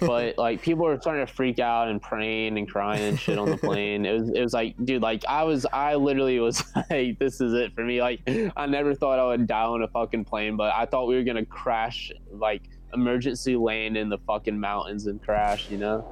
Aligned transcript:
but 0.00 0.38
like 0.38 0.62
people 0.62 0.84
were 0.84 0.98
starting 1.00 1.26
to 1.26 1.32
freak 1.32 1.58
out 1.58 1.88
and 1.88 2.00
praying 2.00 2.58
and 2.58 2.70
crying 2.70 3.02
and 3.02 3.18
shit 3.18 3.38
on 3.38 3.50
the 3.50 3.56
plane. 3.56 4.04
It 4.06 4.12
was 4.12 4.28
it 4.30 4.42
was 4.42 4.52
like, 4.52 4.74
dude, 4.84 5.02
like 5.02 5.24
I 5.28 5.44
was 5.44 5.66
I 5.72 5.94
literally 5.94 6.38
was 6.40 6.62
like, 6.90 7.18
this 7.18 7.40
is 7.40 7.52
it 7.52 7.74
for 7.74 7.84
me. 7.84 8.00
Like 8.00 8.22
I 8.56 8.66
never 8.66 8.94
thought 8.94 9.18
I 9.18 9.24
would 9.26 9.46
die 9.46 9.64
on 9.64 9.82
a 9.82 9.88
fucking 9.88 10.24
plane, 10.24 10.56
but 10.56 10.72
I 10.74 10.86
thought 10.86 11.06
we 11.06 11.16
were 11.16 11.24
gonna 11.24 11.46
crash, 11.46 12.12
like 12.30 12.62
emergency 12.94 13.56
land 13.56 13.96
in 13.96 14.08
the 14.08 14.18
fucking 14.18 14.58
mountains 14.58 15.06
and 15.06 15.22
crash, 15.22 15.70
you 15.70 15.78
know. 15.78 16.04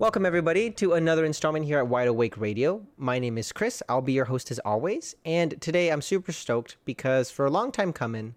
Welcome, 0.00 0.24
everybody, 0.24 0.70
to 0.70 0.94
another 0.94 1.26
installment 1.26 1.66
here 1.66 1.76
at 1.76 1.86
Wide 1.86 2.08
Awake 2.08 2.38
Radio. 2.38 2.80
My 2.96 3.18
name 3.18 3.36
is 3.36 3.52
Chris. 3.52 3.82
I'll 3.86 4.00
be 4.00 4.14
your 4.14 4.24
host 4.24 4.50
as 4.50 4.58
always. 4.60 5.14
And 5.26 5.60
today 5.60 5.92
I'm 5.92 6.00
super 6.00 6.32
stoked 6.32 6.78
because 6.86 7.30
for 7.30 7.44
a 7.44 7.50
long 7.50 7.70
time 7.70 7.92
coming, 7.92 8.34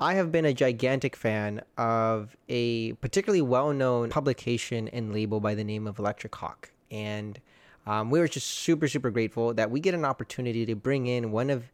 I 0.00 0.14
have 0.14 0.32
been 0.32 0.46
a 0.46 0.54
gigantic 0.54 1.14
fan 1.14 1.60
of 1.76 2.34
a 2.48 2.94
particularly 2.94 3.42
well 3.42 3.74
known 3.74 4.08
publication 4.08 4.88
and 4.88 5.12
label 5.12 5.38
by 5.38 5.54
the 5.54 5.64
name 5.64 5.86
of 5.86 5.98
Electric 5.98 6.34
Hawk. 6.34 6.70
And 6.90 7.38
um, 7.86 8.08
we 8.10 8.18
were 8.18 8.26
just 8.26 8.46
super, 8.46 8.88
super 8.88 9.10
grateful 9.10 9.52
that 9.52 9.70
we 9.70 9.80
get 9.80 9.92
an 9.92 10.06
opportunity 10.06 10.64
to 10.64 10.74
bring 10.74 11.08
in 11.08 11.30
one 11.30 11.50
of 11.50 11.64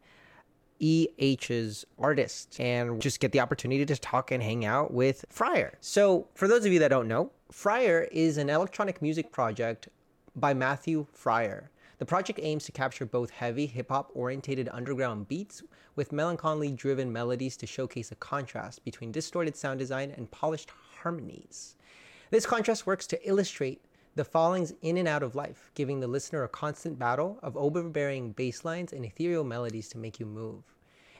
EH's 0.83 1.85
artists 1.97 2.59
and 2.59 3.01
just 3.01 3.21
get 3.21 3.31
the 3.31 3.39
opportunity 3.39 3.85
to 3.85 3.95
talk 3.95 4.31
and 4.31 4.43
hang 4.43 4.65
out 4.65 4.93
with 4.93 5.23
Friar. 5.29 5.77
So, 5.79 6.27
for 6.35 6.47
those 6.47 6.65
of 6.65 6.73
you 6.73 6.79
that 6.79 6.89
don't 6.89 7.07
know, 7.07 7.31
Friar 7.51 8.07
is 8.11 8.37
an 8.37 8.49
electronic 8.49 9.01
music 9.01 9.31
project 9.31 9.87
by 10.35 10.53
Matthew 10.53 11.07
Friar. 11.13 11.69
The 11.99 12.05
project 12.05 12.39
aims 12.41 12.65
to 12.65 12.73
capture 12.73 13.05
both 13.05 13.29
heavy 13.29 13.65
hip 13.65 13.89
hop 13.89 14.11
orientated 14.13 14.67
underground 14.73 15.29
beats 15.29 15.63
with 15.95 16.11
melancholy 16.11 16.71
driven 16.71 17.13
melodies 17.13 17.55
to 17.57 17.67
showcase 17.67 18.11
a 18.11 18.15
contrast 18.15 18.83
between 18.83 19.11
distorted 19.11 19.55
sound 19.55 19.79
design 19.79 20.11
and 20.17 20.29
polished 20.31 20.71
harmonies. 21.01 21.75
This 22.29 22.45
contrast 22.45 22.85
works 22.85 23.07
to 23.07 23.29
illustrate 23.29 23.85
the 24.15 24.23
fallings 24.23 24.73
in 24.81 24.97
and 24.97 25.07
out 25.07 25.23
of 25.23 25.35
life, 25.35 25.71
giving 25.73 25.99
the 25.99 26.07
listener 26.07 26.43
a 26.43 26.49
constant 26.49 26.99
battle 26.99 27.39
of 27.41 27.57
overbearing 27.57 28.31
bass 28.31 28.63
lines 28.63 28.93
and 28.93 29.03
ethereal 29.03 29.43
melodies 29.43 29.89
to 29.89 29.97
make 29.97 30.19
you 30.19 30.25
move. 30.25 30.63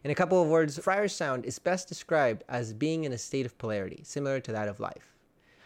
In 0.03 0.11
a 0.11 0.16
couple 0.16 0.41
of 0.41 0.49
words, 0.49 0.77
Friar's 0.77 1.16
sound 1.16 1.45
is 1.45 1.59
best 1.59 1.88
described 1.88 2.44
as 2.49 2.73
being 2.73 3.03
in 3.05 3.14
a 3.14 3.17
state 3.17 3.45
of 3.45 3.58
polarity, 3.58 4.02
similar 4.03 4.39
to 4.41 4.52
that 4.52 4.67
of 4.67 4.80
life. 4.80 5.16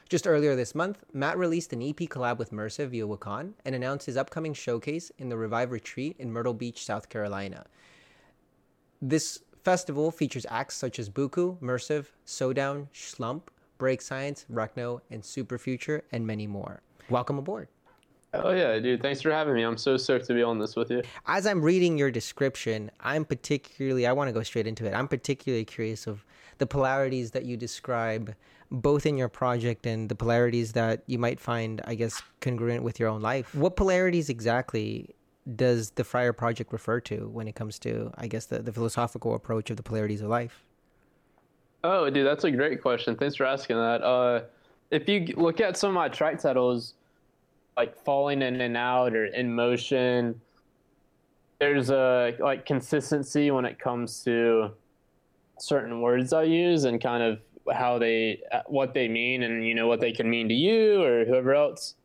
Just 0.09 0.27
earlier 0.27 0.55
this 0.55 0.73
month, 0.73 1.03
Matt 1.11 1.37
released 1.37 1.73
an 1.73 1.81
EP 1.81 1.97
collab 1.97 2.37
with 2.37 2.53
Mersive 2.53 2.91
via 2.91 3.05
Wakaan 3.05 3.53
and 3.65 3.75
announced 3.75 4.05
his 4.05 4.15
upcoming 4.15 4.53
showcase 4.53 5.11
in 5.17 5.27
the 5.27 5.35
Revive 5.35 5.71
Retreat 5.71 6.15
in 6.17 6.31
Myrtle 6.31 6.53
Beach, 6.53 6.85
South 6.85 7.09
Carolina. 7.09 7.65
This 9.01 9.39
festival 9.63 10.11
features 10.11 10.45
acts 10.49 10.77
such 10.77 10.97
as 10.97 11.09
Buku, 11.09 11.61
Mersive, 11.61 12.13
Sodown, 12.23 12.87
Slump, 12.93 13.51
Break 13.77 14.01
Science, 14.01 14.45
Wreckno, 14.49 15.01
and 15.11 15.25
Super 15.25 15.57
Future, 15.57 16.05
and 16.11 16.25
many 16.25 16.47
more. 16.47 16.81
Welcome 17.09 17.37
aboard. 17.37 17.67
Oh 18.33 18.51
yeah, 18.51 18.77
dude! 18.79 19.01
Thanks 19.01 19.21
for 19.21 19.31
having 19.31 19.53
me. 19.53 19.63
I'm 19.63 19.77
so 19.77 19.95
stoked 19.95 20.25
to 20.27 20.33
be 20.33 20.43
on 20.43 20.59
this 20.59 20.75
with 20.75 20.91
you. 20.91 21.01
As 21.25 21.47
I'm 21.47 21.61
reading 21.61 21.97
your 21.97 22.11
description, 22.11 22.91
I'm 22.99 23.23
particularly 23.23 24.05
I 24.05 24.11
want 24.11 24.27
to 24.27 24.33
go 24.33 24.43
straight 24.43 24.67
into 24.67 24.85
it. 24.85 24.93
I'm 24.93 25.07
particularly 25.07 25.65
curious 25.65 26.07
of 26.07 26.25
the 26.57 26.67
polarities 26.67 27.31
that 27.31 27.45
you 27.45 27.55
describe 27.55 28.35
both 28.69 29.05
in 29.05 29.17
your 29.17 29.29
project 29.29 29.85
and 29.85 30.09
the 30.09 30.15
polarities 30.15 30.73
that 30.73 31.03
you 31.07 31.17
might 31.17 31.39
find, 31.39 31.81
I 31.85 31.95
guess, 31.95 32.21
congruent 32.41 32.83
with 32.83 32.99
your 32.99 33.07
own 33.09 33.21
life. 33.21 33.55
What 33.55 33.77
polarities 33.77 34.29
exactly 34.29 35.15
does 35.55 35.91
the 35.91 36.03
Friar 36.03 36.33
Project 36.33 36.73
refer 36.73 36.99
to 37.01 37.29
when 37.29 37.47
it 37.47 37.55
comes 37.55 37.79
to, 37.79 38.11
I 38.17 38.27
guess, 38.27 38.45
the, 38.45 38.59
the 38.59 38.73
philosophical 38.73 39.35
approach 39.35 39.69
of 39.69 39.77
the 39.77 39.83
polarities 39.83 40.21
of 40.21 40.29
life? 40.29 40.65
Oh, 41.83 42.09
dude, 42.09 42.27
that's 42.27 42.43
a 42.43 42.51
great 42.51 42.81
question. 42.81 43.15
Thanks 43.15 43.35
for 43.35 43.45
asking 43.45 43.77
that. 43.77 44.03
Uh, 44.03 44.41
if 44.91 45.07
you 45.09 45.33
look 45.35 45.59
at 45.59 45.77
some 45.77 45.89
of 45.89 45.95
my 45.95 46.09
track 46.09 46.39
titles, 46.39 46.93
like 47.75 47.95
falling 48.03 48.41
in 48.41 48.59
and 48.61 48.75
out 48.75 49.15
or 49.15 49.25
in 49.25 49.53
motion, 49.53 50.39
there's 51.59 51.89
a 51.89 52.35
like 52.39 52.65
consistency 52.65 53.51
when 53.51 53.65
it 53.65 53.79
comes 53.79 54.23
to 54.23 54.71
certain 55.59 56.01
words 56.01 56.33
I 56.33 56.43
use 56.43 56.83
and 56.83 57.01
kind 57.01 57.23
of 57.23 57.39
how 57.73 57.97
they 57.97 58.41
what 58.67 58.93
they 58.93 59.07
mean 59.07 59.43
and 59.43 59.65
you 59.65 59.73
know 59.73 59.87
what 59.87 59.99
they 59.99 60.11
can 60.11 60.29
mean 60.29 60.47
to 60.49 60.53
you 60.53 61.03
or 61.03 61.25
whoever 61.25 61.53
else. 61.53 61.95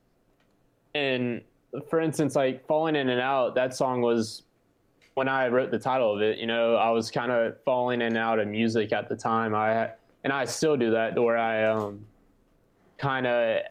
And 0.94 1.42
for 1.88 2.00
instance, 2.00 2.34
like 2.34 2.66
falling 2.66 2.96
in 2.96 3.08
and 3.08 3.20
out, 3.20 3.54
that 3.54 3.74
song 3.74 4.00
was 4.00 4.42
when 5.14 5.28
I 5.28 5.48
wrote 5.48 5.70
the 5.70 5.78
title 5.78 6.14
of 6.14 6.22
it. 6.22 6.38
You 6.38 6.46
know, 6.46 6.76
I 6.76 6.90
was 6.90 7.10
kind 7.10 7.30
of 7.30 7.56
falling 7.64 8.00
in 8.00 8.08
and 8.08 8.16
out 8.16 8.38
of 8.38 8.48
music 8.48 8.92
at 8.92 9.08
the 9.08 9.16
time. 9.16 9.54
I 9.54 9.90
and 10.24 10.32
I 10.32 10.44
still 10.44 10.76
do 10.76 10.90
that, 10.92 11.18
where 11.18 11.38
I 11.38 11.64
um 11.64 12.04
kind 13.02 13.26
of 13.26 13.62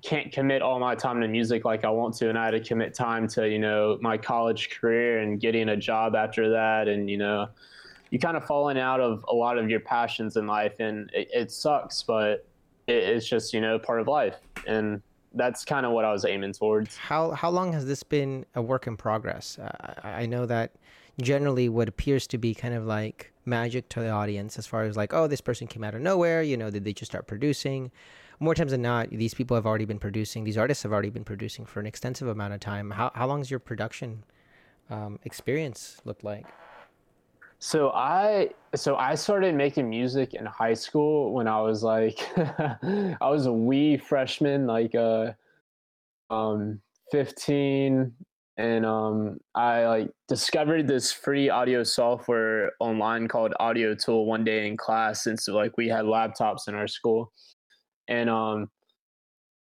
can't 0.00 0.30
commit 0.32 0.62
all 0.62 0.78
my 0.78 0.94
time 0.94 1.20
to 1.20 1.26
music 1.26 1.64
like 1.64 1.84
I 1.84 1.90
want 1.90 2.14
to, 2.18 2.28
and 2.28 2.38
I 2.38 2.44
had 2.44 2.52
to 2.52 2.60
commit 2.60 2.94
time 2.94 3.26
to 3.28 3.48
you 3.48 3.58
know 3.58 3.98
my 4.00 4.16
college 4.16 4.70
career 4.70 5.18
and 5.18 5.40
getting 5.40 5.70
a 5.70 5.76
job 5.76 6.14
after 6.14 6.48
that, 6.50 6.86
and 6.86 7.10
you 7.10 7.18
know 7.18 7.48
you 8.10 8.20
kind 8.20 8.36
of 8.36 8.46
falling 8.46 8.78
out 8.78 9.00
of 9.00 9.24
a 9.28 9.34
lot 9.34 9.58
of 9.58 9.68
your 9.68 9.80
passions 9.80 10.36
in 10.36 10.46
life, 10.46 10.78
and 10.78 11.10
it, 11.12 11.28
it 11.34 11.50
sucks, 11.50 12.04
but 12.04 12.46
it, 12.86 13.02
it's 13.02 13.28
just 13.28 13.52
you 13.52 13.60
know 13.60 13.78
part 13.78 14.00
of 14.00 14.06
life, 14.06 14.36
and 14.68 15.02
that's 15.34 15.64
kind 15.64 15.84
of 15.84 15.90
what 15.90 16.04
I 16.04 16.12
was 16.12 16.24
aiming 16.24 16.52
towards. 16.52 16.96
How 16.96 17.32
how 17.32 17.50
long 17.50 17.72
has 17.72 17.86
this 17.86 18.04
been 18.04 18.46
a 18.54 18.62
work 18.62 18.86
in 18.86 18.96
progress? 18.96 19.58
Uh, 19.58 19.94
I 20.04 20.26
know 20.26 20.46
that 20.46 20.76
generally 21.20 21.68
what 21.68 21.88
appears 21.88 22.28
to 22.28 22.38
be 22.38 22.54
kind 22.54 22.74
of 22.74 22.86
like 22.86 23.32
magic 23.46 23.88
to 23.88 24.00
the 24.00 24.10
audience 24.10 24.58
as 24.58 24.66
far 24.66 24.82
as 24.82 24.96
like 24.96 25.14
oh 25.14 25.26
this 25.26 25.40
person 25.40 25.66
came 25.66 25.82
out 25.82 25.94
of 25.94 26.00
nowhere 26.02 26.42
you 26.42 26.58
know 26.58 26.68
did 26.68 26.84
they 26.84 26.92
just 26.92 27.10
start 27.10 27.26
producing 27.26 27.90
more 28.38 28.54
times 28.54 28.72
than 28.72 28.82
not 28.82 29.10
these 29.10 29.34
people 29.34 29.54
have 29.54 29.66
already 29.66 29.84
been 29.84 29.98
producing 29.98 30.44
these 30.44 30.58
artists 30.58 30.82
have 30.82 30.92
already 30.92 31.10
been 31.10 31.24
producing 31.24 31.64
for 31.64 31.80
an 31.80 31.86
extensive 31.86 32.28
amount 32.28 32.54
of 32.54 32.60
time. 32.60 32.90
How, 32.90 33.10
how 33.14 33.26
long 33.26 33.38
has 33.38 33.50
your 33.50 33.60
production 33.60 34.24
um, 34.90 35.18
experience 35.24 36.00
looked 36.04 36.24
like? 36.24 36.46
So 37.58 37.90
I 37.90 38.50
so 38.74 38.96
I 38.96 39.14
started 39.14 39.54
making 39.54 39.88
music 39.88 40.34
in 40.34 40.44
high 40.44 40.74
school 40.74 41.32
when 41.32 41.48
I 41.48 41.60
was 41.60 41.82
like 41.82 42.18
I 42.38 43.16
was 43.22 43.46
a 43.46 43.52
wee 43.52 43.96
freshman, 43.96 44.66
like 44.66 44.94
uh 44.94 45.32
um 46.28 46.80
15 47.12 48.12
and 48.58 48.86
um 48.86 49.38
I 49.54 49.86
like 49.86 50.10
discovered 50.28 50.86
this 50.86 51.12
free 51.12 51.48
audio 51.48 51.82
software 51.82 52.72
online 52.78 53.26
called 53.26 53.54
Audiotool 53.58 54.26
one 54.26 54.44
day 54.44 54.66
in 54.66 54.76
class 54.76 55.24
since 55.24 55.48
like 55.48 55.76
we 55.78 55.88
had 55.88 56.04
laptops 56.04 56.68
in 56.68 56.74
our 56.74 56.88
school. 56.88 57.32
And 58.08 58.30
um 58.30 58.70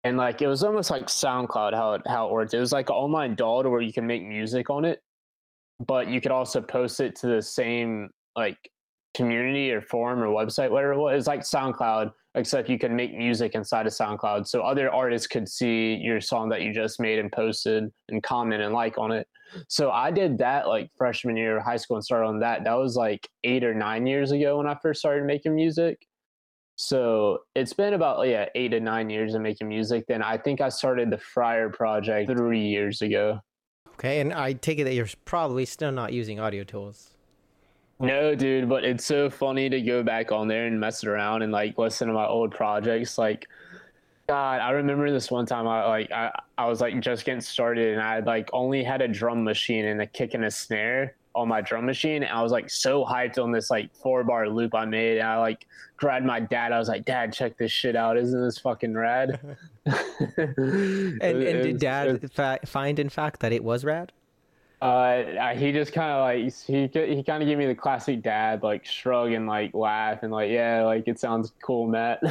and 0.04 0.18
like 0.18 0.42
it 0.42 0.48
was 0.48 0.64
almost 0.64 0.92
like 0.92 1.08
SoundCloud 1.08 1.74
how 1.74 1.94
it 1.94 2.02
how 2.08 2.28
it 2.28 2.32
worked. 2.32 2.54
It 2.54 2.60
was 2.60 2.72
like 2.72 2.90
an 2.90 2.96
online 2.96 3.36
DAW 3.36 3.64
where 3.64 3.82
you 3.82 3.94
can 3.94 4.08
make 4.08 4.24
music 4.24 4.70
on 4.70 4.86
it 4.86 5.02
but 5.86 6.08
you 6.08 6.22
could 6.22 6.32
also 6.32 6.62
post 6.62 7.00
it 7.00 7.16
to 7.18 7.28
the 7.28 7.42
same 7.42 8.10
like 8.36 8.58
community 9.16 9.72
or 9.72 9.82
forum 9.82 10.22
or 10.22 10.28
website, 10.28 10.70
whatever 10.70 10.94
it 10.94 11.00
was. 11.00 11.28
Like 11.28 11.42
SoundCloud, 11.42 12.12
except 12.36 12.70
you 12.70 12.80
can 12.80 12.96
make 12.96 13.16
music 13.16 13.56
inside 13.56 13.88
of 13.88 13.94
SoundCloud. 13.94 14.48
So 14.48 14.62
other 14.62 14.92
artists 14.92 15.28
could 15.28 15.48
see 15.48 15.96
your 15.96 16.22
song 16.22 16.50
that 16.50 16.62
you 16.62 16.74
just 16.74 17.00
made 17.00 17.20
and 17.20 17.32
posted 17.32 17.92
and 18.10 18.24
comment 18.24 18.62
and 18.62 18.74
like 18.74 18.98
on 18.98 19.12
it. 19.12 19.28
So 19.68 19.92
I 19.92 20.12
did 20.12 20.38
that 20.40 20.68
like 20.68 20.90
freshman 20.98 21.38
year 21.38 21.58
of 21.58 21.64
high 21.64 21.78
school 21.78 21.98
and 21.98 22.04
started 22.04 22.28
on 22.28 22.40
that. 22.40 22.64
That 22.64 22.74
was 22.74 22.96
like 22.96 23.28
eight 23.44 23.64
or 23.64 23.74
nine 23.74 24.06
years 24.06 24.32
ago 24.32 24.58
when 24.58 24.68
I 24.68 24.76
first 24.82 25.00
started 25.00 25.26
making 25.26 25.56
music. 25.56 26.07
So 26.78 27.40
it's 27.56 27.74
been 27.74 27.96
about 27.96 28.28
yeah 28.28 28.46
eight 28.54 28.70
to 28.70 28.80
nine 28.80 29.10
years 29.10 29.34
of 29.34 29.42
making 29.42 29.68
music. 29.68 30.06
Then 30.08 30.22
I 30.22 30.38
think 30.38 30.62
I 30.62 30.70
started 30.70 31.10
the 31.10 31.18
Friar 31.18 31.70
project 31.70 32.30
three 32.30 32.66
years 32.66 33.02
ago. 33.02 33.42
Okay, 33.94 34.20
and 34.20 34.32
I 34.32 34.54
take 34.54 34.78
it 34.78 34.84
that 34.84 34.94
you're 34.94 35.10
probably 35.26 35.66
still 35.66 35.92
not 35.92 36.14
using 36.14 36.40
audio 36.40 36.64
tools. 36.64 37.16
No, 38.00 38.36
dude, 38.36 38.70
but 38.70 38.84
it's 38.84 39.04
so 39.04 39.28
funny 39.28 39.70
to 39.70 39.82
go 39.82 40.04
back 40.04 40.32
on 40.32 40.48
there 40.48 40.68
and 40.68 40.80
mess 40.80 41.04
around 41.04 41.42
and 41.42 41.52
like 41.52 41.80
listen 41.80 42.10
to 42.10 42.14
my 42.14 42.28
old 42.28 42.52
projects. 42.52 43.18
Like, 43.18 43.48
God, 44.30 44.62
I 44.62 44.70
remember 44.70 45.12
this 45.12 45.32
one 45.32 45.48
time 45.48 45.68
I 45.68 45.84
like 45.88 46.12
I, 46.12 46.32
I 46.60 46.68
was 46.68 46.80
like 46.80 47.00
just 47.00 47.26
getting 47.26 47.42
started 47.42 47.94
and 47.94 48.04
I 48.04 48.20
like 48.20 48.52
only 48.54 48.84
had 48.84 49.02
a 49.02 49.08
drum 49.08 49.44
machine 49.44 49.86
and 49.86 50.00
a 50.00 50.06
kick 50.06 50.36
and 50.36 50.46
a 50.46 50.52
snare 50.52 51.16
on 51.38 51.48
my 51.48 51.62
drum 51.62 51.86
machine. 51.86 52.24
And 52.24 52.32
I 52.32 52.42
was 52.42 52.52
like 52.52 52.70
so 52.70 53.06
hyped 53.06 53.42
on 53.42 53.52
this 53.52 53.70
like 53.70 53.94
four 53.96 54.24
bar 54.24 54.50
loop 54.50 54.74
I 54.74 54.86
made. 54.86 55.20
And 55.20 55.28
I 55.28 55.38
like 55.38 55.66
grabbed 55.96 56.26
my 56.26 56.40
dad. 56.40 56.72
I 56.72 56.80
was 56.80 56.90
like, 56.90 57.06
Dad, 57.06 57.32
check 57.32 57.58
this 57.58 57.72
shit 57.72 57.96
out. 57.96 58.18
Isn't 58.18 58.42
this 58.42 58.58
fucking 58.58 58.94
rad? 58.94 59.40
and, 59.86 61.22
and 61.22 61.42
did 61.42 61.80
dad 61.80 62.32
fa- 62.32 62.60
find 62.66 63.00
in 63.00 63.10
fact 63.10 63.40
that 63.42 63.52
it 63.52 63.64
was 63.64 63.86
rad? 63.86 64.12
Uh, 64.80 65.56
he 65.56 65.72
just 65.72 65.92
kind 65.92 66.12
of 66.12 66.22
like 66.22 66.54
he 66.68 66.88
he 66.94 67.24
kind 67.24 67.42
of 67.42 67.50
gave 67.50 67.58
me 67.58 67.66
the 67.66 67.74
classic 67.74 68.22
dad 68.22 68.62
like 68.62 68.86
shrug 68.86 69.32
and 69.32 69.48
like 69.48 69.74
laugh 69.74 70.22
and 70.22 70.32
like 70.32 70.52
yeah 70.52 70.84
like 70.84 71.08
it 71.08 71.20
sounds 71.20 71.52
cool, 71.64 71.88
Matt. 71.88 72.24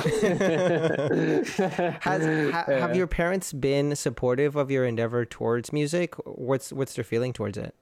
Has 2.03 2.53
ha, 2.53 2.64
have 2.69 2.94
your 2.94 3.08
parents 3.08 3.53
been 3.53 3.97
supportive 3.97 4.55
of 4.55 4.70
your 4.70 4.85
endeavor 4.85 5.25
towards 5.25 5.73
music? 5.73 6.14
What's 6.25 6.73
what's 6.73 6.94
their 6.94 7.03
feeling 7.03 7.32
towards 7.32 7.58
it? 7.58 7.75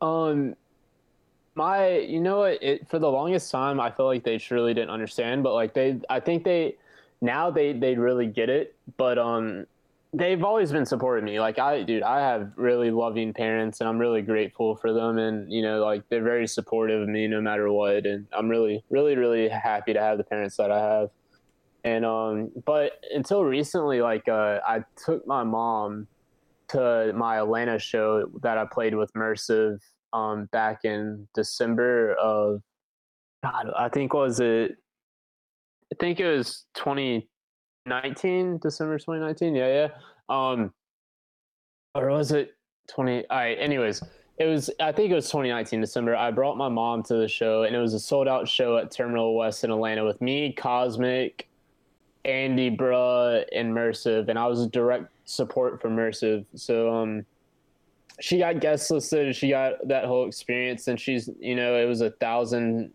Um, 0.00 0.54
my 1.54 1.98
you 1.98 2.20
know 2.20 2.38
what 2.38 2.62
it 2.62 2.88
for 2.88 2.98
the 2.98 3.10
longest 3.10 3.50
time 3.50 3.80
I 3.80 3.90
feel 3.90 4.06
like 4.06 4.24
they 4.24 4.38
surely 4.38 4.72
didn't 4.72 4.90
understand, 4.90 5.42
but 5.42 5.54
like 5.54 5.74
they 5.74 6.00
I 6.08 6.20
think 6.20 6.44
they 6.44 6.76
now 7.20 7.50
they 7.50 7.72
they 7.72 7.96
really 7.96 8.26
get 8.26 8.48
it, 8.48 8.76
but 8.96 9.18
um 9.18 9.66
they've 10.12 10.42
always 10.42 10.72
been 10.72 10.86
supporting 10.86 11.24
me. 11.24 11.38
Like 11.38 11.58
I, 11.58 11.82
dude, 11.82 12.02
I 12.02 12.20
have 12.20 12.52
really 12.56 12.90
loving 12.90 13.32
parents, 13.32 13.80
and 13.80 13.88
I'm 13.88 13.98
really 13.98 14.22
grateful 14.22 14.76
for 14.76 14.92
them. 14.92 15.18
And 15.18 15.52
you 15.52 15.62
know, 15.62 15.84
like 15.84 16.08
they're 16.08 16.22
very 16.22 16.46
supportive 16.46 17.02
of 17.02 17.08
me 17.08 17.26
no 17.28 17.40
matter 17.40 17.70
what. 17.72 18.06
And 18.06 18.26
I'm 18.32 18.48
really, 18.48 18.84
really, 18.90 19.16
really 19.16 19.48
happy 19.48 19.92
to 19.92 20.00
have 20.00 20.18
the 20.18 20.24
parents 20.24 20.56
that 20.56 20.70
I 20.70 20.78
have. 20.78 21.10
And 21.84 22.04
um, 22.04 22.50
but 22.64 22.92
until 23.14 23.44
recently, 23.44 24.02
like 24.02 24.28
uh, 24.28 24.60
I 24.66 24.84
took 25.04 25.26
my 25.26 25.44
mom 25.44 26.08
to 26.72 27.12
my 27.14 27.38
Atlanta 27.38 27.78
show 27.78 28.26
that 28.42 28.58
I 28.58 28.64
played 28.70 28.94
with 28.94 29.10
Mersive 29.14 29.80
um 30.12 30.48
back 30.52 30.84
in 30.84 31.28
December 31.34 32.14
of 32.14 32.62
God, 33.42 33.70
I 33.76 33.88
think 33.88 34.12
was 34.12 34.40
it. 34.40 34.76
I 35.92 35.96
think 35.98 36.20
it 36.20 36.30
was 36.30 36.66
2019, 36.74 38.58
december 38.62 38.98
2019 38.98 39.54
yeah 39.54 39.66
yeah 39.66 39.88
um 40.28 40.72
or 41.94 42.10
was 42.10 42.30
it 42.30 42.52
20 42.88 43.24
all 43.28 43.36
right 43.36 43.58
anyways 43.58 44.02
it 44.38 44.44
was 44.46 44.70
i 44.80 44.92
think 44.92 45.10
it 45.10 45.14
was 45.14 45.26
2019 45.26 45.80
december 45.80 46.14
i 46.14 46.30
brought 46.30 46.56
my 46.56 46.68
mom 46.68 47.02
to 47.02 47.14
the 47.14 47.26
show 47.26 47.64
and 47.64 47.74
it 47.74 47.78
was 47.78 47.94
a 47.94 48.00
sold 48.00 48.28
out 48.28 48.48
show 48.48 48.76
at 48.76 48.90
terminal 48.90 49.34
west 49.36 49.64
in 49.64 49.70
atlanta 49.70 50.04
with 50.04 50.20
me 50.20 50.52
cosmic 50.52 51.48
andy 52.24 52.70
bruh 52.70 53.44
and 53.52 53.72
mersive 53.72 54.28
and 54.28 54.38
i 54.38 54.46
was 54.46 54.66
direct 54.68 55.08
support 55.30 55.80
for 55.80 55.90
Mersive. 55.90 56.44
so 56.54 56.92
um 56.92 57.24
she 58.20 58.38
got 58.38 58.60
guest 58.60 58.90
listed 58.90 59.34
she 59.34 59.48
got 59.48 59.74
that 59.88 60.04
whole 60.04 60.26
experience 60.26 60.88
and 60.88 61.00
she's 61.00 61.30
you 61.38 61.56
know 61.56 61.76
it 61.76 61.86
was 61.86 62.00
a 62.00 62.10
thousand 62.10 62.92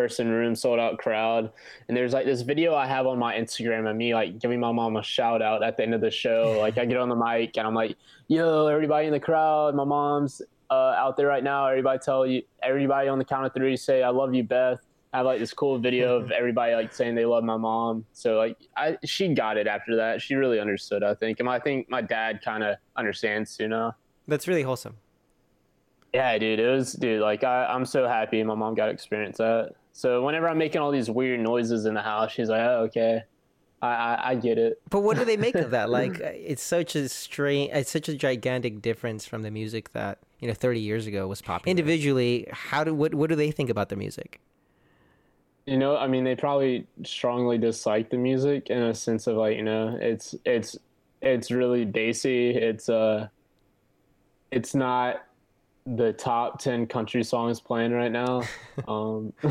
person 0.00 0.28
room, 0.28 0.54
sold 0.54 0.78
out 0.78 0.98
crowd. 0.98 1.50
And 1.88 1.96
there's 1.96 2.12
like 2.12 2.24
this 2.24 2.40
video 2.40 2.74
I 2.74 2.86
have 2.86 3.06
on 3.06 3.18
my 3.18 3.34
Instagram 3.34 3.88
of 3.88 3.96
me 3.96 4.14
like 4.14 4.38
giving 4.38 4.60
my 4.60 4.72
mom 4.72 4.96
a 4.96 5.02
shout 5.02 5.42
out 5.42 5.62
at 5.62 5.76
the 5.76 5.82
end 5.82 5.94
of 5.94 6.00
the 6.00 6.10
show. 6.10 6.56
Like 6.60 6.76
I 6.78 6.84
get 6.84 6.98
on 6.98 7.08
the 7.08 7.16
mic 7.16 7.56
and 7.56 7.66
I'm 7.66 7.74
like, 7.74 7.96
yo, 8.28 8.66
everybody 8.66 9.06
in 9.06 9.12
the 9.12 9.20
crowd, 9.20 9.74
my 9.74 9.84
mom's 9.84 10.42
uh, 10.70 10.94
out 10.96 11.16
there 11.16 11.26
right 11.26 11.42
now. 11.42 11.66
Everybody 11.66 11.98
tell 11.98 12.26
you, 12.26 12.42
everybody 12.62 13.08
on 13.08 13.18
the 13.18 13.24
count 13.24 13.46
of 13.46 13.54
three 13.54 13.76
say, 13.76 14.02
I 14.02 14.10
love 14.10 14.34
you, 14.34 14.44
Beth. 14.44 14.78
I 15.12 15.18
have 15.18 15.26
like 15.26 15.40
this 15.40 15.52
cool 15.52 15.78
video 15.78 16.16
of 16.16 16.30
everybody 16.30 16.74
like 16.74 16.92
saying 16.92 17.14
they 17.14 17.24
love 17.24 17.44
my 17.44 17.56
mom. 17.56 18.04
So 18.12 18.36
like 18.36 18.56
I 18.76 18.98
she 19.04 19.28
got 19.28 19.56
it 19.56 19.66
after 19.66 19.96
that. 19.96 20.22
She 20.22 20.34
really 20.34 20.60
understood, 20.60 21.02
I 21.02 21.14
think. 21.14 21.40
And 21.40 21.48
I 21.48 21.58
think 21.58 21.90
my 21.90 22.02
dad 22.02 22.40
kind 22.44 22.62
of 22.62 22.76
understands 22.96 23.56
too 23.56 23.68
now. 23.68 23.96
That's 24.28 24.46
really 24.46 24.62
wholesome. 24.62 24.96
Yeah, 26.14 26.38
dude. 26.38 26.58
It 26.58 26.68
was 26.68 26.92
dude, 26.92 27.20
like 27.20 27.44
I, 27.44 27.66
I'm 27.66 27.84
so 27.84 28.06
happy 28.06 28.42
my 28.42 28.54
mom 28.54 28.74
got 28.74 28.86
to 28.86 28.92
experience 28.92 29.38
that. 29.38 29.74
So 29.92 30.24
whenever 30.24 30.48
I'm 30.48 30.58
making 30.58 30.80
all 30.80 30.90
these 30.90 31.10
weird 31.10 31.40
noises 31.40 31.86
in 31.86 31.94
the 31.94 32.02
house, 32.02 32.30
she's 32.32 32.48
like, 32.48 32.60
"Oh, 32.60 32.84
okay." 32.84 33.24
I, 33.82 33.88
I, 33.88 34.30
I 34.30 34.34
get 34.34 34.58
it. 34.58 34.80
But 34.90 35.00
what 35.00 35.16
do 35.16 35.24
they 35.24 35.36
make 35.36 35.54
of 35.54 35.70
that? 35.70 35.88
Like, 35.90 36.20
it's 36.20 36.62
such 36.62 36.94
a 36.94 37.08
strange, 37.08 37.70
it's 37.72 37.90
such 37.90 38.08
a 38.08 38.14
gigantic 38.14 38.82
difference 38.82 39.26
from 39.26 39.42
the 39.42 39.50
music 39.50 39.92
that 39.92 40.18
you 40.38 40.48
know 40.48 40.54
30 40.54 40.80
years 40.80 41.06
ago 41.06 41.26
was 41.26 41.40
popular. 41.40 41.70
Individually, 41.70 42.46
how 42.52 42.84
do 42.84 42.94
what 42.94 43.14
what 43.14 43.30
do 43.30 43.36
they 43.36 43.50
think 43.50 43.70
about 43.70 43.88
the 43.88 43.96
music? 43.96 44.40
You 45.70 45.78
know, 45.78 45.96
I 45.96 46.08
mean, 46.08 46.24
they 46.24 46.34
probably 46.34 46.88
strongly 47.04 47.56
dislike 47.56 48.10
the 48.10 48.16
music 48.16 48.70
in 48.70 48.82
a 48.82 48.92
sense 48.92 49.28
of 49.28 49.36
like, 49.36 49.56
you 49.56 49.62
know, 49.62 49.96
it's 50.00 50.34
it's 50.44 50.76
it's 51.22 51.52
really 51.52 51.84
bassy. 51.84 52.50
It's 52.50 52.88
uh, 52.88 53.28
it's 54.50 54.74
not 54.74 55.24
the 55.86 56.12
top 56.12 56.58
10 56.58 56.88
country 56.88 57.22
songs 57.22 57.60
playing 57.60 57.92
right 57.92 58.10
now. 58.10 58.42
Um 58.88 59.34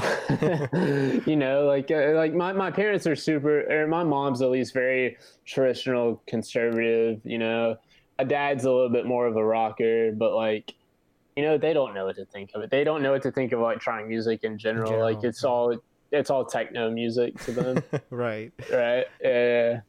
you 1.25 1.35
know 1.35 1.65
like 1.67 1.91
uh, 1.91 2.13
like 2.15 2.33
my, 2.33 2.51
my 2.51 2.71
parents 2.71 3.05
are 3.05 3.15
super 3.15 3.61
or 3.71 3.85
my 3.85 4.03
mom's 4.03 4.41
at 4.41 4.49
least 4.49 4.73
very 4.73 5.17
traditional 5.45 6.21
conservative 6.27 7.21
you 7.23 7.37
know. 7.37 7.77
My 8.17 8.23
dad's 8.23 8.65
a 8.65 8.71
little 8.71 8.89
bit 8.89 9.05
more 9.05 9.27
of 9.27 9.37
a 9.37 9.45
rocker 9.45 10.11
but 10.11 10.33
like 10.33 10.73
you 11.37 11.43
know 11.43 11.57
they 11.57 11.73
don't 11.73 11.93
know 11.93 12.05
what 12.05 12.15
to 12.15 12.25
think 12.25 12.51
of 12.55 12.61
it. 12.63 12.71
They 12.71 12.83
don't 12.83 13.03
know 13.03 13.11
what 13.11 13.21
to 13.21 13.31
think 13.31 13.51
of 13.51 13.59
like 13.59 13.79
trying 13.79 14.09
music 14.09 14.43
in 14.43 14.57
general, 14.57 14.87
in 14.87 14.93
general 14.93 15.13
like 15.13 15.23
it's 15.23 15.43
all 15.43 15.77
it's 16.11 16.29
all 16.29 16.45
techno 16.45 16.89
music 16.89 17.39
to 17.45 17.51
them. 17.51 17.83
Right. 18.09 18.51
Right? 18.71 19.05
Yeah. 19.21 19.81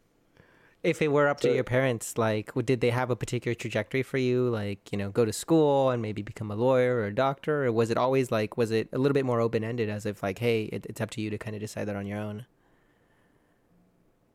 If 0.82 1.02
it 1.02 1.08
were 1.08 1.28
up 1.28 1.40
to 1.40 1.52
your 1.52 1.64
parents 1.64 2.17
like 2.17 2.52
did 2.64 2.81
they 2.81 2.90
have 2.90 3.11
a 3.11 3.17
particular 3.17 3.55
trajectory 3.55 4.02
for 4.02 4.19
you? 4.19 4.49
Like 4.49 4.93
you 4.93 4.99
know 4.99 5.11
go 5.11 5.25
to 5.25 5.32
school 5.32 5.90
and 5.90 6.00
maybe 6.00 6.22
become 6.22 6.50
a 6.50 6.56
lawyer 6.56 6.96
or 6.96 7.06
a 7.06 7.14
doctor? 7.14 7.67
Or 7.67 7.72
was 7.72 7.90
it 7.90 7.99
always 7.99 8.31
like 8.31 8.56
was 8.56 8.70
it 8.70 8.88
a 8.93 8.99
little 8.99 9.14
bit 9.14 9.26
more 9.26 9.40
open-ended 9.40 9.90
as 9.90 10.06
if 10.06 10.22
like 10.22 10.38
hey 10.38 10.64
it, 10.64 10.87
it's 10.88 11.00
up 11.00 11.11
to 11.11 11.20
you 11.20 11.31
to 11.31 11.38
kind 11.38 11.55
of 11.55 11.61
decide 11.61 11.87
that 11.87 11.96
on 11.96 12.06
your 12.06 12.19
own? 12.19 12.46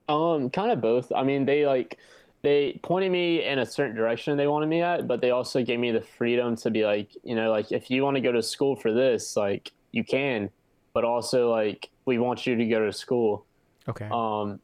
Um 0.08 0.50
kind 0.52 0.72
of 0.72 0.82
both. 0.82 1.12
I 1.12 1.24
mean 1.24 1.46
they 1.46 1.66
like 1.66 1.98
they 2.44 2.80
pointed 2.84 3.12
me 3.12 3.44
in 3.44 3.58
a 3.58 3.66
certain 3.66 3.96
direction 3.96 4.38
they 4.38 4.46
wanted 4.46 4.68
me 4.68 4.84
at 4.84 5.08
but 5.08 5.20
they 5.20 5.32
also 5.32 5.64
gave 5.64 5.80
me 5.80 5.92
the 5.92 6.02
freedom 6.02 6.56
to 6.56 6.70
be 6.70 6.86
like 6.86 7.10
you 7.24 7.34
know 7.36 7.50
like 7.50 7.72
if 7.72 7.90
you 7.90 8.04
want 8.04 8.16
to 8.16 8.22
go 8.22 8.32
to 8.32 8.44
school 8.44 8.76
for 8.76 8.94
this 8.94 9.36
like 9.36 9.72
you 9.92 10.04
can 10.04 10.48
but 10.96 11.04
also 11.04 11.52
like 11.52 11.92
we 12.06 12.18
want 12.18 12.48
you 12.48 12.56
to 12.56 12.66
go 12.66 12.84
to 12.84 12.92
school 12.92 13.46
okay 13.88 14.10
um 14.12 14.60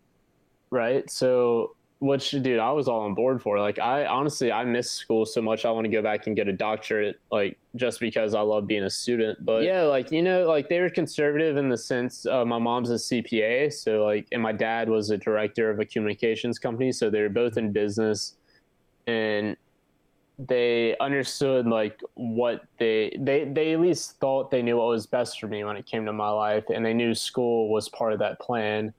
right? 0.72 1.10
So, 1.10 1.75
which 2.00 2.31
dude, 2.31 2.57
I 2.57 2.72
was 2.72 2.88
all 2.88 3.01
on 3.01 3.13
board 3.13 3.44
for. 3.44 3.60
Like, 3.60 3.78
I 3.78 4.07
honestly, 4.07 4.51
I 4.51 4.63
miss 4.66 4.89
school 4.89 5.25
so 5.25 5.39
much. 5.42 5.66
I 5.66 5.72
want 5.72 5.86
to 5.86 5.92
go 5.92 6.01
back 6.01 6.25
and 6.25 6.36
get 6.36 6.48
a 6.48 6.54
doctorate, 6.54 7.19
like 7.31 7.60
just 7.75 8.00
because 8.00 8.33
I 8.33 8.42
love 8.42 8.66
being 8.66 8.83
a 8.83 8.89
student. 8.89 9.45
But 9.45 9.63
yeah, 9.63 9.83
like 9.83 10.12
you 10.12 10.24
know, 10.24 10.48
like 10.48 10.68
they 10.68 10.80
were 10.80 10.89
conservative 10.89 11.57
in 11.57 11.69
the 11.69 11.78
sense. 11.78 12.25
Uh, 12.25 12.44
my 12.44 12.57
mom's 12.57 12.89
a 12.89 12.95
CPA, 12.95 13.72
so 13.72 14.04
like, 14.04 14.28
and 14.31 14.42
my 14.42 14.51
dad 14.51 14.89
was 14.89 15.12
a 15.12 15.18
director 15.18 15.69
of 15.69 15.80
a 15.80 15.86
communications 15.86 16.57
company, 16.57 16.92
so 16.92 17.12
they're 17.12 17.30
both 17.30 17.57
in 17.57 17.72
business, 17.72 18.36
and 19.06 19.56
they 20.47 20.97
understood 20.99 21.67
like 21.67 22.01
what 22.15 22.63
they 22.79 23.15
they 23.19 23.45
they 23.45 23.73
at 23.73 23.79
least 23.79 24.19
thought 24.19 24.49
they 24.49 24.61
knew 24.61 24.77
what 24.77 24.88
was 24.88 25.05
best 25.05 25.39
for 25.39 25.47
me 25.47 25.63
when 25.63 25.77
it 25.77 25.85
came 25.85 26.05
to 26.05 26.13
my 26.13 26.29
life 26.29 26.63
and 26.73 26.85
they 26.85 26.93
knew 26.93 27.13
school 27.13 27.69
was 27.69 27.89
part 27.89 28.13
of 28.13 28.19
that 28.19 28.39
plan. 28.39 28.93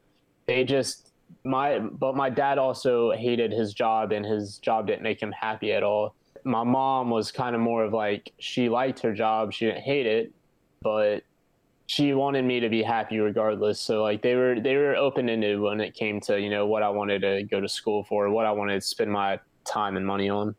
They 0.47 0.65
just 0.65 1.11
my 1.45 1.79
but 1.79 2.15
my 2.15 2.31
dad 2.31 2.59
also 2.59 3.13
hated 3.13 3.51
his 3.51 3.75
job 3.75 4.13
and 4.13 4.25
his 4.25 4.59
job 4.59 4.87
didn't 4.87 5.03
make 5.03 5.21
him 5.21 5.33
happy 5.33 5.73
at 5.73 5.83
all. 5.83 6.15
My 6.45 6.63
mom 6.63 7.11
was 7.11 7.33
kind 7.33 7.55
of 7.57 7.61
more 7.61 7.85
of 7.85 7.93
like 7.93 8.33
she 8.39 8.69
liked 8.69 9.01
her 9.01 9.15
job 9.15 9.53
she 9.53 9.67
didn't 9.67 9.83
hate 9.83 10.07
it 10.07 10.33
but 10.83 11.23
she 11.87 12.15
wanted 12.15 12.45
me 12.45 12.61
to 12.61 12.69
be 12.69 12.83
happy 12.83 13.19
regardless. 13.19 13.81
So 13.81 14.03
like 14.03 14.23
they 14.23 14.35
were 14.37 14.61
they 14.61 14.77
were 14.77 14.97
open-ended 14.97 15.61
when 15.61 15.81
it 15.81 15.95
came 15.95 16.21
to 16.23 16.41
you 16.41 16.51
know 16.51 16.67
what 16.67 16.83
i 16.83 16.89
wanted 16.89 17.23
to 17.23 17.43
go 17.45 17.61
to 17.61 17.69
school 17.69 18.05
for 18.05 18.31
what 18.31 18.47
i 18.47 18.53
wanted 18.53 18.81
to 18.81 18.87
spend 18.87 19.11
my 19.11 19.41
time 19.65 19.97
and 19.97 20.07
money 20.07 20.29
on 20.29 20.55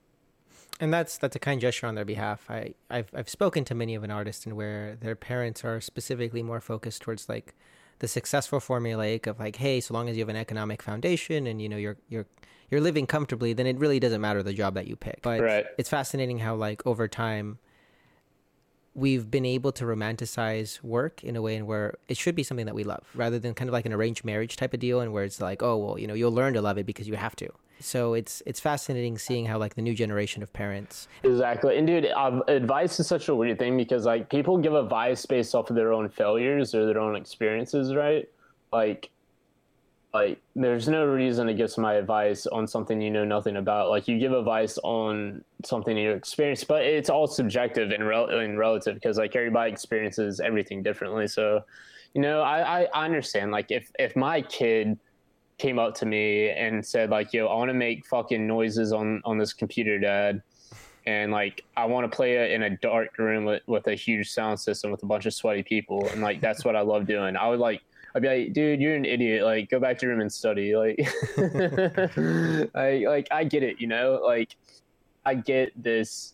and 0.79 0.93
that's 0.93 1.17
that's 1.17 1.35
a 1.35 1.39
kind 1.39 1.61
gesture 1.61 1.87
on 1.87 1.95
their 1.95 2.05
behalf 2.05 2.49
i 2.49 2.73
i've, 2.89 3.09
I've 3.15 3.29
spoken 3.29 3.63
to 3.65 3.75
many 3.75 3.95
of 3.95 4.03
an 4.03 4.11
artist 4.11 4.45
and 4.45 4.55
where 4.55 4.95
their 4.95 5.15
parents 5.15 5.63
are 5.63 5.79
specifically 5.79 6.43
more 6.43 6.61
focused 6.61 7.01
towards 7.01 7.29
like 7.29 7.53
the 8.03 8.07
successful 8.09 8.59
formulaic 8.59 9.27
of 9.27 9.39
like, 9.39 9.55
hey, 9.55 9.79
so 9.79 9.93
long 9.93 10.09
as 10.09 10.17
you 10.17 10.21
have 10.21 10.29
an 10.29 10.35
economic 10.35 10.81
foundation 10.81 11.47
and 11.47 11.61
you 11.61 11.69
know 11.69 11.77
you're 11.77 11.95
you're 12.09 12.25
you're 12.69 12.81
living 12.81 13.05
comfortably, 13.05 13.53
then 13.53 13.65
it 13.65 13.77
really 13.77 13.97
doesn't 13.97 14.19
matter 14.19 14.43
the 14.43 14.51
job 14.51 14.73
that 14.73 14.87
you 14.87 14.97
pick. 14.97 15.21
But 15.21 15.39
right. 15.39 15.65
it's 15.77 15.89
fascinating 15.89 16.39
how 16.39 16.53
like 16.55 16.85
over 16.85 17.07
time 17.07 17.59
we've 18.93 19.31
been 19.31 19.45
able 19.45 19.71
to 19.71 19.85
romanticize 19.85 20.83
work 20.83 21.23
in 21.23 21.37
a 21.37 21.41
way 21.41 21.55
in 21.55 21.65
where 21.65 21.95
it 22.09 22.17
should 22.17 22.35
be 22.35 22.43
something 22.43 22.65
that 22.65 22.75
we 22.75 22.83
love 22.83 23.05
rather 23.15 23.39
than 23.39 23.53
kind 23.53 23.69
of 23.69 23.73
like 23.73 23.85
an 23.85 23.93
arranged 23.93 24.25
marriage 24.25 24.57
type 24.57 24.73
of 24.73 24.79
deal 24.81 24.99
and 24.99 25.11
where 25.11 25.23
it's 25.23 25.41
like 25.41 25.63
oh 25.63 25.75
well 25.75 25.97
you 25.97 26.05
know 26.05 26.13
you'll 26.13 26.31
learn 26.31 26.53
to 26.53 26.61
love 26.61 26.77
it 26.77 26.85
because 26.85 27.07
you 27.07 27.15
have 27.15 27.35
to 27.35 27.49
so 27.79 28.13
it's 28.13 28.41
it's 28.45 28.59
fascinating 28.59 29.17
seeing 29.17 29.45
how 29.45 29.57
like 29.57 29.75
the 29.75 29.81
new 29.81 29.93
generation 29.93 30.41
of 30.41 30.51
parents 30.53 31.07
exactly. 31.23 31.77
And 31.77 31.85
dude 31.85 32.05
uh, 32.05 32.41
advice 32.47 32.99
is 32.99 33.07
such 33.07 33.27
a 33.29 33.35
weird 33.35 33.59
thing 33.59 33.77
because 33.77 34.05
like 34.05 34.29
people 34.29 34.57
give 34.57 34.73
advice 34.73 35.25
based 35.25 35.53
off 35.53 35.69
of 35.69 35.75
their 35.75 35.91
own 35.91 36.09
failures 36.09 36.73
or 36.73 36.85
their 36.85 36.99
own 36.99 37.15
experiences 37.15 37.93
right? 37.93 38.29
Like 38.71 39.09
like 40.13 40.39
there's 40.55 40.87
no 40.87 41.05
reason 41.05 41.47
to 41.47 41.53
give 41.53 41.71
somebody 41.71 41.97
advice 41.97 42.45
on 42.45 42.67
something 42.67 43.01
you 43.01 43.09
know 43.09 43.25
nothing 43.25 43.57
about. 43.57 43.89
Like 43.89 44.07
you 44.07 44.19
give 44.19 44.31
advice 44.31 44.77
on 44.83 45.43
something 45.65 45.97
you 45.97 46.11
experience 46.11 46.63
but 46.63 46.83
it's 46.83 47.09
all 47.09 47.27
subjective 47.27 47.91
and, 47.91 48.07
rel- 48.07 48.29
and 48.29 48.57
relative 48.57 48.95
because 48.95 49.17
like 49.17 49.35
everybody 49.35 49.71
experiences 49.71 50.39
everything 50.39 50.83
differently. 50.83 51.27
So 51.27 51.63
you 52.13 52.21
know 52.21 52.41
I, 52.41 52.83
I 52.83 53.05
understand 53.05 53.51
like 53.51 53.71
if 53.71 53.91
if 53.99 54.15
my 54.15 54.41
kid 54.41 54.99
came 55.63 55.79
up 55.79 55.95
to 55.95 56.05
me 56.05 56.49
and 56.49 56.85
said 56.85 57.09
like, 57.09 57.33
"Yo, 57.33 57.47
I 57.47 57.55
want 57.55 57.69
to 57.69 57.73
make 57.73 58.05
fucking 58.05 58.45
noises 58.45 58.91
on 58.91 59.21
on 59.23 59.37
this 59.37 59.53
computer, 59.53 59.97
Dad." 59.97 60.41
and 61.05 61.33
like 61.33 61.65
I 61.75 61.85
want 61.85 62.09
to 62.09 62.15
play 62.15 62.35
it 62.35 62.51
in 62.51 62.63
a 62.63 62.77
dark 62.77 63.17
room 63.17 63.43
with, 63.43 63.61
with 63.67 63.87
a 63.87 63.95
huge 63.95 64.29
sound 64.29 64.57
system 64.57 64.89
with 64.89 65.03
a 65.03 65.05
bunch 65.05 65.25
of 65.25 65.33
sweaty 65.33 65.63
people, 65.63 66.07
and 66.09 66.21
like 66.21 66.39
that's 66.39 66.63
what 66.63 66.75
I 66.75 66.81
love 66.81 67.05
doing. 67.05 67.35
I 67.35 67.49
would 67.49 67.59
like 67.59 67.81
I'd 68.15 68.21
be 68.21 68.27
like, 68.27 68.53
dude, 68.53 68.79
you're 68.79 68.95
an 68.95 69.05
idiot. 69.05 69.43
Like, 69.43 69.69
go 69.69 69.79
back 69.79 69.97
to 69.97 70.05
your 70.05 70.11
room 70.11 70.21
and 70.21 70.31
study. 70.31 70.75
Like, 70.75 70.99
I 72.75 73.05
like 73.07 73.27
I 73.31 73.43
get 73.43 73.63
it. 73.63 73.81
You 73.81 73.87
know, 73.87 74.21
like 74.23 74.55
I 75.25 75.35
get 75.35 75.71
this 75.81 76.33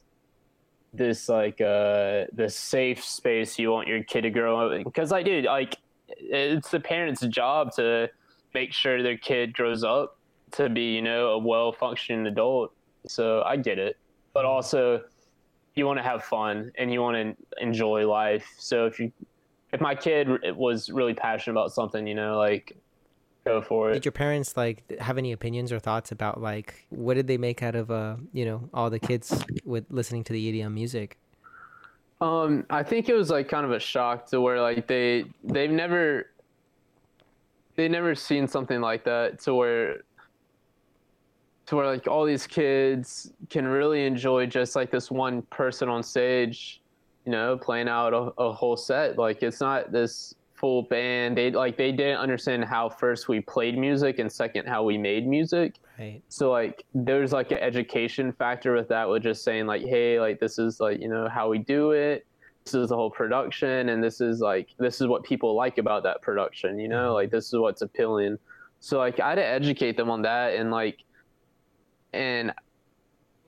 this 0.93 1.29
like 1.29 1.61
uh 1.61 2.25
the 2.33 2.47
safe 2.49 3.03
space 3.03 3.59
you 3.59 3.71
want 3.71 3.87
your 3.87 4.03
kid 4.03 4.21
to 4.21 4.31
grow 4.31 4.59
up 4.59 4.83
because 4.83 5.11
like 5.11 5.23
dude 5.23 5.45
like 5.45 5.77
it's 6.07 6.71
the 6.71 6.79
parents 6.79 7.21
job 7.27 7.71
to 7.71 8.09
make 8.53 8.73
sure 8.73 9.01
their 9.01 9.17
kid 9.17 9.53
grows 9.53 9.83
up 9.83 10.17
to 10.51 10.69
be 10.69 10.95
you 10.95 11.01
know 11.01 11.29
a 11.29 11.37
well 11.37 11.71
functioning 11.71 12.25
adult. 12.27 12.73
So 13.07 13.43
i 13.45 13.55
get 13.55 13.79
it. 13.79 13.97
But 14.33 14.45
also 14.45 15.01
you 15.75 15.85
want 15.85 15.97
to 15.99 16.03
have 16.03 16.23
fun 16.23 16.71
and 16.77 16.91
you 16.91 17.01
want 17.01 17.37
to 17.37 17.63
enjoy 17.63 18.07
life. 18.07 18.47
So 18.57 18.85
if 18.85 18.99
you 18.99 19.11
if 19.71 19.81
my 19.81 19.95
kid 19.95 20.27
was 20.55 20.89
really 20.89 21.13
passionate 21.13 21.53
about 21.53 21.71
something 21.71 22.07
you 22.07 22.15
know 22.15 22.37
like 22.37 22.75
go 23.45 23.61
for 23.61 23.91
it. 23.91 23.93
Did 23.93 24.05
your 24.05 24.11
parents 24.11 24.57
like 24.57 24.99
have 24.99 25.17
any 25.17 25.31
opinions 25.31 25.71
or 25.71 25.79
thoughts 25.79 26.11
about 26.11 26.41
like 26.41 26.85
what 26.89 27.15
did 27.15 27.27
they 27.27 27.37
make 27.37 27.63
out 27.63 27.75
of 27.75 27.91
uh 27.91 28.17
you 28.33 28.45
know 28.45 28.69
all 28.73 28.89
the 28.89 28.99
kids 28.99 29.43
with 29.63 29.85
listening 29.89 30.23
to 30.25 30.33
the 30.33 30.61
EDM 30.61 30.73
music? 30.73 31.17
Um, 32.21 32.65
I 32.69 32.83
think 32.83 33.07
it 33.07 33.13
was 33.13 33.29
like 33.29 33.47
kind 33.47 33.65
of 33.65 33.71
a 33.71 33.79
shock 33.79 34.25
to 34.27 34.41
where 34.41 34.61
like 34.61 34.87
they 34.87 35.25
they've 35.43 35.71
never 35.71 36.27
they 37.79 37.87
never 37.87 38.13
seen 38.13 38.45
something 38.45 38.81
like 38.81 39.05
that 39.05 39.39
to 39.39 39.53
where 39.53 40.01
to 41.65 41.77
where 41.77 41.85
like 41.85 42.07
all 42.07 42.25
these 42.25 42.45
kids 42.45 43.31
can 43.49 43.65
really 43.65 44.05
enjoy 44.05 44.45
just 44.45 44.75
like 44.75 44.91
this 44.91 45.09
one 45.09 45.43
person 45.43 45.87
on 45.87 46.03
stage, 46.03 46.81
you 47.25 47.31
know, 47.31 47.57
playing 47.57 47.87
out 47.87 48.13
a, 48.13 48.33
a 48.37 48.51
whole 48.51 48.75
set. 48.75 49.17
Like 49.17 49.43
it's 49.43 49.61
not 49.61 49.93
this 49.93 50.35
full 50.55 50.81
band. 50.83 51.37
They 51.37 51.51
like 51.51 51.77
they 51.77 51.93
didn't 51.93 52.17
understand 52.17 52.65
how 52.65 52.89
first 52.89 53.29
we 53.29 53.39
played 53.39 53.77
music 53.77 54.19
and 54.19 54.29
second 54.29 54.67
how 54.67 54.83
we 54.83 54.97
made 54.97 55.25
music. 55.25 55.75
Right. 55.97 56.21
So 56.27 56.51
like 56.51 56.83
there's 56.93 57.31
like 57.31 57.51
an 57.51 57.59
education 57.59 58.33
factor 58.33 58.73
with 58.73 58.89
that 58.89 59.07
with 59.07 59.23
just 59.23 59.45
saying 59.45 59.67
like, 59.67 59.83
hey, 59.83 60.19
like 60.19 60.41
this 60.41 60.59
is 60.59 60.81
like, 60.81 60.99
you 60.99 61.07
know, 61.07 61.29
how 61.29 61.47
we 61.47 61.59
do 61.59 61.91
it. 61.91 62.25
This 62.71 62.83
is 62.83 62.89
the 62.89 62.95
whole 62.95 63.09
production 63.09 63.89
and 63.89 64.03
this 64.03 64.21
is 64.21 64.41
like 64.41 64.69
this 64.77 65.01
is 65.01 65.07
what 65.07 65.23
people 65.23 65.55
like 65.55 65.79
about 65.79 66.03
that 66.03 66.21
production, 66.21 66.77
you 66.77 66.87
know, 66.87 67.05
mm-hmm. 67.05 67.13
like 67.13 67.31
this 67.31 67.47
is 67.47 67.59
what's 67.59 67.81
appealing. 67.81 68.37
So 68.79 68.99
like 68.99 69.19
I 69.19 69.29
had 69.29 69.35
to 69.35 69.45
educate 69.45 69.97
them 69.97 70.11
on 70.11 70.21
that 70.21 70.53
and 70.53 70.69
like 70.69 70.99
and 72.13 72.53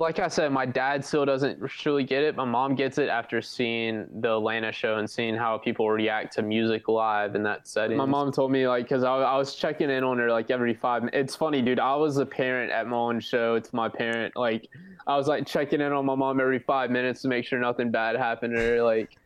like 0.02 0.18
I 0.18 0.28
said, 0.28 0.52
my 0.52 0.66
dad 0.66 1.06
still 1.06 1.26
doesn't 1.26 1.66
truly 1.70 2.04
get 2.04 2.24
it. 2.24 2.36
My 2.36 2.44
mom 2.44 2.74
gets 2.74 2.98
it 2.98 3.08
after 3.08 3.40
seeing 3.42 4.08
the 4.20 4.36
Atlanta 4.36 4.72
show 4.72 4.98
and 4.98 5.08
seeing 5.08 5.36
how 5.36 5.60
people 5.60 5.90
react 5.90 6.34
to 6.34 6.42
music 6.42 6.88
live 6.88 7.36
in 7.36 7.44
that 7.44 7.68
setting. 7.68 7.98
My 7.98 8.06
mom 8.06 8.32
told 8.32 8.52
me 8.52 8.68
like 8.68 8.86
because 8.86 9.04
I, 9.04 9.14
I 9.14 9.38
was 9.38 9.56
checking 9.56 9.92
in 9.92 10.04
on 10.04 10.18
her 10.18 10.32
like 10.32 10.50
every 10.50 10.74
five. 10.74 11.08
It's 11.14 11.36
funny, 11.36 11.62
dude. 11.62 11.80
I 11.80 11.96
was 11.96 12.18
a 12.18 12.26
parent 12.26 12.72
at 12.72 12.88
my 12.88 12.98
own 12.98 13.20
show 13.20 13.60
to 13.60 13.76
my 13.76 13.88
parent. 13.88 14.36
Like 14.36 14.68
I 15.06 15.16
was 15.16 15.28
like 15.28 15.46
checking 15.46 15.82
in 15.82 15.94
on 15.94 16.06
my 16.06 16.16
mom 16.16 16.42
every 16.42 16.60
five 16.60 16.90
minutes 16.90 17.22
to 17.22 17.28
make 17.28 17.46
sure 17.46 17.60
nothing 17.60 17.92
bad 17.92 18.16
happened 18.16 18.56
to 18.56 18.60
her. 18.60 18.82
Like 18.82 19.18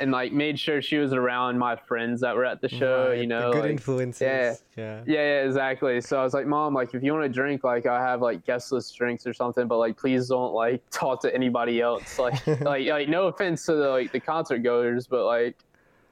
and 0.00 0.10
like 0.10 0.32
made 0.32 0.58
sure 0.58 0.80
she 0.82 0.96
was 0.96 1.12
around 1.12 1.58
my 1.58 1.76
friends 1.76 2.20
that 2.22 2.34
were 2.34 2.44
at 2.44 2.60
the 2.60 2.68
show. 2.68 3.08
Right, 3.10 3.20
You 3.20 3.26
know, 3.26 3.48
the 3.48 3.52
good 3.54 3.62
like, 3.62 3.70
influences. 3.72 4.22
yeah. 4.22 4.54
Yeah. 4.76 5.02
yeah, 5.06 5.14
yeah, 5.14 5.44
exactly. 5.44 6.00
So 6.00 6.18
I 6.18 6.24
was 6.24 6.32
like, 6.34 6.46
Mom, 6.46 6.72
like 6.74 6.94
if 6.94 7.02
you 7.02 7.12
want 7.12 7.24
to 7.24 7.28
drink, 7.28 7.62
like 7.64 7.86
I 7.86 8.00
have 8.00 8.22
like 8.22 8.44
guest 8.46 8.72
list 8.72 8.96
drinks 8.96 9.26
or 9.26 9.34
something, 9.34 9.66
but 9.66 9.78
like 9.78 9.96
please 9.96 10.28
don't 10.28 10.52
like 10.54 10.82
talk 10.90 11.20
to 11.22 11.34
anybody 11.34 11.80
else. 11.80 12.18
Like 12.18 12.46
like 12.60 12.86
like 12.86 13.08
no 13.08 13.26
offense 13.28 13.66
to 13.66 13.74
the 13.74 13.88
like 13.88 14.12
the 14.12 14.20
concert 14.20 14.58
goers, 14.58 15.06
but 15.06 15.26
like 15.26 15.56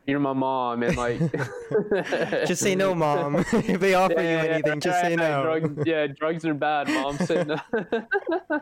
you're 0.06 0.18
my 0.18 0.32
mom 0.32 0.82
and 0.82 0.96
like 0.96 1.20
Just 2.46 2.62
say 2.62 2.74
no, 2.74 2.94
mom. 2.94 3.36
if 3.52 3.80
they 3.80 3.94
offer 3.94 4.14
you 4.14 4.18
anything, 4.38 4.80
just 4.80 5.00
say 5.00 5.14
no. 5.14 5.42
Drugs, 5.42 5.86
yeah, 5.86 6.06
drugs 6.08 6.44
are 6.44 6.54
bad, 6.54 6.88
mom. 6.88 7.16
Say 7.18 7.44
no. 7.44 7.56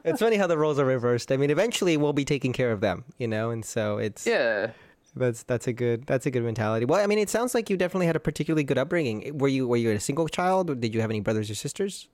it's 0.04 0.20
funny 0.20 0.36
how 0.36 0.46
the 0.46 0.58
roles 0.58 0.78
are 0.78 0.84
reversed. 0.84 1.32
I 1.32 1.36
mean, 1.36 1.50
eventually 1.50 1.96
we'll 1.96 2.12
be 2.12 2.24
taking 2.24 2.52
care 2.52 2.70
of 2.72 2.80
them, 2.80 3.04
you 3.18 3.28
know, 3.28 3.50
and 3.50 3.64
so 3.64 3.98
it's 3.98 4.26
yeah. 4.26 4.72
That's 5.18 5.42
that's 5.42 5.66
a 5.66 5.72
good 5.72 6.06
that's 6.06 6.26
a 6.26 6.30
good 6.30 6.42
mentality. 6.42 6.86
Well, 6.86 7.02
I 7.02 7.06
mean, 7.06 7.18
it 7.18 7.30
sounds 7.30 7.54
like 7.54 7.68
you 7.70 7.76
definitely 7.76 8.06
had 8.06 8.16
a 8.16 8.20
particularly 8.20 8.64
good 8.64 8.78
upbringing. 8.78 9.36
Were 9.38 9.48
you 9.48 9.68
were 9.68 9.76
you 9.76 9.90
a 9.90 10.00
single 10.00 10.28
child, 10.28 10.70
or 10.70 10.74
did 10.74 10.94
you 10.94 11.00
have 11.00 11.10
any 11.10 11.20
brothers 11.20 11.50
or 11.50 11.54
sisters? 11.54 12.08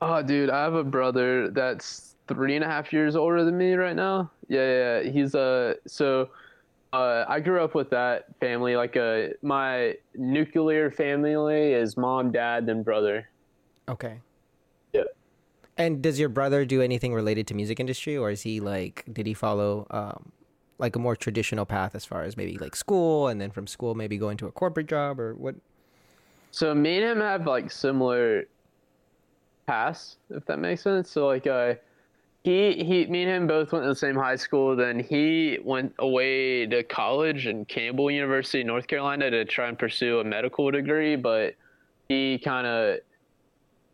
Oh, 0.00 0.22
dude, 0.22 0.50
I 0.50 0.62
have 0.62 0.74
a 0.74 0.84
brother 0.84 1.50
that's 1.50 2.16
three 2.26 2.56
and 2.56 2.64
a 2.64 2.68
half 2.68 2.92
years 2.92 3.16
older 3.16 3.44
than 3.44 3.58
me 3.58 3.74
right 3.74 3.96
now. 3.96 4.30
Yeah, 4.48 5.00
yeah, 5.02 5.10
he's 5.10 5.34
uh 5.34 5.74
so 5.86 6.30
uh, 6.92 7.24
I 7.28 7.40
grew 7.40 7.62
up 7.62 7.74
with 7.74 7.90
that 7.90 8.26
family. 8.40 8.76
Like, 8.76 8.96
uh, 8.96 9.28
my 9.42 9.96
nuclear 10.14 10.90
family 10.90 11.72
is 11.72 11.96
mom, 11.96 12.32
dad, 12.32 12.66
then 12.66 12.82
brother. 12.82 13.28
Okay. 13.88 14.20
Yeah. 14.92 15.04
And 15.76 16.02
does 16.02 16.18
your 16.18 16.28
brother 16.28 16.64
do 16.64 16.82
anything 16.82 17.14
related 17.14 17.46
to 17.48 17.54
music 17.54 17.80
industry, 17.80 18.16
or 18.16 18.30
is 18.30 18.42
he 18.42 18.60
like 18.60 19.04
did 19.12 19.26
he 19.26 19.34
follow 19.34 19.86
um, 19.90 20.32
like 20.80 20.96
a 20.96 20.98
more 20.98 21.14
traditional 21.14 21.66
path 21.66 21.94
as 21.94 22.04
far 22.04 22.22
as 22.22 22.36
maybe 22.36 22.56
like 22.58 22.74
school, 22.74 23.28
and 23.28 23.40
then 23.40 23.50
from 23.50 23.66
school 23.66 23.94
maybe 23.94 24.16
going 24.16 24.36
to 24.38 24.46
a 24.46 24.50
corporate 24.52 24.86
job, 24.86 25.20
or 25.20 25.34
what? 25.34 25.54
So 26.50 26.74
me 26.74 26.96
and 26.96 27.04
him 27.04 27.20
have 27.20 27.46
like 27.46 27.70
similar 27.70 28.46
paths, 29.66 30.16
if 30.30 30.44
that 30.46 30.58
makes 30.58 30.82
sense. 30.82 31.10
So 31.10 31.26
like, 31.26 31.46
uh, 31.46 31.74
he 32.42 32.82
he, 32.82 33.06
me 33.06 33.22
and 33.22 33.30
him 33.30 33.46
both 33.46 33.70
went 33.70 33.84
to 33.84 33.88
the 33.88 33.94
same 33.94 34.16
high 34.16 34.36
school. 34.36 34.74
Then 34.74 34.98
he 34.98 35.58
went 35.62 35.94
away 35.98 36.66
to 36.66 36.82
college 36.82 37.46
in 37.46 37.66
Campbell 37.66 38.10
University, 38.10 38.64
North 38.64 38.86
Carolina, 38.86 39.30
to 39.30 39.44
try 39.44 39.68
and 39.68 39.78
pursue 39.78 40.20
a 40.20 40.24
medical 40.24 40.70
degree, 40.70 41.14
but 41.14 41.54
he 42.08 42.38
kind 42.38 42.66
of 42.66 42.98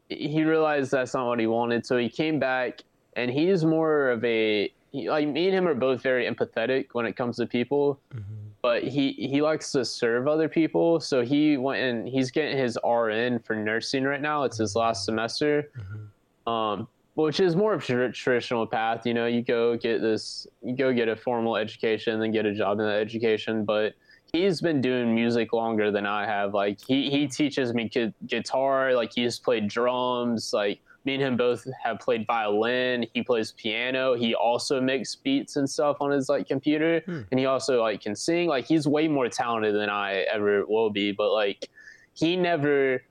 he 0.09 0.45
realized 0.45 0.93
that's 0.93 1.15
not 1.15 1.27
what 1.27 1.41
he 1.41 1.49
wanted, 1.49 1.85
so 1.85 1.97
he 1.97 2.09
came 2.09 2.39
back, 2.39 2.83
and 3.17 3.29
he's 3.29 3.65
more 3.65 4.11
of 4.11 4.25
a 4.25 4.73
he, 4.93 5.11
like 5.11 5.29
me 5.29 5.47
and 5.47 5.55
him 5.55 5.69
are 5.69 5.75
both 5.75 6.03
very 6.03 6.29
empathetic 6.29 6.89
when 6.93 7.07
it 7.07 7.17
comes 7.17 7.37
to 7.37 7.47
people, 7.47 8.01
mm-hmm. 8.15 8.23
but 8.63 8.83
he 8.83 9.13
he 9.13 9.43
likes 9.43 9.73
to 9.73 9.85
serve 9.85 10.29
other 10.29 10.49
people. 10.49 11.01
So 11.01 11.23
he 11.23 11.57
went 11.57 11.83
and 11.83 12.09
he's 12.09 12.31
getting 12.31 12.57
his 12.57 12.79
RN 12.85 13.41
for 13.41 13.55
nursing 13.55 14.05
right 14.05 14.21
now. 14.21 14.45
It's 14.45 14.59
his 14.59 14.77
last 14.77 15.01
mm-hmm. 15.01 15.05
semester, 15.05 15.71
mm-hmm. 15.79 16.53
um, 16.53 16.89
which 17.15 17.41
is 17.41 17.57
more 17.57 17.75
of 17.75 17.83
a 17.83 17.87
tra- 17.87 18.13
traditional 18.13 18.67
path. 18.67 19.07
You 19.07 19.15
know, 19.15 19.27
you 19.27 19.43
go 19.43 19.77
get 19.77 20.01
this, 20.01 20.47
you 20.63 20.75
go 20.75 20.93
get 20.93 21.09
a 21.09 21.17
formal 21.17 21.57
education, 21.57 22.21
then 22.21 22.31
get 22.31 22.47
a 22.47 22.55
job 22.55 22.79
in 22.79 22.87
that 22.87 23.01
education, 23.01 23.65
but 23.65 23.95
he's 24.33 24.61
been 24.61 24.81
doing 24.81 25.15
music 25.15 25.53
longer 25.53 25.91
than 25.91 26.07
I 26.07 26.27
have. 26.27 26.55
Like 26.55 26.79
he 26.87 27.11
he 27.11 27.27
teaches 27.27 27.75
me 27.75 27.89
gu- 27.89 28.13
guitar. 28.27 28.95
Like 28.95 29.13
he's 29.15 29.39
played 29.39 29.69
drums. 29.69 30.53
Like 30.53 30.81
me 31.07 31.15
and 31.15 31.23
him 31.23 31.37
both 31.37 31.67
have 31.83 32.01
played 32.01 32.27
violin. 32.27 33.07
He 33.15 33.23
plays 33.23 33.53
piano. 33.53 34.15
He 34.15 34.35
also 34.35 34.81
makes 34.81 35.15
beats 35.15 35.57
and 35.57 35.71
stuff 35.71 35.99
on 36.01 36.11
his 36.11 36.29
like 36.29 36.47
computer, 36.49 37.03
and 37.07 37.39
he 37.41 37.47
also 37.47 37.81
like 37.81 38.03
can 38.03 38.15
sing. 38.17 38.49
Like 38.49 38.67
he's 38.67 38.87
way 38.87 39.07
more 39.09 39.29
talented 39.29 39.75
than 39.75 39.89
I 39.89 40.27
ever 40.33 40.67
will 40.67 40.91
be. 40.91 41.13
But 41.13 41.33
like 41.33 41.71
he 42.13 42.37
never 42.37 43.03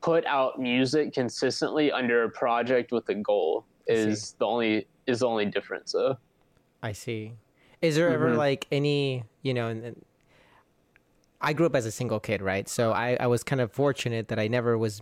put 0.00 0.24
out 0.26 0.60
music 0.60 1.12
consistently 1.12 1.90
under 1.92 2.22
a 2.24 2.30
project 2.30 2.92
with 2.92 3.08
a 3.08 3.14
goal. 3.14 3.66
Is 3.88 4.36
the 4.38 4.46
only 4.46 4.86
is 5.08 5.18
the 5.18 5.26
only 5.26 5.46
difference. 5.46 5.90
So. 5.92 6.16
I 6.82 6.92
see. 6.92 7.32
Is 7.80 7.96
there 7.96 8.10
ever 8.10 8.30
Mhm. 8.30 8.36
like 8.36 8.68
any, 8.70 9.24
you 9.42 9.52
know, 9.52 9.94
I 11.40 11.52
grew 11.52 11.66
up 11.66 11.74
as 11.74 11.86
a 11.86 11.90
single 11.90 12.20
kid, 12.20 12.40
right? 12.40 12.68
So 12.68 12.92
I, 12.92 13.16
I 13.18 13.26
was 13.26 13.42
kind 13.42 13.60
of 13.60 13.72
fortunate 13.72 14.28
that 14.28 14.38
I 14.38 14.46
never 14.46 14.78
was, 14.78 15.00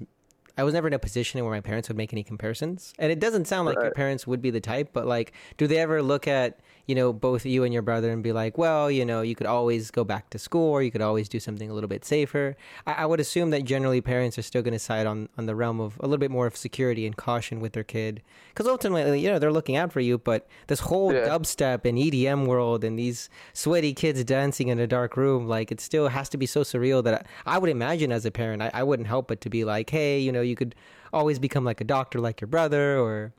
I 0.57 0.65
was 0.65 0.75
never 0.75 0.87
in 0.87 0.93
a 0.93 0.99
position 0.99 1.43
where 1.43 1.53
my 1.53 1.61
parents 1.61 1.89
would 1.89 1.97
make 1.97 2.13
any 2.13 2.23
comparisons. 2.23 2.93
And 2.99 3.11
it 3.11 3.21
doesn't 3.21 3.47
sound 3.47 3.67
like 3.67 3.81
your 3.81 3.93
parents 3.93 4.27
would 4.27 4.43
be 4.43 4.51
the 4.51 4.61
type, 4.61 4.91
but 4.93 5.07
like, 5.07 5.33
do 5.57 5.67
they 5.67 5.79
ever 5.79 6.03
look 6.03 6.29
at, 6.29 6.61
you 6.91 6.97
know, 6.97 7.13
both 7.13 7.47
you 7.47 7.63
and 7.63 7.73
your 7.73 7.83
brother 7.83 8.11
and 8.11 8.21
be 8.21 8.33
like, 8.33 8.59
well, 8.59 8.91
you 8.91 9.05
know, 9.05 9.23
you 9.23 9.37
could 9.37 9.47
always 9.47 9.93
go 9.93 10.03
back 10.03 10.29
to 10.31 10.41
school 10.41 10.73
or 10.73 10.83
you 10.83 10.91
could 10.91 11.01
always 11.01 11.29
do 11.29 11.39
something 11.39 11.71
a 11.71 11.73
little 11.73 11.87
bit 11.87 12.05
safer? 12.05 12.57
I, 12.85 12.93
I 12.95 13.07
would 13.07 13.21
assume 13.21 13.51
that 13.51 13.63
generally 13.63 14.01
parents 14.01 14.37
are 14.37 14.43
still 14.43 14.61
going 14.61 14.73
to 14.73 14.81
side 14.81 15.07
on, 15.07 15.29
on 15.39 15.47
the 15.47 15.55
realm 15.55 15.81
of 15.81 15.97
a 16.01 16.03
little 16.03 16.19
bit 16.19 16.33
more 16.33 16.49
of 16.49 16.57
security 16.57 17.07
and 17.07 17.17
caution 17.17 17.61
with 17.61 17.75
their 17.75 17.85
kid. 17.85 18.23
Because 18.49 18.67
ultimately, 18.67 19.21
you 19.21 19.31
know, 19.31 19.39
they're 19.39 19.53
looking 19.53 19.77
out 19.77 19.93
for 19.93 20.01
you, 20.01 20.19
but 20.19 20.49
this 20.67 20.81
whole 20.81 21.13
Yeah. 21.15 21.29
dubstep 21.29 21.85
and 21.85 21.97
EDM 21.97 22.47
world 22.47 22.83
and 22.83 22.99
these 22.99 23.31
sweaty 23.53 23.95
kids 23.95 24.25
dancing 24.25 24.67
in 24.67 24.81
a 24.81 24.89
dark 24.89 25.17
room, 25.17 25.47
like 25.47 25.71
it 25.71 25.81
still 25.81 26.09
has 26.09 26.29
to 26.31 26.37
be 26.37 26.47
so 26.47 26.63
surreal 26.63 27.05
that 27.05 27.25
I, 27.47 27.55
I 27.55 27.59
would 27.59 27.71
imagine 27.71 28.11
as 28.11 28.27
a 28.27 28.33
parent, 28.33 28.63
I, 28.63 28.71
I 28.75 28.83
wouldn't 28.83 29.07
help 29.07 29.29
but 29.29 29.41
to 29.43 29.49
be 29.49 29.65
like, 29.65 29.91
hey, 29.91 30.19
you 30.19 30.33
know, 30.33 30.43
you 30.43 30.57
could 30.57 30.75
always 31.13 31.39
become 31.39 31.65
like 31.65 31.81
a 31.81 31.85
doctor 31.85 32.19
like 32.19 32.41
your 32.41 32.49
brother 32.49 32.99
or 32.99 33.33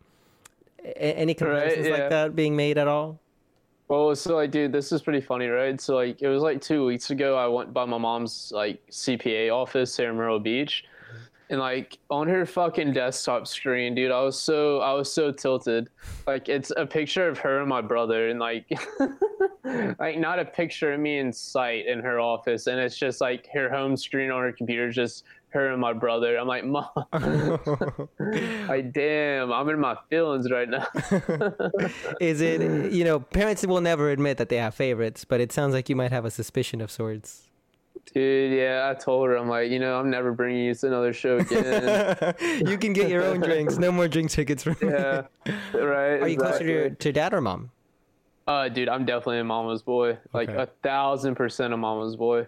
any 0.95 1.33
comparisons 1.33 1.87
yeah. 1.87 1.93
like 1.93 2.09
that 2.09 2.35
being 2.35 2.55
made 2.55 2.77
at 2.77 2.87
all? 2.87 3.20
Well, 3.91 4.15
so 4.15 4.37
like, 4.37 4.51
dude, 4.51 4.71
this 4.71 4.93
is 4.93 5.01
pretty 5.01 5.19
funny, 5.19 5.47
right? 5.47 5.79
So 5.81 5.95
like, 5.95 6.21
it 6.21 6.29
was 6.29 6.41
like 6.41 6.61
two 6.61 6.85
weeks 6.85 7.09
ago. 7.09 7.35
I 7.37 7.45
went 7.47 7.73
by 7.73 7.83
my 7.83 7.97
mom's 7.97 8.49
like 8.55 8.81
CPA 8.89 9.53
office 9.53 9.99
in 9.99 10.15
Myrtle 10.15 10.39
Beach, 10.39 10.85
and 11.49 11.59
like 11.59 11.97
on 12.09 12.29
her 12.29 12.45
fucking 12.45 12.93
desktop 12.93 13.47
screen, 13.47 13.93
dude, 13.93 14.09
I 14.09 14.21
was 14.21 14.39
so 14.39 14.79
I 14.79 14.93
was 14.93 15.11
so 15.11 15.33
tilted. 15.33 15.89
Like 16.25 16.47
it's 16.47 16.71
a 16.77 16.85
picture 16.85 17.27
of 17.27 17.37
her 17.39 17.59
and 17.59 17.67
my 17.67 17.81
brother, 17.81 18.29
and 18.29 18.39
like 18.39 18.65
like 19.99 20.17
not 20.17 20.39
a 20.39 20.45
picture 20.45 20.93
of 20.93 21.01
me 21.01 21.17
in 21.17 21.33
sight 21.33 21.85
in 21.85 21.99
her 21.99 22.17
office, 22.17 22.67
and 22.67 22.79
it's 22.79 22.95
just 22.95 23.19
like 23.19 23.49
her 23.53 23.69
home 23.69 23.97
screen 23.97 24.31
on 24.31 24.41
her 24.41 24.53
computer, 24.53 24.89
just 24.89 25.25
her 25.53 25.71
and 25.71 25.79
my 25.81 25.93
brother. 25.93 26.37
I'm 26.37 26.47
like, 26.47 26.65
mom, 26.65 26.89
like 28.67 28.93
damn, 28.93 29.51
I'm 29.51 29.69
in 29.69 29.79
my 29.79 29.95
feelings 30.09 30.49
right 30.51 30.69
now. 30.69 30.87
Is 32.21 32.41
it 32.41 32.91
you 32.91 33.03
know 33.03 33.19
parents 33.19 33.65
will 33.65 33.81
never 33.81 34.09
admit 34.09 34.37
that 34.37 34.49
they 34.49 34.57
have 34.57 34.75
favorites, 34.75 35.25
but 35.25 35.39
it 35.41 35.51
sounds 35.51 35.73
like 35.73 35.89
you 35.89 35.95
might 35.95 36.11
have 36.11 36.25
a 36.25 36.31
suspicion 36.31 36.81
of 36.81 36.91
sorts. 36.91 37.47
Dude, 38.13 38.53
yeah, 38.53 38.89
I 38.89 38.99
told 38.99 39.27
her, 39.27 39.37
I'm 39.37 39.47
like, 39.47 39.69
you 39.69 39.77
know, 39.77 39.99
I'm 39.99 40.09
never 40.09 40.31
bringing 40.31 40.65
you 40.65 40.73
to 40.73 40.87
another 40.87 41.13
show 41.13 41.37
again. 41.37 42.35
you 42.65 42.77
can 42.77 42.93
get 42.93 43.09
your 43.09 43.23
own 43.23 43.41
drinks. 43.41 43.77
No 43.77 43.91
more 43.91 44.07
drink 44.07 44.31
tickets 44.31 44.63
from 44.63 44.75
me. 44.81 44.89
yeah, 44.89 45.27
right. 45.73 46.19
Are 46.21 46.27
you 46.27 46.37
closer 46.37 46.63
exactly. 46.63 46.89
to, 46.89 46.95
to 46.95 47.11
dad 47.11 47.33
or 47.33 47.41
mom? 47.41 47.69
Uh, 48.47 48.69
dude, 48.69 48.89
I'm 48.89 49.05
definitely 49.05 49.39
a 49.39 49.43
mama's 49.43 49.83
boy. 49.83 50.17
Like 50.33 50.49
Okay. 50.49 50.63
a 50.63 50.65
thousand 50.81 51.35
percent 51.35 51.73
a 51.73 51.77
mama's 51.77 52.15
boy. 52.15 52.47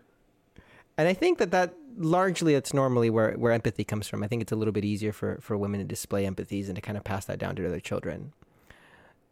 And 0.97 1.07
I 1.07 1.13
think 1.13 1.37
that 1.37 1.51
that 1.51 1.73
largely 1.97 2.55
it's 2.55 2.73
normally 2.73 3.09
where, 3.09 3.33
where 3.33 3.51
empathy 3.51 3.83
comes 3.83 4.07
from. 4.07 4.23
I 4.23 4.27
think 4.27 4.41
it's 4.41 4.51
a 4.51 4.55
little 4.55 4.71
bit 4.71 4.85
easier 4.85 5.11
for, 5.11 5.37
for 5.41 5.57
women 5.57 5.79
to 5.79 5.85
display 5.85 6.25
empathies 6.25 6.67
and 6.67 6.75
to 6.75 6.81
kind 6.81 6.97
of 6.97 7.03
pass 7.03 7.25
that 7.25 7.39
down 7.39 7.55
to 7.55 7.61
their 7.61 7.79
children. 7.79 8.33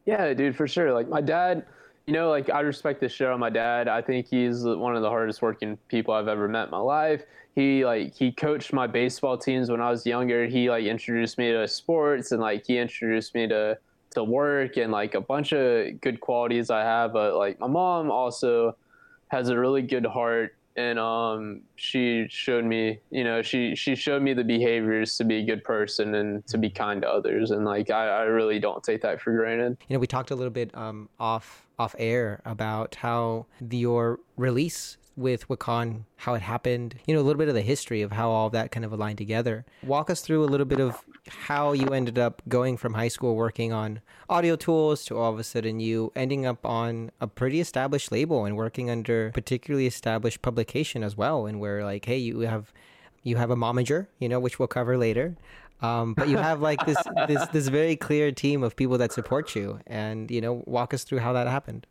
Yeah, 0.06 0.34
dude, 0.34 0.56
for 0.56 0.68
sure. 0.68 0.94
Like 0.94 1.08
my 1.08 1.22
dad, 1.22 1.66
you 2.08 2.14
know, 2.14 2.30
like 2.30 2.50
I 2.50 2.62
respect 2.62 3.00
the 3.00 3.10
shit 3.10 3.28
on 3.28 3.40
my 3.40 3.50
dad. 3.50 3.88
I 3.88 4.02
think 4.02 4.28
he's 4.28 4.64
one 4.64 4.96
of 4.96 5.02
the 5.02 5.10
hardest 5.10 5.42
working 5.42 5.78
people 5.88 6.14
I've 6.14 6.28
ever 6.28 6.48
met 6.48 6.66
in 6.66 6.72
my 6.72 6.80
life. 6.80 7.24
He 7.54 7.86
like 7.86 8.16
he 8.16 8.32
coached 8.32 8.74
my 8.74 8.88
baseball 8.88 9.38
teams 9.38 9.70
when 9.70 9.82
I 9.82 9.92
was 9.92 10.06
younger. 10.06 10.48
He 10.48 10.70
like 10.70 10.86
introduced 10.86 11.38
me 11.38 11.52
to 11.52 11.68
sports 11.68 12.32
and 12.32 12.42
like 12.42 12.66
he 12.66 12.78
introduced 12.78 13.36
me 13.36 13.48
to 13.48 13.78
to 14.12 14.24
work 14.24 14.78
and 14.78 14.92
like 14.92 15.16
a 15.16 15.22
bunch 15.22 15.54
of 15.54 16.02
good 16.02 16.20
qualities 16.20 16.70
I 16.70 16.82
have. 16.82 17.14
But 17.14 17.36
like 17.36 17.60
my 17.60 17.68
mom 17.68 18.10
also 18.10 18.76
has 19.28 19.50
a 19.50 19.60
really 19.60 19.82
good 19.82 20.06
heart 20.06 20.56
and 20.76 20.98
um 20.98 21.62
she 21.76 22.26
showed 22.30 22.64
me 22.64 23.00
you 23.10 23.24
know 23.24 23.42
she 23.42 23.76
she 23.76 23.96
showed 23.96 24.22
me 24.22 24.34
the 24.34 24.44
behaviors 24.44 25.18
to 25.18 25.24
be 25.24 25.38
a 25.38 25.44
good 25.44 25.64
person 25.64 26.16
and 26.16 26.46
to 26.48 26.58
be 26.58 26.70
kind 26.70 27.02
to 27.02 27.10
others 27.10 27.52
and 27.52 27.66
like 27.66 27.90
i, 27.90 28.08
I 28.08 28.22
really 28.24 28.60
don't 28.60 28.84
take 28.84 29.02
that 29.02 29.22
for 29.22 29.36
granted. 29.36 29.78
You 29.88 29.96
know, 29.96 30.00
we 30.00 30.08
talked 30.08 30.32
a 30.32 30.36
little 30.36 30.52
bit 30.52 30.76
um, 30.76 31.10
off 31.20 31.68
off 31.78 31.96
air 31.98 32.42
about 32.46 32.96
how 32.96 33.48
the, 33.60 33.78
your 33.78 34.20
release 34.38 34.98
with 35.16 35.48
Wakaan, 35.48 36.06
how 36.18 36.34
it 36.34 36.42
happened. 36.42 36.96
You 37.06 37.14
know, 37.14 37.22
a 37.22 37.24
little 37.24 37.40
bit 37.40 37.50
of 37.50 37.56
the 37.56 37.62
history 37.62 38.02
of 38.02 38.12
how 38.12 38.30
all 38.30 38.50
that 38.52 38.72
kind 38.72 38.86
of 38.86 38.92
aligned 38.92 39.18
together. 39.18 39.66
Walk 39.84 40.10
us 40.10 40.22
through 40.22 40.44
a 40.44 40.46
little 40.46 40.66
bit 40.66 40.80
of 40.80 41.04
how 41.28 41.74
you 41.74 41.88
ended 41.88 42.18
up 42.18 42.42
going 42.48 42.78
from 42.78 42.94
high 42.94 43.08
school 43.08 43.36
working 43.36 43.72
on 43.72 44.02
audio 44.30 44.56
tools 44.56 45.06
to 45.06 45.18
all 45.18 45.32
of 45.32 45.40
a 45.40 45.44
sudden 45.44 45.80
you 45.80 46.12
ending 46.16 46.46
up 46.46 46.66
on 46.66 47.12
a 47.20 47.28
pretty 47.28 47.60
established 47.60 48.12
label 48.12 48.46
and 48.46 48.56
working 48.56 48.90
under 48.90 49.32
particularly 49.32 49.88
established 49.88 50.42
publication 50.42 51.04
as 51.04 51.16
well. 51.16 51.46
And 51.46 51.60
where 51.60 51.84
like, 51.84 52.06
hey, 52.06 52.18
you 52.18 52.40
have 52.42 52.74
you 53.24 53.36
have 53.36 53.52
a 53.52 53.56
momager, 53.56 54.08
you 54.20 54.28
know, 54.28 54.40
which 54.40 54.58
we'll 54.58 54.68
cover 54.68 54.98
later. 54.98 55.36
Um, 55.82 56.14
but 56.14 56.30
you 56.30 56.38
have 56.38 56.62
like 56.62 56.86
this 56.86 56.98
this 57.28 57.48
this 57.48 57.68
very 57.68 57.96
clear 57.96 58.32
team 58.32 58.64
of 58.64 58.76
people 58.76 58.98
that 59.00 59.12
support 59.12 59.56
you, 59.56 59.80
and 59.88 60.30
you 60.30 60.40
know, 60.40 60.64
walk 60.66 60.94
us 60.94 61.04
through 61.04 61.20
how 61.20 61.34
that 61.34 61.48
happened. 61.48 61.88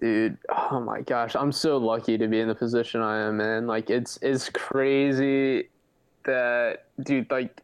Dude 0.00 0.36
oh 0.48 0.80
my 0.80 1.00
gosh 1.00 1.34
i'm 1.34 1.52
so 1.52 1.76
lucky 1.78 2.18
to 2.18 2.28
be 2.28 2.40
in 2.40 2.48
the 2.48 2.54
position 2.54 3.00
i 3.00 3.18
am 3.18 3.40
in. 3.40 3.66
Like 3.66 3.90
it's 3.90 4.18
it's 4.22 4.48
crazy 4.50 5.68
that 6.24 6.86
dude 7.02 7.30
like 7.30 7.62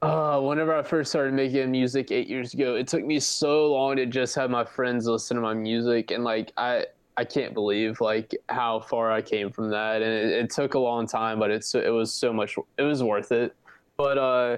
uh 0.00 0.40
whenever 0.40 0.74
i 0.74 0.82
first 0.82 1.10
started 1.10 1.34
making 1.34 1.70
music 1.70 2.10
eight 2.10 2.28
years 2.28 2.54
ago 2.54 2.74
it 2.76 2.88
took 2.88 3.04
me 3.04 3.20
so 3.20 3.72
long 3.72 3.96
to 3.96 4.06
just 4.06 4.34
have 4.34 4.50
my 4.50 4.64
friends 4.64 5.06
listen 5.06 5.36
to 5.36 5.40
my 5.40 5.54
music 5.54 6.10
and 6.10 6.24
like 6.24 6.52
i 6.56 6.84
i 7.16 7.24
can't 7.24 7.54
believe 7.54 8.00
like 8.00 8.34
how 8.48 8.80
far 8.80 9.10
i 9.12 9.20
came 9.20 9.50
from 9.50 9.70
that. 9.70 10.02
And 10.02 10.12
it, 10.12 10.30
it 10.44 10.50
took 10.50 10.74
a 10.74 10.78
long 10.78 11.06
time 11.06 11.38
but 11.38 11.50
it's 11.50 11.74
it 11.74 11.92
was 11.92 12.12
so 12.12 12.32
much 12.32 12.56
it 12.78 12.82
was 12.82 13.02
worth 13.02 13.32
it. 13.32 13.54
But 13.96 14.18
uh 14.18 14.56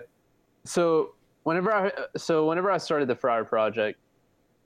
so 0.65 1.15
whenever 1.43 1.75
i 1.75 1.91
so 2.17 2.47
whenever 2.47 2.71
i 2.71 2.79
started 2.79 3.09
the 3.09 3.17
friar 3.17 3.45
project 3.45 3.99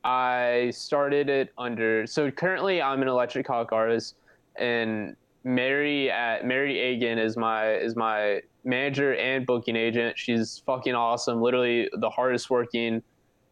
I 0.05 0.71
started 0.75 1.29
it 1.29 1.53
under. 1.59 2.07
So 2.07 2.31
currently, 2.31 2.81
I'm 2.81 3.03
an 3.03 3.09
electric 3.09 3.47
hawk 3.47 3.73
artist, 3.73 4.17
and 4.57 5.17
Mary 5.45 6.11
at 6.11 6.45
Mary 6.45 6.79
Agan 6.79 7.19
is 7.19 7.37
my 7.37 7.75
is 7.75 7.97
my 7.97 8.43
manager 8.65 9.15
and 9.15 9.47
booking 9.47 9.77
agent. 9.77 10.19
She's 10.19 10.63
fucking 10.67 10.95
awesome. 10.95 11.41
Literally 11.41 11.89
the 11.93 12.11
hardest 12.11 12.51
working 12.51 13.03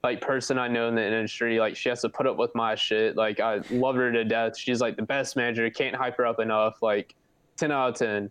like 0.02 0.20
person 0.20 0.58
I 0.58 0.68
know 0.68 0.88
in 0.88 0.94
the 0.94 1.04
industry. 1.04 1.58
Like 1.58 1.76
she 1.76 1.88
has 1.88 2.00
to 2.02 2.08
put 2.08 2.26
up 2.26 2.36
with 2.36 2.54
my 2.54 2.74
shit. 2.74 3.16
Like 3.16 3.40
I 3.40 3.60
love 3.70 3.96
her 3.96 4.12
to 4.12 4.24
death. 4.24 4.56
She's 4.56 4.80
like 4.80 4.96
the 4.96 5.02
best 5.02 5.36
manager. 5.36 5.68
Can't 5.70 5.96
hype 5.96 6.16
her 6.18 6.26
up 6.26 6.38
enough. 6.38 6.82
Like 6.82 7.14
ten 7.56 7.72
out 7.72 7.90
of 7.90 7.94
ten. 7.96 8.30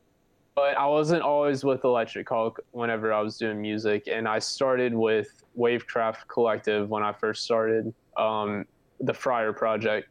But 0.55 0.77
I 0.77 0.85
wasn't 0.85 1.21
always 1.21 1.65
with 1.65 1.83
Electric 1.83 2.29
Hawk 2.29 2.61
whenever 2.71 3.11
I 3.11 3.19
was 3.19 3.37
doing 3.37 3.61
music, 3.61 4.07
and 4.07 4.25
I 4.25 4.39
started 4.39 4.93
with 4.93 5.43
Wavecraft 5.57 6.27
Collective 6.29 6.89
when 6.89 7.03
I 7.03 7.11
first 7.11 7.43
started 7.43 7.93
um, 8.17 8.65
the 8.99 9.13
Friar 9.13 9.53
Project 9.53 10.09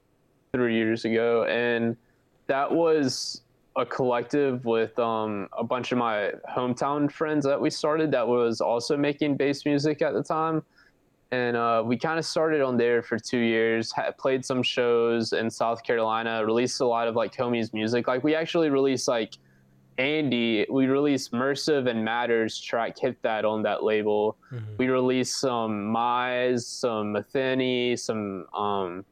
three 0.52 0.74
years 0.74 1.04
ago, 1.04 1.44
and 1.44 1.96
that 2.46 2.70
was 2.70 3.42
a 3.76 3.84
collective 3.84 4.64
with 4.64 4.96
um, 4.98 5.48
a 5.58 5.64
bunch 5.64 5.90
of 5.90 5.98
my 5.98 6.32
hometown 6.54 7.10
friends 7.10 7.44
that 7.44 7.60
we 7.60 7.70
started 7.70 8.10
that 8.12 8.26
was 8.26 8.60
also 8.60 8.96
making 8.96 9.36
bass 9.36 9.64
music 9.64 10.00
at 10.00 10.14
the 10.14 10.22
time. 10.22 10.62
And 11.32 11.56
uh, 11.56 11.82
we 11.84 11.98
kind 11.98 12.18
of 12.18 12.24
started 12.24 12.60
on 12.60 12.76
there 12.76 13.02
for 13.02 13.18
two 13.18 13.38
years, 13.38 13.90
had, 13.90 14.16
played 14.16 14.44
some 14.44 14.62
shows 14.62 15.32
in 15.32 15.50
South 15.50 15.82
Carolina, 15.82 16.44
released 16.46 16.80
a 16.80 16.86
lot 16.86 17.08
of 17.08 17.16
like 17.16 17.34
homies 17.34 17.72
music. 17.74 18.06
Like 18.06 18.22
we 18.22 18.36
actually 18.36 18.70
released 18.70 19.08
like 19.08 19.34
Andy, 19.98 20.66
we 20.70 20.86
released 20.86 21.32
Mersive 21.32 21.86
and 21.86 22.04
Matters 22.04 22.60
track 22.60 22.98
hit 22.98 23.20
that 23.22 23.44
on 23.44 23.62
that 23.62 23.84
label. 23.84 24.36
We 24.78 24.88
released 24.88 25.38
some 25.40 25.92
Mize, 25.92 26.62
some 26.62 27.12
Matheny, 27.12 27.96
some 27.96 28.46
um, 28.54 29.04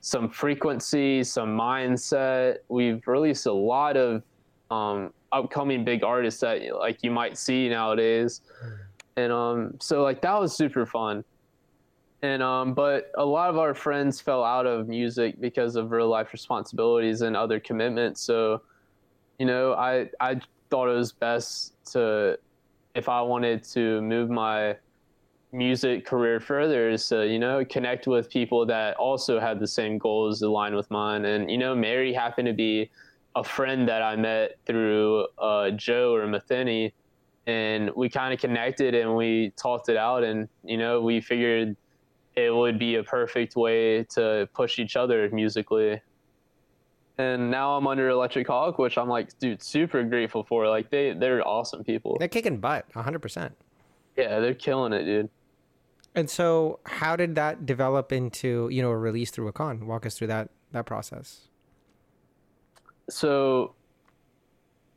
some 0.00 0.28
frequency, 0.28 1.24
some 1.24 1.56
mindset. 1.56 2.58
We've 2.68 3.06
released 3.06 3.46
a 3.46 3.52
lot 3.52 3.96
of 3.96 4.22
um, 4.70 5.12
upcoming 5.32 5.84
big 5.84 6.04
artists 6.04 6.40
that 6.40 6.60
like 6.78 7.02
you 7.02 7.10
might 7.10 7.36
see 7.36 7.68
nowadays, 7.68 8.42
and 9.16 9.32
um, 9.32 9.74
so 9.80 10.02
like 10.02 10.20
that 10.22 10.38
was 10.38 10.56
super 10.56 10.86
fun. 10.86 11.24
And 12.22 12.40
um, 12.40 12.72
but 12.74 13.10
a 13.16 13.24
lot 13.24 13.50
of 13.50 13.58
our 13.58 13.74
friends 13.74 14.20
fell 14.20 14.44
out 14.44 14.64
of 14.64 14.88
music 14.88 15.40
because 15.40 15.74
of 15.74 15.90
real 15.90 16.08
life 16.08 16.32
responsibilities 16.32 17.22
and 17.22 17.36
other 17.36 17.58
commitments. 17.58 18.20
So, 18.20 18.62
you 19.38 19.46
know, 19.46 19.74
I 19.74 20.10
I 20.20 20.40
thought 20.70 20.88
it 20.88 20.96
was 20.96 21.12
best 21.12 21.74
to 21.92 22.38
if 22.94 23.08
I 23.08 23.20
wanted 23.22 23.64
to 23.64 24.00
move 24.02 24.30
my 24.30 24.76
music 25.52 26.06
career 26.06 26.40
further 26.40 26.88
is 26.88 27.06
to 27.08 27.26
you 27.26 27.38
know 27.38 27.62
connect 27.66 28.06
with 28.06 28.30
people 28.30 28.64
that 28.64 28.96
also 28.96 29.38
had 29.38 29.60
the 29.60 29.66
same 29.66 29.98
goals 29.98 30.40
aligned 30.40 30.74
with 30.74 30.90
mine. 30.90 31.26
And 31.26 31.50
you 31.50 31.58
know 31.58 31.74
mary 31.74 32.12
happened 32.12 32.46
to 32.46 32.54
be 32.54 32.90
a 33.36 33.44
friend 33.44 33.88
that 33.88 34.02
i 34.02 34.16
met 34.16 34.56
through 34.66 35.26
uh, 35.38 35.70
joe 35.70 36.14
or 36.14 36.26
matheny 36.26 36.92
and 37.46 37.90
we 37.96 38.08
kind 38.08 38.32
of 38.32 38.40
connected 38.40 38.94
and 38.94 39.16
we 39.16 39.52
talked 39.56 39.88
it 39.88 39.96
out 39.96 40.22
and 40.22 40.48
you 40.64 40.76
know 40.76 41.00
we 41.00 41.20
figured 41.20 41.76
it 42.36 42.54
would 42.54 42.78
be 42.78 42.96
a 42.96 43.02
perfect 43.02 43.56
way 43.56 44.04
to 44.04 44.48
push 44.54 44.78
each 44.78 44.96
other 44.96 45.28
musically 45.32 46.00
and 47.22 47.50
now 47.50 47.68
i'm 47.76 47.86
under 47.86 48.08
electric 48.08 48.46
hawk 48.46 48.78
which 48.78 48.96
i'm 49.00 49.08
like 49.16 49.28
dude 49.38 49.62
super 49.62 50.02
grateful 50.12 50.42
for 50.50 50.66
like 50.76 50.86
they 50.90 51.12
they're 51.12 51.46
awesome 51.46 51.82
people 51.84 52.16
They're 52.18 52.28
kicking 52.38 52.58
butt, 52.58 52.84
hundred 52.94 53.20
percent. 53.26 53.52
yeah 54.16 54.40
they're 54.40 54.54
killing 54.66 54.92
it 54.98 55.04
dude 55.04 55.28
And 56.14 56.28
so, 56.28 56.78
how 57.00 57.16
did 57.16 57.34
that 57.36 57.64
develop 57.64 58.12
into 58.12 58.68
you 58.74 58.82
know 58.84 58.90
a 58.90 58.98
release 59.08 59.30
through 59.32 59.46
Wakaan? 59.50 59.76
Walk 59.90 60.04
us 60.08 60.14
through 60.18 60.28
that 60.34 60.46
that 60.74 60.84
process. 60.84 61.48
so 63.08 63.74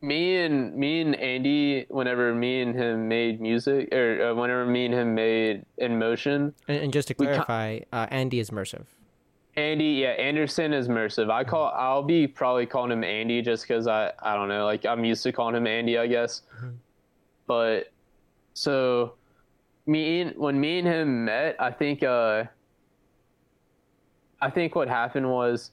me 0.01 0.35
and 0.37 0.75
me 0.75 1.01
and 1.01 1.15
Andy, 1.15 1.85
whenever 1.89 2.33
me 2.35 2.61
and 2.61 2.75
him 2.75 3.07
made 3.07 3.41
music, 3.41 3.89
or 3.93 4.21
uh, 4.29 4.35
whenever 4.35 4.65
me 4.65 4.85
and 4.85 4.93
him 4.93 5.15
made 5.15 5.65
in 5.77 5.97
motion, 5.97 6.53
And, 6.67 6.77
and 6.83 6.93
just 6.93 7.07
to 7.07 7.13
clarify, 7.13 7.79
uh, 7.91 8.05
Andy 8.11 8.39
is 8.39 8.51
Mersive. 8.51 8.87
Andy, 9.57 9.85
yeah, 9.85 10.09
Anderson 10.09 10.73
is 10.73 10.89
Mersive. 10.89 11.29
I 11.29 11.43
call, 11.45 11.71
I'll 11.73 12.03
be 12.03 12.27
probably 12.27 12.65
calling 12.65 12.91
him 12.91 13.03
Andy 13.03 13.41
just 13.41 13.65
because 13.65 13.87
I, 13.87 14.11
I 14.19 14.35
don't 14.35 14.49
know, 14.49 14.65
like 14.65 14.85
I'm 14.85 15.05
used 15.05 15.23
to 15.23 15.31
calling 15.31 15.55
him 15.55 15.65
Andy, 15.65 15.97
I 15.97 16.07
guess. 16.07 16.41
But 17.47 17.91
so 18.53 19.13
me 19.85 20.21
and 20.21 20.37
when 20.37 20.59
me 20.59 20.79
and 20.79 20.87
him 20.87 21.25
met, 21.25 21.55
I 21.59 21.71
think, 21.71 22.03
uh, 22.03 22.43
I 24.41 24.49
think 24.49 24.75
what 24.75 24.89
happened 24.89 25.29
was 25.29 25.71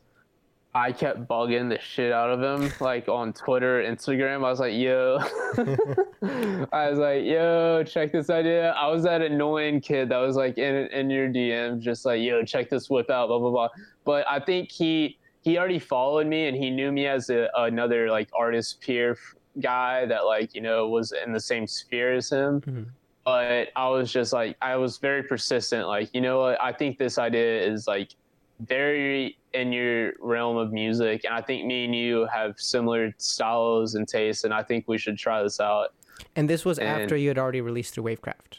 I 0.75 0.91
kept 0.91 1.29
bugging 1.29 1.69
the 1.69 1.79
shit 1.79 2.13
out 2.13 2.31
of 2.31 2.43
him, 2.43 2.73
like 2.81 3.07
on 3.07 3.35
Twitter, 3.35 3.83
Instagram. 3.83 4.37
I 4.37 4.51
was 4.51 4.59
like, 4.59 4.73
yo, 4.73 5.19
I 6.73 6.89
was 6.89 6.99
like, 6.99 7.25
yo, 7.25 7.85
check 7.85 8.11
this 8.11 8.31
idea. 8.31 8.71
I 8.71 8.89
was 8.89 9.03
that 9.03 9.21
annoying 9.21 9.83
kid 9.83 10.09
that 10.09 10.17
was 10.17 10.35
like 10.35 10.57
in 10.57 10.87
in 10.87 11.11
your 11.11 11.29
DM, 11.29 11.79
just 11.79 12.07
like, 12.07 12.23
yo, 12.23 12.43
check 12.43 12.71
this 12.71 12.89
whip 12.89 13.11
out, 13.11 13.29
blah 13.29 13.39
blah 13.39 13.51
blah. 13.51 13.69
But 14.05 14.27
I 14.31 14.41
think 14.41 14.71
he 14.71 15.19
he 15.43 15.59
already 15.59 15.79
followed 15.79 16.27
me 16.27 16.47
and 16.47 16.57
he 16.57 16.71
knew 16.71 16.91
me 16.91 17.07
as 17.07 17.29
a, 17.29 17.51
another 17.55 18.09
like 18.11 18.31
artist 18.33 18.81
peer 18.81 19.19
guy 19.61 20.07
that 20.07 20.25
like 20.25 20.55
you 20.55 20.63
know 20.63 20.89
was 20.89 21.13
in 21.13 21.33
the 21.33 21.41
same 21.41 21.67
sphere 21.67 22.15
as 22.15 22.31
him. 22.31 22.63
Mm-hmm. 22.63 22.83
But 23.25 23.69
I 23.77 23.89
was 23.89 24.11
just 24.11 24.33
like, 24.33 24.57
I 24.63 24.75
was 24.77 24.99
very 24.99 25.23
persistent. 25.23 25.87
Like, 25.87 26.11
you 26.13 26.21
know 26.21 26.41
what? 26.41 26.61
I 26.61 26.73
think 26.73 26.99
this 26.99 27.19
idea 27.19 27.63
is 27.63 27.87
like 27.87 28.17
very 28.61 29.39
in 29.55 29.73
your 29.73 30.13
realm 30.21 30.57
of 30.57 30.73
music, 30.73 31.25
and 31.25 31.35
I 31.35 31.43
think 31.43 31.67
me 31.67 31.85
and 31.85 31.95
you 31.95 32.27
have 32.33 32.59
similar 32.59 33.13
styles 33.19 33.95
and 33.95 34.09
tastes, 34.09 34.45
and 34.45 34.53
I 34.53 34.63
think 34.63 34.87
we 34.89 34.99
should 34.99 35.19
try 35.19 35.43
this 35.43 35.61
out. 35.61 35.95
And 36.37 36.49
this 36.49 36.65
was 36.65 36.79
and, 36.79 36.89
after 36.89 37.17
you 37.17 37.29
had 37.29 37.39
already 37.39 37.61
released 37.61 37.95
through 37.95 38.05
Wavecraft, 38.05 38.59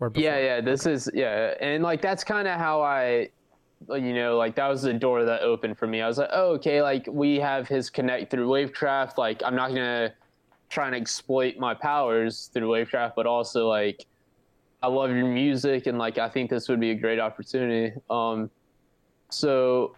or 0.00 0.10
before? 0.10 0.24
yeah, 0.24 0.38
yeah. 0.38 0.60
This 0.60 0.86
okay. 0.86 0.94
is 0.94 1.10
yeah, 1.14 1.54
and 1.60 1.82
like 1.82 2.02
that's 2.02 2.24
kind 2.24 2.46
of 2.46 2.58
how 2.58 2.82
I, 2.82 3.30
you 3.88 4.14
know, 4.14 4.36
like 4.36 4.54
that 4.56 4.68
was 4.68 4.82
the 4.82 4.92
door 4.92 5.24
that 5.24 5.42
opened 5.42 5.78
for 5.78 5.86
me. 5.86 6.02
I 6.02 6.06
was 6.06 6.18
like, 6.18 6.30
oh, 6.32 6.52
okay, 6.54 6.82
like 6.82 7.06
we 7.08 7.36
have 7.36 7.68
his 7.68 7.90
connect 7.90 8.30
through 8.30 8.48
Wavecraft. 8.48 9.16
Like 9.16 9.42
I'm 9.44 9.56
not 9.56 9.68
gonna 9.68 10.12
try 10.68 10.86
and 10.86 10.94
exploit 10.94 11.56
my 11.58 11.72
powers 11.72 12.50
through 12.52 12.68
Wavecraft, 12.68 13.12
but 13.16 13.26
also 13.26 13.68
like 13.68 14.06
I 14.82 14.88
love 14.88 15.10
your 15.10 15.26
music, 15.26 15.86
and 15.86 15.98
like 15.98 16.18
I 16.18 16.28
think 16.28 16.50
this 16.50 16.68
would 16.68 16.80
be 16.80 16.90
a 16.90 16.94
great 16.94 17.18
opportunity. 17.18 17.94
Um, 18.10 18.50
so 19.30 19.94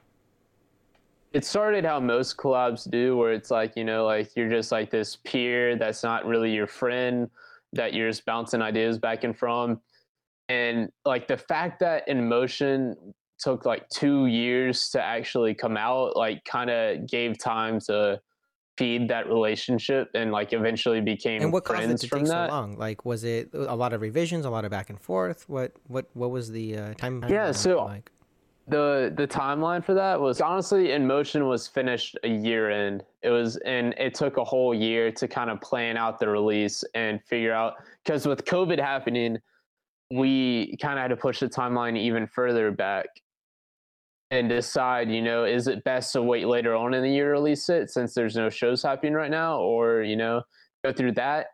it 1.33 1.45
started 1.45 1.85
how 1.85 2.01
most 2.01 2.37
collabs 2.37 2.91
do, 2.91 3.17
where 3.17 3.33
it's 3.33 3.51
like, 3.51 3.77
you 3.77 3.85
know, 3.85 4.05
like 4.05 4.31
you're 4.37 4.49
just 4.49 4.73
like 4.73 4.91
this 4.91 5.17
peer 5.17 5.77
that's 5.77 6.03
not 6.03 6.27
really 6.27 6.53
your 6.53 6.67
friend, 6.67 7.31
that 7.73 7.95
you're 7.95 8.09
just 8.09 8.25
bouncing 8.27 8.63
ideas 8.63 8.99
back 8.99 9.25
and 9.25 9.37
from. 9.37 9.81
And 10.49 10.91
like 11.05 11.29
the 11.29 11.37
fact 11.37 11.79
that 11.81 12.09
In 12.09 12.29
Motion 12.29 12.97
took 13.39 13.65
like 13.65 13.89
two 13.91 14.27
years 14.27 14.91
to 14.91 15.03
actually 15.03 15.55
come 15.55 15.77
out, 15.77 16.17
like 16.17 16.45
kind 16.45 16.69
of 16.69 17.09
gave 17.09 17.39
time 17.39 17.79
to 17.83 18.21
feed 18.77 19.09
that 19.09 19.29
relationship 19.29 20.09
and 20.15 20.33
like 20.33 20.55
eventually 20.55 21.03
became 21.03 21.43
and 21.43 21.53
what 21.53 21.65
caused 21.65 21.91
it 21.91 21.99
to 21.99 22.09
take 22.09 22.25
that. 22.25 22.49
so 22.49 22.55
long 22.55 22.79
like 22.79 23.05
was 23.05 23.25
it 23.25 23.51
a 23.53 23.77
lot 23.77 23.93
of 23.93 24.01
revisions 24.01 24.47
a 24.47 24.49
lot 24.49 24.65
of 24.65 24.71
back 24.71 24.89
and 24.89 24.99
forth 24.99 25.47
what 25.51 25.73
what 25.89 26.07
what 26.15 26.31
was 26.31 26.51
the 26.51 26.79
uh, 26.79 26.95
time 26.95 27.23
yeah 27.29 27.53
so 27.53 27.85
like 27.85 28.11
the 28.71 29.13
the 29.17 29.27
timeline 29.27 29.85
for 29.85 29.95
that 29.95 30.21
was 30.21 30.41
honestly 30.41 30.93
in 30.93 31.07
motion 31.07 31.47
was 31.47 31.67
finished 31.67 32.17
a 32.23 32.29
year 32.29 32.71
in. 32.71 33.03
It 33.23 33.31
was 33.31 33.57
and 33.59 33.95
it 33.99 34.15
took 34.15 34.37
a 34.37 34.45
whole 34.45 34.75
year 34.75 35.11
to 35.13 35.29
kind 35.29 35.51
of 35.51 35.61
plan 35.61 35.97
out 35.97 36.19
the 36.19 36.29
release 36.29 36.85
and 36.95 37.23
figure 37.25 37.53
out 37.53 37.75
because 38.05 38.27
with 38.27 38.45
covid 38.45 38.79
happening 38.79 39.39
we 40.11 40.77
kind 40.81 40.99
of 40.99 41.03
had 41.03 41.09
to 41.09 41.17
push 41.17 41.41
the 41.41 41.49
timeline 41.49 41.99
even 41.99 42.27
further 42.27 42.71
back 42.71 43.07
and 44.31 44.49
decide 44.49 45.11
you 45.11 45.21
know 45.21 45.45
is 45.45 45.67
it 45.67 45.85
best 45.85 46.13
to 46.13 46.23
wait 46.23 46.47
later 46.47 46.75
on 46.75 46.95
in 46.95 47.03
the 47.03 47.11
year 47.11 47.27
to 47.27 47.33
release 47.33 47.69
it 47.69 47.91
since 47.91 48.15
there's 48.15 48.37
no 48.37 48.49
shows 48.49 48.83
happening 48.83 49.15
right 49.15 49.31
now 49.31 49.59
or 49.59 50.03
you 50.03 50.17
know 50.17 50.43
go 50.85 50.93
through 50.93 51.13
that? 51.13 51.49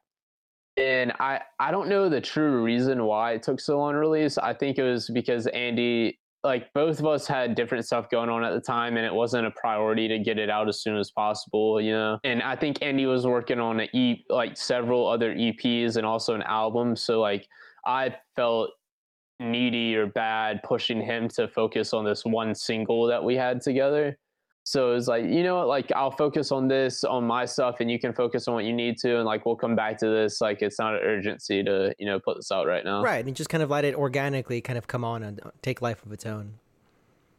And 0.77 1.13
i 1.19 1.41
i 1.59 1.71
don't 1.71 1.89
know 1.89 2.09
the 2.09 2.21
true 2.21 2.63
reason 2.63 3.05
why 3.05 3.33
it 3.33 3.43
took 3.43 3.61
so 3.61 3.79
long 3.79 3.95
to 3.95 3.99
release. 3.99 4.37
I 4.39 4.53
think 4.53 4.79
it 4.79 4.83
was 4.83 5.09
because 5.09 5.47
andy 5.49 6.19
like 6.47 6.73
both 6.73 7.01
of 7.01 7.07
us 7.07 7.27
had 7.27 7.55
different 7.55 7.85
stuff 7.85 8.09
going 8.09 8.31
on 8.31 8.45
at 8.45 8.55
the 8.55 8.61
time 8.61 8.97
and 8.97 9.05
it 9.05 9.13
wasn't 9.13 9.45
a 9.45 9.51
priority 9.51 10.09
to 10.09 10.19
get 10.19 10.39
it 10.39 10.49
out 10.49 10.69
as 10.69 10.81
soon 10.81 10.97
as 10.97 11.11
possible 11.11 11.81
you 11.81 11.93
know? 11.93 12.19
And 12.25 12.43
i 12.43 12.57
think 12.57 12.79
andy 12.81 13.07
was 13.07 13.27
working 13.27 13.61
on 13.61 13.81
a 13.81 13.89
e 13.93 14.25
like 14.31 14.57
several 14.57 15.07
other 15.07 15.35
eps 15.35 15.97
and 15.97 16.07
also 16.07 16.35
an 16.35 16.43
album 16.43 16.97
so 16.97 17.21
like 17.21 17.47
i 17.85 18.15
felt 18.37 18.71
needy 19.41 19.95
or 19.95 20.07
bad 20.07 20.63
pushing 20.63 21.01
him 21.01 21.29
to 21.29 21.49
focus 21.49 21.93
on 21.93 22.05
this 22.05 22.25
one 22.25 22.55
single 22.55 23.07
that 23.07 23.23
we 23.23 23.37
had 23.37 23.61
together 23.61 24.17
so 24.67 24.97
it's 24.97 25.07
like, 25.07 25.25
you 25.25 25.45
know 25.45 25.59
what, 25.59 25.69
like 25.69 25.93
I'll 25.93 26.11
focus 26.11 26.51
on 26.51 26.67
this 26.67 27.05
on 27.05 27.25
my 27.25 27.45
stuff 27.45 27.77
and 27.79 27.89
you 27.89 28.01
can 28.01 28.13
focus 28.13 28.49
on 28.49 28.55
what 28.55 28.65
you 28.65 28.73
need 28.73 28.99
to 28.99 29.19
and 29.19 29.25
like 29.25 29.47
we'll 29.47 29.55
come 29.55 29.77
back 29.77 29.97
to 29.99 30.09
this. 30.09 30.41
Like 30.41 30.61
it's 30.61 30.81
not 30.81 30.95
an 30.95 31.03
urgency 31.05 31.63
to, 31.63 31.95
you 32.01 32.07
know, 32.07 32.19
put 32.19 32.37
this 32.37 32.51
out 32.51 32.67
right 32.67 32.85
now. 32.85 33.01
Right. 33.01 33.25
And 33.25 33.37
just 33.37 33.49
kind 33.49 33.63
of 33.63 33.71
let 33.71 33.85
it 33.85 33.95
organically 33.95 34.61
kind 34.61 34.77
of 34.77 34.89
come 34.89 35.05
on 35.05 35.23
and 35.23 35.41
uh, 35.47 35.51
take 35.63 35.81
life 35.83 36.05
of 36.05 36.11
its 36.11 36.27
own. 36.27 36.55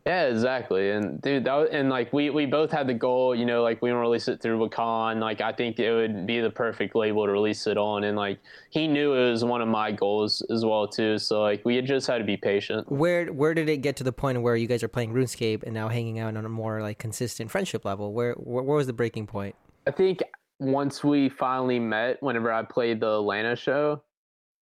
Yeah, 0.08 0.28
exactly. 0.28 0.92
And 0.92 1.22
dude, 1.22 1.44
that 1.44 1.54
was, 1.54 1.70
and 1.70 1.90
like 1.90 2.14
we 2.14 2.30
we 2.30 2.46
both 2.46 2.72
had 2.72 2.88
the 2.88 2.94
goal, 2.94 3.36
you 3.36 3.46
know, 3.46 3.62
like 3.62 3.82
we 3.82 3.92
want 3.92 3.98
to 3.98 4.02
release 4.02 4.30
it 4.30 4.42
through 4.42 4.58
Wakaan. 4.58 5.20
Like 5.20 5.42
I 5.42 5.52
think 5.52 5.80
it 5.80 5.94
would 5.94 6.26
be 6.26 6.40
the 6.40 6.50
perfect 6.50 6.96
label 6.96 7.26
to 7.26 7.32
release 7.34 7.68
it 7.68 7.78
on, 7.78 8.06
and 8.06 8.16
like 8.16 8.40
he 8.70 8.88
knew 8.88 9.14
it 9.14 9.30
was 9.30 9.44
one 9.44 9.60
of 9.60 9.68
my 9.68 9.92
goals 9.92 10.42
as 10.50 10.64
well 10.64 10.88
too. 10.88 11.18
So 11.18 11.42
like 11.42 11.66
we 11.66 11.82
just 11.82 12.08
had 12.08 12.20
to 12.20 12.24
be 12.24 12.38
patient. 12.38 12.90
Where 12.90 13.26
where 13.34 13.54
did 13.54 13.68
it 13.68 13.80
get 13.80 13.98
to 13.98 14.06
the 14.06 14.14
point 14.14 14.42
where 14.42 14.56
you 14.56 14.66
guys 14.66 14.82
are 14.82 14.88
playing 14.88 15.12
RuneScape 15.12 15.64
and 15.64 15.74
now 15.74 15.90
hanging 15.90 16.20
out 16.20 16.38
on 16.38 16.46
a 16.46 16.50
more 16.50 16.82
like 16.82 17.00
consistent 17.00 17.52
friendship 17.52 17.84
level? 17.84 18.14
Where 18.14 18.32
where, 18.36 18.64
where 18.64 18.78
was 18.78 18.88
the 18.88 18.94
breaking 18.94 19.28
point? 19.28 19.56
I 19.88 19.92
think 19.92 20.24
once 20.60 21.04
we 21.04 21.28
finally 21.28 21.80
met, 21.80 22.24
whenever 22.24 22.54
I 22.54 22.64
played 22.64 23.02
the 23.02 23.18
Atlanta 23.18 23.58
show, 23.58 24.02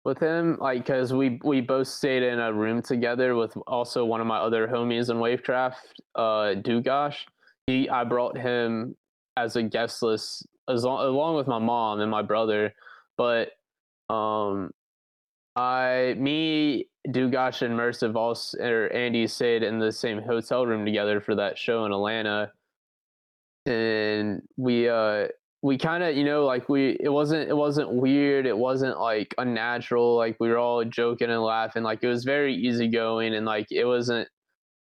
with 0.05 0.19
him, 0.19 0.59
like 0.61 0.85
because 0.85 1.13
we 1.13 1.41
we 1.43 1.61
both 1.61 1.89
stayed 1.89 2.23
in 2.23 2.39
a 2.39 2.53
room 2.53 2.83
together 2.83 3.35
with 3.35 3.57
also 3.67 4.05
one 4.05 4.21
of 4.21 4.27
my 4.27 4.39
other 4.39 4.69
homies 4.69 5.11
in 5.11 5.17
Wavecraft, 5.17 5.77
uh, 6.15 6.61
Dugash. 6.61 7.17
He 7.67 7.89
I 7.89 8.05
brought 8.05 8.37
him 8.37 8.97
as 9.37 9.57
a 9.57 9.63
guest 9.63 10.03
list 10.03 10.47
as 10.69 10.85
long, 10.85 11.05
along 11.05 11.37
with 11.37 11.47
my 11.47 11.59
mom 11.59 12.01
and 12.01 12.11
my 12.11 12.23
brother, 12.23 12.75
but 13.17 13.53
um, 14.11 14.71
I 15.57 16.15
me 16.19 16.89
Dugash 17.09 17.63
and 17.63 17.77
Mersive 17.77 18.17
also 18.17 18.59
or 18.59 18.93
Andy 18.93 19.27
stayed 19.27 19.63
in 19.63 19.79
the 19.79 19.93
same 19.93 20.21
hotel 20.21 20.67
room 20.67 20.85
together 20.85 21.21
for 21.21 21.35
that 21.37 21.57
show 21.57 21.87
in 21.87 21.93
Atlanta, 21.93 22.53
and 23.65 24.43
we 24.59 24.89
uh 24.89 25.29
we 25.65 25.79
kind 25.79 26.03
of 26.05 26.15
you 26.15 26.25
know 26.25 26.45
like 26.45 26.69
we 26.69 26.95
it 27.01 27.09
wasn't 27.09 27.49
it 27.49 27.57
wasn't 27.57 27.91
weird 27.91 28.45
it 28.45 28.57
wasn't 28.57 29.01
like 29.01 29.35
unnatural 29.39 30.15
like 30.15 30.37
we 30.39 30.51
were 30.51 30.59
all 30.59 30.85
joking 30.85 31.31
and 31.31 31.41
laughing 31.41 31.83
like 31.83 32.01
it 32.03 32.07
was 32.07 32.23
very 32.23 32.55
easygoing 32.55 33.35
and 33.35 33.47
like 33.47 33.67
it 33.71 33.87
wasn't 33.87 34.29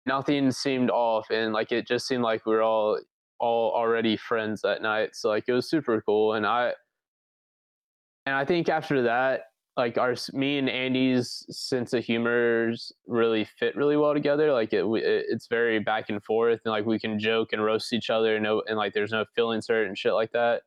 nothing 0.05 0.49
seemed 0.49 0.89
off 0.89 1.29
and 1.29 1.51
like 1.51 1.73
it 1.73 1.85
just 1.85 2.07
seemed 2.07 2.23
like 2.23 2.45
we 2.45 2.53
were 2.53 2.61
all 2.61 2.97
all 3.37 3.73
already 3.75 4.15
friends 4.15 4.61
that 4.61 4.81
night 4.81 5.09
so 5.13 5.27
like 5.27 5.43
it 5.45 5.51
was 5.51 5.69
super 5.69 6.01
cool 6.05 6.35
and 6.35 6.45
i 6.45 6.71
and 8.25 8.33
i 8.33 8.45
think 8.45 8.69
after 8.69 9.01
that 9.01 9.41
like 9.77 9.97
our 9.97 10.15
me 10.33 10.57
and 10.57 10.69
andy's 10.69 11.45
sense 11.49 11.93
of 11.93 12.03
humors 12.03 12.91
really 13.07 13.45
fit 13.57 13.75
really 13.75 13.95
well 13.95 14.13
together 14.13 14.51
like 14.51 14.73
it, 14.73 14.83
it 14.83 15.25
it's 15.29 15.47
very 15.47 15.79
back 15.79 16.09
and 16.09 16.23
forth 16.23 16.59
and 16.65 16.71
like 16.71 16.85
we 16.85 16.99
can 16.99 17.17
joke 17.17 17.53
and 17.53 17.63
roast 17.63 17.93
each 17.93 18.09
other 18.09 18.35
and 18.35 18.43
no 18.43 18.61
and 18.67 18.77
like 18.77 18.93
there's 18.93 19.11
no 19.11 19.25
feelings 19.33 19.67
hurt 19.67 19.87
and 19.87 19.97
shit 19.97 20.13
like 20.13 20.31
that. 20.31 20.63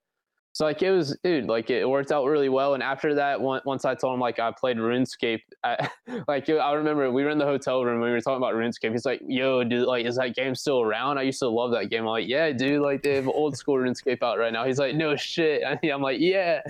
So 0.52 0.64
like 0.64 0.82
it 0.82 0.92
was 0.92 1.18
dude 1.24 1.46
like 1.46 1.68
it 1.68 1.88
worked 1.88 2.12
out 2.12 2.24
really 2.26 2.48
well 2.48 2.74
and 2.74 2.82
after 2.82 3.12
that 3.16 3.40
once 3.40 3.84
i 3.84 3.92
told 3.92 4.14
him 4.14 4.20
like 4.20 4.38
i 4.38 4.52
played 4.52 4.76
runescape 4.76 5.40
I, 5.64 5.88
like 6.28 6.48
i 6.48 6.72
remember 6.72 7.10
we 7.10 7.24
were 7.24 7.30
in 7.30 7.38
the 7.38 7.44
hotel 7.44 7.84
room 7.84 8.00
we 8.00 8.08
were 8.08 8.20
talking 8.20 8.36
about 8.36 8.54
runescape 8.54 8.92
he's 8.92 9.04
like 9.04 9.20
yo 9.26 9.64
dude 9.64 9.88
like 9.88 10.06
is 10.06 10.14
that 10.14 10.36
game 10.36 10.54
still 10.54 10.80
around? 10.80 11.18
I 11.18 11.22
used 11.22 11.40
to 11.40 11.48
love 11.48 11.72
that 11.72 11.90
game 11.90 12.02
i'm 12.02 12.06
like 12.06 12.28
yeah 12.28 12.52
dude 12.52 12.82
like 12.82 13.02
they 13.02 13.16
have 13.16 13.26
old 13.26 13.56
school 13.56 13.74
runescape 13.74 14.22
out 14.22 14.38
right 14.38 14.52
now. 14.52 14.64
He's 14.64 14.78
like 14.78 14.94
no 14.94 15.16
shit. 15.16 15.64
I'm 15.92 16.00
like 16.00 16.20
yeah. 16.20 16.62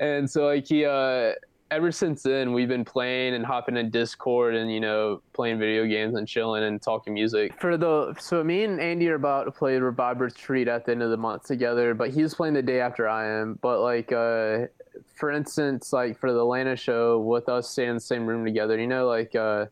And 0.00 0.28
so 0.28 0.46
like 0.46 0.66
he 0.66 0.84
uh 0.84 1.34
ever 1.72 1.90
since 1.90 2.22
then, 2.22 2.52
we've 2.52 2.68
been 2.68 2.84
playing 2.84 3.34
and 3.34 3.44
hopping 3.44 3.78
in 3.78 3.90
Discord 3.90 4.54
and 4.54 4.70
you 4.70 4.78
know 4.78 5.22
playing 5.32 5.58
video 5.58 5.86
games 5.86 6.14
and 6.14 6.28
chilling 6.28 6.62
and 6.62 6.80
talking 6.80 7.14
music. 7.14 7.58
For 7.60 7.76
the 7.76 8.14
so 8.20 8.44
me 8.44 8.64
and 8.64 8.78
Andy 8.80 9.08
are 9.08 9.14
about 9.14 9.44
to 9.44 9.50
play 9.50 9.78
Revive 9.78 10.20
Retreat 10.20 10.68
at 10.68 10.84
the 10.84 10.92
end 10.92 11.02
of 11.02 11.10
the 11.10 11.16
month 11.16 11.46
together, 11.46 11.94
but 11.94 12.10
he's 12.10 12.34
playing 12.34 12.54
the 12.54 12.62
day 12.62 12.80
after 12.80 13.08
I 13.08 13.26
am. 13.26 13.58
But 13.62 13.80
like, 13.80 14.12
uh, 14.12 14.66
for 15.14 15.32
instance, 15.32 15.92
like 15.92 16.18
for 16.18 16.32
the 16.32 16.40
Atlanta 16.40 16.76
show, 16.76 17.18
with 17.18 17.48
us 17.48 17.70
staying 17.70 17.88
in 17.88 17.94
the 17.96 18.00
same 18.00 18.26
room 18.26 18.44
together, 18.44 18.78
you 18.78 18.86
know, 18.86 19.06
like. 19.08 19.34
Uh, 19.34 19.66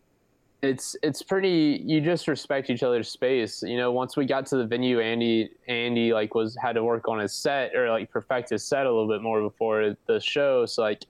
it's 0.62 0.94
it's 1.02 1.22
pretty 1.22 1.82
you 1.86 2.02
just 2.02 2.28
respect 2.28 2.68
each 2.68 2.82
other's 2.82 3.08
space 3.08 3.62
you 3.62 3.78
know 3.78 3.90
once 3.90 4.14
we 4.14 4.26
got 4.26 4.44
to 4.44 4.58
the 4.58 4.66
venue 4.66 5.00
andy 5.00 5.48
andy 5.68 6.12
like 6.12 6.34
was 6.34 6.54
had 6.60 6.74
to 6.74 6.84
work 6.84 7.08
on 7.08 7.18
his 7.18 7.32
set 7.32 7.74
or 7.74 7.88
like 7.88 8.10
perfect 8.10 8.50
his 8.50 8.62
set 8.62 8.84
a 8.84 8.90
little 8.90 9.08
bit 9.08 9.22
more 9.22 9.40
before 9.40 9.96
the 10.06 10.20
show 10.20 10.66
so 10.66 10.82
like 10.82 11.06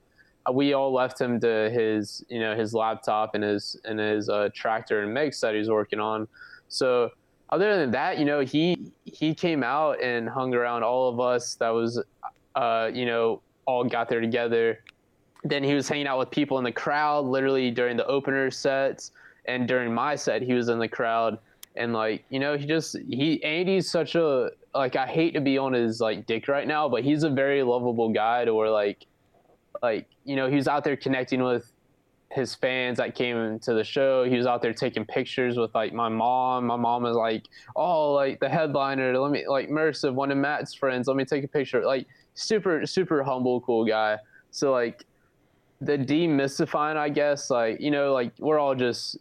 we 0.52 0.72
all 0.72 0.92
left 0.92 1.20
him 1.20 1.38
to 1.40 1.70
his 1.70 2.24
you 2.28 2.40
know 2.40 2.56
his 2.56 2.74
laptop 2.74 3.34
and 3.34 3.44
his 3.44 3.78
and 3.84 3.98
his 3.98 4.28
uh, 4.28 4.48
tractor 4.54 5.02
and 5.02 5.12
mix 5.12 5.40
that 5.40 5.54
he's 5.54 5.68
working 5.68 6.00
on. 6.00 6.26
So 6.68 7.10
other 7.50 7.76
than 7.76 7.90
that, 7.90 8.18
you 8.18 8.24
know, 8.24 8.40
he 8.40 8.92
he 9.04 9.34
came 9.34 9.62
out 9.62 10.00
and 10.02 10.28
hung 10.28 10.54
around 10.54 10.82
all 10.84 11.08
of 11.08 11.20
us. 11.20 11.56
That 11.56 11.70
was, 11.70 12.02
uh, 12.54 12.90
you 12.92 13.06
know, 13.06 13.42
all 13.66 13.84
got 13.84 14.08
there 14.08 14.20
together. 14.20 14.82
Then 15.42 15.64
he 15.64 15.74
was 15.74 15.88
hanging 15.88 16.06
out 16.06 16.18
with 16.18 16.30
people 16.30 16.58
in 16.58 16.64
the 16.64 16.72
crowd, 16.72 17.24
literally 17.24 17.70
during 17.70 17.96
the 17.96 18.06
opener 18.06 18.50
sets 18.50 19.12
and 19.46 19.66
during 19.66 19.92
my 19.92 20.14
set, 20.14 20.42
he 20.42 20.52
was 20.52 20.68
in 20.68 20.78
the 20.78 20.88
crowd. 20.88 21.38
and 21.76 21.92
like 21.92 22.24
you 22.30 22.38
know 22.40 22.56
he 22.56 22.66
just 22.66 22.96
he 23.08 23.42
Andy's 23.44 23.90
such 23.90 24.14
a 24.14 24.50
like 24.74 24.96
I 24.96 25.06
hate 25.06 25.34
to 25.34 25.40
be 25.40 25.58
on 25.58 25.72
his 25.72 26.00
like 26.00 26.26
dick 26.26 26.48
right 26.48 26.66
now, 26.66 26.88
but 26.88 27.02
he's 27.02 27.22
a 27.22 27.30
very 27.30 27.62
lovable 27.62 28.10
guy 28.12 28.44
to 28.44 28.54
where 28.54 28.70
like 28.70 29.06
like 29.82 30.06
you 30.24 30.36
know 30.36 30.48
he 30.48 30.56
was 30.56 30.68
out 30.68 30.84
there 30.84 30.96
connecting 30.96 31.42
with 31.42 31.70
his 32.30 32.54
fans 32.54 32.98
that 32.98 33.14
came 33.16 33.58
to 33.58 33.74
the 33.74 33.82
show. 33.82 34.24
He 34.24 34.36
was 34.36 34.46
out 34.46 34.62
there 34.62 34.72
taking 34.72 35.04
pictures 35.04 35.56
with 35.56 35.74
like 35.74 35.92
my 35.92 36.08
mom. 36.08 36.66
My 36.66 36.76
mom 36.76 37.02
was 37.02 37.16
like, 37.16 37.44
"Oh, 37.74 38.12
like 38.12 38.38
the 38.40 38.48
headliner. 38.48 39.18
Let 39.18 39.32
me 39.32 39.46
like 39.48 39.68
Mersive, 39.68 40.14
one 40.14 40.30
of 40.30 40.38
Matt's 40.38 40.72
friends. 40.72 41.08
Let 41.08 41.16
me 41.16 41.24
take 41.24 41.44
a 41.44 41.48
picture." 41.48 41.84
Like 41.84 42.06
super 42.34 42.86
super 42.86 43.22
humble, 43.22 43.60
cool 43.62 43.84
guy. 43.84 44.18
So 44.52 44.72
like 44.72 45.04
the 45.80 45.98
demystifying, 45.98 46.96
I 46.96 47.08
guess, 47.08 47.50
like 47.50 47.80
you 47.80 47.90
know, 47.90 48.12
like 48.12 48.32
we're 48.38 48.58
all 48.58 48.74
just 48.74 49.18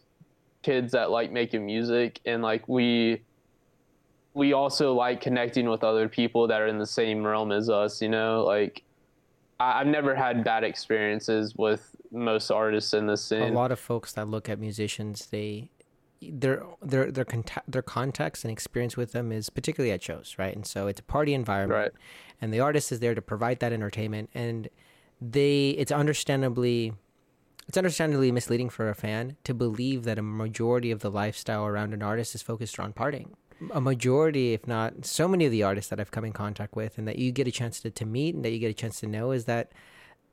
kids 0.62 0.92
that 0.92 1.10
like 1.10 1.32
making 1.32 1.66
music, 1.66 2.20
and 2.26 2.42
like 2.42 2.68
we 2.68 3.22
we 4.34 4.52
also 4.52 4.94
like 4.94 5.20
connecting 5.20 5.68
with 5.68 5.82
other 5.82 6.08
people 6.08 6.46
that 6.46 6.60
are 6.60 6.68
in 6.68 6.78
the 6.78 6.86
same 6.86 7.26
realm 7.26 7.50
as 7.50 7.68
us. 7.68 8.00
You 8.00 8.08
know, 8.08 8.44
like 8.44 8.84
I, 9.60 9.80
I've 9.80 9.86
never 9.86 10.14
had 10.14 10.42
bad 10.42 10.64
experiences 10.64 11.54
with 11.54 11.94
most 12.10 12.50
artists 12.50 12.94
in 12.94 13.06
the 13.06 13.16
scene. 13.16 13.42
A 13.42 13.52
lot 13.52 13.70
of 13.70 13.78
folks 13.78 14.12
that 14.14 14.26
look 14.26 14.48
at 14.48 14.58
musicians, 14.58 15.26
they 15.26 15.70
their 16.22 16.62
their 16.82 17.10
their 17.10 17.24
conta- 17.24 17.62
their 17.68 17.82
context 17.82 18.44
and 18.44 18.50
experience 18.52 18.96
with 18.96 19.12
them 19.12 19.30
is 19.32 19.48
particularly 19.50 19.92
at 19.92 20.02
shows, 20.02 20.34
right? 20.38 20.54
And 20.54 20.66
so 20.66 20.86
it's 20.86 21.00
a 21.00 21.04
party 21.04 21.32
environment, 21.34 21.78
Right. 21.78 21.92
and 22.40 22.52
the 22.52 22.60
artist 22.60 22.90
is 22.92 23.00
there 23.00 23.14
to 23.14 23.22
provide 23.22 23.60
that 23.60 23.72
entertainment, 23.72 24.30
and 24.34 24.68
they 25.20 25.70
it's 25.70 25.92
understandably 25.92 26.94
it's 27.68 27.76
understandably 27.78 28.32
misleading 28.32 28.68
for 28.68 28.88
a 28.88 28.94
fan 28.94 29.36
to 29.44 29.54
believe 29.54 30.02
that 30.02 30.18
a 30.18 30.22
majority 30.22 30.90
of 30.90 31.00
the 31.00 31.10
lifestyle 31.10 31.64
around 31.64 31.94
an 31.94 32.02
artist 32.02 32.34
is 32.34 32.42
focused 32.42 32.80
on 32.80 32.92
partying. 32.92 33.28
A 33.72 33.80
majority, 33.80 34.54
if 34.54 34.66
not 34.66 35.04
so 35.04 35.28
many 35.28 35.44
of 35.44 35.52
the 35.52 35.62
artists 35.62 35.90
that 35.90 36.00
I've 36.00 36.10
come 36.10 36.24
in 36.24 36.32
contact 36.32 36.74
with 36.74 36.96
and 36.96 37.06
that 37.06 37.18
you 37.18 37.30
get 37.30 37.46
a 37.46 37.50
chance 37.50 37.80
to, 37.80 37.90
to 37.90 38.06
meet 38.06 38.34
and 38.34 38.44
that 38.44 38.50
you 38.50 38.58
get 38.58 38.70
a 38.70 38.74
chance 38.74 39.00
to 39.00 39.06
know 39.06 39.32
is 39.32 39.44
that 39.44 39.72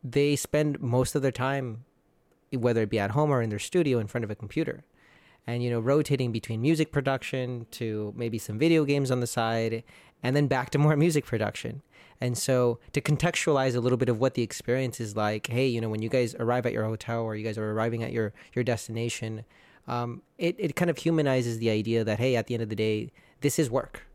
they 0.04 0.36
spend 0.36 0.80
most 0.80 1.16
of 1.16 1.22
their 1.22 1.32
time, 1.32 1.84
whether 2.52 2.84
it 2.84 2.90
be 2.90 3.00
at 3.00 3.12
home 3.12 3.30
or 3.30 3.42
in 3.42 3.50
their 3.50 3.60
studio, 3.60 4.00
in 4.00 4.08
front 4.08 4.24
of 4.24 4.32
a 4.32 4.36
computer. 4.36 4.86
And, 5.46 5.64
you 5.64 5.70
know, 5.70 5.80
rotating 5.80 6.32
between 6.32 6.62
music 6.62 6.92
production 6.92 7.68
to 7.72 8.14
maybe 8.16 8.38
some 8.38 8.60
video 8.60 8.86
games 8.86 9.12
on 9.12 9.20
the 9.20 9.28
side 9.28 9.84
and 10.24 10.36
then 10.36 10.48
back 10.48 10.70
to 10.72 10.78
more 10.78 10.96
music 10.96 11.26
production. 11.26 11.82
And 12.20 12.38
so 12.38 12.80
to 12.94 13.02
contextualize 13.02 13.76
a 13.76 13.80
little 13.80 13.98
bit 13.98 14.10
of 14.10 14.20
what 14.20 14.34
the 14.34 14.42
experience 14.42 15.00
is 15.00 15.16
like, 15.16 15.48
hey, 15.48 15.68
you 15.68 15.80
know, 15.82 15.90
when 15.90 16.02
you 16.02 16.10
guys 16.10 16.36
arrive 16.36 16.66
at 16.66 16.74
your 16.74 16.86
hotel 16.86 17.22
or 17.22 17.36
you 17.36 17.46
guys 17.46 17.58
are 17.58 17.72
arriving 17.72 18.04
at 18.04 18.12
your, 18.12 18.34
your 18.54 18.64
destination, 18.64 19.46
um, 19.88 20.22
it, 20.38 20.56
it 20.60 20.76
kind 20.76 20.90
of 20.90 20.98
humanizes 20.98 21.60
the 21.60 21.70
idea 21.70 22.04
that, 22.04 22.20
hey, 22.20 22.36
at 22.36 22.48
the 22.48 22.54
end 22.54 22.64
of 22.64 22.70
the 22.70 22.76
day, 22.76 23.12
this 23.42 23.60
is 23.60 23.70
work 23.70 24.08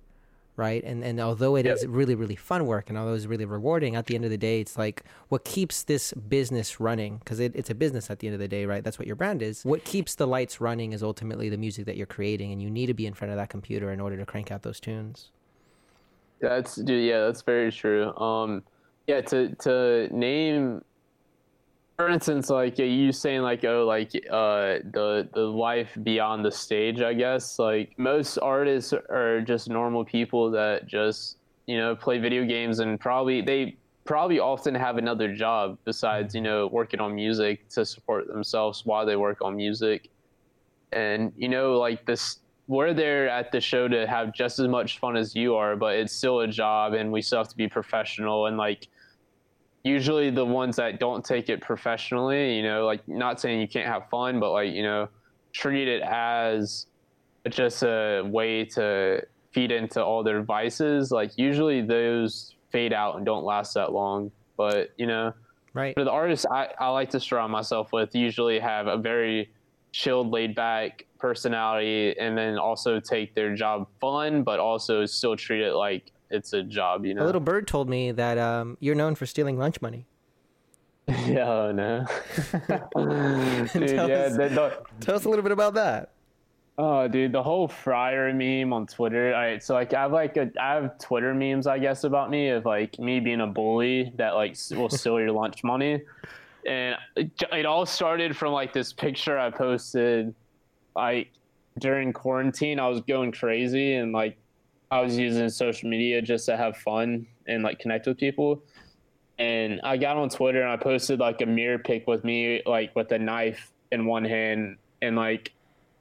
right? 0.57 0.85
And 0.85 1.03
and 1.03 1.21
although 1.21 1.57
it 1.57 1.67
is 1.67 1.87
really 1.87 2.15
really 2.15 2.37
fun 2.37 2.67
work 2.67 2.89
and 2.89 2.99
although 2.99 3.15
it's 3.15 3.27
really 3.27 3.45
rewarding, 3.45 3.97
at 3.97 4.07
the 4.07 4.15
end 4.15 4.25
of 4.25 4.31
the 4.31 4.39
day, 4.39 4.61
it's 4.61 4.77
like 4.77 5.05
what 5.29 5.45
keeps 5.45 5.83
this 5.83 6.13
business 6.13 6.81
running 6.81 7.19
because 7.19 7.41
it, 7.41 7.53
it's 7.55 7.71
a 7.71 7.75
business 7.75 8.11
at 8.11 8.19
the 8.19 8.27
end 8.27 8.35
of 8.35 8.41
the 8.41 8.49
day, 8.49 8.67
right? 8.67 8.85
That's 8.85 8.99
what 8.99 9.07
your 9.07 9.17
brand 9.17 9.43
is. 9.43 9.65
What 9.65 9.85
keeps 9.85 10.15
the 10.15 10.27
lights 10.27 10.61
running 10.61 10.93
is 10.93 11.03
ultimately 11.03 11.49
the 11.49 11.57
music 11.57 11.87
that 11.87 11.97
you're 11.97 12.07
creating, 12.07 12.53
and 12.53 12.61
you 12.61 12.71
need 12.71 12.87
to 12.87 12.95
be 12.95 13.07
in 13.07 13.15
front 13.15 13.33
of 13.33 13.39
that 13.39 13.49
computer 13.49 13.93
in 13.93 14.01
order 14.01 14.17
to 14.17 14.27
crank 14.27 14.51
out 14.51 14.63
those 14.63 14.81
tunes. 14.81 15.31
That's 16.41 16.77
dude, 16.77 17.05
yeah, 17.05 17.21
that's 17.27 17.43
very 17.43 17.73
true. 17.73 18.15
Um, 18.17 18.63
yeah, 19.07 19.21
to 19.23 19.55
to 19.57 20.09
name, 20.17 20.85
for 22.03 22.09
instance, 22.09 22.51
like 22.51 22.79
you 22.81 23.13
saying 23.13 23.43
like 23.43 23.65
oh 23.65 23.85
like 23.87 24.11
uh 24.29 24.83
the 24.91 25.29
the 25.33 25.41
life 25.41 25.97
beyond 26.03 26.45
the 26.45 26.51
stage, 26.51 27.01
I 27.01 27.15
guess 27.15 27.61
like 27.61 27.97
most 27.97 28.39
artists 28.39 28.93
are 28.93 29.41
just 29.41 29.69
normal 29.69 30.05
people 30.05 30.51
that 30.51 30.89
just 30.89 31.37
you 31.67 31.79
know 31.79 31.95
play 31.95 32.19
video 32.19 32.45
games 32.45 32.81
and 32.81 32.99
probably 32.99 33.41
they 33.41 33.77
probably 34.05 34.41
often 34.41 34.75
have 34.75 34.99
another 34.99 35.33
job 35.33 35.79
besides 35.85 36.35
you 36.35 36.41
know 36.41 36.67
working 36.67 36.99
on 36.99 37.15
music 37.15 37.69
to 37.69 37.87
support 37.87 38.27
themselves 38.27 38.85
while 38.85 39.07
they 39.07 39.15
work 39.15 39.39
on 39.41 39.55
music. 39.55 40.11
And 40.91 41.33
you 41.37 41.49
know 41.49 41.79
like 41.79 42.05
this 42.05 42.41
we're 42.67 42.95
there 42.95 43.29
at 43.29 43.53
the 43.53 43.61
show 43.61 43.87
to 43.87 44.09
have 44.09 44.35
just 44.35 44.59
as 44.59 44.67
much 44.67 44.99
fun 44.99 45.17
as 45.17 45.37
you 45.37 45.55
are 45.55 45.77
but 45.77 45.95
it's 45.95 46.13
still 46.13 46.41
a 46.41 46.49
job 46.49 46.95
and 46.95 47.13
we 47.13 47.23
still 47.23 47.39
have 47.39 47.49
to 47.49 47.57
be 47.57 47.69
professional 47.69 48.47
and 48.47 48.57
like 48.57 48.89
usually 49.85 50.31
the 50.31 50.45
ones 50.45 50.77
that 50.77 51.01
don't 51.01 51.25
take 51.25 51.49
it 51.49 51.61
professionally 51.61 52.57
you 52.57 52.63
know 52.63 52.87
like 52.87 53.07
not 53.09 53.41
saying 53.41 53.61
you 53.61 53.69
can't 53.69 53.87
have 53.87 54.09
fun 54.11 54.39
but 54.39 54.53
like 54.53 54.73
you 54.73 54.83
know 54.83 55.09
treat 55.53 55.89
it 55.89 56.03
as 56.03 56.87
just 57.51 57.83
a 57.83 58.23
way 58.25 58.65
to 58.65 59.21
feed 59.51 59.73
into 59.73 60.03
all 60.03 60.23
their 60.23 60.43
vices 60.43 61.11
like 61.11 61.37
usually 61.37 61.83
those 61.83 62.55
fade 62.71 62.93
out 62.93 63.17
and 63.17 63.27
don't 63.27 63.45
last 63.45 63.75
that 63.75 63.93
long 63.93 64.31
but 64.57 64.91
you 64.97 65.07
know 65.07 65.33
Right. 65.75 65.95
for 65.95 66.05
the 66.05 66.11
artists 66.11 66.45
I, 66.51 66.69
I 66.79 66.89
like 66.91 67.09
to 67.11 67.21
surround 67.21 67.51
myself 67.51 67.95
with 67.95 68.15
usually 68.15 68.59
have 68.59 68.89
a 68.89 68.99
very 68.99 69.51
chilled 69.91 70.31
laid 70.31 70.55
back 70.55 71.07
personality 71.19 72.15
and 72.19 72.37
then 72.37 72.59
also 72.59 73.01
take 73.01 73.35
their 73.35 73.55
job 73.55 73.89
fun 73.99 74.43
but 74.43 74.61
also 74.61 75.07
still 75.07 75.35
treat 75.35 75.63
it 75.63 75.73
like 75.75 76.13
it's 76.33 76.53
a 76.53 76.63
job 76.63 77.05
you 77.07 77.15
know 77.15 77.23
A 77.23 77.27
little 77.27 77.41
bird 77.41 77.69
told 77.69 77.89
me 77.89 78.11
that 78.13 78.39
um, 78.39 78.77
you're 78.81 78.95
known 78.97 79.15
for 79.15 79.27
stealing 79.27 79.57
lunch 79.59 79.81
money. 79.81 80.07
yeah 81.09 81.49
oh, 81.49 81.73
no 81.73 82.07
dude 83.73 83.89
Tell 83.89 84.09
yeah 84.09 84.15
us- 84.27 84.37
the, 84.37 84.83
Tell 85.01 85.15
us 85.17 85.25
a 85.25 85.29
little 85.29 85.43
bit 85.43 85.53
about 85.53 85.75
that. 85.75 86.11
Oh, 86.79 87.07
dude, 87.07 87.33
the 87.33 87.43
whole 87.43 87.69
Friar 87.69 88.33
meme 88.33 88.73
on 88.73 88.87
Twitter. 88.87 89.35
All 89.35 89.41
right, 89.41 89.63
so 89.63 89.75
like 89.75 89.93
I 89.93 90.01
have 90.03 90.13
like 90.13 90.37
a 90.39 90.51
I 90.59 90.75
have 90.77 90.99
Twitter 90.99 91.35
memes, 91.35 91.67
I 91.67 91.79
guess, 91.79 92.05
about 92.05 92.31
me 92.31 92.49
of 92.49 92.65
like 92.65 92.99
me 92.99 93.21
being 93.21 93.43
a 93.43 93.47
bully 93.47 94.11
that 94.17 94.31
like 94.31 94.57
will 94.71 94.89
steal 94.89 95.21
your 95.21 95.33
lunch 95.33 95.63
money, 95.65 96.01
and 96.67 96.97
it, 97.15 97.31
it 97.53 97.67
all 97.67 97.85
started 97.85 98.35
from 98.35 98.53
like 98.55 98.73
this 98.73 98.91
picture 98.91 99.39
I 99.39 99.51
posted, 99.51 100.35
like 100.97 101.29
during 101.79 102.11
quarantine. 102.15 102.81
I 102.81 102.89
was 102.89 103.03
going 103.03 103.33
crazy 103.33 103.95
and 103.95 104.13
like 104.13 104.39
I 104.93 105.01
was 105.01 105.17
using 105.17 105.49
social 105.49 105.89
media 105.89 106.21
just 106.21 106.45
to 106.47 106.57
have 106.59 106.77
fun 106.77 107.27
and 107.47 107.63
like 107.63 107.79
connect 107.79 108.07
with 108.07 108.19
people. 108.19 108.63
And 109.39 109.81
I 109.83 109.97
got 109.97 110.19
on 110.19 110.29
Twitter 110.29 110.61
and 110.61 110.71
I 110.71 110.77
posted 110.77 111.19
like 111.19 111.41
a 111.41 111.47
mirror 111.47 111.79
pic 111.79 112.07
with 112.07 112.25
me 112.25 112.61
like 112.67 112.95
with 112.95 113.11
a 113.11 113.19
knife 113.19 113.73
in 113.91 114.05
one 114.05 114.23
hand 114.23 114.77
and 115.01 115.17
like 115.17 115.53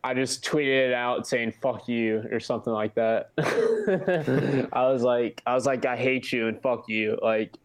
I 0.03 0.13
just 0.13 0.43
tweeted 0.43 0.89
it 0.89 0.93
out 0.93 1.25
saying 1.25 1.53
"fuck 1.61 1.87
you" 1.87 2.27
or 2.31 2.41
something 2.41 2.73
like 2.73 2.93
that. 2.95 3.29
I 4.73 4.91
was 4.91 5.03
like, 5.03 5.41
I 5.45 5.53
was 5.53 5.65
like, 5.65 5.85
I 5.85 5.95
hate 5.95 6.33
you 6.33 6.49
and 6.49 6.61
fuck 6.61 6.89
you, 6.89 7.17
like. 7.21 7.55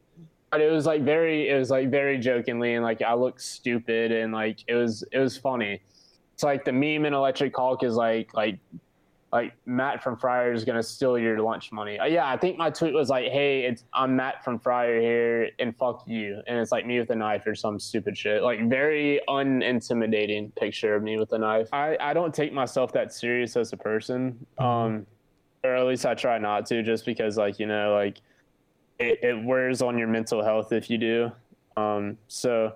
But 0.53 0.61
it 0.61 0.71
was 0.71 0.87
like 0.87 1.03
very, 1.03 1.49
it 1.49 1.59
was 1.59 1.71
like 1.71 1.91
very 1.91 2.19
jokingly 2.19 2.75
and 2.75 2.85
like 2.85 3.03
I 3.03 3.15
looked 3.15 3.43
stupid 3.43 4.13
and 4.13 4.33
like 4.33 4.61
it 4.69 4.75
was, 4.75 5.03
it 5.11 5.19
was 5.19 5.37
funny. 5.37 5.83
It's 6.35 6.45
like 6.45 6.65
the 6.65 6.73
meme 6.73 7.05
in 7.05 7.15
Electric 7.15 7.57
Hawk 7.57 7.83
is 7.83 7.95
like, 7.95 8.33
like, 8.33 8.59
like 9.37 9.53
Matt 9.67 10.03
from 10.03 10.17
Friar 10.17 10.55
is 10.55 10.65
gonna 10.65 10.83
steal 10.83 11.19
your 11.19 11.43
lunch 11.43 11.71
money. 11.71 11.99
Uh, 11.99 12.07
yeah, 12.07 12.27
I 12.27 12.39
think 12.39 12.57
my 12.57 12.71
tweet 12.71 12.95
was 12.95 13.11
like, 13.11 13.31
"Hey, 13.31 13.65
it's 13.67 13.85
I'm 13.93 14.17
Matt 14.17 14.43
from 14.43 14.59
Friar 14.59 14.99
here, 14.99 15.51
and 15.59 15.77
fuck 15.77 16.05
you," 16.07 16.41
and 16.47 16.59
it's 16.59 16.73
like 16.73 16.87
me 16.87 16.99
with 16.99 17.11
a 17.11 17.15
knife 17.15 17.47
or 17.47 17.55
some 17.55 17.79
stupid 17.79 18.17
shit. 18.17 18.43
Like 18.43 18.67
very 18.67 19.21
unintimidating 19.29 20.55
picture 20.55 20.95
of 20.95 21.03
me 21.03 21.19
with 21.19 21.35
a 21.35 21.39
knife. 21.39 21.69
I 21.71 21.99
I 22.01 22.15
don't 22.15 22.33
take 22.33 22.55
myself 22.55 22.93
that 22.93 23.13
serious 23.13 23.59
as 23.59 23.75
a 23.75 23.77
person, 23.77 24.47
um, 24.57 25.07
or 25.63 25.77
at 25.77 25.85
least 25.85 26.07
I 26.07 26.15
try 26.15 26.39
not 26.39 26.65
to, 26.67 26.83
just 26.83 27.05
because 27.05 27.37
like 27.37 27.59
you 27.59 27.67
know 27.67 27.93
like 27.93 28.23
it, 28.99 29.23
it 29.23 29.45
wears 29.45 29.83
on 29.83 29.99
your 29.99 30.09
mental 30.09 30.43
health 30.43 30.73
if 30.73 30.89
you 30.89 30.97
do. 30.97 31.31
Um, 31.77 32.17
so 32.29 32.73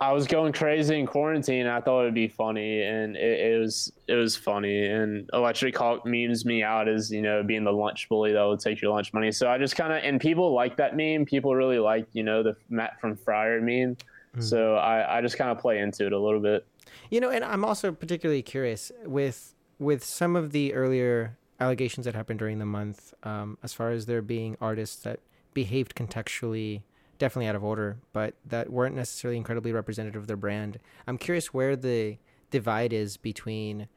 I 0.00 0.12
was 0.12 0.26
going 0.26 0.52
crazy 0.54 0.98
in 0.98 1.06
quarantine. 1.06 1.66
I 1.66 1.80
thought 1.80 2.02
it'd 2.02 2.14
be 2.14 2.28
funny, 2.28 2.82
and 2.82 3.14
it, 3.14 3.52
it 3.52 3.60
was 3.60 3.92
it 4.08 4.14
was 4.14 4.36
funny. 4.36 4.86
And 4.86 5.28
Electric 5.34 5.76
Hawk 5.76 6.06
memes 6.06 6.46
me 6.46 6.62
out 6.62 6.88
as 6.88 7.10
you 7.10 7.20
know 7.20 7.42
being 7.42 7.64
the 7.64 7.72
lunch 7.72 8.08
bully 8.08 8.32
that 8.32 8.42
will 8.42 8.56
take 8.56 8.80
your 8.80 8.90
lunch 8.90 9.12
money. 9.12 9.30
So 9.30 9.48
I 9.48 9.58
just 9.58 9.76
kind 9.76 9.92
of 9.92 10.02
and 10.02 10.18
people 10.18 10.54
like 10.54 10.76
that 10.78 10.96
meme. 10.96 11.26
People 11.26 11.54
really 11.54 11.78
like 11.78 12.06
you 12.12 12.22
know 12.22 12.42
the 12.42 12.56
Matt 12.70 12.98
from 13.00 13.16
Friar 13.16 13.60
meme. 13.60 13.96
So 14.40 14.74
I, 14.74 15.18
I 15.18 15.20
just 15.20 15.38
kind 15.38 15.50
of 15.50 15.58
play 15.58 15.78
into 15.78 16.06
it 16.06 16.12
a 16.12 16.18
little 16.18 16.40
bit. 16.40 16.66
You 17.08 17.20
know, 17.20 17.30
and 17.30 17.44
I'm 17.44 17.64
also 17.64 17.92
particularly 17.92 18.42
curious 18.42 18.90
with 19.04 19.54
with 19.78 20.04
some 20.04 20.36
of 20.36 20.52
the 20.52 20.74
earlier 20.74 21.36
allegations 21.60 22.06
that 22.06 22.14
happened 22.14 22.38
during 22.38 22.58
the 22.58 22.66
month, 22.66 23.14
um, 23.22 23.58
as 23.62 23.72
far 23.72 23.90
as 23.90 24.06
there 24.06 24.22
being 24.22 24.56
artists 24.60 24.96
that 25.02 25.20
behaved 25.52 25.94
contextually 25.94 26.82
definitely 27.24 27.48
out 27.48 27.56
of 27.56 27.64
order, 27.64 27.96
but 28.12 28.34
that 28.44 28.70
weren't 28.70 28.94
necessarily 28.94 29.38
incredibly 29.38 29.72
representative 29.72 30.22
of 30.22 30.26
their 30.26 30.36
brand. 30.36 30.78
I'm 31.06 31.16
curious 31.16 31.54
where 31.54 31.74
the 31.74 32.18
divide 32.50 32.92
is 32.92 33.16
between 33.16 33.88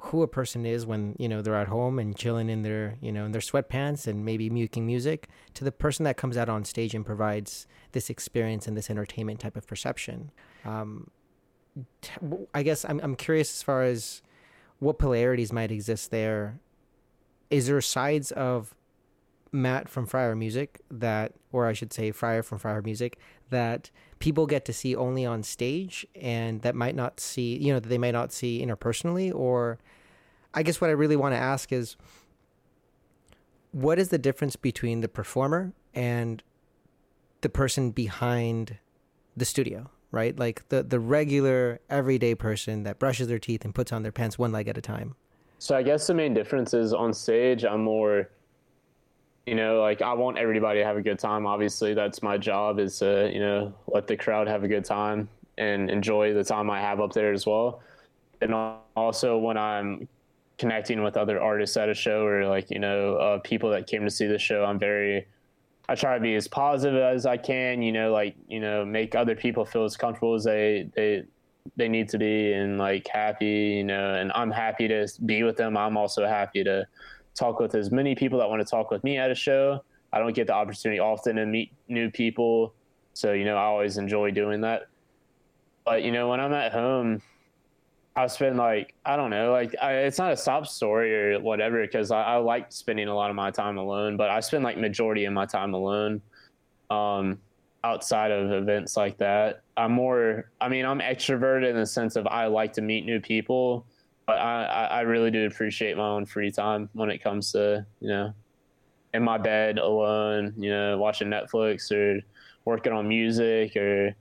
who 0.00 0.22
a 0.22 0.28
person 0.28 0.64
is 0.64 0.86
when 0.86 1.16
you 1.18 1.28
know 1.28 1.42
they're 1.42 1.56
at 1.56 1.66
home 1.66 1.98
and 1.98 2.16
chilling 2.16 2.48
in 2.48 2.62
their 2.62 2.96
you 3.00 3.10
know 3.10 3.24
in 3.24 3.32
their 3.32 3.40
sweatpants 3.40 4.06
and 4.06 4.24
maybe 4.24 4.48
making 4.48 4.86
music 4.86 5.28
to 5.54 5.64
the 5.64 5.72
person 5.72 6.04
that 6.04 6.16
comes 6.16 6.36
out 6.36 6.48
on 6.48 6.64
stage 6.64 6.94
and 6.94 7.04
provides 7.04 7.66
this 7.90 8.08
experience 8.08 8.68
and 8.68 8.76
this 8.76 8.90
entertainment 8.90 9.40
type 9.40 9.56
of 9.56 9.66
perception 9.66 10.30
um, 10.64 11.10
I 12.54 12.62
guess 12.62 12.84
I'm 12.84 13.00
I'm 13.02 13.16
curious 13.16 13.50
as 13.50 13.62
far 13.62 13.82
as 13.82 14.22
what 14.78 14.98
polarities 14.98 15.52
might 15.52 15.70
exist 15.70 16.10
there. 16.10 16.60
Is 17.50 17.66
there 17.66 17.80
sides 17.80 18.30
of 18.32 18.74
Matt 19.52 19.88
from 19.88 20.06
Friar 20.06 20.34
Music 20.34 20.80
that, 20.90 21.32
or 21.52 21.66
I 21.66 21.72
should 21.72 21.92
say, 21.92 22.10
Friar 22.10 22.42
from 22.42 22.58
Friar 22.58 22.82
Music 22.82 23.18
that 23.50 23.90
people 24.18 24.46
get 24.46 24.64
to 24.66 24.72
see 24.72 24.94
only 24.94 25.24
on 25.24 25.42
stage 25.42 26.06
and 26.14 26.62
that 26.62 26.74
might 26.74 26.94
not 26.94 27.20
see, 27.20 27.56
you 27.56 27.72
know, 27.72 27.80
that 27.80 27.88
they 27.88 27.98
might 27.98 28.12
not 28.12 28.32
see 28.32 28.64
interpersonally? 28.64 29.34
Or 29.34 29.78
I 30.54 30.62
guess 30.62 30.80
what 30.80 30.90
I 30.90 30.94
really 30.94 31.16
want 31.16 31.34
to 31.34 31.38
ask 31.38 31.72
is 31.72 31.96
what 33.72 33.98
is 33.98 34.08
the 34.08 34.18
difference 34.18 34.56
between 34.56 35.00
the 35.00 35.08
performer 35.08 35.72
and 35.94 36.42
the 37.40 37.48
person 37.48 37.90
behind 37.90 38.78
the 39.36 39.44
studio? 39.44 39.90
Right, 40.10 40.38
like 40.38 40.66
the 40.70 40.82
the 40.82 40.98
regular 40.98 41.80
everyday 41.90 42.34
person 42.34 42.84
that 42.84 42.98
brushes 42.98 43.28
their 43.28 43.38
teeth 43.38 43.66
and 43.66 43.74
puts 43.74 43.92
on 43.92 44.02
their 44.02 44.10
pants 44.10 44.38
one 44.38 44.52
leg 44.52 44.66
at 44.66 44.78
a 44.78 44.80
time. 44.80 45.16
So 45.58 45.76
I 45.76 45.82
guess 45.82 46.06
the 46.06 46.14
main 46.14 46.32
difference 46.32 46.72
is 46.72 46.94
on 46.94 47.12
stage, 47.12 47.62
I'm 47.64 47.82
more 47.82 48.30
you 49.48 49.54
know 49.54 49.80
like 49.80 50.02
i 50.02 50.12
want 50.12 50.36
everybody 50.36 50.80
to 50.80 50.84
have 50.84 50.96
a 50.96 51.02
good 51.02 51.18
time. 51.18 51.46
Obviously 51.46 51.94
that's 51.94 52.22
my 52.22 52.36
job 52.36 52.78
is 52.78 52.98
to 52.98 53.30
you 53.32 53.40
know 53.40 53.72
let 53.86 54.06
the 54.06 54.16
crowd 54.16 54.46
have 54.46 54.62
a 54.62 54.68
good 54.68 54.84
time 54.84 55.28
and 55.56 55.90
enjoy 55.90 56.34
the 56.34 56.44
time 56.44 56.70
i 56.70 56.80
have 56.80 57.00
up 57.00 57.12
there 57.12 57.32
as 57.32 57.46
well. 57.46 57.80
And 58.40 58.54
also 58.94 59.38
when 59.38 59.56
i'm 59.56 60.08
connecting 60.58 61.02
with 61.02 61.16
other 61.16 61.40
artists 61.40 61.76
at 61.76 61.88
a 61.88 61.94
show 61.94 62.24
or 62.24 62.46
like 62.46 62.70
you 62.70 62.78
know 62.78 63.16
uh, 63.16 63.38
people 63.38 63.70
that 63.70 63.86
came 63.86 64.04
to 64.04 64.10
see 64.10 64.26
the 64.26 64.38
show 64.38 64.64
i'm 64.64 64.78
very 64.78 65.24
i 65.88 65.94
try 65.94 66.14
to 66.16 66.20
be 66.20 66.34
as 66.34 66.48
positive 66.48 67.00
as 67.00 67.26
i 67.26 67.36
can 67.36 67.80
you 67.80 67.92
know 67.92 68.12
like 68.12 68.34
you 68.48 68.58
know 68.58 68.84
make 68.84 69.14
other 69.14 69.36
people 69.36 69.64
feel 69.64 69.84
as 69.84 69.96
comfortable 69.96 70.34
as 70.34 70.42
they 70.42 70.90
they 70.96 71.22
they 71.76 71.88
need 71.88 72.08
to 72.08 72.18
be 72.18 72.52
and 72.52 72.76
like 72.76 73.06
happy 73.06 73.76
you 73.78 73.84
know 73.84 74.14
and 74.14 74.32
i'm 74.34 74.50
happy 74.50 74.88
to 74.88 75.06
be 75.24 75.42
with 75.42 75.56
them. 75.56 75.76
I'm 75.76 75.96
also 75.96 76.26
happy 76.26 76.64
to 76.64 76.86
talk 77.38 77.60
with 77.60 77.74
as 77.74 77.90
many 77.90 78.14
people 78.14 78.38
that 78.38 78.48
want 78.48 78.60
to 78.60 78.68
talk 78.68 78.90
with 78.90 79.04
me 79.04 79.16
at 79.18 79.30
a 79.30 79.34
show. 79.34 79.82
I 80.12 80.18
don't 80.18 80.34
get 80.34 80.46
the 80.46 80.54
opportunity 80.54 80.98
often 80.98 81.36
to 81.36 81.46
meet 81.46 81.72
new 81.88 82.10
people. 82.10 82.74
So, 83.14 83.32
you 83.32 83.44
know, 83.44 83.56
I 83.56 83.64
always 83.64 83.98
enjoy 83.98 84.30
doing 84.30 84.62
that. 84.62 84.88
But, 85.84 86.02
you 86.02 86.12
know, 86.12 86.28
when 86.28 86.40
I'm 86.40 86.52
at 86.52 86.72
home, 86.72 87.22
I 88.16 88.26
spend 88.26 88.56
like, 88.56 88.94
I 89.04 89.16
don't 89.16 89.30
know, 89.30 89.52
like 89.52 89.74
I, 89.80 89.92
it's 89.98 90.18
not 90.18 90.32
a 90.32 90.36
sob 90.36 90.66
story 90.66 91.14
or 91.14 91.40
whatever, 91.40 91.82
because 91.82 92.10
I, 92.10 92.22
I, 92.22 92.36
like 92.36 92.72
spending 92.72 93.06
a 93.06 93.14
lot 93.14 93.30
of 93.30 93.36
my 93.36 93.50
time 93.50 93.78
alone, 93.78 94.16
but 94.16 94.28
I 94.28 94.40
spend 94.40 94.64
like 94.64 94.76
majority 94.76 95.24
of 95.24 95.32
my 95.32 95.46
time 95.46 95.72
alone 95.72 96.20
um, 96.90 97.38
outside 97.84 98.32
of 98.32 98.50
events 98.50 98.96
like 98.96 99.18
that. 99.18 99.62
I'm 99.76 99.92
more, 99.92 100.50
I 100.60 100.68
mean, 100.68 100.84
I'm 100.84 100.98
extroverted 100.98 101.70
in 101.70 101.76
the 101.76 101.86
sense 101.86 102.16
of 102.16 102.26
I 102.26 102.46
like 102.46 102.72
to 102.72 102.82
meet 102.82 103.06
new 103.06 103.20
people 103.20 103.86
but 104.28 104.38
I, 104.38 104.84
I 104.84 105.00
really 105.00 105.30
do 105.30 105.46
appreciate 105.46 105.96
my 105.96 106.06
own 106.06 106.26
free 106.26 106.50
time 106.50 106.90
when 106.92 107.10
it 107.10 107.22
comes 107.22 107.50
to 107.52 107.86
you 107.98 108.08
know 108.08 108.34
in 109.14 109.24
my 109.24 109.38
bed 109.38 109.78
alone 109.78 110.52
you 110.58 110.70
know 110.70 110.98
watching 110.98 111.28
netflix 111.28 111.90
or 111.90 112.20
working 112.66 112.92
on 112.92 113.08
music 113.08 113.74
or 113.74 114.14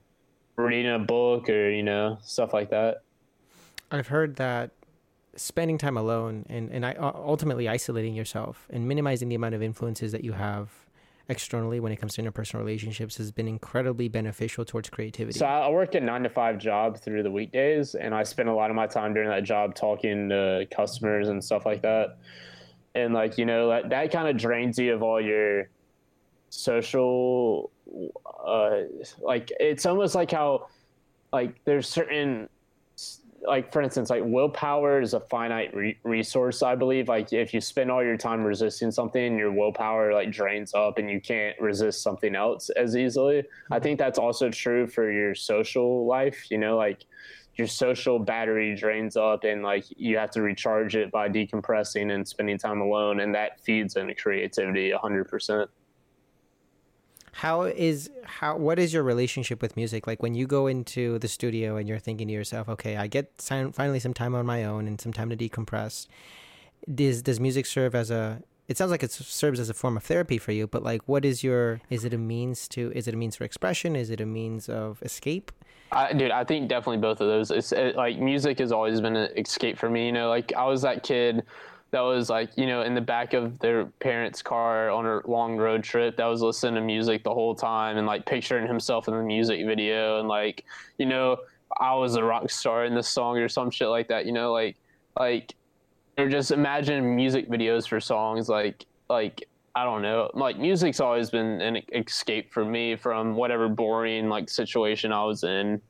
reading 0.55 0.93
a 0.93 0.97
book 0.97 1.49
or 1.49 1.69
you 1.69 1.83
know 1.83 2.17
stuff 2.23 2.53
like 2.53 2.69
that. 2.69 3.03
I've 3.91 4.07
heard 4.07 4.37
that 4.37 4.71
spending 5.35 5.77
time 5.77 5.97
alone 5.97 6.45
and, 6.49 6.71
and 6.71 6.85
I, 6.85 6.95
ultimately 6.99 7.69
isolating 7.69 8.15
yourself 8.15 8.65
and 8.71 8.87
minimizing 8.87 9.29
the 9.29 9.35
amount 9.35 9.55
of 9.55 9.61
influences 9.61 10.13
that 10.13 10.23
you 10.23 10.31
have 10.31 10.69
externally 11.29 11.79
when 11.79 11.91
it 11.91 11.97
comes 11.97 12.15
to 12.15 12.21
interpersonal 12.21 12.59
relationships 12.59 13.17
has 13.17 13.31
been 13.31 13.47
incredibly 13.47 14.07
beneficial 14.07 14.63
towards 14.63 14.89
creativity. 14.89 15.37
So 15.37 15.45
I 15.45 15.69
work 15.69 15.95
a 15.95 15.99
nine 15.99 16.23
to 16.23 16.29
five 16.29 16.57
job 16.57 16.97
through 16.97 17.23
the 17.23 17.31
weekdays, 17.31 17.95
and 17.95 18.13
I 18.15 18.23
spend 18.23 18.49
a 18.49 18.53
lot 18.53 18.69
of 18.69 18.75
my 18.75 18.87
time 18.87 19.13
during 19.13 19.29
that 19.29 19.43
job 19.43 19.75
talking 19.75 20.29
to 20.29 20.67
customers 20.71 21.29
and 21.29 21.43
stuff 21.43 21.65
like 21.65 21.81
that. 21.81 22.17
And 22.95 23.13
like 23.13 23.37
you 23.37 23.45
know, 23.45 23.69
that, 23.69 23.89
that 23.89 24.11
kind 24.11 24.27
of 24.27 24.37
drains 24.37 24.79
you 24.79 24.93
of 24.93 25.03
all 25.03 25.21
your 25.21 25.69
social, 26.49 27.71
uh, 28.45 28.77
like 29.19 29.51
it's 29.59 29.85
almost 29.85 30.15
like 30.15 30.31
how, 30.31 30.67
like 31.33 31.63
there's 31.65 31.87
certain 31.87 32.49
like 33.45 33.71
for 33.71 33.81
instance 33.81 34.09
like 34.09 34.23
willpower 34.25 35.01
is 35.01 35.13
a 35.13 35.19
finite 35.19 35.75
re- 35.75 35.97
resource 36.03 36.63
i 36.63 36.75
believe. 36.75 37.07
Like 37.07 37.33
if 37.33 37.53
you 37.53 37.61
spend 37.61 37.91
all 37.91 38.03
your 38.03 38.17
time 38.17 38.43
resisting 38.43 38.91
something 38.91 39.37
your 39.37 39.51
willpower 39.51 40.13
like 40.13 40.31
drains 40.31 40.73
up 40.73 40.97
and 40.97 41.09
you 41.09 41.21
can't 41.21 41.59
resist 41.59 42.01
something 42.01 42.35
else 42.35 42.69
as 42.71 42.95
easily. 42.95 43.37
Mm-hmm. 43.37 43.73
i 43.73 43.79
think 43.79 43.99
that's 43.99 44.19
also 44.19 44.49
true 44.49 44.87
for 44.87 45.11
your 45.11 45.35
social 45.35 46.05
life 46.05 46.49
you 46.49 46.57
know 46.57 46.77
like 46.77 47.05
your 47.55 47.67
social 47.67 48.19
battery 48.19 48.75
drains 48.75 49.17
up 49.17 49.43
and 49.43 49.63
like 49.63 49.85
you 49.89 50.17
have 50.17 50.31
to 50.31 50.41
recharge 50.41 50.95
it 50.95 51.11
by 51.11 51.27
decompressing 51.27 52.13
and 52.13 52.27
spending 52.27 52.57
time 52.57 52.81
alone 52.81 53.19
and 53.19 53.33
that 53.33 53.59
feeds 53.61 53.95
into 53.95 54.13
creativity 54.13 54.91
100% 54.91 55.67
how 57.33 57.63
is 57.63 58.09
how 58.25 58.55
what 58.55 58.79
is 58.79 58.93
your 58.93 59.03
relationship 59.03 59.61
with 59.61 59.75
music 59.75 60.07
like 60.07 60.21
when 60.21 60.33
you 60.33 60.47
go 60.47 60.67
into 60.67 61.19
the 61.19 61.27
studio 61.27 61.77
and 61.77 61.87
you're 61.87 61.99
thinking 61.99 62.27
to 62.27 62.33
yourself 62.33 62.67
okay 62.67 62.97
i 62.97 63.07
get 63.07 63.31
finally 63.71 63.99
some 63.99 64.13
time 64.13 64.33
on 64.33 64.45
my 64.45 64.63
own 64.63 64.87
and 64.87 64.99
some 64.99 65.13
time 65.13 65.29
to 65.29 65.37
decompress 65.37 66.07
does 66.93 67.21
does 67.21 67.39
music 67.39 67.65
serve 67.65 67.93
as 67.93 68.09
a 68.09 68.41
it 68.67 68.77
sounds 68.77 68.91
like 68.91 69.03
it 69.03 69.11
serves 69.11 69.59
as 69.59 69.69
a 69.69 69.73
form 69.73 69.97
of 69.97 70.03
therapy 70.03 70.37
for 70.37 70.51
you 70.51 70.67
but 70.67 70.83
like 70.83 71.01
what 71.05 71.23
is 71.23 71.43
your 71.43 71.81
is 71.89 72.03
it 72.03 72.13
a 72.13 72.17
means 72.17 72.67
to 72.67 72.91
is 72.95 73.07
it 73.07 73.13
a 73.13 73.17
means 73.17 73.35
for 73.35 73.43
expression 73.43 73.95
is 73.95 74.09
it 74.09 74.21
a 74.21 74.25
means 74.25 74.67
of 74.69 75.01
escape 75.03 75.51
I, 75.89 76.11
dude, 76.11 76.31
I 76.31 76.43
think 76.43 76.67
definitely 76.67 76.97
both 76.97 77.21
of 77.21 77.27
those. 77.27 77.49
It's 77.49 77.71
it, 77.71 77.95
like 77.95 78.19
music 78.19 78.59
has 78.59 78.73
always 78.73 78.99
been 78.99 79.15
an 79.15 79.29
escape 79.37 79.77
for 79.77 79.89
me. 79.89 80.07
You 80.07 80.11
know, 80.11 80.27
like 80.27 80.51
I 80.53 80.65
was 80.65 80.81
that 80.81 81.03
kid 81.03 81.43
that 81.91 82.01
was 82.01 82.29
like 82.29 82.49
you 82.57 82.67
know 82.67 82.81
in 82.81 82.93
the 82.95 83.01
back 83.01 83.33
of 83.33 83.59
their 83.59 83.85
parents' 83.99 84.41
car 84.41 84.89
on 84.89 85.05
a 85.05 85.21
long 85.29 85.55
road 85.55 85.83
trip 85.83 86.17
that 86.17 86.25
was 86.25 86.41
listening 86.41 86.75
to 86.75 86.81
music 86.81 87.23
the 87.23 87.33
whole 87.33 87.55
time 87.55 87.97
and 87.97 88.05
like 88.05 88.25
picturing 88.25 88.67
himself 88.67 89.07
in 89.07 89.13
the 89.13 89.23
music 89.23 89.65
video 89.65 90.19
and 90.19 90.27
like 90.27 90.65
you 90.97 91.05
know 91.05 91.37
I 91.79 91.93
was 91.95 92.15
a 92.15 92.23
rock 92.23 92.49
star 92.49 92.85
in 92.85 92.95
this 92.95 93.07
song 93.07 93.37
or 93.37 93.49
some 93.49 93.71
shit 93.71 93.87
like 93.89 94.07
that. 94.07 94.25
You 94.25 94.31
know, 94.31 94.51
like 94.53 94.77
like 95.19 95.53
or 96.17 96.29
just 96.29 96.51
imagine 96.51 97.15
music 97.15 97.49
videos 97.49 97.87
for 97.87 97.99
songs 97.99 98.49
like 98.49 98.85
like 99.09 99.47
I 99.75 99.83
don't 99.83 100.01
know. 100.01 100.31
Like 100.33 100.57
music's 100.57 100.99
always 100.99 101.29
been 101.29 101.61
an 101.61 101.81
escape 101.93 102.51
for 102.51 102.65
me 102.65 102.95
from 102.95 103.35
whatever 103.35 103.69
boring 103.69 104.29
like 104.29 104.49
situation 104.49 105.11
I 105.11 105.23
was 105.23 105.43
in 105.43 105.81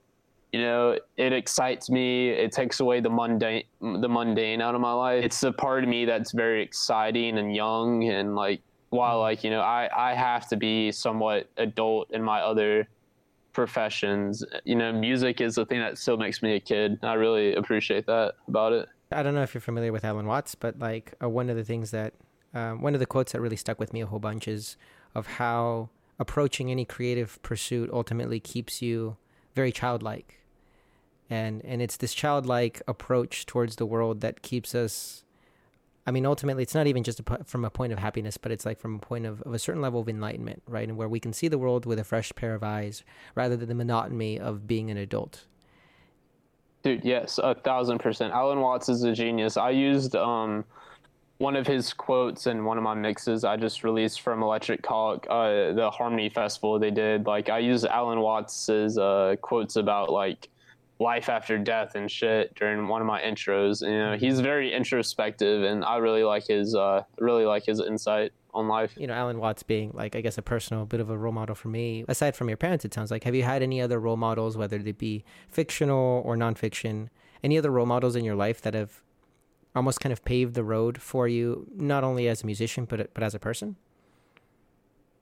you 0.51 0.61
know 0.61 0.97
it 1.17 1.33
excites 1.33 1.89
me. 1.89 2.29
It 2.29 2.51
takes 2.51 2.79
away 2.79 2.99
the 2.99 3.09
mundane 3.09 3.63
the 3.81 4.09
mundane 4.09 4.61
out 4.61 4.75
of 4.75 4.81
my 4.81 4.93
life. 4.93 5.23
It's 5.23 5.43
a 5.43 5.51
part 5.51 5.83
of 5.83 5.89
me 5.89 6.05
that's 6.05 6.31
very 6.31 6.61
exciting 6.61 7.37
and 7.37 7.55
young 7.55 8.03
and 8.05 8.35
like 8.35 8.61
while 8.89 9.19
like 9.19 9.43
you 9.43 9.49
know 9.49 9.61
i 9.61 9.89
i 9.95 10.13
have 10.13 10.47
to 10.47 10.55
be 10.55 10.91
somewhat 10.91 11.49
adult 11.57 12.09
in 12.11 12.23
my 12.23 12.39
other 12.39 12.87
professions. 13.53 14.43
You 14.63 14.75
know 14.75 14.93
music 14.93 15.41
is 15.41 15.55
the 15.55 15.65
thing 15.65 15.79
that 15.79 15.97
still 15.97 16.17
makes 16.17 16.41
me 16.41 16.55
a 16.55 16.59
kid 16.59 16.99
i 17.03 17.13
really 17.13 17.55
appreciate 17.55 18.05
that 18.05 18.35
about 18.47 18.73
it. 18.73 18.87
I 19.11 19.23
don't 19.23 19.33
know 19.35 19.41
if 19.41 19.53
you're 19.53 19.61
familiar 19.61 19.91
with 19.91 20.05
alan 20.05 20.25
watts 20.25 20.55
but 20.55 20.79
like 20.79 21.13
uh, 21.21 21.29
one 21.29 21.49
of 21.49 21.55
the 21.55 21.63
things 21.63 21.91
that 21.91 22.13
um, 22.53 22.81
one 22.81 22.93
of 22.93 22.99
the 22.99 23.05
quotes 23.05 23.33
that 23.33 23.41
really 23.41 23.55
stuck 23.55 23.79
with 23.79 23.93
me 23.93 24.01
a 24.01 24.05
whole 24.05 24.19
bunch 24.19 24.47
is 24.47 24.77
of 25.13 25.27
how 25.27 25.89
approaching 26.19 26.71
any 26.71 26.85
creative 26.85 27.41
pursuit 27.41 27.89
ultimately 27.91 28.39
keeps 28.39 28.81
you 28.81 29.17
very 29.57 29.71
childlike 29.71 30.29
and 31.29 31.53
and 31.65 31.81
it's 31.81 31.97
this 31.97 32.13
childlike 32.13 32.81
approach 32.87 33.45
towards 33.45 33.75
the 33.75 33.85
world 33.85 34.21
that 34.21 34.41
keeps 34.41 34.73
us 34.73 35.23
I 36.07 36.11
mean, 36.11 36.25
ultimately, 36.25 36.63
it's 36.63 36.73
not 36.73 36.87
even 36.87 37.03
just 37.03 37.19
a, 37.19 37.43
from 37.43 37.65
a 37.65 37.69
point 37.69 37.91
of 37.91 37.99
happiness, 37.99 38.37
but 38.37 38.49
it's 38.49 38.65
like 38.65 38.79
from 38.79 38.95
a 38.95 38.99
point 38.99 39.25
of, 39.25 39.41
of 39.41 39.53
a 39.53 39.59
certain 39.59 39.81
level 39.81 39.99
of 39.99 40.07
enlightenment, 40.07 40.63
right? 40.65 40.87
And 40.87 40.97
where 40.97 41.09
we 41.09 41.19
can 41.19 41.33
see 41.33 41.49
the 41.49 41.57
world 41.57 41.85
with 41.85 41.99
a 41.99 42.05
fresh 42.05 42.31
pair 42.33 42.55
of 42.55 42.63
eyes 42.63 43.03
rather 43.35 43.57
than 43.57 43.67
the 43.67 43.75
monotony 43.75 44.39
of 44.39 44.65
being 44.65 44.89
an 44.89 44.95
adult. 44.95 45.43
Dude, 46.81 47.03
yes, 47.03 47.41
a 47.43 47.55
thousand 47.55 47.97
percent. 47.97 48.33
Alan 48.33 48.61
Watts 48.61 48.87
is 48.87 49.03
a 49.03 49.11
genius. 49.11 49.57
I 49.57 49.71
used 49.71 50.15
um, 50.15 50.63
one 51.37 51.55
of 51.55 51.67
his 51.67 51.93
quotes 51.93 52.47
in 52.47 52.65
one 52.65 52.77
of 52.77 52.83
my 52.83 52.95
mixes 52.95 53.43
I 53.43 53.57
just 53.57 53.83
released 53.83 54.21
from 54.21 54.41
Electric 54.41 54.85
Hawk, 54.85 55.27
uh, 55.29 55.73
the 55.73 55.91
Harmony 55.93 56.29
Festival 56.29 56.79
they 56.79 56.91
did. 56.91 57.25
Like, 57.25 57.49
I 57.49 57.59
used 57.59 57.85
Alan 57.85 58.21
Watts's 58.21 58.97
uh, 58.97 59.35
quotes 59.41 59.75
about, 59.75 60.09
like, 60.09 60.49
life 60.99 61.29
after 61.29 61.57
death 61.57 61.93
and 61.95 62.09
shit 62.09 62.55
during 62.55 62.87
one 62.87 63.01
of 63.01 63.07
my 63.07 63.21
intros. 63.21 63.81
You 63.81 63.97
know, 63.97 64.17
he's 64.17 64.39
very 64.39 64.73
introspective, 64.73 65.63
and 65.63 65.85
I 65.85 65.97
really 65.97 66.23
like 66.23 66.47
his 66.47 66.75
uh, 66.75 67.03
really 67.19 67.45
like 67.45 67.65
his 67.65 67.79
insight 67.79 68.31
on 68.53 68.67
life. 68.67 68.93
You 68.97 69.07
know, 69.07 69.13
Alan 69.13 69.37
Watts 69.39 69.63
being 69.63 69.91
like 69.93 70.15
I 70.15 70.21
guess 70.21 70.37
a 70.37 70.41
personal 70.41 70.85
bit 70.85 70.99
of 70.99 71.09
a 71.09 71.17
role 71.17 71.33
model 71.33 71.55
for 71.55 71.67
me. 71.67 72.03
Aside 72.07 72.35
from 72.35 72.49
your 72.49 72.57
parents, 72.57 72.83
it 72.85 72.93
sounds 72.93 73.11
like. 73.11 73.23
Have 73.25 73.35
you 73.35 73.43
had 73.43 73.61
any 73.61 73.81
other 73.81 73.99
role 73.99 74.17
models, 74.17 74.57
whether 74.57 74.79
they 74.79 74.91
be 74.91 75.23
fictional 75.49 76.23
or 76.25 76.35
nonfiction? 76.35 77.09
Any 77.43 77.57
other 77.57 77.69
role 77.69 77.85
models 77.85 78.15
in 78.15 78.25
your 78.25 78.35
life 78.35 78.61
that 78.61 78.73
have 78.73 79.03
almost 79.77 80.01
kind 80.01 80.11
of 80.11 80.23
paved 80.25 80.53
the 80.53 80.63
road 80.63 81.01
for 81.01 81.27
you, 81.27 81.67
not 81.75 82.03
only 82.03 82.27
as 82.27 82.43
a 82.43 82.45
musician 82.45 82.85
but 82.85 83.13
but 83.13 83.23
as 83.23 83.33
a 83.33 83.39
person? 83.39 83.77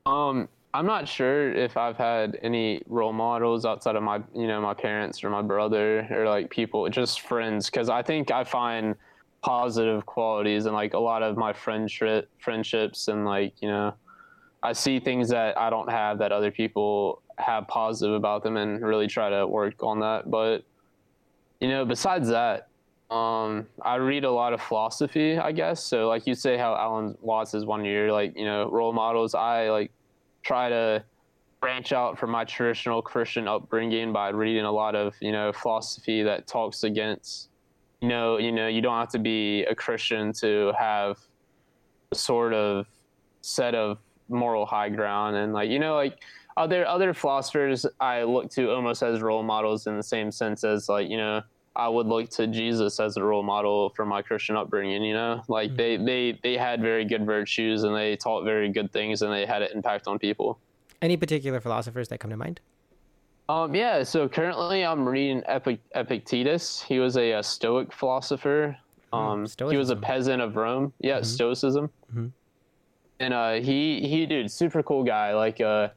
Um, 0.06 0.50
I'm 0.74 0.86
not 0.86 1.08
sure 1.08 1.54
if 1.54 1.78
I've 1.78 1.98
had 1.98 2.38
any 2.42 2.82
role 2.88 3.14
models 3.14 3.66
outside 3.66 3.96
of 3.96 4.04
my, 4.04 4.22
you 4.34 4.48
know, 4.48 4.62
my 4.62 4.74
parents 4.74 5.24
or 5.24 5.30
my 5.30 5.42
brother 5.42 6.08
or 6.12 6.28
like 6.28 6.50
people, 6.50 6.90
just 6.90 7.22
friends. 7.22 7.70
Cause 7.70 7.90
I 7.90 8.02
think 8.02 8.32
I 8.32 8.44
find 8.44 8.96
positive 9.42 10.06
qualities 10.06 10.66
and 10.66 10.74
like 10.74 10.96
a 10.96 11.00
lot 11.00 11.22
of 11.22 11.38
my 11.38 11.54
friendship 11.54 12.28
friendships 12.40 13.10
and 13.10 13.26
like 13.26 13.54
you 13.62 13.68
know 13.68 13.94
I 14.64 14.74
see 14.74 15.00
things 15.00 15.30
that 15.30 15.56
I 15.56 15.70
don't 15.70 15.90
have 15.90 16.18
that 16.18 16.32
other 16.32 16.50
people 16.50 17.22
have 17.38 17.68
positive 17.68 18.16
about 18.16 18.42
them 18.42 18.58
and 18.58 18.82
really 18.82 19.06
try 19.06 19.30
to 19.30 19.46
work 19.46 19.84
on 19.84 20.00
that. 20.00 20.32
But 20.32 20.64
you 21.60 21.68
know, 21.68 21.86
besides 21.86 22.30
that, 22.30 22.70
um, 23.10 23.68
I 23.82 23.96
read 23.96 24.24
a 24.24 24.32
lot 24.32 24.54
of 24.54 24.62
philosophy, 24.62 25.38
I 25.38 25.52
guess. 25.52 25.84
So 25.84 26.08
like 26.08 26.26
you 26.26 26.36
say 26.36 26.58
how 26.58 26.76
Alan 26.76 27.18
Watts 27.22 27.54
is 27.54 27.66
one 27.66 27.82
of 27.82 27.86
your 27.86 28.12
like, 28.12 28.38
you 28.38 28.46
know, 28.46 28.70
role 28.70 28.94
models. 28.94 29.36
I 29.36 29.70
like 29.70 29.92
try 30.44 30.70
to 30.70 31.04
branch 31.62 31.92
out 31.92 32.18
from 32.18 32.32
my 32.32 32.46
traditional 32.46 33.02
Christian 33.02 33.48
upbringing 33.48 34.12
by 34.12 34.30
reading 34.30 34.66
a 34.66 34.72
lot 34.72 34.96
of, 34.96 35.16
you 35.20 35.32
know, 35.32 35.52
philosophy 35.54 36.24
that 36.24 36.48
talks 36.48 36.84
against 36.84 37.50
you 38.02 38.10
know, 38.10 38.38
you 38.38 38.52
know, 38.52 38.68
you 38.68 38.82
don't 38.82 39.00
have 39.00 39.10
to 39.10 39.20
be 39.20 39.64
a 39.64 39.74
Christian 39.74 40.32
to 40.34 40.74
have 40.78 41.18
a 42.12 42.16
sort 42.16 42.54
of 42.54 42.86
set 43.42 43.74
of 43.74 44.00
moral 44.30 44.66
high 44.66 44.90
ground 44.90 45.36
and 45.36 45.54
like 45.54 45.70
you 45.70 45.78
know 45.78 45.96
like 45.96 46.18
other 46.58 46.86
other 46.88 47.14
philosophers 47.14 47.86
I 48.00 48.24
look 48.24 48.50
to 48.52 48.72
almost 48.72 49.04
as 49.04 49.22
role 49.22 49.44
models 49.44 49.86
in 49.86 49.98
the 49.98 50.04
same 50.04 50.32
sense 50.32 50.64
as 50.64 50.90
like 50.90 51.10
you 51.10 51.18
know 51.18 51.42
I 51.76 51.90
would 51.90 52.08
look 52.08 52.30
to 52.32 52.48
Jesus 52.48 53.00
as 53.00 53.18
a 53.18 53.24
role 53.24 53.44
model 53.44 53.90
for 53.96 54.06
my 54.06 54.22
Christian 54.22 54.56
upbringing. 54.56 55.04
You 55.04 55.14
know, 55.14 55.44
like 55.48 55.70
mm-hmm. 55.70 55.78
they 55.78 55.98
they 55.98 56.40
they 56.44 56.58
had 56.58 56.82
very 56.82 57.06
good 57.06 57.26
virtues 57.26 57.84
and 57.84 57.96
they 57.96 58.16
taught 58.16 58.44
very 58.44 58.70
good 58.70 58.92
things 58.92 59.22
and 59.22 59.32
they 59.32 59.46
had 59.46 59.62
an 59.62 59.70
impact 59.74 60.08
on 60.08 60.20
people. 60.20 60.60
Any 61.02 61.18
particular 61.18 61.60
philosophers 61.60 62.08
that 62.10 62.20
come 62.20 62.32
to 62.32 62.38
mind? 62.38 62.62
Um, 63.48 63.76
yeah. 63.76 64.04
So 64.04 64.28
currently, 64.28 64.84
I'm 64.84 65.08
reading 65.08 65.44
Epic, 65.46 65.80
Epictetus. 65.94 66.82
He 66.82 67.00
was 67.00 67.16
a, 67.18 67.34
a 67.34 67.44
Stoic 67.44 67.94
philosopher. 67.94 68.76
Hmm, 69.14 69.20
um, 69.20 69.48
he 69.70 69.78
was 69.78 69.92
a 69.92 69.96
peasant 69.96 70.42
of 70.42 70.56
Rome. 70.56 70.94
Yeah, 71.00 71.18
mm-hmm. 71.18 71.24
Stoicism. 71.26 71.90
Mm-hmm 72.12 72.28
and 73.20 73.34
uh, 73.34 73.54
he 73.54 74.08
he 74.08 74.26
dude, 74.26 74.52
super 74.52 74.84
cool 74.84 75.04
guy. 75.04 75.34
Like 75.34 75.62
uh, 75.62 75.90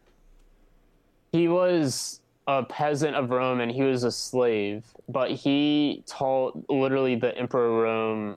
he 1.32 1.48
was 1.48 2.20
a 2.48 2.62
peasant 2.64 3.14
of 3.14 3.30
Rome 3.30 3.60
and 3.60 3.70
he 3.70 3.82
was 3.82 4.04
a 4.04 4.10
slave, 4.10 4.82
but 5.06 5.30
he 5.30 6.02
taught 6.06 6.58
literally 6.70 7.14
the 7.14 7.36
Emperor 7.36 7.82
Rome, 7.82 8.36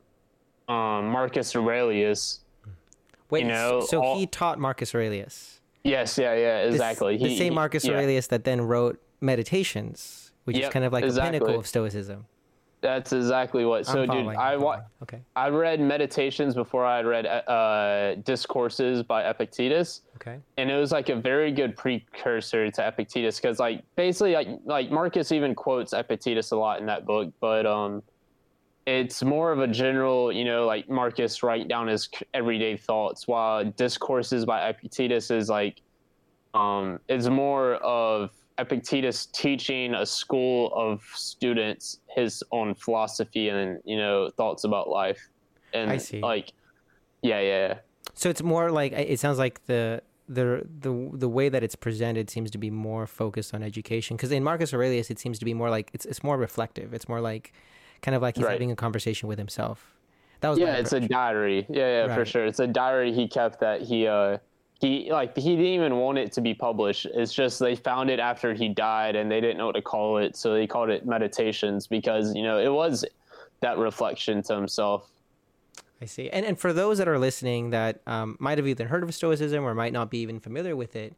um, 0.68 1.08
Marcus 1.08 1.56
Aurelius. 1.56 2.42
Wait, 3.30 3.44
you 3.44 3.48
know, 3.48 3.80
so 3.80 4.04
all... 4.04 4.20
he 4.20 4.28
taught 4.28 4.60
Marcus 4.60 4.94
Aurelius. 4.94 5.62
Yes, 5.86 6.18
yeah, 6.18 6.36
yeah, 6.36 6.60
exactly. 6.64 7.18
The, 7.18 7.24
he, 7.24 7.30
the 7.30 7.38
same 7.38 7.54
Marcus 7.54 7.84
he, 7.84 7.92
Aurelius 7.92 8.28
yeah. 8.28 8.38
that 8.38 8.44
then 8.44 8.62
wrote 8.62 9.02
Meditations, 9.22 10.34
which 10.44 10.58
yep, 10.58 10.68
is 10.68 10.74
kind 10.74 10.84
of 10.84 10.92
like 10.92 11.06
exactly. 11.06 11.40
pinnacle 11.40 11.58
of 11.58 11.66
Stoicism. 11.66 12.26
That's 12.82 13.14
exactly 13.14 13.64
what. 13.64 13.86
So, 13.86 14.08
dude, 14.08 14.36
I 14.36 14.58
wa- 14.58 14.82
okay. 15.04 15.22
I 15.36 15.50
read 15.50 15.80
Meditations 15.80 16.56
before 16.56 16.84
I 16.84 17.02
read 17.02 17.28
uh, 17.28 18.16
Discourses 18.24 19.04
by 19.04 19.24
Epictetus. 19.30 20.02
Okay. 20.16 20.40
And 20.58 20.72
it 20.72 20.76
was 20.76 20.92
like 20.92 21.10
a 21.10 21.16
very 21.16 21.52
good 21.52 21.78
precursor 21.78 22.72
to 22.72 22.88
Epictetus 22.88 23.40
because, 23.40 23.60
like, 23.60 23.84
basically, 23.96 24.34
like, 24.34 24.48
like 24.66 24.90
Marcus 24.90 25.32
even 25.32 25.54
quotes 25.54 25.94
Epictetus 25.94 26.52
a 26.52 26.58
lot 26.58 26.80
in 26.80 26.88
that 26.88 27.06
book, 27.06 27.32
but 27.40 27.68
um, 27.68 28.02
it's 28.88 29.22
more 29.22 29.52
of 29.52 29.60
a 29.60 29.68
general, 29.68 30.32
you 30.32 30.44
know, 30.44 30.66
like 30.66 30.90
Marcus 30.90 31.44
write 31.44 31.68
down 31.68 31.88
his 31.88 32.10
everyday 32.34 32.78
thoughts, 32.78 33.28
while 33.28 33.64
Discourses 33.64 34.44
by 34.44 34.70
Epictetus 34.70 35.30
is 35.30 35.50
like, 35.50 35.82
um, 36.56 37.00
it's 37.08 37.28
more 37.28 37.76
of 37.76 38.32
Epictetus 38.62 39.26
teaching 39.28 39.96
a 39.96 40.06
school 40.06 40.72
of 40.76 41.02
students 41.14 42.00
his 42.08 42.44
own 42.52 42.76
philosophy 42.76 43.50
and 43.50 43.80
you 43.86 43.98
know 43.98 44.30
thoughts 44.38 44.64
about 44.64 44.88
life. 44.88 45.30
And 45.74 45.90
I 45.90 45.98
see. 45.98 46.20
Like, 46.20 46.54
yeah, 47.22 47.40
yeah. 47.40 47.68
yeah. 47.68 47.76
So 48.14 48.30
it's 48.30 48.44
more 48.44 48.72
like 48.72 48.92
it 48.94 49.20
sounds 49.20 49.40
like 49.40 49.66
the 49.66 50.02
the 50.30 50.64
the 50.80 51.10
the 51.14 51.30
way 51.30 51.50
that 51.50 51.64
it's 51.64 51.76
presented 51.76 52.30
seems 52.30 52.52
to 52.52 52.58
be 52.58 52.70
more 52.70 53.08
focused 53.08 53.54
on 53.54 53.64
education 53.64 54.16
because 54.16 54.32
in 54.32 54.44
Marcus 54.44 54.74
Aurelius 54.74 55.10
it 55.10 55.20
seems 55.20 55.40
to 55.40 55.46
be 55.46 55.54
more 55.54 55.70
like 55.70 55.90
it's 55.94 56.06
it's 56.06 56.24
more 56.24 56.38
reflective. 56.38 56.94
It's 56.94 57.10
more 57.10 57.22
like 57.22 57.54
kind 58.02 58.16
of 58.16 58.22
like 58.22 58.36
he's 58.36 58.46
right. 58.46 58.54
having 58.54 58.72
a 58.72 58.76
conversation 58.76 59.28
with 59.28 59.40
himself. 59.40 59.96
That 60.42 60.50
was 60.50 60.60
yeah, 60.60 60.76
it's 60.76 60.94
a 60.94 61.00
diary. 61.00 61.66
Yeah, 61.70 61.80
yeah, 61.80 62.00
right. 62.06 62.16
for 62.16 62.26
sure. 62.26 62.46
It's 62.46 62.60
a 62.60 62.68
diary 62.68 63.14
he 63.14 63.28
kept 63.28 63.60
that 63.60 63.82
he 63.82 64.08
uh 64.08 64.38
he 64.82 65.12
like 65.12 65.38
he 65.38 65.52
didn't 65.52 65.66
even 65.66 65.96
want 65.98 66.18
it 66.18 66.32
to 66.34 66.42
be 66.42 66.56
published. 66.56 67.06
It's 67.06 67.32
just 67.32 67.60
they 67.60 67.76
found 67.76 68.10
it 68.10 68.20
after 68.20 68.54
he 68.54 68.68
died 68.68 69.16
and 69.16 69.32
they 69.32 69.40
didn't 69.40 69.58
know 69.58 69.68
what 69.68 69.76
to 69.76 69.82
call 69.82 70.18
it, 70.18 70.36
so 70.36 70.54
they 70.54 70.66
called 70.66 70.90
it 70.90 71.06
Meditations 71.06 71.86
because 71.86 72.34
you 72.36 72.42
know 72.42 72.58
it 72.58 72.74
was 72.74 73.06
that 73.60 73.78
reflection 73.78 74.42
to 74.44 74.56
himself. 74.56 75.08
I 76.02 76.06
see. 76.06 76.32
And 76.32 76.44
and 76.44 76.60
for 76.60 76.74
those 76.74 76.98
that 76.98 77.08
are 77.08 77.20
listening 77.20 77.70
that 77.70 78.02
um, 78.08 78.38
might 78.40 78.58
have 78.58 78.68
either 78.68 78.88
heard 78.88 79.04
of 79.04 79.14
Stoicism 79.14 79.64
or 79.64 79.76
might 79.76 79.94
not 79.94 80.10
be 80.10 80.18
even 80.18 80.40
familiar 80.40 80.76
with 80.76 80.96
it, 80.96 81.14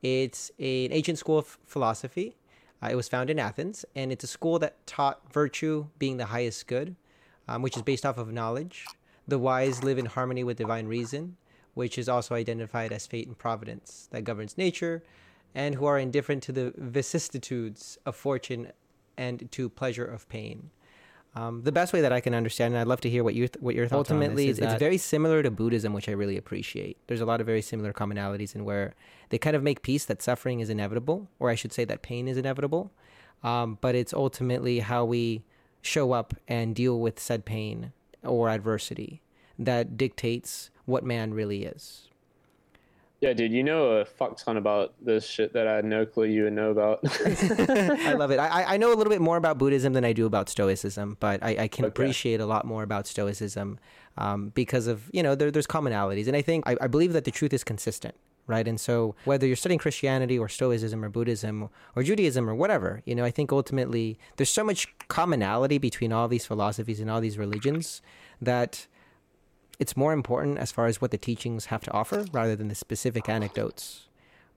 it's 0.00 0.50
an 0.60 0.92
ancient 0.92 1.18
school 1.18 1.38
of 1.38 1.58
philosophy. 1.66 2.36
Uh, 2.80 2.90
it 2.92 2.94
was 2.94 3.08
found 3.08 3.30
in 3.30 3.40
Athens, 3.40 3.84
and 3.96 4.12
it's 4.12 4.22
a 4.22 4.28
school 4.28 4.60
that 4.60 4.86
taught 4.86 5.20
virtue 5.32 5.86
being 5.98 6.18
the 6.18 6.26
highest 6.26 6.68
good, 6.68 6.94
um, 7.48 7.62
which 7.62 7.76
is 7.76 7.82
based 7.82 8.06
off 8.06 8.16
of 8.16 8.32
knowledge. 8.32 8.86
The 9.26 9.40
wise 9.40 9.82
live 9.82 9.98
in 9.98 10.06
harmony 10.06 10.44
with 10.44 10.56
divine 10.56 10.86
reason 10.86 11.36
which 11.78 11.96
is 11.96 12.08
also 12.08 12.34
identified 12.34 12.90
as 12.92 13.06
fate 13.06 13.28
and 13.28 13.38
providence 13.38 14.08
that 14.10 14.24
governs 14.24 14.58
nature, 14.58 15.00
and 15.54 15.76
who 15.76 15.86
are 15.86 15.96
indifferent 15.96 16.42
to 16.42 16.50
the 16.50 16.74
vicissitudes 16.76 17.96
of 18.04 18.16
fortune 18.16 18.72
and 19.16 19.48
to 19.52 19.68
pleasure 19.68 20.04
of 20.04 20.28
pain. 20.28 20.70
Um, 21.36 21.62
the 21.62 21.70
best 21.70 21.92
way 21.92 22.00
that 22.00 22.12
I 22.12 22.18
can 22.18 22.34
understand, 22.34 22.74
and 22.74 22.80
I'd 22.80 22.88
love 22.88 23.00
to 23.02 23.08
hear 23.08 23.22
what 23.22 23.36
you 23.36 23.46
th- 23.46 23.62
what 23.62 23.76
your 23.76 23.86
thoughts 23.86 24.10
ultimately 24.10 24.48
is, 24.48 24.58
it's 24.58 24.74
very 24.74 24.98
similar 24.98 25.40
to 25.44 25.52
Buddhism, 25.52 25.92
which 25.92 26.08
I 26.08 26.12
really 26.12 26.36
appreciate. 26.36 26.96
There's 27.06 27.20
a 27.20 27.26
lot 27.26 27.40
of 27.40 27.46
very 27.46 27.62
similar 27.62 27.92
commonalities 27.92 28.56
in 28.56 28.64
where 28.64 28.96
they 29.28 29.38
kind 29.38 29.54
of 29.54 29.62
make 29.62 29.82
peace 29.82 30.04
that 30.06 30.20
suffering 30.20 30.58
is 30.58 30.68
inevitable, 30.70 31.28
or 31.38 31.48
I 31.48 31.54
should 31.54 31.72
say 31.72 31.84
that 31.84 32.02
pain 32.02 32.26
is 32.26 32.36
inevitable. 32.36 32.90
Um, 33.44 33.78
but 33.80 33.94
it's 33.94 34.12
ultimately 34.12 34.80
how 34.80 35.04
we 35.04 35.44
show 35.80 36.10
up 36.10 36.34
and 36.48 36.74
deal 36.74 36.98
with 36.98 37.20
said 37.20 37.44
pain 37.44 37.92
or 38.24 38.48
adversity 38.48 39.22
that 39.60 39.96
dictates 39.96 40.70
what 40.88 41.04
man 41.04 41.34
really 41.34 41.64
is. 41.64 42.08
Yeah, 43.20 43.32
dude, 43.32 43.52
you 43.52 43.64
know 43.64 43.96
a 43.96 44.04
fuck 44.04 44.36
ton 44.36 44.56
about 44.56 44.94
this 45.04 45.26
shit 45.26 45.52
that 45.52 45.66
I 45.66 45.74
had 45.74 45.84
no 45.84 46.06
clue 46.06 46.26
you 46.26 46.44
would 46.44 46.52
know 46.52 46.70
about. 46.70 47.00
I 47.24 48.12
love 48.12 48.30
it. 48.30 48.38
I, 48.38 48.74
I 48.74 48.76
know 48.76 48.92
a 48.92 48.94
little 48.94 49.10
bit 49.10 49.20
more 49.20 49.36
about 49.36 49.58
Buddhism 49.58 49.92
than 49.92 50.04
I 50.04 50.12
do 50.12 50.24
about 50.24 50.48
Stoicism, 50.48 51.16
but 51.18 51.42
I, 51.42 51.56
I 51.64 51.68
can 51.68 51.84
okay. 51.84 51.88
appreciate 51.88 52.40
a 52.40 52.46
lot 52.46 52.64
more 52.64 52.84
about 52.84 53.08
Stoicism 53.08 53.80
um, 54.18 54.50
because 54.50 54.86
of, 54.86 55.10
you 55.12 55.24
know, 55.24 55.34
there, 55.34 55.50
there's 55.50 55.66
commonalities. 55.66 56.28
And 56.28 56.36
I 56.36 56.42
think, 56.42 56.68
I, 56.68 56.76
I 56.80 56.86
believe 56.86 57.12
that 57.12 57.24
the 57.24 57.32
truth 57.32 57.52
is 57.52 57.64
consistent, 57.64 58.14
right? 58.46 58.68
And 58.68 58.80
so 58.80 59.16
whether 59.24 59.48
you're 59.48 59.56
studying 59.56 59.80
Christianity 59.80 60.38
or 60.38 60.48
Stoicism 60.48 61.04
or 61.04 61.08
Buddhism 61.08 61.70
or 61.96 62.04
Judaism 62.04 62.48
or 62.48 62.54
whatever, 62.54 63.02
you 63.04 63.16
know, 63.16 63.24
I 63.24 63.32
think 63.32 63.50
ultimately 63.50 64.16
there's 64.36 64.50
so 64.50 64.62
much 64.62 64.86
commonality 65.08 65.78
between 65.78 66.12
all 66.12 66.28
these 66.28 66.46
philosophies 66.46 67.00
and 67.00 67.10
all 67.10 67.20
these 67.20 67.36
religions 67.36 68.00
that 68.40 68.86
it's 69.78 69.96
more 69.96 70.12
important 70.12 70.58
as 70.58 70.72
far 70.72 70.86
as 70.86 71.00
what 71.00 71.10
the 71.10 71.18
teachings 71.18 71.66
have 71.66 71.82
to 71.84 71.92
offer 71.92 72.24
rather 72.32 72.56
than 72.56 72.68
the 72.68 72.74
specific 72.74 73.28
anecdotes 73.28 74.08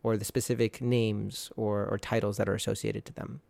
or 0.03 0.17
the 0.17 0.25
specific 0.25 0.81
names 0.81 1.51
or, 1.55 1.85
or 1.85 1.97
titles 1.97 2.37
that 2.37 2.49
are 2.49 2.55
associated 2.55 3.05
to 3.05 3.13
them. 3.13 3.41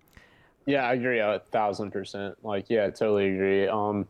Yeah, 0.65 0.83
I 0.83 0.93
agree 0.93 1.19
a 1.19 1.41
thousand 1.51 1.91
percent. 1.91 2.35
Like, 2.43 2.69
yeah, 2.69 2.89
totally 2.89 3.33
agree. 3.33 3.67
Um, 3.67 4.07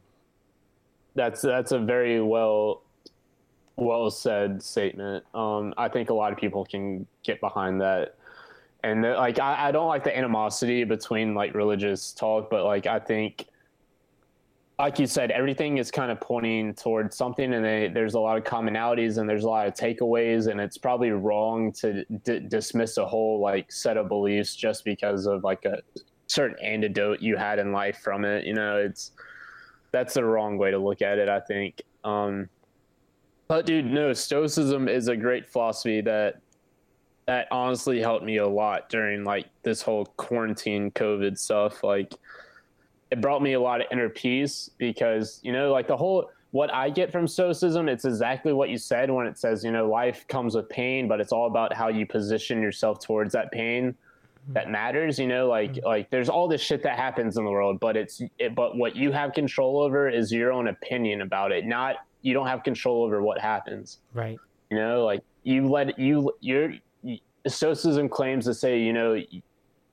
that's 1.15 1.41
that's 1.41 1.71
a 1.71 1.79
very 1.79 2.21
well 2.21 2.81
well 3.75 4.09
said 4.11 4.61
statement. 4.61 5.23
Um, 5.33 5.73
I 5.77 5.87
think 5.87 6.09
a 6.09 6.13
lot 6.13 6.31
of 6.31 6.37
people 6.37 6.65
can 6.65 7.07
get 7.23 7.39
behind 7.39 7.81
that. 7.81 8.15
And 8.83 9.03
like, 9.03 9.39
I, 9.39 9.67
I 9.67 9.71
don't 9.71 9.87
like 9.87 10.03
the 10.03 10.15
animosity 10.17 10.83
between 10.83 11.35
like 11.35 11.53
religious 11.53 12.11
talk, 12.11 12.49
but 12.49 12.65
like, 12.65 12.87
I 12.87 12.99
think 12.99 13.47
like 14.81 14.97
you 14.97 15.05
said, 15.05 15.29
everything 15.29 15.77
is 15.77 15.91
kind 15.91 16.11
of 16.11 16.19
pointing 16.19 16.73
towards 16.73 17.15
something, 17.15 17.53
and 17.53 17.63
they, 17.63 17.87
there's 17.87 18.15
a 18.15 18.19
lot 18.19 18.35
of 18.35 18.43
commonalities 18.43 19.19
and 19.19 19.29
there's 19.29 19.43
a 19.43 19.47
lot 19.47 19.67
of 19.67 19.75
takeaways, 19.75 20.47
and 20.47 20.59
it's 20.59 20.79
probably 20.79 21.11
wrong 21.11 21.71
to 21.73 22.03
d- 22.23 22.39
dismiss 22.39 22.97
a 22.97 23.05
whole 23.05 23.39
like 23.39 23.71
set 23.71 23.95
of 23.95 24.07
beliefs 24.07 24.55
just 24.55 24.83
because 24.83 25.27
of 25.27 25.43
like 25.43 25.65
a 25.65 25.83
certain 26.25 26.57
antidote 26.65 27.21
you 27.21 27.37
had 27.37 27.59
in 27.59 27.71
life 27.71 27.99
from 27.99 28.25
it. 28.25 28.43
You 28.43 28.55
know, 28.55 28.77
it's 28.77 29.11
that's 29.91 30.15
the 30.15 30.25
wrong 30.25 30.57
way 30.57 30.71
to 30.71 30.79
look 30.79 31.03
at 31.03 31.19
it. 31.19 31.29
I 31.29 31.41
think. 31.41 31.83
Um, 32.03 32.49
but 33.47 33.67
dude, 33.67 33.85
no, 33.85 34.13
Stoicism 34.13 34.87
is 34.87 35.09
a 35.09 35.15
great 35.15 35.47
philosophy 35.47 36.01
that 36.01 36.41
that 37.27 37.47
honestly 37.51 38.01
helped 38.01 38.25
me 38.25 38.37
a 38.37 38.47
lot 38.47 38.89
during 38.89 39.25
like 39.25 39.45
this 39.61 39.83
whole 39.83 40.05
quarantine 40.17 40.89
COVID 40.89 41.37
stuff. 41.37 41.83
Like 41.83 42.15
it 43.11 43.21
brought 43.21 43.41
me 43.41 43.53
a 43.53 43.59
lot 43.59 43.81
of 43.81 43.87
inner 43.91 44.09
peace 44.09 44.69
because 44.77 45.39
you 45.43 45.51
know 45.51 45.71
like 45.71 45.87
the 45.87 45.97
whole 45.97 46.29
what 46.51 46.73
i 46.73 46.89
get 46.89 47.11
from 47.11 47.27
stoicism 47.27 47.87
it's 47.87 48.05
exactly 48.05 48.53
what 48.53 48.69
you 48.69 48.77
said 48.77 49.09
when 49.09 49.27
it 49.27 49.37
says 49.37 49.63
you 49.63 49.71
know 49.71 49.89
life 49.89 50.25
comes 50.27 50.55
with 50.55 50.67
pain 50.69 51.07
but 51.07 51.19
it's 51.19 51.31
all 51.31 51.47
about 51.47 51.73
how 51.73 51.87
you 51.87 52.05
position 52.05 52.61
yourself 52.61 52.99
towards 52.99 53.33
that 53.33 53.51
pain 53.51 53.95
that 54.47 54.71
matters 54.71 55.19
you 55.19 55.27
know 55.27 55.47
like 55.47 55.73
mm-hmm. 55.73 55.85
like 55.85 56.09
there's 56.09 56.27
all 56.27 56.47
this 56.47 56.61
shit 56.61 56.81
that 56.81 56.97
happens 56.97 57.37
in 57.37 57.45
the 57.45 57.51
world 57.51 57.79
but 57.79 57.95
it's 57.95 58.21
it, 58.39 58.55
but 58.55 58.75
what 58.75 58.95
you 58.95 59.11
have 59.11 59.33
control 59.33 59.79
over 59.79 60.09
is 60.09 60.31
your 60.31 60.51
own 60.51 60.67
opinion 60.67 61.21
about 61.21 61.51
it 61.51 61.65
not 61.65 61.97
you 62.21 62.33
don't 62.33 62.47
have 62.47 62.63
control 62.63 63.03
over 63.03 63.21
what 63.21 63.39
happens. 63.39 63.99
Right. 64.13 64.37
You 64.69 64.77
know 64.77 65.05
like 65.05 65.21
you 65.43 65.67
let 65.67 65.97
you 65.99 66.31
your 66.39 66.73
stoicism 67.47 68.07
claims 68.07 68.45
to 68.45 68.53
say 68.53 68.79
you 68.79 68.93
know 68.93 69.21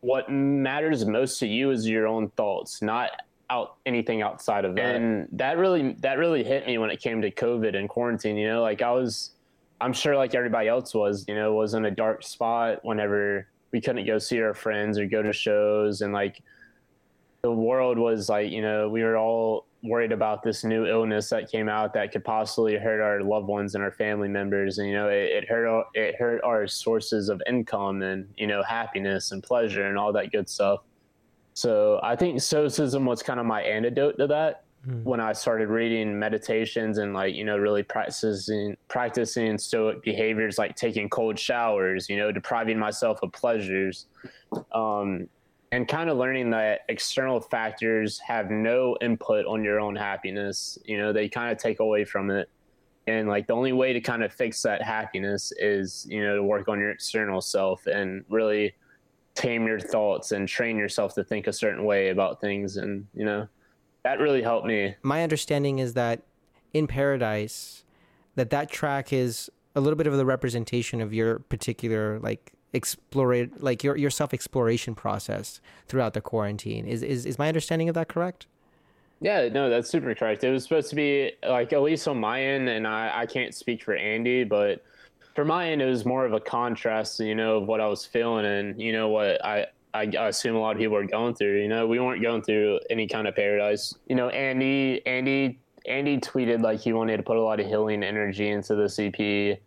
what 0.01 0.31
matters 0.31 1.05
most 1.05 1.39
to 1.41 1.47
you 1.47 1.71
is 1.71 1.89
your 1.89 2.07
own 2.07 2.31
thoughts 2.31 2.83
not 2.83 3.11
out 3.51 3.77
anything 3.87 4.23
outside 4.23 4.65
of 4.65 4.75
that. 4.77 4.97
And 4.97 5.27
that 5.33 5.57
really 5.57 5.95
that 6.01 6.19
really 6.19 6.45
hit 6.45 6.67
me 6.67 6.79
when 6.79 6.91
it 6.91 7.01
came 7.01 7.23
to 7.23 7.31
covid 7.31 7.75
and 7.75 7.89
quarantine 7.89 8.37
you 8.37 8.47
know 8.47 8.61
like 8.61 8.83
i 8.83 8.91
was 8.91 9.31
i'm 9.81 9.95
sure 9.95 10.15
like 10.17 10.35
everybody 10.35 10.69
else 10.69 10.95
was 10.95 11.25
you 11.27 11.35
know 11.35 11.55
was 11.55 11.73
in 11.73 11.87
a 11.87 11.91
dark 11.91 12.23
spot 12.23 12.85
whenever 12.85 13.49
we 13.73 13.81
couldn't 13.81 14.07
go 14.07 14.19
see 14.19 14.41
our 14.41 14.55
friends 14.55 14.99
or 14.99 15.07
go 15.07 15.23
to 15.23 15.33
shows. 15.33 16.01
And 16.01 16.13
like 16.13 16.43
the 17.43 17.53
world 17.53 17.99
was 17.99 18.29
like 18.29 18.51
you 18.51 18.63
know 18.63 18.89
we 18.89 19.03
were 19.03 19.17
all 19.17 19.67
worried 19.83 20.13
about 20.13 20.43
this 20.43 20.65
new 20.65 20.87
illness 20.87 21.31
that 21.31 21.51
came 21.51 21.69
out 21.69 21.95
that 21.95 22.11
could 22.11 22.25
possibly 22.25 22.77
hurt 22.77 23.01
our 23.01 23.23
loved 23.23 23.47
ones 23.47 23.75
and 23.75 23.85
our 23.85 23.93
family 23.93 24.29
members. 24.29 24.79
And 24.79 24.89
you 24.89 24.95
know 24.95 25.09
it, 25.09 25.31
it 25.31 25.49
hurt 25.49 25.87
it 25.95 26.17
hurt 26.17 26.43
our 26.43 26.67
sources 26.67 27.29
of 27.29 27.41
income 27.47 28.03
and 28.03 28.29
you 28.37 28.47
know 28.47 28.63
happiness 28.63 29.33
and 29.33 29.43
pleasure 29.43 29.87
and 29.87 29.97
all 29.97 30.13
that 30.13 30.33
good 30.33 30.49
stuff. 30.49 30.81
So 31.55 31.99
i 32.03 32.15
think 32.15 32.41
stoicism 32.41 33.05
was 33.05 33.23
kind 33.23 33.41
of 33.41 33.47
my 33.47 33.63
antidote 33.63 34.17
to 34.19 34.29
that 34.29 34.63
mm. 34.87 35.03
when 35.03 35.19
i 35.19 35.33
started 35.33 35.69
reading 35.69 36.17
meditations 36.17 36.99
and 36.99 37.13
like 37.13 37.35
you 37.35 37.45
know 37.45 37.59
really 37.59 37.83
practicing 37.83 38.77
practicing 38.87 39.59
stoic 39.59 40.01
behaviors 40.05 40.57
like 40.57 40.77
taking 40.77 41.09
cold 41.09 41.37
showers 41.37 42.09
you 42.09 42.17
know 42.17 42.31
depriving 42.31 42.79
myself 42.79 43.19
of 43.25 43.33
pleasures. 43.33 44.07
Um, 44.73 45.29
and 45.71 45.87
kind 45.87 46.09
of 46.09 46.17
learning 46.17 46.51
that 46.51 46.81
external 46.89 47.41
factors 47.41 48.19
have 48.19 48.51
no 48.51 48.97
input 49.01 49.45
on 49.47 49.63
your 49.63 49.81
own 49.81 49.95
happiness 49.95 50.79
you 50.85 50.99
know 50.99 51.13
they 51.13 51.29
kind 51.29 51.53
of 51.53 51.59
take 51.59 51.81
away 51.81 52.05
from 52.05 52.31
it. 52.31 52.49
And 53.07 53.27
like 53.27 53.47
the 53.47 53.55
only 53.55 53.73
way 53.73 53.95
to 53.95 54.03
kind 54.03 54.23
of 54.23 54.33
fix 54.33 54.61
that 54.63 54.83
happiness 54.83 55.53
is 55.59 56.07
you 56.11 56.23
know 56.23 56.37
to 56.37 56.43
work 56.43 56.69
on 56.69 56.79
your 56.79 56.91
external 56.91 57.41
self 57.41 57.87
and 57.87 58.25
really 58.29 58.75
tame 59.35 59.67
your 59.67 59.81
thoughts 59.81 60.33
and 60.33 60.49
train 60.49 60.77
yourself 60.77 61.15
to 61.15 61.25
think 61.25 61.47
a 61.47 61.53
certain 61.53 61.85
way 61.85 62.11
about 62.11 62.41
things. 62.41 62.77
And 62.77 63.07
you 63.15 63.25
know 63.25 63.49
that 64.05 64.21
really 64.21 64.43
helped 64.43 64.67
me. 64.67 64.95
My 65.03 65.23
understanding 65.23 65.79
is 65.79 65.95
that 65.95 66.23
in 66.75 66.87
paradise 66.87 67.85
that 68.35 68.51
that 68.51 68.71
track 68.71 69.13
is 69.13 69.51
a 69.75 69.81
little 69.81 69.97
bit 69.97 70.07
of 70.07 70.17
the 70.17 70.27
representation 70.27 71.01
of 71.01 71.15
your 71.15 71.39
particular 71.39 72.19
like 72.19 72.53
explore 72.73 73.47
like 73.59 73.83
your 73.83 73.97
your 73.97 74.11
self 74.11 74.35
exploration 74.35 74.95
process 74.95 75.61
throughout 75.87 76.15
the 76.15 76.21
quarantine. 76.21 76.87
Is 76.87 77.03
is 77.03 77.27
is 77.27 77.39
my 77.39 77.49
understanding 77.49 77.89
of 77.89 77.95
that 77.95 78.09
correct? 78.09 78.47
Yeah, 79.21 79.49
no, 79.49 79.69
that's 79.69 79.91
super 79.91 80.15
correct. 80.15 80.45
It 80.45 80.51
was 80.51 80.63
supposed 80.63 80.91
to 80.91 80.97
be 80.97 81.33
like 81.47 81.73
at 81.73 81.83
least 81.83 82.07
on 82.07 82.19
my 82.19 82.43
end, 82.43 82.69
and 82.69 82.87
I 82.87 83.23
I 83.23 83.27
can't 83.27 83.55
speak 83.55 83.83
for 83.83 83.95
Andy, 83.95 84.45
but 84.45 84.85
for 85.35 85.45
my 85.45 85.71
end, 85.71 85.83
it 85.83 85.87
was 85.87 86.05
more 86.05 86.25
of 86.27 86.33
a 86.33 86.41
contrast, 86.41 87.21
you 87.21 87.35
know, 87.35 87.59
of 87.59 87.69
what 87.69 87.81
I 87.81 87.87
was 87.87 88.05
feeling 88.05 88.45
and 88.45 88.81
you 88.81 88.93
know 88.93 89.09
what 89.09 89.45
I 89.45 89.67
I, 89.95 90.05
assume 90.29 90.57
a 90.57 90.61
lot 90.61 90.73
of 90.73 90.79
people 90.79 90.97
are 90.97 91.07
going 91.07 91.35
through. 91.35 91.61
You 91.61 91.69
know, 91.69 91.87
we 91.87 91.99
weren't 91.99 92.23
going 92.23 92.43
through 92.43 92.81
any 92.91 93.07
kind 93.07 93.27
of 93.27 93.35
paradise. 93.35 93.95
You 94.09 94.17
know, 94.17 94.29
Andy, 94.29 95.05
Andy, 95.07 95.59
Andy 95.87 96.19
tweeted 96.19 96.63
like 96.63 96.81
he 96.81 96.93
wanted 96.93 97.17
to 97.17 97.23
put 97.23 97.37
a 97.37 97.43
lot 97.43 97.61
of 97.61 97.67
healing 97.67 98.03
energy 98.03 98.49
into 98.49 98.75
the 98.75 98.85
EP, 98.99 99.59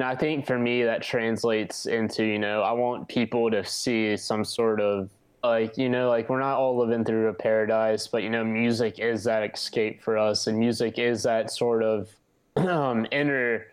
and 0.00 0.08
I 0.08 0.16
think 0.16 0.46
for 0.46 0.58
me, 0.58 0.82
that 0.84 1.02
translates 1.02 1.84
into, 1.84 2.24
you 2.24 2.38
know, 2.38 2.62
I 2.62 2.72
want 2.72 3.06
people 3.06 3.50
to 3.50 3.62
see 3.62 4.16
some 4.16 4.46
sort 4.46 4.80
of 4.80 5.10
like, 5.44 5.76
you 5.76 5.90
know, 5.90 6.08
like 6.08 6.30
we're 6.30 6.40
not 6.40 6.56
all 6.56 6.78
living 6.78 7.04
through 7.04 7.28
a 7.28 7.34
paradise, 7.34 8.06
but, 8.06 8.22
you 8.22 8.30
know, 8.30 8.42
music 8.42 8.98
is 8.98 9.24
that 9.24 9.42
escape 9.42 10.02
for 10.02 10.16
us. 10.16 10.46
And 10.46 10.58
music 10.58 10.98
is 10.98 11.22
that 11.24 11.50
sort 11.50 11.82
of 11.82 12.08
um, 12.56 13.06
inner, 13.10 13.66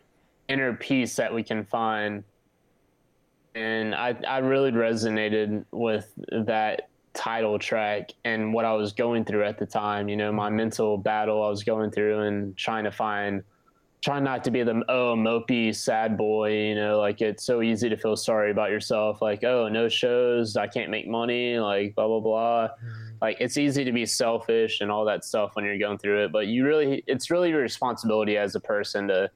inner 0.49 0.73
peace 0.73 1.15
that 1.15 1.33
we 1.33 1.43
can 1.43 1.63
find. 1.63 2.25
And 3.55 3.95
I, 3.95 4.13
I 4.27 4.39
really 4.39 4.73
resonated 4.73 5.63
with 5.71 6.11
that 6.29 6.89
title 7.13 7.57
track 7.57 8.11
and 8.25 8.53
what 8.53 8.65
I 8.65 8.73
was 8.73 8.91
going 8.91 9.23
through 9.23 9.45
at 9.45 9.57
the 9.57 9.65
time, 9.65 10.09
you 10.09 10.17
know, 10.17 10.33
my 10.33 10.49
mental 10.49 10.97
battle 10.97 11.41
I 11.41 11.47
was 11.47 11.63
going 11.63 11.89
through 11.89 12.19
and 12.19 12.57
trying 12.57 12.83
to 12.83 12.91
find 12.91 13.43
try 14.03 14.19
not 14.19 14.43
to 14.43 14.51
be 14.51 14.63
the 14.63 14.83
oh 14.89 15.15
mopey 15.15 15.75
sad 15.75 16.17
boy 16.17 16.51
you 16.51 16.75
know 16.75 16.99
like 16.99 17.19
it's 17.21 17.43
so 17.43 17.61
easy 17.61 17.89
to 17.89 17.97
feel 17.97 18.15
sorry 18.15 18.51
about 18.51 18.69
yourself 18.69 19.21
like 19.21 19.43
oh 19.43 19.67
no 19.67 19.89
shows 19.89 20.55
i 20.55 20.67
can't 20.67 20.91
make 20.91 21.07
money 21.07 21.57
like 21.57 21.95
blah 21.95 22.07
blah 22.07 22.19
blah. 22.19 22.67
Mm-hmm. 22.67 23.15
like 23.21 23.37
it's 23.39 23.57
easy 23.57 23.83
to 23.83 23.91
be 23.91 24.05
selfish 24.05 24.81
and 24.81 24.91
all 24.91 25.03
that 25.05 25.25
stuff 25.25 25.55
when 25.55 25.65
you're 25.65 25.79
going 25.79 25.97
through 25.97 26.25
it 26.25 26.31
but 26.31 26.47
you 26.47 26.65
really 26.65 27.03
it's 27.07 27.31
really 27.31 27.49
your 27.49 27.61
responsibility 27.61 28.37
as 28.37 28.53
a 28.55 28.59
person 28.59 29.07
to 29.07 29.31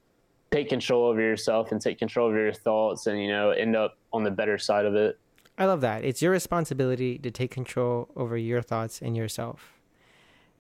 take 0.52 0.68
control 0.68 1.06
over 1.06 1.22
yourself 1.22 1.72
and 1.72 1.82
take 1.82 1.98
control 1.98 2.30
of 2.30 2.36
your 2.36 2.52
thoughts 2.52 3.08
and 3.08 3.22
you 3.22 3.30
know 3.30 3.52
end 3.52 3.76
up 3.76 3.98
on 4.14 4.24
the 4.24 4.32
better 4.32 4.58
side 4.58 4.86
of 4.86 4.96
it. 4.96 5.18
I 5.58 5.66
love 5.66 5.82
that. 5.82 6.04
It's 6.04 6.22
your 6.22 6.32
responsibility 6.32 7.18
to 7.20 7.32
take 7.32 7.52
control 7.52 8.10
over 8.16 8.38
your 8.38 8.62
thoughts 8.62 9.02
and 9.02 9.16
yourself 9.16 9.81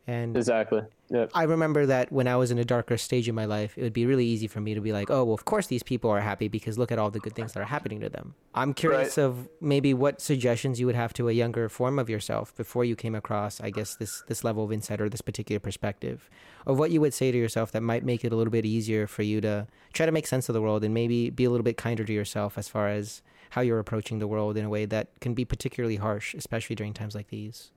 and 0.07 0.35
exactly. 0.35 0.81
Yep. 1.09 1.31
I 1.33 1.43
remember 1.43 1.85
that 1.85 2.11
when 2.11 2.27
I 2.27 2.37
was 2.37 2.51
in 2.51 2.57
a 2.57 2.63
darker 2.63 2.97
stage 2.97 3.27
in 3.27 3.35
my 3.35 3.45
life, 3.45 3.77
it 3.77 3.83
would 3.83 3.93
be 3.93 4.05
really 4.05 4.25
easy 4.25 4.47
for 4.47 4.61
me 4.61 4.73
to 4.73 4.81
be 4.81 4.93
like, 4.93 5.11
oh, 5.11 5.25
well, 5.25 5.33
of 5.33 5.43
course 5.43 5.67
these 5.67 5.83
people 5.83 6.09
are 6.09 6.21
happy 6.21 6.47
because 6.47 6.77
look 6.77 6.91
at 6.91 6.97
all 6.97 7.11
the 7.11 7.19
good 7.19 7.35
things 7.35 7.51
that 7.53 7.59
are 7.59 7.65
happening 7.65 7.99
to 7.99 8.09
them. 8.09 8.33
I'm 8.55 8.73
curious 8.73 9.17
right. 9.17 9.25
of 9.25 9.49
maybe 9.59 9.93
what 9.93 10.21
suggestions 10.21 10.79
you 10.79 10.85
would 10.85 10.95
have 10.95 11.11
to 11.13 11.27
a 11.27 11.33
younger 11.33 11.67
form 11.67 11.99
of 11.99 12.09
yourself 12.09 12.55
before 12.55 12.85
you 12.85 12.95
came 12.95 13.13
across, 13.13 13.59
I 13.59 13.71
guess, 13.71 13.95
this, 13.95 14.23
this 14.27 14.45
level 14.45 14.63
of 14.63 14.71
insight 14.71 15.01
or 15.01 15.09
this 15.09 15.21
particular 15.21 15.59
perspective 15.59 16.29
of 16.65 16.79
what 16.79 16.91
you 16.91 17.01
would 17.01 17.13
say 17.13 17.31
to 17.31 17.37
yourself 17.37 17.73
that 17.73 17.81
might 17.81 18.05
make 18.05 18.23
it 18.23 18.31
a 18.31 18.35
little 18.35 18.51
bit 18.51 18.65
easier 18.65 19.05
for 19.05 19.23
you 19.23 19.41
to 19.41 19.67
try 19.91 20.05
to 20.05 20.11
make 20.11 20.27
sense 20.27 20.47
of 20.47 20.53
the 20.53 20.61
world 20.61 20.83
and 20.83 20.93
maybe 20.93 21.29
be 21.29 21.43
a 21.43 21.49
little 21.49 21.63
bit 21.63 21.75
kinder 21.75 22.05
to 22.05 22.13
yourself 22.13 22.57
as 22.57 22.69
far 22.69 22.87
as 22.87 23.21
how 23.51 23.59
you're 23.59 23.79
approaching 23.79 24.19
the 24.19 24.27
world 24.27 24.55
in 24.55 24.63
a 24.63 24.69
way 24.69 24.85
that 24.85 25.19
can 25.19 25.33
be 25.33 25.43
particularly 25.43 25.97
harsh, 25.97 26.33
especially 26.33 26.75
during 26.75 26.93
times 26.93 27.15
like 27.15 27.27
these. 27.27 27.71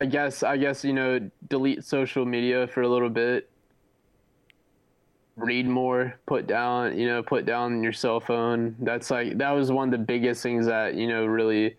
I 0.00 0.06
guess 0.06 0.42
I 0.42 0.56
guess 0.56 0.84
you 0.84 0.92
know 0.92 1.30
delete 1.48 1.84
social 1.84 2.26
media 2.26 2.66
for 2.66 2.82
a 2.82 2.88
little 2.88 3.08
bit. 3.08 3.50
Read 5.36 5.66
more, 5.68 6.18
put 6.26 6.46
down, 6.46 6.98
you 6.98 7.06
know, 7.06 7.22
put 7.22 7.44
down 7.44 7.82
your 7.82 7.92
cell 7.92 8.20
phone. 8.20 8.74
That's 8.80 9.10
like 9.10 9.38
that 9.38 9.50
was 9.50 9.70
one 9.70 9.88
of 9.88 9.92
the 9.92 10.04
biggest 10.04 10.42
things 10.42 10.66
that, 10.66 10.94
you 10.94 11.08
know, 11.08 11.26
really 11.26 11.76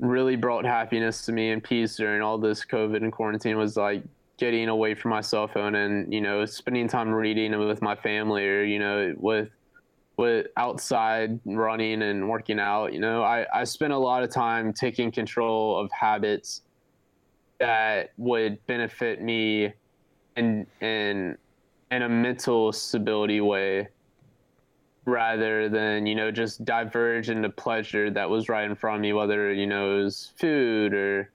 really 0.00 0.36
brought 0.36 0.64
happiness 0.64 1.24
to 1.24 1.32
me 1.32 1.50
and 1.50 1.62
peace 1.62 1.96
during 1.96 2.20
all 2.20 2.36
this 2.36 2.64
COVID 2.64 2.96
and 2.96 3.12
quarantine 3.12 3.56
was 3.56 3.76
like 3.76 4.02
getting 4.36 4.68
away 4.68 4.94
from 4.94 5.12
my 5.12 5.20
cell 5.20 5.46
phone 5.46 5.76
and, 5.76 6.12
you 6.12 6.20
know, 6.20 6.44
spending 6.44 6.88
time 6.88 7.10
reading 7.10 7.56
with 7.58 7.80
my 7.80 7.94
family 7.94 8.46
or, 8.46 8.62
you 8.62 8.78
know, 8.78 9.14
with 9.18 9.48
with 10.16 10.46
outside 10.56 11.40
running 11.44 12.02
and 12.02 12.28
working 12.28 12.60
out. 12.60 12.92
You 12.92 13.00
know, 13.00 13.22
I, 13.22 13.46
I 13.52 13.64
spent 13.64 13.92
a 13.92 13.98
lot 13.98 14.22
of 14.22 14.30
time 14.30 14.72
taking 14.72 15.10
control 15.10 15.78
of 15.78 15.90
habits 15.92 16.62
that 17.60 18.12
would 18.16 18.64
benefit 18.66 19.22
me 19.22 19.72
in 20.36 20.66
in 20.80 21.36
in 21.90 22.02
a 22.02 22.08
mental 22.08 22.72
stability 22.72 23.40
way 23.40 23.88
rather 25.06 25.68
than 25.68 26.06
you 26.06 26.14
know 26.14 26.30
just 26.30 26.64
diverge 26.64 27.28
into 27.28 27.48
pleasure 27.50 28.10
that 28.10 28.28
was 28.28 28.48
right 28.48 28.64
in 28.64 28.74
front 28.74 28.96
of 28.96 29.02
me 29.02 29.12
whether 29.12 29.52
you 29.52 29.66
know 29.66 29.98
it 29.98 30.04
was 30.04 30.32
food 30.38 30.94
or 30.94 31.30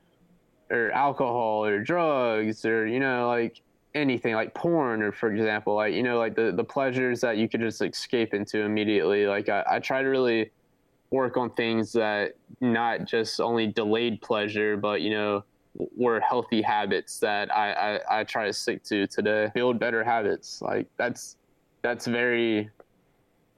or 0.72 0.92
alcohol 0.92 1.64
or 1.64 1.82
drugs 1.82 2.66
or 2.66 2.86
you 2.88 3.00
know 3.00 3.28
like 3.28 3.62
anything 3.96 4.36
like 4.36 4.54
porn 4.54 5.02
or 5.02 5.12
for 5.12 5.32
example 5.32 5.76
like 5.76 5.94
you 5.94 6.04
know 6.04 6.18
like 6.18 6.36
the, 6.36 6.52
the 6.52 6.64
pleasures 6.64 7.22
that 7.22 7.38
you 7.38 7.50
could 7.50 7.62
just 7.62 7.82
escape 7.82 8.34
into 8.34 8.62
immediately. 8.62 9.26
Like 9.26 9.50
I, 9.50 9.64
I 9.70 9.80
try 9.80 10.02
to 10.02 10.08
really 10.08 10.52
work 11.12 11.38
on 11.38 11.50
things 11.52 11.92
that 11.94 12.34
not 12.62 13.06
just 13.06 13.42
only 13.42 13.66
delayed 13.66 14.22
pleasure 14.22 14.78
but 14.78 15.02
you 15.02 15.10
know 15.10 15.44
were 15.76 16.20
healthy 16.20 16.62
habits 16.62 17.20
that 17.20 17.56
I, 17.56 18.00
I, 18.10 18.20
I 18.20 18.24
try 18.24 18.48
to 18.48 18.54
stick 18.54 18.84
to 18.86 19.08
today. 19.08 19.52
Build 19.54 19.80
better 19.80 20.04
habits. 20.04 20.62
Like 20.62 20.88
that's 20.98 21.38
that's 21.82 22.08
very 22.08 22.70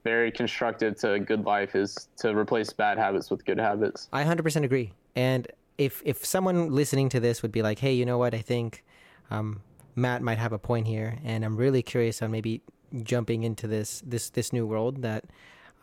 very 0.03 0.31
constructive 0.31 0.95
to 0.97 1.13
a 1.13 1.19
good 1.19 1.45
life 1.45 1.75
is 1.75 2.09
to 2.17 2.35
replace 2.35 2.73
bad 2.73 2.97
habits 2.97 3.29
with 3.29 3.45
good 3.45 3.59
habits. 3.59 4.09
I 4.11 4.23
100% 4.23 4.63
agree. 4.63 4.93
And 5.15 5.47
if 5.77 6.01
if 6.05 6.25
someone 6.25 6.71
listening 6.71 7.09
to 7.09 7.19
this 7.19 7.41
would 7.41 7.51
be 7.51 7.61
like, 7.61 7.79
"Hey, 7.79 7.93
you 7.93 8.05
know 8.05 8.17
what? 8.17 8.33
I 8.33 8.39
think 8.39 8.83
um, 9.29 9.61
Matt 9.95 10.21
might 10.21 10.37
have 10.37 10.53
a 10.53 10.59
point 10.59 10.87
here, 10.87 11.19
and 11.23 11.43
I'm 11.43 11.55
really 11.55 11.81
curious 11.81 12.21
on 12.21 12.31
maybe 12.31 12.61
jumping 13.03 13.43
into 13.43 13.67
this 13.67 14.01
this 14.05 14.29
this 14.29 14.53
new 14.53 14.65
world 14.65 15.01
that 15.01 15.25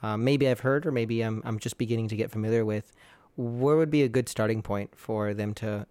uh, 0.03 0.17
maybe 0.17 0.49
I've 0.49 0.61
heard 0.61 0.87
or 0.87 0.93
maybe 0.93 1.23
I'm 1.23 1.43
I'm 1.45 1.59
just 1.59 1.79
beginning 1.79 2.09
to 2.09 2.17
get 2.17 2.31
familiar 2.31 2.65
with." 2.65 2.93
Where 3.39 3.77
would 3.77 3.91
be 3.91 4.03
a 4.03 4.09
good 4.09 4.29
starting 4.29 4.61
point 4.61 4.91
for 4.95 5.33
them 5.33 5.55
to 5.55 5.87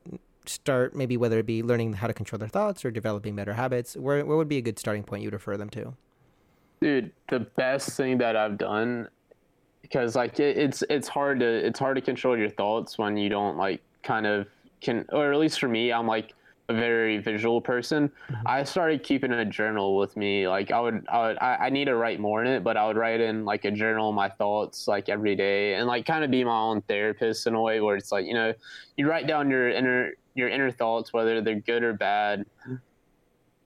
start 0.46 0.96
maybe 0.96 1.18
whether 1.18 1.40
it 1.40 1.46
be 1.46 1.64
learning 1.64 1.94
how 1.94 2.08
to 2.08 2.14
control 2.14 2.38
their 2.38 2.48
thoughts 2.48 2.86
or 2.86 2.92
developing 2.92 3.36
better 3.36 3.54
habits? 3.54 3.96
Where, 3.96 4.24
where 4.26 4.38
would 4.38 4.50
be 4.50 4.58
a 4.58 4.62
good 4.62 4.78
starting 4.78 5.04
point 5.04 5.24
you'd 5.24 5.34
refer 5.34 5.58
them 5.58 5.70
to? 5.72 5.96
Dude 6.82 7.12
the 7.30 7.40
best 7.40 7.98
thing 7.98 8.18
that 8.20 8.36
i've 8.36 8.58
done 8.58 9.08
because 9.82 10.16
like 10.16 10.40
it, 10.40 10.58
it's 10.58 10.84
it's 10.90 11.08
hard 11.08 11.40
to 11.40 11.48
it's 11.48 11.80
hard 11.80 11.96
to 11.96 12.02
control 12.02 12.38
your 12.38 12.50
thoughts 12.50 12.98
when 12.98 13.18
you 13.18 13.30
don't 13.30 13.58
like 13.58 13.82
kind 14.04 14.26
of 14.26 14.48
can 14.82 15.06
or 15.12 15.32
at 15.32 15.40
least 15.40 15.60
for 15.60 15.68
me 15.68 15.92
i'm 15.92 16.08
like 16.08 16.34
a 16.70 16.74
very 16.74 17.18
visual 17.18 17.62
person 17.62 18.10
mm-hmm. 18.10 18.42
i 18.46 18.64
started 18.64 19.02
keeping 19.02 19.32
a 19.32 19.46
journal 19.46 19.98
with 19.98 20.18
me 20.18 20.48
like 20.48 20.72
i 20.72 20.80
would 20.80 21.06
i 21.10 21.28
would 21.28 21.38
I, 21.40 21.56
I, 21.56 21.70
need 21.70 21.86
to 21.86 21.96
write 21.96 22.20
more 22.20 22.44
in 22.44 22.48
it 22.48 22.64
but 22.64 22.76
i 22.76 22.86
would 22.86 22.98
write 22.98 23.22
in 23.22 23.46
like 23.46 23.64
a 23.66 23.72
journal 23.72 24.12
my 24.12 24.30
thoughts 24.30 24.88
like 24.88 25.08
every 25.08 25.36
day 25.36 25.76
and 25.76 25.88
like 25.88 26.06
kind 26.06 26.24
of 26.24 26.32
be 26.32 26.44
my 26.44 26.60
own 26.60 26.82
therapist 26.82 27.48
in 27.48 27.54
a 27.54 27.62
way 27.62 27.80
where 27.80 27.96
it's 27.96 28.12
like 28.12 28.26
you 28.26 28.34
know 28.34 28.54
you 28.98 29.08
write 29.10 29.28
down 29.28 29.50
your 29.50 29.70
inner 29.70 30.12
your 30.36 30.50
inner 30.50 30.72
thoughts 30.72 31.14
whether 31.14 31.42
they're 31.42 31.56
good 31.60 31.84
or 31.84 31.94
bad 31.94 32.46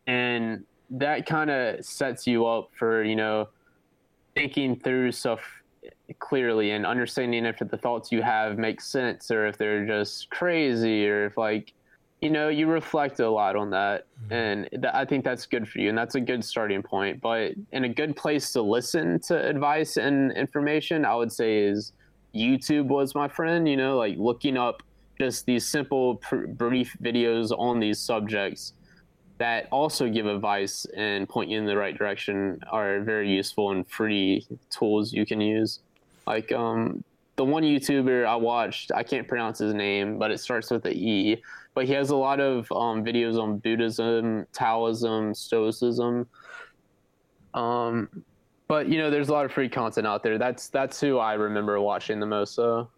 and 0.07 0.63
that 0.91 1.25
kind 1.25 1.49
of 1.49 1.83
sets 1.83 2.27
you 2.27 2.45
up 2.45 2.69
for 2.73 3.03
you 3.03 3.15
know 3.15 3.47
thinking 4.35 4.75
through 4.75 5.11
stuff 5.11 5.41
clearly 6.19 6.71
and 6.71 6.85
understanding 6.85 7.45
if 7.45 7.57
the 7.59 7.77
thoughts 7.77 8.11
you 8.11 8.21
have 8.21 8.57
make 8.57 8.81
sense 8.81 9.31
or 9.31 9.47
if 9.47 9.57
they're 9.57 9.85
just 9.85 10.29
crazy 10.29 11.07
or 11.07 11.25
if 11.25 11.37
like 11.37 11.73
you 12.21 12.29
know 12.29 12.49
you 12.49 12.67
reflect 12.67 13.19
a 13.19 13.29
lot 13.29 13.55
on 13.55 13.69
that 13.71 14.05
mm-hmm. 14.23 14.33
and 14.33 14.69
th- 14.71 14.93
i 14.93 15.03
think 15.03 15.25
that's 15.25 15.45
good 15.45 15.67
for 15.67 15.79
you 15.79 15.89
and 15.89 15.97
that's 15.97 16.15
a 16.15 16.21
good 16.21 16.43
starting 16.43 16.81
point 16.81 17.19
but 17.19 17.51
in 17.71 17.83
a 17.85 17.89
good 17.89 18.15
place 18.15 18.53
to 18.53 18.61
listen 18.61 19.19
to 19.19 19.35
advice 19.47 19.97
and 19.97 20.31
information 20.33 21.03
i 21.03 21.15
would 21.15 21.31
say 21.31 21.57
is 21.57 21.93
youtube 22.33 22.85
was 22.85 23.15
my 23.15 23.27
friend 23.27 23.67
you 23.67 23.75
know 23.75 23.97
like 23.97 24.15
looking 24.17 24.55
up 24.55 24.83
just 25.19 25.45
these 25.45 25.67
simple 25.67 26.15
pr- 26.15 26.47
brief 26.47 26.95
videos 27.01 27.51
on 27.57 27.79
these 27.79 27.99
subjects 27.99 28.73
that 29.41 29.67
also 29.71 30.07
give 30.07 30.27
advice 30.27 30.85
and 30.95 31.27
point 31.27 31.49
you 31.49 31.57
in 31.57 31.65
the 31.65 31.75
right 31.75 31.97
direction 31.97 32.59
are 32.69 32.99
very 32.99 33.27
useful 33.27 33.71
and 33.71 33.87
free 33.87 34.45
tools 34.69 35.11
you 35.11 35.25
can 35.25 35.41
use. 35.41 35.79
Like 36.27 36.51
um, 36.51 37.03
the 37.37 37.43
one 37.43 37.63
YouTuber 37.63 38.23
I 38.23 38.35
watched, 38.35 38.91
I 38.93 39.01
can't 39.01 39.27
pronounce 39.27 39.57
his 39.57 39.73
name, 39.73 40.19
but 40.19 40.29
it 40.29 40.39
starts 40.39 40.69
with 40.69 40.83
the 40.83 40.95
E. 40.95 41.41
But 41.73 41.85
he 41.85 41.93
has 41.93 42.09
a 42.09 42.15
lot 42.15 42.39
of 42.39 42.69
um, 42.71 43.03
videos 43.03 43.41
on 43.41 43.59
Buddhism, 43.59 44.45
Taoism, 44.51 45.33
Stoicism. 45.33 46.27
Um, 47.53 48.23
but 48.67 48.87
you 48.87 48.97
know, 48.97 49.09
there's 49.09 49.29
a 49.29 49.33
lot 49.33 49.45
of 49.45 49.51
free 49.51 49.69
content 49.69 50.05
out 50.05 50.23
there. 50.23 50.37
That's 50.37 50.69
that's 50.69 50.99
who 50.99 51.17
I 51.17 51.33
remember 51.33 51.79
watching 51.79 52.19
the 52.19 52.25
most. 52.25 52.55
So, 52.55 52.89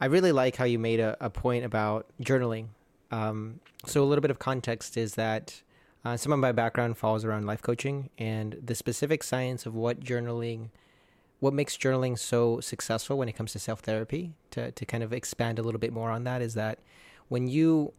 I 0.00 0.06
really 0.06 0.32
like 0.32 0.56
how 0.56 0.64
you 0.64 0.78
made 0.78 1.00
a, 1.00 1.16
a 1.20 1.30
point 1.30 1.64
about 1.64 2.06
journaling 2.22 2.68
um, 3.14 3.60
so 3.86 4.02
a 4.02 4.06
little 4.06 4.22
bit 4.22 4.32
of 4.32 4.40
context 4.40 4.96
is 4.96 5.14
that 5.14 5.62
uh, 6.04 6.16
some 6.16 6.32
of 6.32 6.40
my 6.40 6.50
background 6.50 6.98
falls 6.98 7.24
around 7.24 7.46
life 7.46 7.62
coaching 7.62 8.10
and 8.18 8.58
the 8.62 8.74
specific 8.74 9.22
science 9.22 9.66
of 9.66 9.74
what 9.74 10.00
journaling, 10.00 10.70
what 11.38 11.54
makes 11.54 11.76
journaling 11.76 12.18
so 12.18 12.60
successful 12.60 13.16
when 13.16 13.28
it 13.28 13.32
comes 13.32 13.52
to 13.52 13.58
self 13.58 13.80
therapy. 13.80 14.32
To 14.50 14.72
to 14.72 14.84
kind 14.84 15.02
of 15.02 15.12
expand 15.12 15.58
a 15.58 15.62
little 15.62 15.78
bit 15.78 15.92
more 15.92 16.10
on 16.10 16.24
that 16.24 16.42
is 16.42 16.54
that 16.54 16.80
when 17.28 17.48
you 17.48 17.92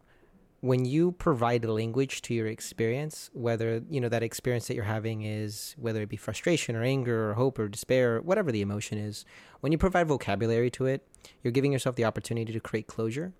when 0.60 0.84
you 0.84 1.12
provide 1.12 1.64
a 1.64 1.72
language 1.72 2.22
to 2.22 2.34
your 2.34 2.46
experience, 2.46 3.30
whether 3.34 3.82
you 3.88 4.00
know 4.00 4.08
that 4.08 4.22
experience 4.22 4.66
that 4.66 4.74
you're 4.74 4.84
having 4.84 5.22
is 5.22 5.74
whether 5.78 6.02
it 6.02 6.08
be 6.08 6.16
frustration 6.16 6.74
or 6.74 6.82
anger 6.82 7.30
or 7.30 7.34
hope 7.34 7.58
or 7.58 7.68
despair, 7.68 8.16
or 8.16 8.20
whatever 8.22 8.50
the 8.50 8.62
emotion 8.62 8.98
is, 8.98 9.24
when 9.60 9.70
you 9.70 9.78
provide 9.78 10.08
vocabulary 10.08 10.70
to 10.70 10.86
it, 10.86 11.06
you're 11.42 11.52
giving 11.52 11.72
yourself 11.72 11.94
the 11.96 12.04
opportunity 12.04 12.52
to 12.52 12.60
create 12.60 12.86
closure. 12.86 13.32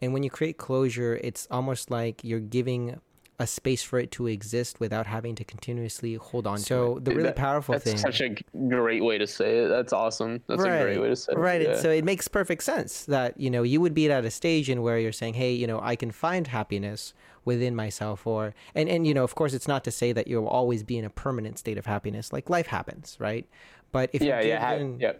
And 0.00 0.12
when 0.12 0.22
you 0.22 0.30
create 0.30 0.56
closure, 0.56 1.20
it's 1.22 1.46
almost 1.50 1.90
like 1.90 2.22
you're 2.22 2.40
giving 2.40 3.00
a 3.38 3.46
space 3.46 3.82
for 3.82 3.98
it 3.98 4.12
to 4.12 4.28
exist 4.28 4.78
without 4.78 5.06
having 5.06 5.34
to 5.34 5.44
continuously 5.44 6.14
hold 6.14 6.46
on 6.46 6.58
so 6.58 6.94
to 6.94 6.96
it. 6.98 7.04
the 7.04 7.10
really 7.10 7.22
that, 7.24 7.36
powerful 7.36 7.72
that's 7.72 7.84
thing. 7.84 7.96
That's 7.96 8.18
such 8.18 8.20
a 8.20 8.68
great 8.68 9.02
way 9.02 9.18
to 9.18 9.26
say 9.26 9.64
it. 9.64 9.68
That's 9.68 9.92
awesome. 9.92 10.40
That's 10.46 10.62
right. 10.62 10.74
a 10.74 10.82
great 10.84 11.00
way 11.00 11.08
to 11.08 11.16
say 11.16 11.32
it. 11.32 11.38
Right. 11.38 11.62
Yeah. 11.62 11.76
so 11.76 11.90
it 11.90 12.04
makes 12.04 12.28
perfect 12.28 12.62
sense 12.62 13.04
that, 13.06 13.38
you 13.38 13.50
know, 13.50 13.64
you 13.64 13.80
would 13.80 13.94
be 13.94 14.10
at 14.10 14.24
a 14.24 14.30
stage 14.30 14.70
in 14.70 14.82
where 14.82 14.98
you're 14.98 15.12
saying, 15.12 15.34
hey, 15.34 15.52
you 15.52 15.66
know, 15.66 15.80
I 15.82 15.96
can 15.96 16.12
find 16.12 16.46
happiness 16.46 17.12
within 17.44 17.74
myself 17.74 18.26
or 18.26 18.54
and, 18.74 18.88
and 18.88 19.06
you 19.06 19.14
know, 19.14 19.24
of 19.24 19.34
course 19.34 19.52
it's 19.52 19.68
not 19.68 19.84
to 19.84 19.90
say 19.90 20.12
that 20.12 20.28
you'll 20.28 20.46
always 20.46 20.82
be 20.82 20.96
in 20.96 21.04
a 21.04 21.10
permanent 21.10 21.58
state 21.58 21.76
of 21.76 21.86
happiness. 21.86 22.32
Like 22.32 22.48
life 22.48 22.68
happens, 22.68 23.16
right? 23.18 23.46
But 23.90 24.10
if 24.12 24.22
yeah, 24.22 24.40
you're 24.40 24.58
given, 24.58 25.00
yeah, 25.00 25.12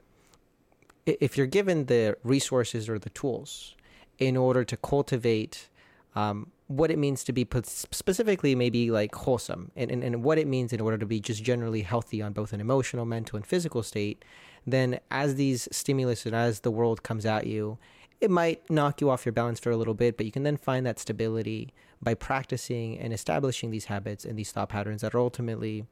yeah. 1.07 1.15
if 1.21 1.37
you're 1.37 1.47
given 1.47 1.87
the 1.87 2.17
resources 2.23 2.89
or 2.89 2.99
the 2.99 3.11
tools 3.11 3.75
in 4.19 4.37
order 4.37 4.65
to 4.65 4.77
cultivate 4.77 5.69
um, 6.15 6.53
what 6.67 6.91
it 6.91 6.99
means 6.99 7.25
to 7.25 7.33
be 7.33 7.47
specifically 7.65 8.55
maybe 8.55 8.91
like 8.91 9.15
wholesome 9.15 9.71
and, 9.77 9.91
and, 9.91 10.03
and 10.03 10.23
what 10.23 10.39
it 10.39 10.47
means 10.47 10.73
in 10.73 10.81
order 10.81 10.97
to 10.97 11.07
be 11.07 11.21
just 11.21 11.45
generally 11.45 11.83
healthy 11.83 12.23
on 12.23 12.33
both 12.33 12.53
an 12.53 12.61
emotional, 12.61 13.05
mental, 13.05 13.37
and 13.37 13.47
physical 13.47 13.83
state, 13.83 14.25
then 14.67 14.99
as 15.11 15.35
these 15.35 15.69
stimulus 15.71 16.25
and 16.25 16.35
as 16.35 16.61
the 16.61 16.71
world 16.71 17.03
comes 17.03 17.27
at 17.27 17.47
you, 17.47 17.79
it 18.21 18.31
might 18.31 18.69
knock 18.71 19.01
you 19.01 19.11
off 19.11 19.27
your 19.27 19.33
balance 19.35 19.61
for 19.61 19.71
a 19.71 19.77
little 19.77 19.93
bit, 19.93 20.17
but 20.17 20.25
you 20.25 20.33
can 20.33 20.45
then 20.45 20.57
find 20.57 20.87
that 20.87 20.99
stability 20.99 21.75
by 22.01 22.15
practicing 22.15 22.99
and 22.99 23.13
establishing 23.13 23.71
these 23.71 23.87
habits 23.87 24.25
and 24.25 24.39
these 24.39 24.51
thought 24.51 24.71
patterns 24.71 25.03
that 25.03 25.15
are 25.15 25.21
ultimately 25.21 25.85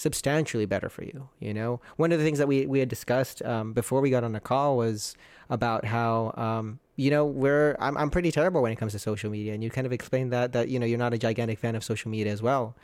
substantially 0.00 0.64
better 0.64 0.88
for 0.88 1.04
you. 1.04 1.28
You 1.40 1.52
know, 1.52 1.80
one 1.96 2.10
of 2.10 2.18
the 2.18 2.24
things 2.24 2.38
that 2.38 2.48
we 2.48 2.66
we 2.66 2.78
had 2.78 2.88
discussed 2.88 3.42
um, 3.42 3.74
before 3.74 4.00
we 4.00 4.08
got 4.08 4.24
on 4.24 4.32
the 4.32 4.40
call 4.40 4.78
was 4.78 5.14
about 5.50 5.84
how 5.84 6.32
um, 6.36 6.80
you 6.96 7.10
know 7.10 7.26
we're 7.26 7.76
I'm 7.78 7.98
I'm 7.98 8.10
pretty 8.10 8.32
terrible 8.32 8.62
when 8.62 8.72
it 8.72 8.76
comes 8.76 8.92
to 8.92 8.98
social 8.98 9.30
media, 9.30 9.52
and 9.52 9.62
you 9.62 9.68
kind 9.68 9.86
of 9.86 9.92
explained 9.92 10.32
that 10.32 10.52
that 10.52 10.68
you 10.68 10.78
know 10.78 10.86
you're 10.86 10.98
not 10.98 11.12
a 11.12 11.18
gigantic 11.18 11.58
fan 11.58 11.76
of 11.76 11.84
social 11.84 12.10
media 12.10 12.32
as 12.32 12.40
well. 12.40 12.74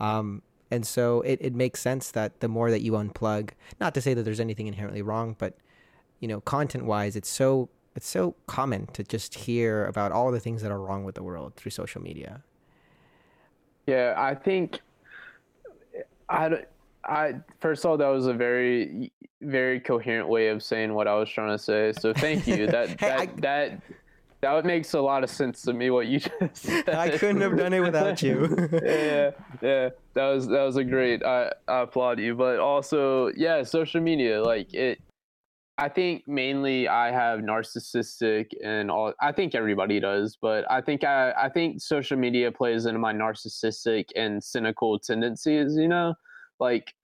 Um, 0.00 0.42
and 0.72 0.84
so 0.84 1.20
it, 1.20 1.38
it 1.40 1.54
makes 1.54 1.80
sense 1.80 2.10
that 2.10 2.40
the 2.40 2.48
more 2.48 2.72
that 2.72 2.82
you 2.82 2.92
unplug, 2.92 3.50
not 3.80 3.94
to 3.94 4.00
say 4.00 4.14
that 4.14 4.24
there's 4.24 4.40
anything 4.40 4.66
inherently 4.66 5.00
wrong, 5.00 5.36
but 5.38 5.54
you 6.18 6.26
know, 6.26 6.40
content 6.40 6.84
wise, 6.84 7.14
it's 7.14 7.28
so 7.28 7.68
it's 7.94 8.08
so 8.08 8.34
common 8.48 8.86
to 8.88 9.04
just 9.04 9.34
hear 9.34 9.86
about 9.86 10.10
all 10.10 10.32
the 10.32 10.40
things 10.40 10.62
that 10.62 10.72
are 10.72 10.80
wrong 10.80 11.04
with 11.04 11.14
the 11.14 11.22
world 11.22 11.54
through 11.54 11.70
social 11.70 12.02
media. 12.02 12.42
Yeah, 13.86 14.14
I 14.18 14.34
think 14.34 14.80
I, 16.28 16.64
I 17.04 17.34
first 17.60 17.84
of 17.84 17.90
all, 17.90 17.96
that 17.96 18.08
was 18.08 18.26
a 18.26 18.34
very, 18.34 19.12
very 19.40 19.80
coherent 19.80 20.28
way 20.28 20.48
of 20.48 20.62
saying 20.62 20.92
what 20.94 21.06
I 21.08 21.14
was 21.14 21.28
trying 21.28 21.56
to 21.56 21.62
say. 21.62 21.92
So 22.00 22.12
thank 22.12 22.46
you. 22.46 22.66
That 22.70 22.88
hey, 22.88 22.94
that 23.08 23.20
I, 23.20 23.26
that 23.40 23.82
that 24.40 24.64
makes 24.64 24.94
a 24.94 25.00
lot 25.00 25.24
of 25.24 25.30
sense 25.30 25.62
to 25.62 25.72
me. 25.72 25.90
What 25.90 26.06
you 26.06 26.20
just 26.40 26.56
said. 26.62 26.88
I 26.88 27.16
couldn't 27.16 27.40
have 27.40 27.56
done 27.56 27.72
it 27.72 27.80
without 27.80 28.22
you. 28.22 28.68
yeah, 28.82 29.30
yeah, 29.62 29.90
that 30.14 30.28
was 30.28 30.46
that 30.48 30.62
was 30.62 30.76
a 30.76 30.84
great. 30.84 31.24
I, 31.24 31.52
I 31.68 31.80
applaud 31.80 32.20
you. 32.20 32.34
But 32.34 32.58
also, 32.58 33.28
yeah, 33.36 33.62
social 33.62 34.00
media, 34.00 34.42
like 34.42 34.72
it. 34.74 35.00
I 35.78 35.88
think 35.90 36.26
mainly 36.26 36.88
I 36.88 37.10
have 37.10 37.40
narcissistic 37.40 38.52
and 38.64 38.90
all. 38.90 39.12
I 39.20 39.32
think 39.32 39.54
everybody 39.54 40.00
does, 40.00 40.38
but 40.40 40.64
I 40.70 40.80
think 40.80 41.04
I 41.04 41.32
I 41.32 41.48
think 41.50 41.82
social 41.82 42.16
media 42.16 42.50
plays 42.50 42.86
into 42.86 42.98
my 42.98 43.12
narcissistic 43.12 44.06
and 44.16 44.42
cynical 44.42 44.98
tendencies. 44.98 45.76
You 45.76 45.88
know, 45.88 46.14
like 46.60 46.94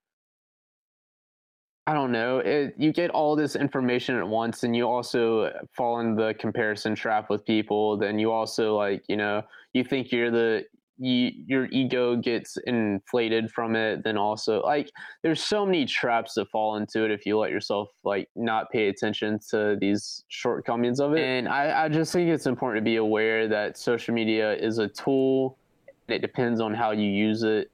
I 1.87 1.93
don't 1.95 2.13
know. 2.13 2.39
It, 2.39 2.75
you 2.79 2.93
get 2.93 3.11
all 3.11 3.37
this 3.37 3.57
information 3.57 4.17
at 4.17 4.27
once, 4.27 4.63
and 4.63 4.75
you 4.75 4.89
also 4.89 5.53
fall 5.77 6.01
in 6.01 6.15
the 6.15 6.35
comparison 6.39 6.95
trap 6.95 7.29
with 7.29 7.45
people. 7.45 7.99
Then 7.99 8.19
you 8.19 8.33
also 8.33 8.77
like 8.77 9.05
you 9.09 9.17
know 9.17 9.43
you 9.75 9.85
think 9.85 10.13
you're 10.13 10.31
the 10.31 10.65
you, 11.03 11.33
your 11.47 11.65
ego 11.67 12.15
gets 12.15 12.57
inflated 12.67 13.51
from 13.51 13.75
it 13.75 14.05
then 14.05 14.17
also 14.17 14.61
like 14.63 14.89
there's 15.23 15.43
so 15.43 15.67
many 15.67 15.85
traps 15.85 16.35
that 16.35 16.49
fall 16.49 16.77
into 16.77 17.05
it 17.05 17.11
if 17.11 17.27
you 17.27 17.37
let 17.37 17.51
yourself 17.51 17.89
like 18.05 18.29
not 18.37 18.71
pay 18.71 18.87
attention 18.87 19.39
to 19.51 19.77
these 19.81 20.25
shortcomings 20.29 21.01
of 21.01 21.15
it. 21.15 21.21
And 21.21 21.49
i, 21.49 21.85
I 21.85 21.89
just 21.89 22.13
think 22.13 22.31
it's 22.31 22.47
important 22.47 22.85
to 22.85 22.89
be 22.89 22.97
aware 22.97 23.49
that 23.49 23.77
social 23.77 24.15
media 24.15 24.55
is 24.55 24.79
a 24.79 24.87
tool 24.87 25.59
and 26.07 26.15
it 26.15 26.21
depends 26.21 26.61
on 26.61 26.73
how 26.73 26.93
you 26.93 27.09
use 27.09 27.43
it. 27.43 27.71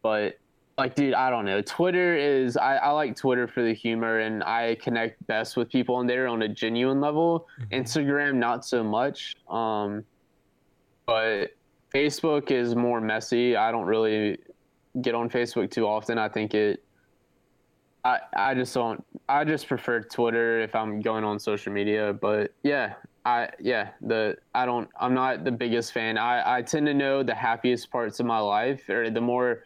But 0.00 0.38
like 0.78 0.94
dude 0.94 1.14
i 1.14 1.30
don't 1.30 1.44
know. 1.44 1.60
Twitter 1.62 2.16
is 2.16 2.56
I, 2.56 2.76
I 2.76 2.90
like 2.90 3.16
twitter 3.16 3.48
for 3.48 3.62
the 3.62 3.74
humor 3.74 4.20
and 4.20 4.42
i 4.44 4.76
connect 4.76 5.24
best 5.26 5.56
with 5.56 5.68
people 5.68 5.96
on 5.96 6.06
there 6.06 6.28
on 6.28 6.42
a 6.42 6.48
genuine 6.48 7.00
level. 7.00 7.46
Mm-hmm. 7.60 7.82
instagram 7.82 8.34
not 8.36 8.64
so 8.64 8.82
much 8.82 9.34
um 9.50 10.04
but 11.06 11.50
Facebook 11.92 12.50
is 12.50 12.74
more 12.74 13.00
messy. 13.00 13.56
I 13.56 13.70
don't 13.70 13.86
really 13.86 14.38
get 15.00 15.14
on 15.14 15.28
Facebook 15.28 15.70
too 15.70 15.86
often. 15.86 16.18
I 16.18 16.28
think 16.28 16.54
it. 16.54 16.82
I 18.04 18.18
I 18.34 18.54
just 18.54 18.74
don't. 18.74 19.04
I 19.28 19.44
just 19.44 19.66
prefer 19.66 20.00
Twitter 20.00 20.60
if 20.60 20.74
I'm 20.74 21.00
going 21.00 21.24
on 21.24 21.38
social 21.38 21.72
media. 21.72 22.12
But 22.12 22.52
yeah, 22.62 22.94
I 23.24 23.50
yeah 23.60 23.90
the 24.00 24.36
I 24.54 24.66
don't. 24.66 24.88
I'm 24.98 25.14
not 25.14 25.44
the 25.44 25.52
biggest 25.52 25.92
fan. 25.92 26.18
I 26.18 26.58
I 26.58 26.62
tend 26.62 26.86
to 26.86 26.94
know 26.94 27.22
the 27.22 27.34
happiest 27.34 27.90
parts 27.90 28.20
of 28.20 28.26
my 28.26 28.38
life 28.38 28.88
or 28.88 29.10
the 29.10 29.20
more 29.20 29.64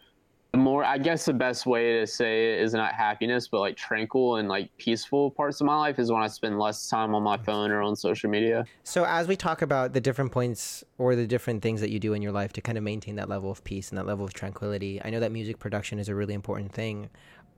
more 0.55 0.83
i 0.83 0.97
guess 0.97 1.25
the 1.25 1.33
best 1.33 1.65
way 1.65 1.99
to 1.99 2.07
say 2.07 2.53
it 2.53 2.61
is 2.61 2.73
not 2.73 2.93
happiness 2.93 3.47
but 3.47 3.59
like 3.59 3.75
tranquil 3.75 4.37
and 4.37 4.47
like 4.47 4.75
peaceful 4.77 5.29
parts 5.29 5.61
of 5.61 5.67
my 5.67 5.75
life 5.75 5.99
is 5.99 6.11
when 6.11 6.21
i 6.21 6.27
spend 6.27 6.57
less 6.57 6.89
time 6.89 7.13
on 7.13 7.21
my 7.21 7.37
phone 7.37 7.69
or 7.69 7.81
on 7.81 7.95
social 7.95 8.29
media 8.29 8.65
so 8.83 9.03
as 9.05 9.27
we 9.27 9.35
talk 9.35 9.61
about 9.61 9.93
the 9.93 10.01
different 10.01 10.31
points 10.31 10.83
or 10.97 11.15
the 11.15 11.27
different 11.27 11.61
things 11.61 11.81
that 11.81 11.89
you 11.89 11.99
do 11.99 12.13
in 12.13 12.21
your 12.21 12.31
life 12.31 12.53
to 12.53 12.61
kind 12.61 12.77
of 12.77 12.83
maintain 12.83 13.15
that 13.15 13.29
level 13.29 13.51
of 13.51 13.63
peace 13.63 13.89
and 13.89 13.97
that 13.97 14.05
level 14.05 14.25
of 14.25 14.33
tranquility 14.33 15.01
i 15.03 15.09
know 15.09 15.19
that 15.19 15.31
music 15.31 15.59
production 15.59 15.99
is 15.99 16.09
a 16.09 16.15
really 16.15 16.33
important 16.33 16.71
thing 16.71 17.09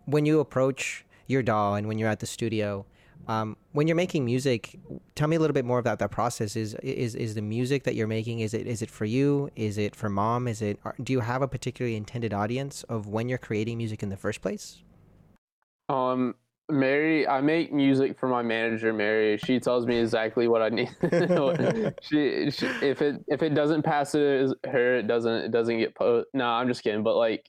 when 0.06 0.26
you 0.26 0.40
approach 0.40 1.06
your 1.30 1.44
DAW 1.44 1.76
and 1.76 1.88
when 1.88 1.98
you're 1.98 2.10
at 2.10 2.20
the 2.20 2.26
studio. 2.26 2.86
Um, 3.28 3.58
when 3.74 3.88
you're 3.88 3.96
making 3.96 4.26
music, 4.26 4.80
tell 5.14 5.28
me 5.28 5.36
a 5.36 5.40
little 5.40 5.54
bit 5.54 5.66
more 5.66 5.78
about 5.78 6.00
that 6.00 6.10
process. 6.10 6.56
Is 6.56 6.74
is 6.76 7.14
is 7.14 7.36
the 7.36 7.42
music 7.42 7.84
that 7.84 7.94
you're 7.94 8.08
making? 8.08 8.40
Is 8.40 8.54
it 8.54 8.66
is 8.66 8.82
it 8.82 8.90
for 8.90 9.06
you? 9.06 9.50
Is 9.56 9.78
it 9.78 9.96
for 9.96 10.10
mom? 10.10 10.48
Is 10.48 10.62
it? 10.62 10.80
Do 11.04 11.14
you 11.14 11.20
have 11.20 11.42
a 11.42 11.48
particularly 11.48 11.96
intended 11.96 12.34
audience 12.34 12.84
of 12.84 13.08
when 13.08 13.30
you're 13.30 13.38
creating 13.38 13.78
music 13.78 14.02
in 14.02 14.10
the 14.10 14.18
first 14.18 14.42
place? 14.42 14.82
Um, 15.90 16.36
Mary, 16.70 17.28
I 17.28 17.42
make 17.42 17.74
music 17.74 18.20
for 18.20 18.28
my 18.28 18.44
manager, 18.44 18.94
Mary. 18.94 19.38
She 19.38 19.60
tells 19.60 19.88
me 19.88 19.98
exactly 19.98 20.48
what 20.48 20.62
I 20.62 20.70
need. 20.70 20.90
she, 22.02 22.52
she, 22.52 22.68
if 22.82 23.02
it 23.02 23.24
if 23.28 23.42
it 23.42 23.56
doesn't 23.56 23.84
pass 23.84 24.14
it 24.14 24.52
her, 24.66 24.98
it 24.98 25.08
doesn't 25.08 25.46
it 25.46 25.52
doesn't 25.52 25.80
get 25.80 25.96
po. 25.96 26.24
No, 26.34 26.46
I'm 26.46 26.68
just 26.68 26.84
kidding. 26.84 27.02
But 27.02 27.16
like, 27.16 27.44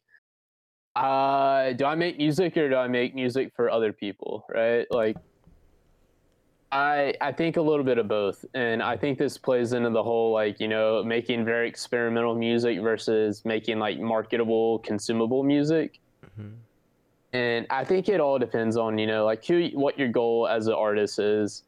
uh, 0.96 1.72
do 1.74 1.84
I 1.84 1.94
make 1.96 2.16
music 2.16 2.56
or 2.56 2.70
do 2.70 2.76
I 2.76 2.88
make 2.88 3.14
music 3.14 3.52
for 3.54 3.70
other 3.70 3.92
people? 3.92 4.44
Right? 4.52 4.86
Like, 4.90 5.16
I 6.72 7.14
I 7.20 7.32
think 7.32 7.56
a 7.56 7.62
little 7.62 7.84
bit 7.84 7.98
of 7.98 8.06
both, 8.06 8.44
and 8.54 8.82
I 8.82 8.96
think 8.96 9.18
this 9.18 9.36
plays 9.36 9.72
into 9.72 9.90
the 9.90 10.02
whole 10.02 10.32
like 10.32 10.60
you 10.60 10.68
know 10.68 11.02
making 11.02 11.44
very 11.44 11.68
experimental 11.68 12.34
music 12.34 12.80
versus 12.80 13.44
making 13.44 13.78
like 13.78 13.98
marketable, 13.98 14.78
consumable 14.80 15.42
music. 15.42 15.98
Mm-hmm. 16.24 16.54
And 17.32 17.66
I 17.70 17.84
think 17.84 18.08
it 18.08 18.20
all 18.20 18.38
depends 18.38 18.76
on 18.76 18.98
you 18.98 19.06
know 19.06 19.24
like 19.24 19.44
who 19.44 19.68
what 19.74 19.98
your 19.98 20.08
goal 20.08 20.46
as 20.46 20.68
an 20.68 20.74
artist 20.74 21.18
is. 21.18 21.64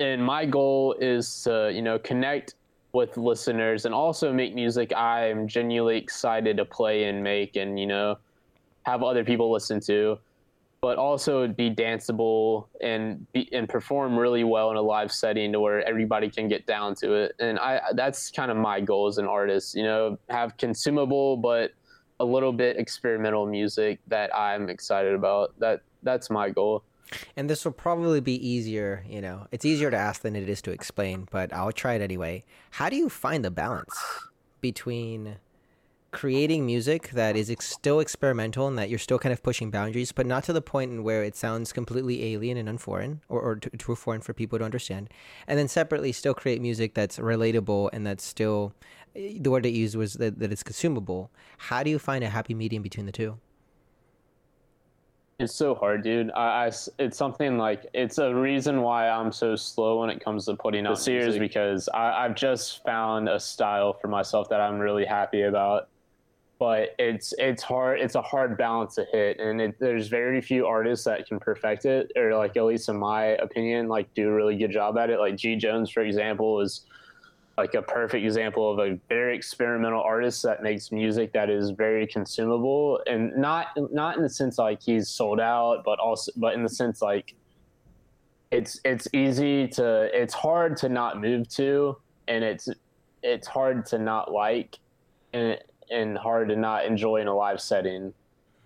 And 0.00 0.24
my 0.24 0.44
goal 0.44 0.96
is 1.00 1.42
to 1.44 1.70
you 1.72 1.82
know 1.82 1.98
connect 1.98 2.54
with 2.92 3.16
listeners 3.16 3.84
and 3.84 3.94
also 3.94 4.32
make 4.32 4.54
music 4.54 4.92
I 4.92 5.28
am 5.28 5.46
genuinely 5.46 5.96
excited 5.96 6.56
to 6.56 6.64
play 6.64 7.04
and 7.04 7.22
make 7.22 7.54
and 7.54 7.78
you 7.78 7.86
know 7.86 8.18
have 8.82 9.04
other 9.04 9.22
people 9.22 9.52
listen 9.52 9.78
to 9.80 10.18
but 10.82 10.96
also 10.96 11.46
be 11.46 11.70
danceable 11.70 12.66
and 12.80 13.30
be 13.32 13.48
and 13.52 13.68
perform 13.68 14.16
really 14.16 14.44
well 14.44 14.70
in 14.70 14.76
a 14.76 14.82
live 14.82 15.12
setting 15.12 15.52
to 15.52 15.60
where 15.60 15.86
everybody 15.86 16.30
can 16.30 16.48
get 16.48 16.66
down 16.66 16.94
to 16.94 17.12
it. 17.12 17.34
And 17.38 17.58
I 17.58 17.80
that's 17.94 18.30
kind 18.30 18.50
of 18.50 18.56
my 18.56 18.80
goal 18.80 19.06
as 19.06 19.18
an 19.18 19.26
artist, 19.26 19.74
you 19.74 19.82
know, 19.82 20.18
have 20.30 20.56
consumable 20.56 21.36
but 21.36 21.72
a 22.18 22.24
little 22.24 22.52
bit 22.52 22.78
experimental 22.78 23.46
music 23.46 24.00
that 24.06 24.34
I'm 24.34 24.70
excited 24.70 25.14
about. 25.14 25.58
That 25.58 25.82
that's 26.02 26.30
my 26.30 26.48
goal. 26.48 26.82
And 27.36 27.50
this 27.50 27.64
will 27.64 27.72
probably 27.72 28.20
be 28.20 28.46
easier, 28.46 29.04
you 29.06 29.20
know. 29.20 29.48
It's 29.50 29.64
easier 29.64 29.90
to 29.90 29.96
ask 29.96 30.22
than 30.22 30.36
it 30.36 30.48
is 30.48 30.62
to 30.62 30.70
explain, 30.70 31.26
but 31.30 31.52
I'll 31.52 31.72
try 31.72 31.94
it 31.94 32.02
anyway. 32.02 32.44
How 32.70 32.88
do 32.88 32.96
you 32.96 33.08
find 33.08 33.44
the 33.44 33.50
balance 33.50 33.98
between 34.60 35.36
creating 36.12 36.66
music 36.66 37.10
that 37.10 37.36
is 37.36 37.50
ex- 37.50 37.66
still 37.66 38.00
experimental 38.00 38.66
and 38.66 38.76
that 38.78 38.90
you're 38.90 38.98
still 38.98 39.18
kind 39.18 39.32
of 39.32 39.42
pushing 39.42 39.70
boundaries, 39.70 40.12
but 40.12 40.26
not 40.26 40.44
to 40.44 40.52
the 40.52 40.62
point 40.62 40.90
in 40.90 41.02
where 41.02 41.22
it 41.22 41.36
sounds 41.36 41.72
completely 41.72 42.32
alien 42.32 42.56
and 42.56 42.68
unforeign 42.68 43.20
or, 43.28 43.40
or 43.40 43.56
too, 43.56 43.70
too 43.70 43.94
foreign 43.94 44.20
for 44.20 44.32
people 44.32 44.58
to 44.58 44.64
understand. 44.64 45.08
And 45.46 45.58
then 45.58 45.68
separately, 45.68 46.12
still 46.12 46.34
create 46.34 46.60
music 46.60 46.94
that's 46.94 47.18
relatable 47.18 47.90
and 47.92 48.06
that's 48.06 48.24
still 48.24 48.72
eh, 49.14 49.38
the 49.40 49.50
word 49.50 49.66
it 49.66 49.70
used 49.70 49.96
was 49.96 50.14
that, 50.14 50.38
that 50.40 50.52
it's 50.52 50.62
consumable. 50.62 51.30
How 51.58 51.82
do 51.82 51.90
you 51.90 51.98
find 51.98 52.24
a 52.24 52.28
happy 52.28 52.54
medium 52.54 52.82
between 52.82 53.06
the 53.06 53.12
two? 53.12 53.38
It's 55.38 55.54
so 55.54 55.74
hard, 55.74 56.02
dude. 56.02 56.30
I, 56.32 56.66
I, 56.66 56.72
it's 56.98 57.16
something 57.16 57.56
like 57.56 57.86
it's 57.94 58.18
a 58.18 58.34
reason 58.34 58.82
why 58.82 59.08
I'm 59.08 59.32
so 59.32 59.56
slow 59.56 60.00
when 60.00 60.10
it 60.10 60.22
comes 60.22 60.44
to 60.46 60.54
putting 60.54 60.86
out 60.86 60.98
series 60.98 61.38
because 61.38 61.88
I, 61.94 62.24
I've 62.24 62.34
just 62.34 62.84
found 62.84 63.26
a 63.26 63.40
style 63.40 63.94
for 63.94 64.08
myself 64.08 64.50
that 64.50 64.60
I'm 64.60 64.78
really 64.78 65.06
happy 65.06 65.42
about 65.42 65.88
but 66.60 66.94
it's 66.98 67.32
it's 67.38 67.62
hard 67.62 67.98
it's 67.98 68.14
a 68.14 68.22
hard 68.22 68.58
balance 68.58 68.94
to 68.94 69.06
hit 69.10 69.40
and 69.40 69.62
it, 69.62 69.80
there's 69.80 70.08
very 70.08 70.42
few 70.42 70.66
artists 70.66 71.06
that 71.06 71.26
can 71.26 71.40
perfect 71.40 71.86
it 71.86 72.12
or 72.16 72.36
like 72.36 72.54
at 72.54 72.64
least 72.64 72.90
in 72.90 72.98
my 72.98 73.24
opinion 73.38 73.88
like 73.88 74.12
do 74.12 74.28
a 74.28 74.32
really 74.32 74.56
good 74.56 74.70
job 74.70 74.98
at 74.98 75.08
it. 75.08 75.18
Like 75.18 75.36
g 75.36 75.56
jones 75.56 75.90
for 75.90 76.02
example 76.02 76.60
is 76.60 76.82
like 77.56 77.72
a 77.72 77.80
perfect 77.82 78.24
example 78.24 78.70
of 78.70 78.78
a 78.78 78.98
very 79.08 79.34
experimental 79.34 80.02
artist 80.02 80.42
that 80.42 80.62
makes 80.62 80.92
music 80.92 81.32
that 81.32 81.48
is 81.48 81.70
very 81.70 82.06
consumable 82.06 83.00
and 83.06 83.34
not 83.36 83.68
not 83.90 84.16
in 84.18 84.22
the 84.22 84.28
sense 84.28 84.58
like 84.58 84.82
he's 84.82 85.08
sold 85.08 85.40
out 85.40 85.82
but 85.82 85.98
also 85.98 86.30
but 86.36 86.52
in 86.52 86.62
the 86.62 86.68
sense 86.68 87.00
like 87.00 87.34
it's 88.50 88.78
it's 88.84 89.08
easy 89.14 89.66
to 89.66 90.10
it's 90.12 90.34
hard 90.34 90.76
to 90.76 90.90
not 90.90 91.18
move 91.18 91.48
to 91.48 91.96
and 92.28 92.44
it's 92.44 92.68
it's 93.22 93.46
hard 93.46 93.86
to 93.86 93.98
not 93.98 94.30
like 94.30 94.78
and 95.32 95.58
and 95.90 96.16
hard 96.16 96.48
to 96.48 96.56
not 96.56 96.84
enjoy 96.84 97.16
in 97.16 97.28
a 97.28 97.34
live 97.34 97.60
setting 97.60 98.12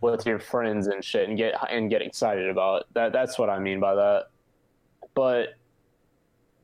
with 0.01 0.27
your 0.27 0.39
friends 0.39 0.87
and 0.87 1.05
shit 1.05 1.29
and 1.29 1.39
get 1.39 1.55
and 1.70 1.91
get 1.91 2.03
excited 2.03 2.49
about. 2.49 2.87
That 2.95 3.12
that's 3.12 3.39
what 3.39 3.51
i 3.51 3.59
mean 3.59 3.81
by 3.81 3.95
that. 3.95 4.27
But 5.14 5.55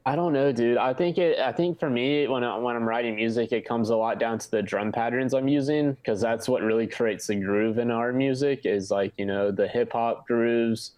i 0.06 0.16
don't 0.16 0.32
know 0.32 0.50
dude. 0.50 0.78
I 0.78 0.94
think 0.94 1.18
it 1.18 1.38
i 1.38 1.52
think 1.52 1.78
for 1.78 1.90
me 1.90 2.26
when, 2.26 2.42
I, 2.42 2.56
when 2.56 2.74
i'm 2.74 2.88
writing 2.88 3.16
music 3.16 3.52
it 3.52 3.66
comes 3.66 3.90
a 3.90 3.96
lot 3.96 4.18
down 4.18 4.38
to 4.38 4.50
the 4.50 4.62
drum 4.62 4.92
patterns 4.92 5.34
i'm 5.34 5.46
using 5.46 5.92
because 5.92 6.22
that's 6.22 6.48
what 6.48 6.62
really 6.62 6.86
creates 6.86 7.26
the 7.26 7.36
groove 7.36 7.76
in 7.76 7.90
our 7.90 8.10
music 8.10 8.64
is 8.64 8.90
like 8.90 9.12
you 9.18 9.26
know 9.26 9.50
the 9.50 9.68
hip-hop 9.68 10.26
grooves 10.26 10.92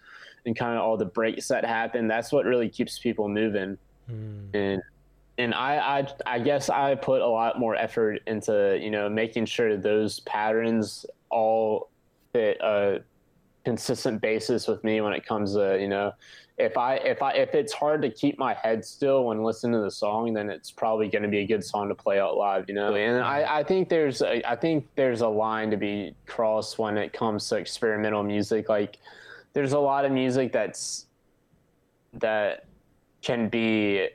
and 0.46 0.56
kind 0.56 0.76
of 0.76 0.84
all 0.84 0.96
the 0.96 1.04
breaks 1.04 1.48
that 1.48 1.64
happen. 1.64 2.08
That's 2.08 2.32
what 2.32 2.44
really 2.44 2.68
keeps 2.68 2.98
people 2.98 3.28
moving. 3.28 3.78
Mm. 4.10 4.52
and 4.52 4.82
and 5.38 5.54
I, 5.54 6.00
I 6.26 6.34
I 6.34 6.38
guess 6.38 6.68
I 6.68 6.94
put 6.94 7.22
a 7.22 7.26
lot 7.26 7.58
more 7.58 7.74
effort 7.74 8.20
into 8.26 8.78
you 8.80 8.90
know 8.90 9.08
making 9.08 9.46
sure 9.46 9.76
those 9.76 10.20
patterns 10.20 11.06
all 11.30 11.90
fit 12.32 12.58
a 12.60 13.00
consistent 13.64 14.20
basis 14.20 14.66
with 14.66 14.82
me 14.82 15.00
when 15.00 15.12
it 15.12 15.24
comes 15.24 15.54
to 15.54 15.78
you 15.80 15.88
know 15.88 16.12
if 16.58 16.76
I 16.76 16.96
if 16.96 17.22
I 17.22 17.32
if 17.32 17.54
it's 17.54 17.72
hard 17.72 18.02
to 18.02 18.10
keep 18.10 18.38
my 18.38 18.54
head 18.54 18.84
still 18.84 19.24
when 19.24 19.42
listening 19.42 19.72
to 19.72 19.80
the 19.80 19.90
song, 19.90 20.32
then 20.32 20.50
it's 20.50 20.70
probably 20.70 21.08
going 21.08 21.22
to 21.22 21.28
be 21.28 21.38
a 21.38 21.46
good 21.46 21.64
song 21.64 21.88
to 21.88 21.94
play 21.94 22.20
out 22.20 22.36
live, 22.36 22.66
you 22.68 22.74
know. 22.74 22.94
And 22.94 23.22
I, 23.22 23.58
I 23.58 23.64
think 23.64 23.88
there's 23.88 24.20
a, 24.20 24.48
I 24.48 24.56
think 24.56 24.86
there's 24.94 25.22
a 25.22 25.28
line 25.28 25.70
to 25.70 25.76
be 25.76 26.14
crossed 26.26 26.78
when 26.78 26.98
it 26.98 27.12
comes 27.12 27.48
to 27.48 27.56
experimental 27.56 28.22
music. 28.22 28.68
Like 28.68 28.98
there's 29.54 29.72
a 29.72 29.78
lot 29.78 30.04
of 30.04 30.12
music 30.12 30.52
that's 30.52 31.06
that 32.14 32.66
can 33.22 33.48
be 33.48 34.08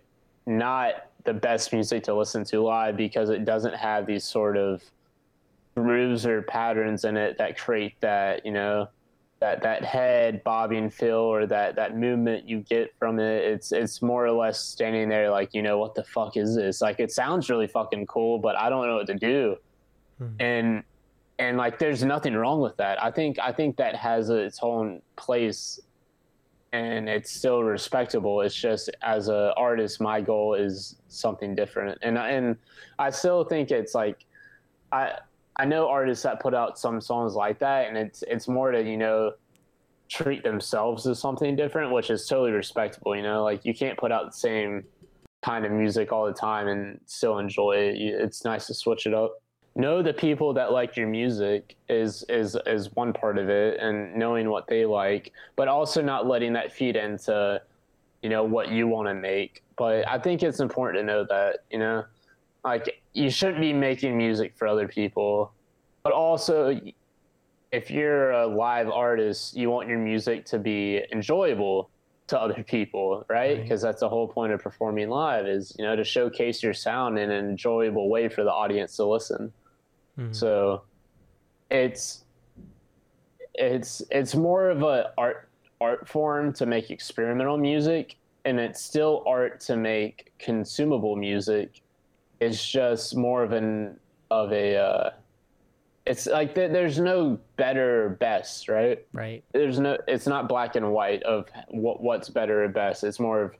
not 0.45 1.07
the 1.28 1.34
best 1.34 1.74
music 1.74 2.04
to 2.04 2.14
listen 2.14 2.46
to 2.46 2.62
live 2.62 2.96
because 2.96 3.30
it 3.30 3.44
doesn't 3.44 3.76
have 3.76 4.06
these 4.06 4.24
sort 4.24 4.56
of 4.56 4.82
grooves 5.76 6.26
or 6.26 6.42
patterns 6.44 7.04
in 7.04 7.18
it 7.18 7.38
that 7.38 7.58
create 7.58 8.00
that 8.00 8.46
you 8.46 8.52
know 8.52 8.88
that 9.40 9.62
that 9.62 9.84
head 9.84 10.42
bobbing 10.46 10.90
feel 10.90 11.18
or 11.18 11.46
that 11.46 11.76
that 11.76 11.98
movement 11.98 12.48
you 12.48 12.62
get 12.62 12.96
from 12.98 13.20
it. 13.20 13.44
It's 13.44 13.74
it's 13.74 14.02
more 14.02 14.26
or 14.26 14.32
less 14.32 14.58
standing 14.58 15.10
there 15.10 15.30
like 15.30 15.54
you 15.54 15.62
know 15.62 15.78
what 15.78 15.96
the 15.96 16.04
fuck 16.06 16.38
is 16.38 16.56
this? 16.56 16.80
Like 16.80 17.02
it 17.02 17.12
sounds 17.12 17.50
really 17.50 17.68
fucking 17.68 18.08
cool 18.08 18.40
but 18.40 18.58
i 18.58 18.70
don't 18.70 18.88
know 18.88 18.96
what 18.96 19.08
to 19.08 19.16
do. 19.16 19.58
Hmm. 20.18 20.28
and 20.40 20.84
and 21.40 21.58
like 21.58 21.78
there's 21.78 22.06
nothing 22.06 22.36
wrong 22.36 22.62
with 22.62 22.78
that. 22.78 23.04
I 23.04 23.12
think 23.12 23.38
i 23.38 23.52
think 23.52 23.76
that 23.78 23.98
has 23.98 24.30
its 24.30 24.60
own 24.62 25.02
place 25.18 25.78
and 26.74 27.07
it's 27.09 27.32
still 27.32 27.63
respectable. 27.63 28.41
It's 28.41 28.55
just 28.55 28.89
as 29.01 29.28
an 29.28 29.51
artist, 29.57 30.01
my 30.01 30.22
goal 30.22 30.53
is 30.53 30.95
something 31.07 31.55
different, 31.55 31.97
and 32.01 32.18
and 32.18 32.57
I 32.99 33.09
still 33.09 33.43
think 33.43 33.72
it's 33.72 33.95
like 33.95 34.26
I 34.91 35.13
I 35.55 35.65
know 35.65 35.88
artists 35.88 36.24
that 36.24 36.39
put 36.39 36.53
out 36.53 36.78
some 36.78 37.01
songs 37.01 37.34
like 37.36 37.59
that, 37.59 37.88
and 37.88 37.97
it's 37.97 38.24
it's 38.28 38.47
more 38.47 38.72
to 38.72 38.82
you 38.82 38.97
know 38.97 39.34
treat 40.09 40.43
themselves 40.43 41.05
as 41.07 41.20
something 41.20 41.55
different, 41.55 41.91
which 41.91 42.09
is 42.09 42.26
totally 42.28 42.51
respectable. 42.51 43.15
You 43.15 43.24
know, 43.24 43.43
like 43.43 43.65
you 43.65 43.74
can't 43.74 43.97
put 43.97 44.11
out 44.11 44.26
the 44.26 44.38
same 44.38 44.84
kind 45.43 45.65
of 45.65 45.72
music 45.72 46.11
all 46.11 46.26
the 46.26 46.34
time 46.34 46.68
and 46.68 46.99
still 47.05 47.39
enjoy 47.39 47.74
it. 47.74 47.95
It's 47.97 48.43
nice 48.43 48.68
to 48.68 48.74
switch 48.74 49.05
it 49.05 49.13
up 49.13 49.41
know 49.78 50.02
the 50.02 50.14
people 50.14 50.54
that 50.54 50.72
like 50.72 50.98
your 50.98 51.08
music 51.08 51.76
is 51.88 52.24
is 52.30 52.58
is 52.66 52.94
one 52.96 53.14
part 53.14 53.38
of 53.38 53.48
it 53.48 53.80
and 53.80 54.16
knowing 54.16 54.50
what 54.50 54.68
they 54.68 54.86
like 54.86 55.32
but 55.56 55.68
also 55.68 56.02
not 56.02 56.26
letting 56.26 56.54
that 56.54 56.72
feed 56.72 56.96
into 56.96 57.62
you 58.24 58.30
know 58.30 58.44
what 58.44 58.70
you 58.70 58.88
want 58.88 59.08
to 59.08 59.14
make. 59.14 59.64
But 59.78 60.08
i 60.08 60.18
think 60.18 60.42
it's 60.42 60.60
important 60.60 61.02
to 61.02 61.06
know 61.06 61.26
that 61.30 61.60
you 61.70 61.78
know 61.78 62.04
like 62.64 63.02
you 63.14 63.30
shouldn't 63.30 63.62
be 63.62 63.72
making 63.72 64.18
music 64.18 64.54
for 64.56 64.68
other 64.68 64.88
people 64.88 65.54
but 66.02 66.12
also 66.12 66.80
if 67.72 67.92
you're 67.92 68.32
a 68.32 68.48
live 68.48 68.90
artist 68.90 69.56
you 69.56 69.70
want 69.70 69.88
your 69.88 70.00
music 70.00 70.46
to 70.46 70.58
be 70.58 71.04
enjoyable 71.12 71.92
to 72.26 72.40
other 72.40 72.64
people 72.64 73.24
right? 73.30 73.62
Because 73.62 73.84
right. 73.84 73.90
that's 73.90 74.00
the 74.00 74.10
whole 74.10 74.28
point 74.28 74.52
of 74.52 74.60
performing 74.60 75.10
live 75.10 75.46
is 75.46 75.76
you 75.78 75.86
know 75.86 75.96
to 75.96 76.04
showcase 76.04 76.64
your 76.64 76.74
sound 76.74 77.20
in 77.20 77.30
an 77.30 77.48
enjoyable 77.48 78.10
way 78.10 78.28
for 78.28 78.44
the 78.44 78.52
audience 78.52 78.96
to 78.96 79.06
listen 79.06 79.54
Mm-hmm. 80.18 80.34
So 80.34 80.84
it's 81.70 82.24
it's 83.53 84.01
it's 84.11 84.36
more 84.36 84.70
of 84.70 84.84
a 84.84 85.11
art 85.18 85.49
art 85.82 86.07
form 86.07 86.53
to 86.53 86.65
make 86.65 86.89
experimental 86.91 87.57
music 87.57 88.18
and 88.45 88.59
it's 88.59 88.82
still 88.82 89.24
art 89.28 89.59
to 89.59 89.76
make 89.76 90.32
consumable 90.39 91.15
music 91.15 91.82
it's 92.39 92.68
just 92.68 93.15
more 93.15 93.43
of 93.43 93.51
an 93.51 93.99
of 94.30 94.51
a 94.51 94.76
uh, 94.76 95.09
it's 96.05 96.26
like 96.26 96.55
there's 96.55 96.99
no 96.99 97.38
better 97.57 98.05
or 98.05 98.09
best, 98.09 98.70
right? 98.70 99.05
Right. 99.13 99.43
There's 99.51 99.80
no. 99.80 99.97
It's 100.07 100.28
not 100.28 100.47
black 100.47 100.76
and 100.76 100.91
white 100.91 101.22
of 101.24 101.47
what 101.68 102.01
what's 102.01 102.30
better 102.30 102.63
or 102.63 102.70
best. 102.70 103.03
It's 103.03 103.20
more 103.20 103.41
of 103.41 103.55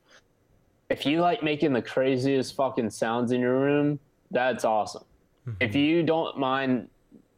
if 0.90 1.06
you 1.06 1.20
like 1.20 1.44
making 1.44 1.74
the 1.74 1.82
craziest 1.82 2.56
fucking 2.56 2.90
sounds 2.92 3.32
in 3.32 3.42
your 3.42 3.60
room, 3.60 4.00
that's 4.32 4.64
awesome. 4.64 5.04
Mm-hmm. 5.48 5.64
If 5.64 5.76
you 5.76 6.04
don't 6.04 6.38
mind 6.38 6.90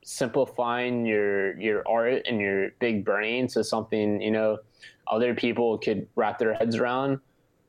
simplifying 0.04 1.06
your 1.06 1.60
your 1.60 1.88
art 1.88 2.24
and 2.26 2.40
your 2.40 2.72
big 2.80 3.06
brain 3.06 3.48
to 3.48 3.64
something 3.64 4.22
you 4.22 4.32
know 4.32 4.58
other 5.08 5.36
people 5.36 5.78
could 5.78 6.08
wrap 6.16 6.40
their 6.40 6.54
heads 6.54 6.76
around, 6.76 7.20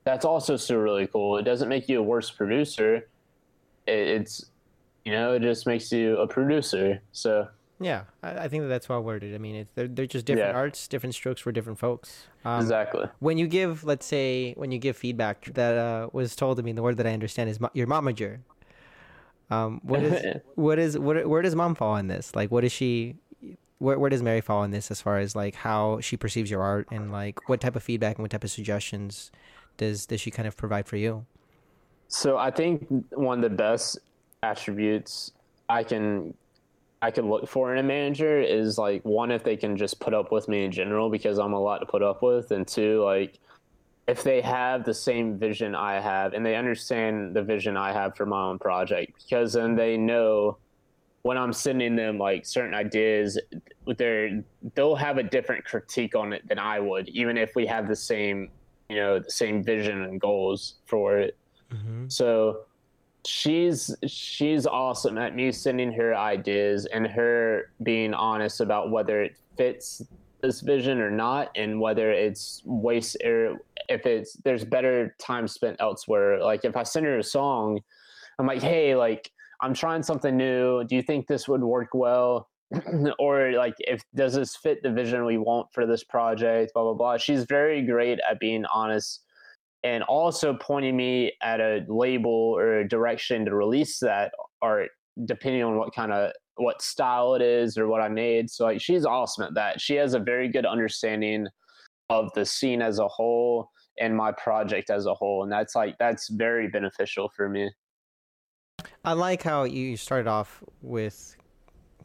that's 0.03 0.25
also 0.25 0.57
still 0.57 0.79
really 0.79 1.07
cool. 1.07 1.37
It 1.37 1.43
doesn't 1.43 1.69
make 1.69 1.87
you 1.89 1.99
a 1.99 2.03
worse 2.03 2.31
producer. 2.31 3.07
It's 3.87 4.45
you 5.05 5.11
know, 5.11 5.33
it 5.33 5.41
just 5.41 5.65
makes 5.65 5.91
you 5.91 6.17
a 6.17 6.27
producer. 6.27 7.01
So 7.11 7.47
yeah, 7.79 8.03
I, 8.21 8.47
think 8.47 8.61
that 8.63 8.67
that's 8.67 8.87
well 8.87 9.01
worded. 9.01 9.33
I 9.33 9.39
mean, 9.39 9.55
it's 9.55 9.71
they're, 9.73 9.87
they're 9.87 10.05
just 10.05 10.27
different 10.27 10.53
yeah. 10.53 10.59
arts, 10.59 10.87
different 10.87 11.15
strokes 11.15 11.41
for 11.41 11.51
different 11.51 11.79
folks. 11.79 12.27
Um, 12.45 12.61
exactly. 12.61 13.07
When 13.19 13.39
you 13.39 13.47
give, 13.47 13.83
let's 13.83 14.05
say, 14.05 14.53
when 14.53 14.71
you 14.71 14.77
give 14.77 14.95
feedback 14.95 15.45
that 15.55 15.77
uh, 15.77 16.09
was 16.13 16.35
told 16.35 16.57
to 16.57 16.63
me, 16.63 16.73
the 16.73 16.83
word 16.83 16.97
that 16.97 17.07
I 17.07 17.13
understand 17.13 17.49
is 17.49 17.59
mo- 17.59 17.71
your 17.73 17.87
momager. 17.87 18.39
Um, 19.51 19.79
what 19.83 20.01
is 20.01 20.41
what 20.55 20.79
is 20.79 20.97
what 20.97 21.27
where 21.27 21.41
does 21.41 21.55
mom 21.55 21.75
fall 21.75 21.95
in 21.97 22.07
this? 22.07 22.35
Like, 22.35 22.49
what 22.51 22.63
is 22.63 22.71
she? 22.71 23.15
Where 23.77 23.99
where 23.99 24.09
does 24.09 24.23
Mary 24.23 24.41
fall 24.41 24.63
in 24.63 24.71
this 24.71 24.89
as 24.89 25.01
far 25.01 25.19
as 25.19 25.35
like 25.35 25.55
how 25.55 25.99
she 26.01 26.17
perceives 26.17 26.49
your 26.49 26.61
art 26.61 26.87
and 26.91 27.11
like 27.11 27.49
what 27.49 27.61
type 27.61 27.75
of 27.75 27.83
feedback 27.83 28.17
and 28.17 28.23
what 28.23 28.31
type 28.31 28.43
of 28.43 28.51
suggestions 28.51 29.31
does 29.77 30.05
does 30.05 30.21
she 30.21 30.31
kind 30.31 30.47
of 30.47 30.55
provide 30.55 30.87
for 30.87 30.97
you? 30.97 31.25
So 32.07 32.37
I 32.37 32.51
think 32.51 32.87
one 33.11 33.43
of 33.43 33.49
the 33.49 33.55
best 33.55 33.99
attributes 34.43 35.31
I 35.69 35.83
can 35.83 36.33
I 37.01 37.09
can 37.09 37.29
look 37.29 37.47
for 37.47 37.71
in 37.73 37.79
a 37.79 37.83
manager 37.83 38.39
is 38.39 38.77
like 38.77 39.03
one 39.03 39.31
if 39.31 39.43
they 39.43 39.57
can 39.57 39.75
just 39.75 39.99
put 39.99 40.13
up 40.13 40.31
with 40.31 40.47
me 40.47 40.63
in 40.63 40.71
general 40.71 41.09
because 41.09 41.39
I'm 41.39 41.53
a 41.53 41.59
lot 41.59 41.79
to 41.79 41.85
put 41.85 42.03
up 42.03 42.21
with, 42.21 42.51
and 42.51 42.67
two 42.67 43.03
like 43.03 43.39
if 44.07 44.23
they 44.23 44.41
have 44.41 44.83
the 44.83 44.93
same 44.93 45.37
vision 45.37 45.75
I 45.75 45.99
have 45.99 46.33
and 46.33 46.45
they 46.45 46.55
understand 46.55 47.35
the 47.35 47.43
vision 47.43 47.77
I 47.77 47.93
have 47.93 48.15
for 48.15 48.25
my 48.25 48.41
own 48.41 48.59
project 48.59 49.13
because 49.23 49.53
then 49.53 49.75
they 49.75 49.97
know 49.97 50.57
when 51.23 51.37
I'm 51.37 51.53
sending 51.53 51.95
them 51.95 52.17
like 52.17 52.45
certain 52.45 52.73
ideas, 52.73 53.39
they 53.85 54.43
they'll 54.73 54.95
have 54.95 55.17
a 55.17 55.23
different 55.23 55.65
critique 55.65 56.15
on 56.15 56.33
it 56.33 56.47
than 56.47 56.57
I 56.57 56.79
would, 56.79 57.09
even 57.09 57.37
if 57.37 57.55
we 57.55 57.67
have 57.67 57.87
the 57.87 57.95
same, 57.95 58.49
you 58.89 58.95
know, 58.95 59.19
the 59.19 59.29
same 59.29 59.63
vision 59.63 60.01
and 60.01 60.19
goals 60.19 60.75
for 60.87 61.19
it. 61.19 61.37
Mm-hmm. 61.71 62.09
So 62.09 62.61
she's 63.25 63.95
she's 64.07 64.65
awesome 64.65 65.17
at 65.19 65.35
me 65.35 65.51
sending 65.51 65.91
her 65.91 66.15
ideas 66.15 66.87
and 66.87 67.05
her 67.05 67.71
being 67.83 68.13
honest 68.13 68.61
about 68.61 68.89
whether 68.89 69.21
it 69.21 69.35
fits 69.57 70.01
this 70.41 70.61
vision 70.61 70.99
or 70.99 71.11
not 71.11 71.49
and 71.55 71.79
whether 71.79 72.11
it's 72.11 72.61
waste 72.65 73.17
or 73.23 73.57
if 73.89 74.05
it's 74.05 74.33
there's 74.43 74.63
better 74.63 75.15
time 75.19 75.47
spent 75.47 75.77
elsewhere. 75.79 76.43
Like 76.43 76.65
if 76.65 76.75
i 76.75 76.83
send 76.83 77.05
her 77.05 77.19
a 77.19 77.23
song 77.23 77.79
i'm 78.39 78.47
like 78.47 78.61
hey 78.61 78.95
like 78.95 79.31
i'm 79.61 79.73
trying 79.73 80.03
something 80.03 80.35
new. 80.35 80.83
Do 80.83 80.95
you 80.95 81.01
think 81.01 81.27
this 81.27 81.47
would 81.47 81.61
work 81.63 81.89
well? 81.93 82.47
Or 83.19 83.51
like 83.53 83.75
if 83.79 84.01
does 84.15 84.33
this 84.35 84.55
fit 84.55 84.81
the 84.81 84.91
vision 84.91 85.25
we 85.25 85.37
want 85.37 85.67
for 85.73 85.85
this 85.85 86.03
project 86.03 86.73
blah 86.73 86.83
blah 86.83 86.93
blah. 86.93 87.17
She's 87.17 87.43
very 87.43 87.81
great 87.83 88.19
at 88.29 88.39
being 88.39 88.65
honest 88.65 89.21
and 89.83 90.03
also 90.03 90.53
pointing 90.53 90.95
me 90.95 91.33
at 91.41 91.59
a 91.59 91.83
label 91.87 92.31
or 92.31 92.79
a 92.79 92.87
direction 92.87 93.45
to 93.45 93.55
release 93.55 93.99
that 93.99 94.31
art 94.61 94.89
depending 95.25 95.63
on 95.63 95.77
what 95.77 95.93
kind 95.93 96.11
of 96.11 96.31
what 96.57 96.81
style 96.81 97.35
it 97.35 97.41
is 97.41 97.77
or 97.77 97.87
what 97.87 98.01
I 98.01 98.09
made. 98.09 98.49
So 98.49 98.65
like 98.65 98.81
she's 98.81 99.05
awesome 99.05 99.45
at 99.45 99.53
that. 99.55 99.79
She 99.81 99.95
has 99.95 100.13
a 100.13 100.19
very 100.19 100.47
good 100.47 100.65
understanding 100.65 101.47
of 102.09 102.29
the 102.33 102.45
scene 102.45 102.81
as 102.81 102.99
a 102.99 103.07
whole 103.07 103.69
and 103.99 104.15
my 104.15 104.31
project 104.33 104.89
as 104.89 105.05
a 105.05 105.13
whole 105.13 105.43
and 105.43 105.51
that's 105.51 105.75
like 105.75 105.97
that's 105.97 106.29
very 106.29 106.67
beneficial 106.67 107.31
for 107.35 107.49
me. 107.49 107.69
I 109.05 109.13
like 109.13 109.43
how 109.43 109.63
you 109.63 109.95
started 109.97 110.27
off 110.27 110.63
with 110.81 111.35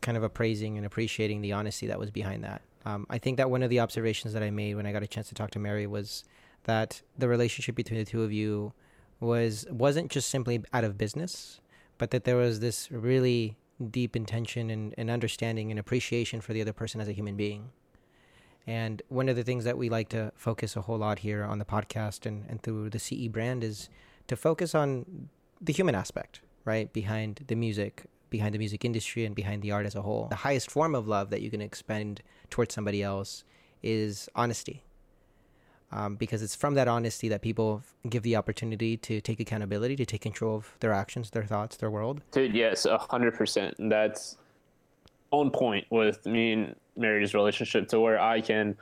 kind 0.03 0.17
of 0.17 0.23
appraising 0.23 0.77
and 0.77 0.87
appreciating 0.87 1.41
the 1.41 1.53
honesty 1.53 1.87
that 1.89 1.99
was 1.99 2.11
behind 2.11 2.45
that. 2.45 2.63
Um, 2.85 3.07
I 3.11 3.19
think 3.19 3.39
that 3.39 3.51
one 3.51 3.63
of 3.63 3.71
the 3.71 3.81
observations 3.81 4.35
that 4.35 4.43
I 4.43 4.51
made 4.51 4.77
when 4.77 4.87
I 4.87 4.93
got 4.93 5.03
a 5.03 5.07
chance 5.07 5.29
to 5.29 5.35
talk 5.35 5.51
to 5.53 5.59
Mary 5.59 5.87
was 5.87 6.23
that 6.65 7.03
the 7.19 7.29
relationship 7.29 7.75
between 7.75 7.99
the 7.99 8.05
two 8.05 8.23
of 8.23 8.33
you 8.33 8.73
was 9.19 9.67
wasn't 9.71 10.11
just 10.11 10.29
simply 10.29 10.63
out 10.73 10.85
of 10.85 10.97
business, 10.99 11.61
but 11.99 12.11
that 12.11 12.25
there 12.25 12.37
was 12.37 12.61
this 12.61 12.91
really 12.91 13.57
deep 13.91 14.17
intention 14.17 14.71
and, 14.71 14.95
and 14.97 15.11
understanding 15.11 15.71
and 15.71 15.79
appreciation 15.79 16.41
for 16.41 16.53
the 16.53 16.61
other 16.61 16.73
person 16.73 17.01
as 17.01 17.09
a 17.09 17.13
human 17.13 17.37
being. 17.37 17.71
And 18.67 19.03
one 19.09 19.29
of 19.29 19.37
the 19.37 19.45
things 19.45 19.65
that 19.65 19.79
we 19.79 19.89
like 19.89 20.09
to 20.11 20.33
focus 20.35 20.77
a 20.77 20.81
whole 20.83 20.99
lot 20.99 21.21
here 21.21 21.45
on 21.45 21.59
the 21.59 21.65
podcast 21.65 22.27
and, 22.27 22.45
and 22.49 22.63
through 22.63 22.91
the 22.91 22.99
CE 22.99 23.29
brand 23.29 23.63
is 23.63 23.89
to 24.27 24.37
focus 24.37 24.75
on 24.75 25.29
the 25.61 25.73
human 25.73 25.95
aspect, 25.95 26.41
right? 26.65 26.93
Behind 26.93 27.45
the 27.47 27.55
music, 27.55 28.07
behind 28.29 28.55
the 28.55 28.59
music 28.59 28.85
industry, 28.85 29.25
and 29.25 29.37
behind 29.37 29.63
the 29.63 29.71
art 29.71 29.87
as 29.87 29.95
a 29.95 30.03
whole. 30.03 30.27
The 30.29 30.37
highest 30.37 30.71
form 30.71 30.95
of 30.95 31.07
love 31.07 31.31
that 31.31 31.43
you 31.43 31.51
can 31.51 31.61
expend 31.61 32.23
towards 32.51 32.75
somebody 32.75 33.03
else 33.03 33.45
is 33.83 34.29
honesty 34.35 34.86
um, 35.93 36.17
because 36.17 36.43
it's 36.43 36.55
from 36.55 36.75
that 36.75 36.89
honesty 36.89 37.29
that 37.29 37.43
people 37.43 37.83
give 38.09 38.23
the 38.23 38.37
opportunity 38.37 38.97
to 38.97 39.21
take 39.21 39.41
accountability, 39.41 39.97
to 39.97 40.07
take 40.07 40.21
control 40.21 40.57
of 40.57 40.75
their 40.81 40.93
actions, 40.93 41.31
their 41.31 41.45
thoughts, 41.45 41.77
their 41.77 41.91
world. 41.91 42.21
Dude, 42.33 42.55
yes, 42.55 42.87
hundred 42.89 43.35
percent. 43.35 43.75
That's 43.79 44.37
on 45.31 45.51
point 45.51 45.87
with 45.91 46.25
me 46.27 46.53
and 46.53 46.77
Mary's 46.97 47.35
relationship 47.35 47.89
to 47.89 48.01
where 48.01 48.21
I 48.21 48.41
can. 48.41 48.77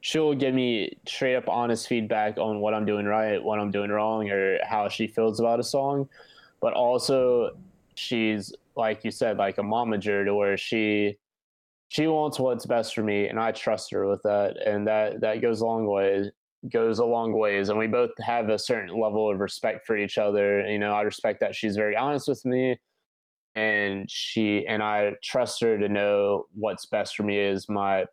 She'll 0.00 0.34
give 0.34 0.54
me 0.54 0.98
straight 1.08 1.34
up 1.34 1.48
honest 1.48 1.88
feedback 1.88 2.36
on 2.36 2.60
what 2.60 2.74
I'm 2.74 2.84
doing 2.84 3.06
right, 3.06 3.42
what 3.42 3.58
I'm 3.58 3.70
doing 3.70 3.90
wrong, 3.90 4.28
or 4.30 4.58
how 4.64 4.88
she 4.88 5.06
feels 5.06 5.40
about 5.40 5.60
a 5.60 5.64
song. 5.64 6.08
But 6.60 6.74
also, 6.74 7.56
she's 7.94 8.54
like 8.76 9.04
you 9.04 9.10
said, 9.10 9.38
like 9.38 9.58
a 9.58 9.62
momager 9.62 10.24
to 10.24 10.34
where 10.34 10.56
she 10.56 11.16
she 11.88 12.06
wants 12.06 12.38
what's 12.38 12.66
best 12.66 12.94
for 12.94 13.02
me, 13.02 13.28
and 13.28 13.38
I 13.38 13.52
trust 13.52 13.90
her 13.92 14.06
with 14.06 14.22
that, 14.22 14.56
and 14.64 14.86
that 14.86 15.20
that 15.20 15.40
goes 15.40 15.60
a 15.60 15.66
long 15.66 15.86
way 15.86 16.30
goes 16.72 16.98
a 16.98 17.04
long 17.04 17.32
ways 17.32 17.68
and 17.68 17.78
we 17.78 17.86
both 17.86 18.10
have 18.20 18.48
a 18.48 18.58
certain 18.58 18.98
level 18.98 19.30
of 19.30 19.38
respect 19.38 19.86
for 19.86 19.96
each 19.96 20.18
other 20.18 20.66
you 20.66 20.78
know 20.78 20.92
i 20.92 21.02
respect 21.02 21.40
that 21.40 21.54
she's 21.54 21.76
very 21.76 21.96
honest 21.96 22.26
with 22.28 22.44
me 22.44 22.78
and 23.54 24.10
she 24.10 24.66
and 24.66 24.82
i 24.82 25.12
trust 25.22 25.60
her 25.60 25.78
to 25.78 25.88
know 25.88 26.44
what's 26.54 26.86
best 26.86 27.16
for 27.16 27.22
me 27.22 27.38
is 27.38 27.68
my 27.68 28.04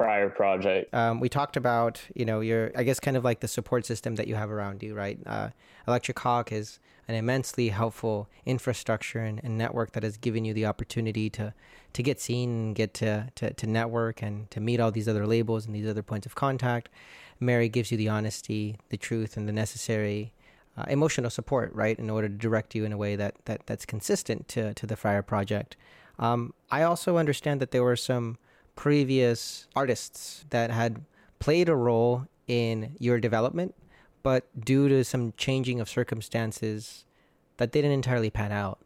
Friar 0.00 0.30
project. 0.30 0.94
Um, 0.94 1.20
we 1.20 1.28
talked 1.28 1.56
about 1.56 2.00
you 2.14 2.24
know 2.24 2.40
your 2.40 2.72
i 2.74 2.82
guess 2.82 2.98
kind 2.98 3.16
of 3.16 3.24
like 3.24 3.40
the 3.40 3.48
support 3.48 3.84
system 3.84 4.14
that 4.16 4.26
you 4.26 4.34
have 4.34 4.50
around 4.50 4.82
you 4.82 4.94
right? 4.94 5.18
Uh, 5.26 5.50
electric 5.86 6.18
hawk 6.18 6.52
is 6.52 6.78
an 7.06 7.14
immensely 7.14 7.68
helpful 7.68 8.28
infrastructure 8.46 9.18
and, 9.18 9.40
and, 9.42 9.58
network 9.58 9.92
that 9.92 10.02
has 10.02 10.16
given 10.16 10.44
you 10.44 10.54
the 10.54 10.64
opportunity 10.64 11.28
to 11.30 11.52
to 11.92 12.02
get 12.02 12.20
seen 12.20 12.50
and 12.50 12.74
get 12.74 12.94
to, 12.94 13.28
to 13.34 13.52
to 13.52 13.66
network 13.66 14.22
and 14.22 14.50
to 14.50 14.60
meet 14.60 14.80
all 14.80 14.90
these 14.90 15.08
other 15.08 15.26
labels 15.26 15.66
and 15.66 15.74
these 15.74 15.88
other 15.88 16.02
points 16.02 16.26
of 16.26 16.34
contact. 16.34 16.88
Mary 17.38 17.68
gives 17.68 17.90
you 17.90 17.96
the 17.96 18.08
honesty, 18.08 18.76
the 18.90 18.96
truth, 18.96 19.36
and 19.36 19.48
the 19.48 19.52
necessary 19.52 20.32
uh, 20.76 20.84
emotional 20.88 21.30
support, 21.30 21.74
right, 21.74 21.98
in 21.98 22.10
order 22.10 22.28
to 22.28 22.34
direct 22.34 22.74
you 22.74 22.84
in 22.84 22.92
a 22.92 22.96
way 22.96 23.16
that, 23.16 23.34
that 23.46 23.66
that's 23.66 23.86
consistent 23.86 24.46
to, 24.48 24.74
to 24.74 24.86
the 24.86 24.96
Friar 24.96 25.22
Project. 25.22 25.76
Um, 26.18 26.52
I 26.70 26.82
also 26.82 27.16
understand 27.16 27.60
that 27.60 27.70
there 27.70 27.82
were 27.82 27.96
some 27.96 28.38
previous 28.80 29.68
artists 29.76 30.46
that 30.48 30.70
had 30.70 31.04
played 31.38 31.68
a 31.68 31.76
role 31.76 32.26
in 32.46 32.96
your 32.98 33.20
development, 33.20 33.74
but 34.22 34.48
due 34.58 34.88
to 34.88 35.04
some 35.04 35.34
changing 35.36 35.80
of 35.80 35.86
circumstances, 35.86 37.04
that 37.58 37.72
didn't 37.72 37.90
entirely 37.90 38.30
pan 38.30 38.52
out. 38.52 38.78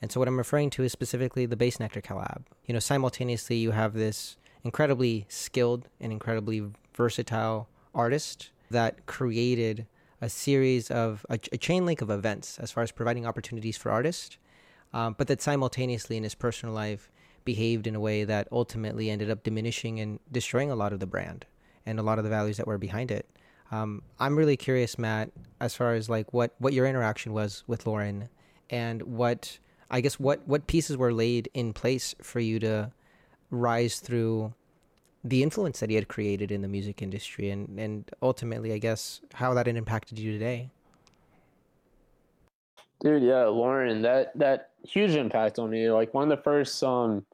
And 0.00 0.10
so, 0.10 0.18
what 0.18 0.26
I'm 0.26 0.38
referring 0.38 0.70
to 0.70 0.84
is 0.84 0.92
specifically 0.92 1.44
the 1.44 1.54
Bassnectar 1.54 2.02
collab. 2.02 2.44
You 2.64 2.72
know, 2.72 2.78
simultaneously, 2.78 3.56
you 3.56 3.72
have 3.72 3.92
this 3.92 4.38
incredibly 4.64 5.26
skilled 5.28 5.86
and 6.00 6.12
incredibly 6.12 6.72
versatile 6.94 7.68
artist 7.94 8.52
that 8.70 9.04
created 9.04 9.86
a 10.22 10.30
series 10.30 10.90
of 10.90 11.26
a, 11.28 11.38
a, 11.52 11.58
chain 11.58 11.84
link 11.84 12.00
of 12.00 12.08
events 12.08 12.58
as 12.58 12.70
far 12.72 12.82
as 12.82 12.90
providing 12.90 13.26
opportunities 13.26 13.76
for 13.76 13.92
artists, 13.92 14.38
um, 14.94 15.14
but 15.18 15.26
that 15.26 15.42
simultaneously 15.42 16.16
in 16.16 16.22
his 16.22 16.34
personal 16.34 16.74
life 16.74 17.10
behaved 17.46 17.86
in 17.86 17.94
a 17.94 18.00
way 18.00 18.24
that 18.24 18.46
ultimately 18.52 19.08
ended 19.08 19.30
up 19.30 19.42
diminishing 19.42 19.98
and 20.00 20.20
destroying 20.30 20.70
a 20.70 20.76
lot 20.76 20.92
of 20.92 21.00
the 21.00 21.06
brand 21.06 21.46
and 21.86 21.98
a 21.98 22.02
lot 22.02 22.18
of 22.18 22.24
the 22.24 22.30
values 22.30 22.58
that 22.58 22.66
were 22.66 22.76
behind 22.76 23.10
it. 23.10 23.26
Um, 23.72 24.02
I'm 24.20 24.36
really 24.36 24.58
curious, 24.58 24.98
Matt, 24.98 25.30
as 25.60 25.74
far 25.74 25.94
as 25.94 26.10
like 26.10 26.34
what 26.34 26.54
what 26.58 26.74
your 26.74 26.86
interaction 26.86 27.32
was 27.32 27.64
with 27.66 27.86
Lorin, 27.86 28.28
and 28.68 29.02
what 29.02 29.58
I 29.90 30.02
guess 30.02 30.20
what 30.20 30.46
what 30.46 30.66
pieces 30.66 30.98
were 30.98 31.12
laid 31.12 31.48
in 31.54 31.72
place 31.72 32.14
for 32.20 32.40
you 32.40 32.58
to 32.60 32.92
rise 33.50 34.00
through 34.00 34.52
the 35.24 35.42
influence 35.42 35.80
that 35.80 35.90
he 35.90 35.96
had 35.96 36.06
created 36.06 36.52
in 36.52 36.62
the 36.62 36.68
music 36.68 37.02
industry 37.02 37.50
and, 37.50 37.80
and 37.80 38.10
ultimately, 38.22 38.72
I 38.72 38.78
guess, 38.78 39.20
how 39.34 39.54
that 39.54 39.66
impacted 39.66 40.18
you 40.18 40.30
today. 40.30 40.70
Dude, 43.00 43.22
yeah, 43.22 43.44
Lorin, 43.46 44.02
that 44.02 44.36
that 44.38 44.70
huge 44.84 45.16
impact 45.16 45.58
on 45.58 45.70
me. 45.70 45.90
Like 45.90 46.14
one 46.14 46.30
of 46.30 46.38
the 46.38 46.42
first 46.42 46.82
um 46.82 47.26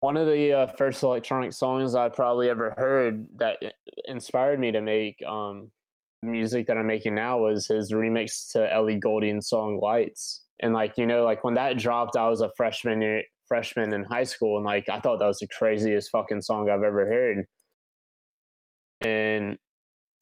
one 0.00 0.16
of 0.16 0.26
the 0.26 0.52
uh, 0.52 0.66
first 0.76 1.02
electronic 1.02 1.52
songs 1.52 1.94
I 1.94 2.08
probably 2.08 2.50
ever 2.50 2.74
heard 2.76 3.26
that 3.36 3.56
inspired 4.06 4.60
me 4.60 4.72
to 4.72 4.80
make 4.80 5.22
um, 5.26 5.70
music 6.22 6.66
that 6.66 6.76
I'm 6.76 6.86
making 6.86 7.14
now 7.14 7.38
was 7.38 7.66
his 7.66 7.92
remix 7.92 8.52
to 8.52 8.72
Ellie 8.72 8.98
Goulding's 8.98 9.48
song 9.48 9.80
"Lights." 9.80 10.42
And 10.60 10.72
like 10.72 10.96
you 10.96 11.06
know, 11.06 11.24
like 11.24 11.44
when 11.44 11.54
that 11.54 11.78
dropped, 11.78 12.16
I 12.16 12.28
was 12.28 12.40
a 12.40 12.50
freshman 12.56 13.00
year, 13.00 13.22
freshman 13.48 13.92
in 13.92 14.04
high 14.04 14.24
school, 14.24 14.56
and 14.56 14.66
like 14.66 14.88
I 14.88 15.00
thought 15.00 15.18
that 15.18 15.26
was 15.26 15.38
the 15.38 15.48
craziest 15.48 16.10
fucking 16.10 16.42
song 16.42 16.68
I've 16.68 16.82
ever 16.82 17.06
heard. 17.06 17.46
And 19.02 19.58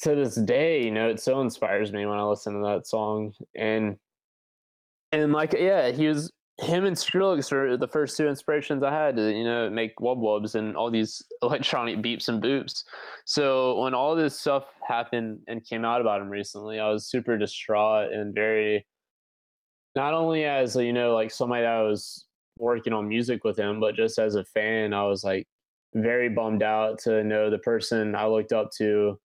to 0.03 0.15
this 0.15 0.35
day, 0.35 0.85
you 0.85 0.91
know, 0.91 1.09
it 1.09 1.21
so 1.21 1.41
inspires 1.41 1.93
me 1.93 2.07
when 2.07 2.19
I 2.19 2.25
listen 2.25 2.55
to 2.55 2.67
that 2.67 2.87
song. 2.87 3.33
And 3.57 3.97
and 5.13 5.33
like 5.33 5.53
yeah, 5.53 5.91
he 5.91 6.09
was 6.09 6.33
him 6.59 6.85
and 6.85 6.97
Skrillex 6.97 7.51
are 7.51 7.77
the 7.77 7.89
first 7.89 8.17
two 8.17 8.29
inspirations 8.29 8.83
I 8.83 8.93
had 8.93 9.17
to, 9.17 9.33
you 9.33 9.45
know, 9.45 9.69
make 9.69 9.97
wub 9.97 10.19
wubs 10.19 10.55
and 10.55 10.77
all 10.77 10.91
these 10.91 11.23
electronic 11.43 11.99
beeps 11.99 12.29
and 12.29 12.43
boops. 12.43 12.85
So 13.25 13.81
when 13.81 13.95
all 13.95 14.15
this 14.15 14.39
stuff 14.39 14.65
happened 14.87 15.41
and 15.49 15.65
came 15.65 15.85
out 15.85 16.01
about 16.01 16.21
him 16.21 16.29
recently, 16.31 16.79
I 16.79 16.91
was 16.91 17.07
super 17.07 17.37
distraught 17.37 18.13
and 18.13 18.35
very 18.35 18.87
not 19.97 20.15
only 20.15 20.45
as 20.45 20.77
you 20.77 20.93
know, 20.93 21.15
like 21.15 21.31
somebody 21.31 21.63
that 21.63 21.81
was 21.81 22.27
working 22.59 22.93
on 22.93 23.09
music 23.09 23.45
with 23.45 23.59
him, 23.59 23.81
but 23.81 23.97
just 23.97 24.19
as 24.19 24.35
a 24.37 24.45
fan, 24.45 24.93
I 24.93 25.05
was 25.05 25.25
like 25.25 25.47
very 25.95 26.29
bummed 26.29 26.63
out 26.63 26.99
to 27.01 27.23
know 27.25 27.51
the 27.51 27.59
person 27.59 28.15
I 28.15 28.27
looked 28.27 28.53
up 28.53 28.71
to, 28.79 29.19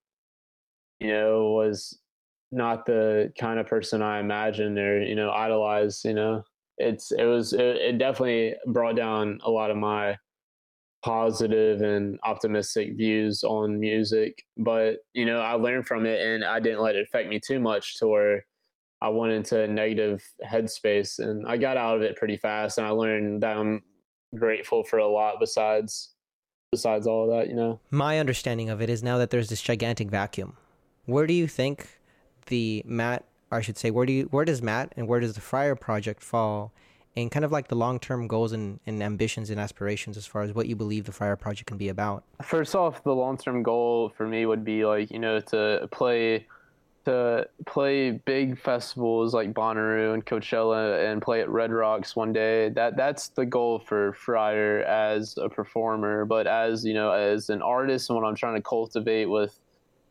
you 0.99 1.07
know, 1.07 1.51
was 1.51 1.99
not 2.51 2.86
the 2.86 3.32
kind 3.39 3.59
of 3.59 3.67
person 3.67 4.01
I 4.01 4.19
imagined 4.19 4.77
or, 4.77 5.01
you 5.01 5.15
know, 5.15 5.32
idolized, 5.32 6.05
you 6.05 6.13
know. 6.13 6.43
It's 6.80 7.11
it 7.11 7.25
was 7.25 7.53
it, 7.53 7.59
it 7.61 7.97
definitely 7.97 8.55
brought 8.67 8.95
down 8.95 9.39
a 9.43 9.51
lot 9.51 9.69
of 9.69 9.77
my 9.77 10.17
positive 11.03 11.82
and 11.82 12.19
optimistic 12.23 12.95
views 12.95 13.43
on 13.43 13.80
music. 13.80 14.43
But, 14.57 14.97
you 15.13 15.25
know, 15.25 15.39
I 15.39 15.53
learned 15.53 15.88
from 15.88 16.05
it 16.05 16.19
and 16.19 16.43
I 16.43 16.59
didn't 16.59 16.82
let 16.82 16.95
it 16.95 17.05
affect 17.07 17.30
me 17.30 17.39
too 17.39 17.59
much 17.59 17.97
to 17.99 18.07
where 18.07 18.45
I 19.01 19.09
went 19.09 19.34
into 19.34 19.61
a 19.61 19.67
negative 19.67 20.21
headspace 20.45 21.19
and 21.19 21.47
I 21.47 21.57
got 21.57 21.77
out 21.77 21.95
of 21.95 22.01
it 22.01 22.17
pretty 22.17 22.38
fast 22.38 22.77
and 22.77 22.86
I 22.86 22.89
learned 22.89 23.43
that 23.43 23.57
I'm 23.57 23.82
grateful 24.36 24.84
for 24.84 24.99
a 24.99 25.07
lot 25.07 25.36
besides 25.39 26.13
besides 26.71 27.07
all 27.07 27.23
of 27.23 27.30
that, 27.30 27.49
you 27.49 27.55
know. 27.55 27.80
My 27.89 28.19
understanding 28.19 28.69
of 28.69 28.82
it 28.82 28.89
is 28.89 29.01
now 29.01 29.17
that 29.17 29.32
there's 29.32 29.49
this 29.49 29.61
gigantic 29.61 30.09
vacuum. 30.09 30.55
Where 31.05 31.25
do 31.25 31.34
you 31.34 31.47
think 31.47 31.99
the 32.47 32.84
Matt 32.86 33.25
I 33.52 33.62
should 33.62 33.78
say 33.78 33.91
where 33.91 34.06
do 34.06 34.14
you 34.14 34.24
where 34.26 34.45
does 34.45 34.62
Matt 34.62 34.93
and 34.95 35.08
where 35.08 35.20
does 35.20 35.34
the 35.34 35.41
Friar 35.41 35.76
project 35.76 36.22
fall 36.22 36.72
in 37.16 37.30
kind 37.30 37.43
of 37.43 37.52
like 37.52 37.68
the 37.68 37.76
long 37.76 38.00
term 38.00 38.28
goals 38.28 38.52
and, 38.52 38.80
and 38.86 39.02
ambitions 39.02 39.50
and 39.50 39.60
aspirations 39.60 40.18
as 40.18 40.26
far 40.26 40.41
as 40.43 40.54
what 40.54 40.68
you 40.68 40.76
believe 40.76 41.06
the 41.06 41.12
Friar 41.12 41.36
project 41.36 41.68
can 41.68 41.78
be 41.78 41.89
about? 41.89 42.24
First 42.43 42.76
off, 42.76 43.04
the 43.04 43.16
long 43.16 43.38
term 43.38 43.64
goal 43.64 44.10
for 44.10 44.28
me 44.28 44.45
would 44.45 44.64
be 44.64 44.86
like, 44.86 45.12
you 45.12 45.20
know, 45.20 45.39
to 45.39 45.88
play 45.91 46.45
to 47.06 47.47
play 47.66 48.12
big 48.12 48.60
festivals 48.60 49.34
like 49.34 49.54
Bonnaroo 49.54 50.14
and 50.14 50.26
Coachella 50.26 51.12
and 51.12 51.22
play 51.22 51.41
at 51.41 51.50
Red 51.50 51.72
Rocks 51.72 52.16
one 52.16 52.34
day. 52.34 52.70
That 52.70 52.97
that's 52.97 53.30
the 53.30 53.45
goal 53.45 53.80
for 53.80 54.14
Friar 54.14 54.82
as 54.82 55.38
a 55.38 55.50
performer, 55.50 56.26
but 56.26 56.45
as 56.45 56.86
you 56.86 56.93
know, 56.93 57.12
as 57.12 57.50
an 57.50 57.62
artist 57.62 58.10
and 58.10 58.20
what 58.20 58.28
I'm 58.28 58.36
trying 58.36 58.56
to 58.56 58.62
cultivate 58.62 59.26
with 59.26 59.58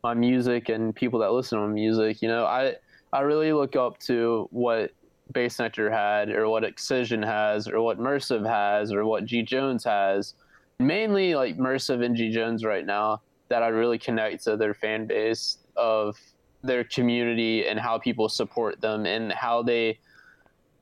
my 0.03 0.13
music 0.13 0.69
and 0.69 0.95
people 0.95 1.19
that 1.19 1.31
listen 1.31 1.59
to 1.59 1.67
my 1.67 1.73
music, 1.73 2.21
you 2.21 2.27
know, 2.27 2.45
I 2.45 2.75
I 3.11 3.21
really 3.21 3.53
look 3.53 3.75
up 3.75 3.99
to 4.01 4.47
what 4.51 4.91
Bassnectar 5.33 5.91
had 5.91 6.29
or 6.29 6.49
what 6.49 6.63
Excision 6.63 7.21
has 7.21 7.67
or 7.67 7.81
what 7.81 7.99
Mersive 7.99 8.45
has 8.45 8.91
or 8.91 9.05
what 9.05 9.25
G 9.25 9.41
Jones 9.41 9.83
has. 9.83 10.35
Mainly 10.79 11.35
like 11.35 11.57
Mersive 11.57 12.01
and 12.01 12.15
G 12.15 12.31
Jones 12.31 12.63
right 12.63 12.85
now 12.85 13.21
that 13.49 13.63
I 13.63 13.67
really 13.67 13.97
connect 13.97 14.43
to 14.45 14.57
their 14.57 14.73
fan 14.73 15.07
base 15.07 15.57
of 15.75 16.17
their 16.63 16.83
community 16.83 17.67
and 17.67 17.79
how 17.79 17.97
people 17.97 18.29
support 18.29 18.81
them 18.81 19.05
and 19.05 19.31
how 19.31 19.63
they 19.63 19.97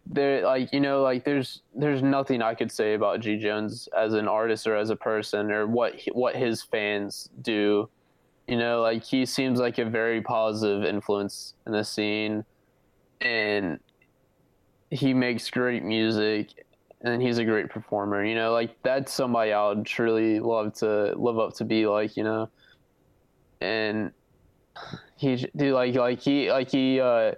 they're 0.10 0.44
like 0.46 0.72
you 0.72 0.80
know 0.80 1.02
like 1.02 1.26
there's 1.26 1.62
there's 1.76 2.02
nothing 2.02 2.42
I 2.42 2.54
could 2.56 2.72
say 2.72 2.94
about 2.94 3.20
G 3.20 3.38
Jones 3.38 3.90
as 3.96 4.14
an 4.14 4.28
artist 4.28 4.66
or 4.66 4.76
as 4.76 4.90
a 4.90 4.96
person 4.96 5.52
or 5.52 5.68
what 5.68 5.96
what 6.14 6.36
his 6.36 6.64
fans 6.64 7.30
do. 7.42 7.90
You 8.48 8.58
know, 8.58 8.82
like 8.82 9.04
he 9.04 9.26
seems 9.26 9.60
like 9.60 9.78
a 9.78 9.86
very 9.86 10.22
positive 10.22 10.84
influence 10.86 11.54
in 11.66 11.74
the 11.74 11.84
scene, 11.84 12.46
and 13.20 13.80
he 14.90 15.14
makes 15.14 15.50
great 15.50 15.84
music, 15.84 16.66
and 17.02 17.22
he's 17.22 17.40
a 17.40 17.46
great 17.46 17.70
performer. 17.70 18.24
You 18.24 18.36
know, 18.36 18.54
like 18.54 18.82
that's 18.84 19.12
somebody 19.12 19.52
I 19.52 19.68
would 19.68 19.86
truly 19.86 20.40
love 20.40 20.74
to 20.76 21.14
live 21.18 21.40
up 21.40 21.56
to 21.56 21.66
be 21.66 21.88
like. 21.88 22.16
You 22.16 22.24
know, 22.24 22.50
and 23.62 24.12
he 25.18 25.36
do 25.56 25.74
like 25.74 25.96
like 25.96 26.22
he 26.22 26.52
like 26.52 26.70
he 26.72 27.00
uh 27.00 27.34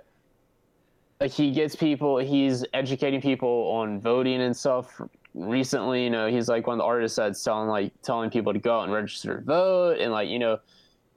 like 1.20 1.32
he 1.32 1.52
gets 1.52 1.76
people 1.76 2.18
he's 2.18 2.66
educating 2.74 3.22
people 3.22 3.72
on 3.72 4.00
voting 4.00 4.42
and 4.42 4.56
stuff 4.56 5.02
recently 5.34 6.04
you 6.04 6.10
know 6.10 6.28
he's 6.28 6.50
like 6.50 6.68
one 6.68 6.76
of 6.76 6.80
the 6.80 6.84
artists 6.84 7.18
that's 7.18 7.44
telling 7.44 7.70
like 7.70 7.92
telling 8.02 8.30
people 8.30 8.52
to 8.52 8.60
go 8.60 8.80
out 8.80 8.84
and 8.84 8.94
register 8.94 9.38
to 9.38 9.42
vote 9.44 9.98
and 10.00 10.12
like 10.12 10.30
you 10.30 10.40
know 10.40 10.58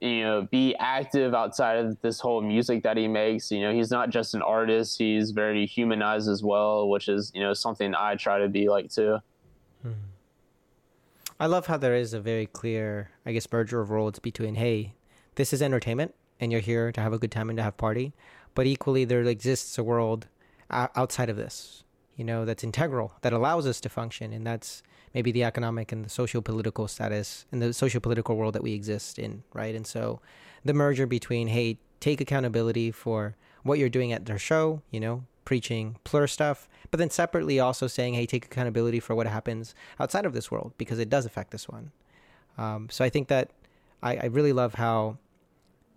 you 0.03 0.23
know 0.23 0.47
be 0.51 0.75
active 0.79 1.33
outside 1.33 1.77
of 1.77 1.99
this 2.01 2.19
whole 2.19 2.41
music 2.41 2.83
that 2.83 2.97
he 2.97 3.07
makes 3.07 3.51
you 3.51 3.61
know 3.61 3.73
he's 3.73 3.89
not 3.89 4.09
just 4.09 4.33
an 4.33 4.41
artist 4.41 4.97
he's 4.97 5.31
very 5.31 5.65
humanized 5.65 6.27
as 6.27 6.43
well 6.43 6.89
which 6.89 7.07
is 7.07 7.31
you 7.33 7.41
know 7.41 7.53
something 7.53 7.95
i 7.95 8.15
try 8.15 8.37
to 8.37 8.49
be 8.49 8.69
like 8.69 8.91
too 8.91 9.17
hmm. 9.81 9.91
i 11.39 11.45
love 11.45 11.67
how 11.67 11.77
there 11.77 11.95
is 11.95 12.13
a 12.13 12.19
very 12.19 12.45
clear 12.45 13.09
i 13.25 13.31
guess 13.31 13.47
merger 13.51 13.79
of 13.79 13.89
roles 13.89 14.19
between 14.19 14.55
hey 14.55 14.93
this 15.35 15.53
is 15.53 15.61
entertainment 15.61 16.13
and 16.43 16.51
you're 16.51 16.61
here 16.61 16.91
to 16.91 17.01
have 17.01 17.13
a 17.13 17.17
good 17.17 17.31
time 17.31 17.49
and 17.49 17.57
to 17.57 17.63
have 17.63 17.77
party. 17.77 18.13
But 18.53 18.67
equally, 18.67 19.05
there 19.05 19.21
exists 19.23 19.77
a 19.77 19.83
world 19.83 20.27
outside 20.69 21.29
of 21.29 21.37
this, 21.37 21.83
you 22.15 22.23
know, 22.23 22.45
that's 22.45 22.63
integral, 22.63 23.13
that 23.21 23.33
allows 23.33 23.65
us 23.65 23.79
to 23.81 23.89
function. 23.89 24.33
And 24.33 24.45
that's 24.45 24.83
maybe 25.13 25.31
the 25.31 25.43
economic 25.43 25.91
and 25.91 26.05
the 26.05 26.09
social 26.09 26.41
political 26.41 26.87
status 26.87 27.45
and 27.51 27.61
the 27.61 27.73
social 27.73 28.01
political 28.01 28.35
world 28.35 28.53
that 28.55 28.63
we 28.63 28.73
exist 28.73 29.19
in, 29.19 29.43
right? 29.53 29.75
And 29.75 29.85
so 29.85 30.19
the 30.65 30.73
merger 30.73 31.05
between, 31.05 31.47
hey, 31.47 31.77
take 31.99 32.19
accountability 32.19 32.91
for 32.91 33.35
what 33.63 33.79
you're 33.79 33.89
doing 33.89 34.11
at 34.11 34.25
their 34.25 34.39
show, 34.39 34.81
you 34.91 34.99
know, 34.99 35.23
preaching 35.45 35.97
plur 36.03 36.27
stuff, 36.27 36.67
but 36.89 36.97
then 36.97 37.09
separately 37.09 37.59
also 37.59 37.87
saying, 37.87 38.13
hey, 38.13 38.25
take 38.25 38.45
accountability 38.45 38.99
for 38.99 39.15
what 39.15 39.27
happens 39.27 39.75
outside 39.99 40.25
of 40.25 40.33
this 40.33 40.49
world 40.49 40.73
because 40.77 40.99
it 40.99 41.09
does 41.09 41.25
affect 41.25 41.51
this 41.51 41.67
one. 41.67 41.91
Um, 42.57 42.87
so 42.89 43.03
I 43.05 43.09
think 43.09 43.27
that 43.27 43.51
I, 44.01 44.17
I 44.17 44.25
really 44.25 44.53
love 44.53 44.75
how 44.75 45.17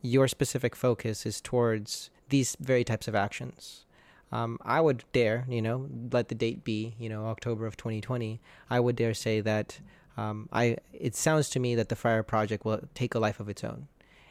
your 0.02 0.28
specific 0.28 0.76
focus 0.76 1.26
is 1.26 1.40
towards 1.40 2.10
these 2.28 2.56
very 2.60 2.84
types 2.84 3.08
of 3.08 3.14
actions. 3.14 3.85
Um, 4.32 4.58
I 4.62 4.80
would 4.80 5.04
dare, 5.12 5.46
you 5.48 5.62
know, 5.62 5.88
let 6.12 6.28
the 6.28 6.34
date 6.34 6.64
be, 6.64 6.94
you 6.98 7.08
know, 7.08 7.26
October 7.26 7.66
of 7.66 7.76
2020. 7.76 8.40
I 8.68 8.80
would 8.80 8.96
dare 8.96 9.14
say 9.14 9.40
that 9.40 9.80
um, 10.16 10.48
I. 10.52 10.78
It 10.92 11.14
sounds 11.14 11.48
to 11.50 11.60
me 11.60 11.74
that 11.76 11.88
the 11.88 11.96
Friar 11.96 12.22
Project 12.22 12.64
will 12.64 12.80
take 12.94 13.14
a 13.14 13.18
life 13.18 13.38
of 13.38 13.48
its 13.48 13.62
own. 13.62 13.88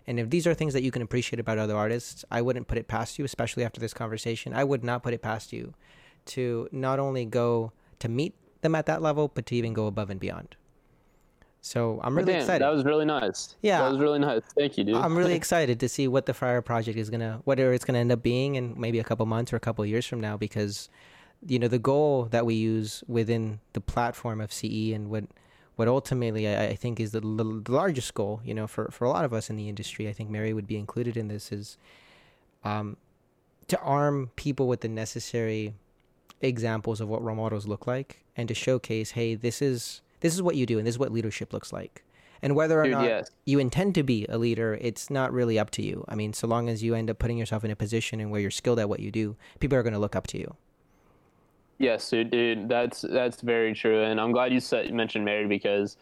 And 0.07 0.19
if 0.19 0.29
these 0.29 0.45
are 0.45 0.53
things 0.53 0.73
that 0.73 0.83
you 0.83 0.91
can 0.91 1.01
appreciate 1.01 1.39
about 1.39 1.57
other 1.57 1.75
artists, 1.75 2.25
I 2.29 2.41
wouldn't 2.41 2.67
put 2.67 2.77
it 2.77 2.87
past 2.87 3.17
you, 3.17 3.25
especially 3.25 3.63
after 3.63 3.79
this 3.79 3.93
conversation. 3.93 4.53
I 4.53 4.63
would 4.63 4.83
not 4.83 5.01
put 5.01 5.13
it 5.13 5.21
past 5.21 5.51
you 5.51 5.73
to 6.27 6.69
not 6.71 6.99
only 6.99 7.25
go 7.25 7.71
to 7.99 8.09
meet 8.09 8.35
them 8.61 8.75
at 8.75 8.85
that 8.85 9.01
level, 9.01 9.29
but 9.33 9.45
to 9.47 9.55
even 9.55 9.73
go 9.73 9.87
above 9.87 10.09
and 10.09 10.19
beyond. 10.19 10.55
So 11.65 11.99
I'm 12.03 12.15
really 12.15 12.33
Damn, 12.33 12.41
excited. 12.41 12.61
That 12.61 12.71
was 12.71 12.85
really 12.85 13.05
nice. 13.05 13.55
Yeah, 13.63 13.79
that 13.79 13.89
was 13.89 13.99
really 13.99 14.19
nice. 14.19 14.43
Thank 14.55 14.77
you, 14.77 14.83
dude. 14.83 14.97
I'm 14.97 15.17
really 15.17 15.33
excited 15.41 15.79
to 15.79 15.89
see 15.89 16.07
what 16.07 16.27
the 16.27 16.33
Friar 16.35 16.61
Project 16.61 16.95
is 16.95 17.09
gonna, 17.09 17.41
whether 17.45 17.73
it's 17.73 17.83
gonna 17.83 17.97
end 17.97 18.11
up 18.11 18.21
being 18.21 18.53
in 18.53 18.79
maybe 18.79 18.99
a 18.99 19.03
couple 19.03 19.25
months 19.25 19.51
or 19.51 19.55
a 19.55 19.59
couple 19.59 19.83
years 19.83 20.05
from 20.05 20.21
now, 20.21 20.37
because 20.37 20.89
you 21.47 21.57
know 21.57 21.67
the 21.67 21.79
goal 21.79 22.25
that 22.25 22.45
we 22.45 22.53
use 22.53 23.03
within 23.07 23.61
the 23.73 23.81
platform 23.81 24.41
of 24.41 24.53
CE 24.53 24.93
and 24.93 25.09
what 25.09 25.23
what 25.75 25.87
ultimately 25.87 26.47
I, 26.47 26.67
I 26.67 26.75
think 26.75 26.99
is 26.99 27.13
the, 27.13 27.19
the, 27.19 27.43
largest 27.43 28.13
goal, 28.13 28.41
you 28.45 28.53
know, 28.53 28.67
for 28.67 28.91
for 28.91 29.05
a 29.05 29.09
lot 29.09 29.25
of 29.25 29.33
us 29.33 29.49
in 29.49 29.55
the 29.55 29.67
industry. 29.67 30.07
I 30.07 30.13
think 30.13 30.29
Mary 30.29 30.53
would 30.53 30.67
be 30.67 30.77
included 30.77 31.17
in 31.17 31.29
this 31.29 31.51
is 31.51 31.79
um, 32.63 32.95
to 33.69 33.79
arm 33.79 34.29
people 34.35 34.67
with 34.67 34.81
the 34.81 34.87
necessary 34.87 35.73
examples 36.41 37.01
of 37.01 37.07
what 37.07 37.23
role 37.23 37.35
models 37.35 37.67
look 37.67 37.87
like 37.87 38.23
and 38.37 38.47
to 38.49 38.53
showcase, 38.53 39.11
hey, 39.11 39.33
this 39.33 39.63
is 39.63 40.03
this 40.25 40.33
is 40.33 40.41
what 40.41 40.55
you 40.55 40.65
do 40.65 40.79
and 40.79 40.87
this 40.87 40.95
is 40.95 40.99
what 40.99 41.11
leadership 41.11 41.53
looks 41.53 41.71
like. 41.71 42.03
And 42.41 42.55
whether 42.55 42.81
or 42.81 42.85
Dude, 42.85 42.93
not 42.93 43.05
yes. 43.05 43.29
you 43.45 43.59
intend 43.59 43.93
to 43.93 44.01
be 44.01 44.25
a 44.27 44.39
leader 44.39 44.75
it's 44.81 45.11
not 45.11 45.31
really 45.31 45.59
up 45.59 45.69
to 45.71 45.83
you. 45.83 46.03
I 46.07 46.15
mean 46.15 46.33
so 46.33 46.47
long 46.47 46.67
as 46.67 46.81
you 46.81 46.95
end 46.95 47.11
up 47.11 47.19
putting 47.19 47.37
yourself 47.37 47.63
in 47.63 47.69
a 47.69 47.75
position 47.75 48.19
and 48.19 48.31
where 48.31 48.41
you're 48.41 48.49
skilled 48.49 48.79
at 48.79 48.89
what 48.89 49.01
you 49.01 49.11
do 49.11 49.35
people 49.59 49.77
are 49.77 49.83
going 49.83 49.93
to 49.93 49.99
look 49.99 50.15
up 50.15 50.25
to 50.27 50.39
you. 50.39 50.55
Yes 51.77 52.09
dude, 52.09 52.31
dude 52.31 52.67
that's 52.67 53.01
that's 53.01 53.41
very 53.41 53.75
true 53.75 54.01
and 54.01 54.19
i'm 54.19 54.31
glad 54.31 54.51
you 54.51 54.59
said 54.59 54.91
mentioned 54.91 55.25
mary 55.25 55.45
because 55.45 55.97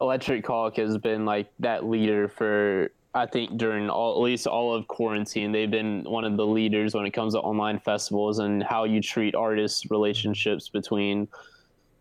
electric 0.00 0.46
hawk 0.46 0.76
has 0.76 0.96
been 0.96 1.26
like 1.26 1.50
that 1.58 1.84
leader 1.84 2.26
for 2.26 2.90
i 3.14 3.26
think 3.26 3.58
during 3.58 3.90
all 3.90 4.12
at 4.14 4.22
least 4.22 4.46
all 4.46 4.74
of 4.74 4.88
quarantine. 4.88 5.52
They've 5.52 5.70
been 5.70 6.04
one 6.04 6.24
of 6.24 6.38
the 6.38 6.46
leaders 6.46 6.94
when 6.94 7.04
it 7.04 7.10
comes 7.10 7.34
to 7.34 7.40
online 7.40 7.80
festivals 7.80 8.38
and 8.38 8.62
how 8.62 8.84
you 8.84 9.02
treat 9.02 9.34
artists 9.34 9.90
relationships 9.90 10.70
between 10.70 11.28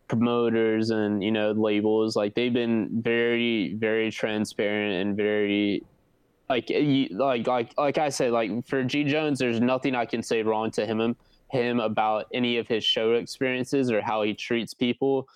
promoters 0.07 0.89
and 0.89 1.23
you 1.23 1.31
know 1.31 1.51
labels 1.51 2.15
like 2.15 2.33
they've 2.33 2.53
been 2.53 2.89
very 3.01 3.75
very 3.75 4.09
transparent 4.09 4.95
and 4.95 5.17
very 5.17 5.83
like 6.49 6.69
like 7.11 7.47
like 7.47 7.73
like 7.77 7.97
I 7.97 8.09
said 8.09 8.31
like 8.31 8.65
for 8.65 8.83
G 8.83 9.03
Jones 9.03 9.39
there's 9.39 9.59
nothing 9.59 9.95
I 9.95 10.05
can 10.05 10.23
say 10.23 10.43
wrong 10.43 10.71
to 10.71 10.85
him 10.85 11.15
him 11.51 11.79
about 11.79 12.27
any 12.33 12.57
of 12.57 12.67
his 12.67 12.83
show 12.83 13.13
experiences 13.13 13.91
or 13.91 14.01
how 14.01 14.21
he 14.23 14.33
treats 14.33 14.73
people 14.73 15.27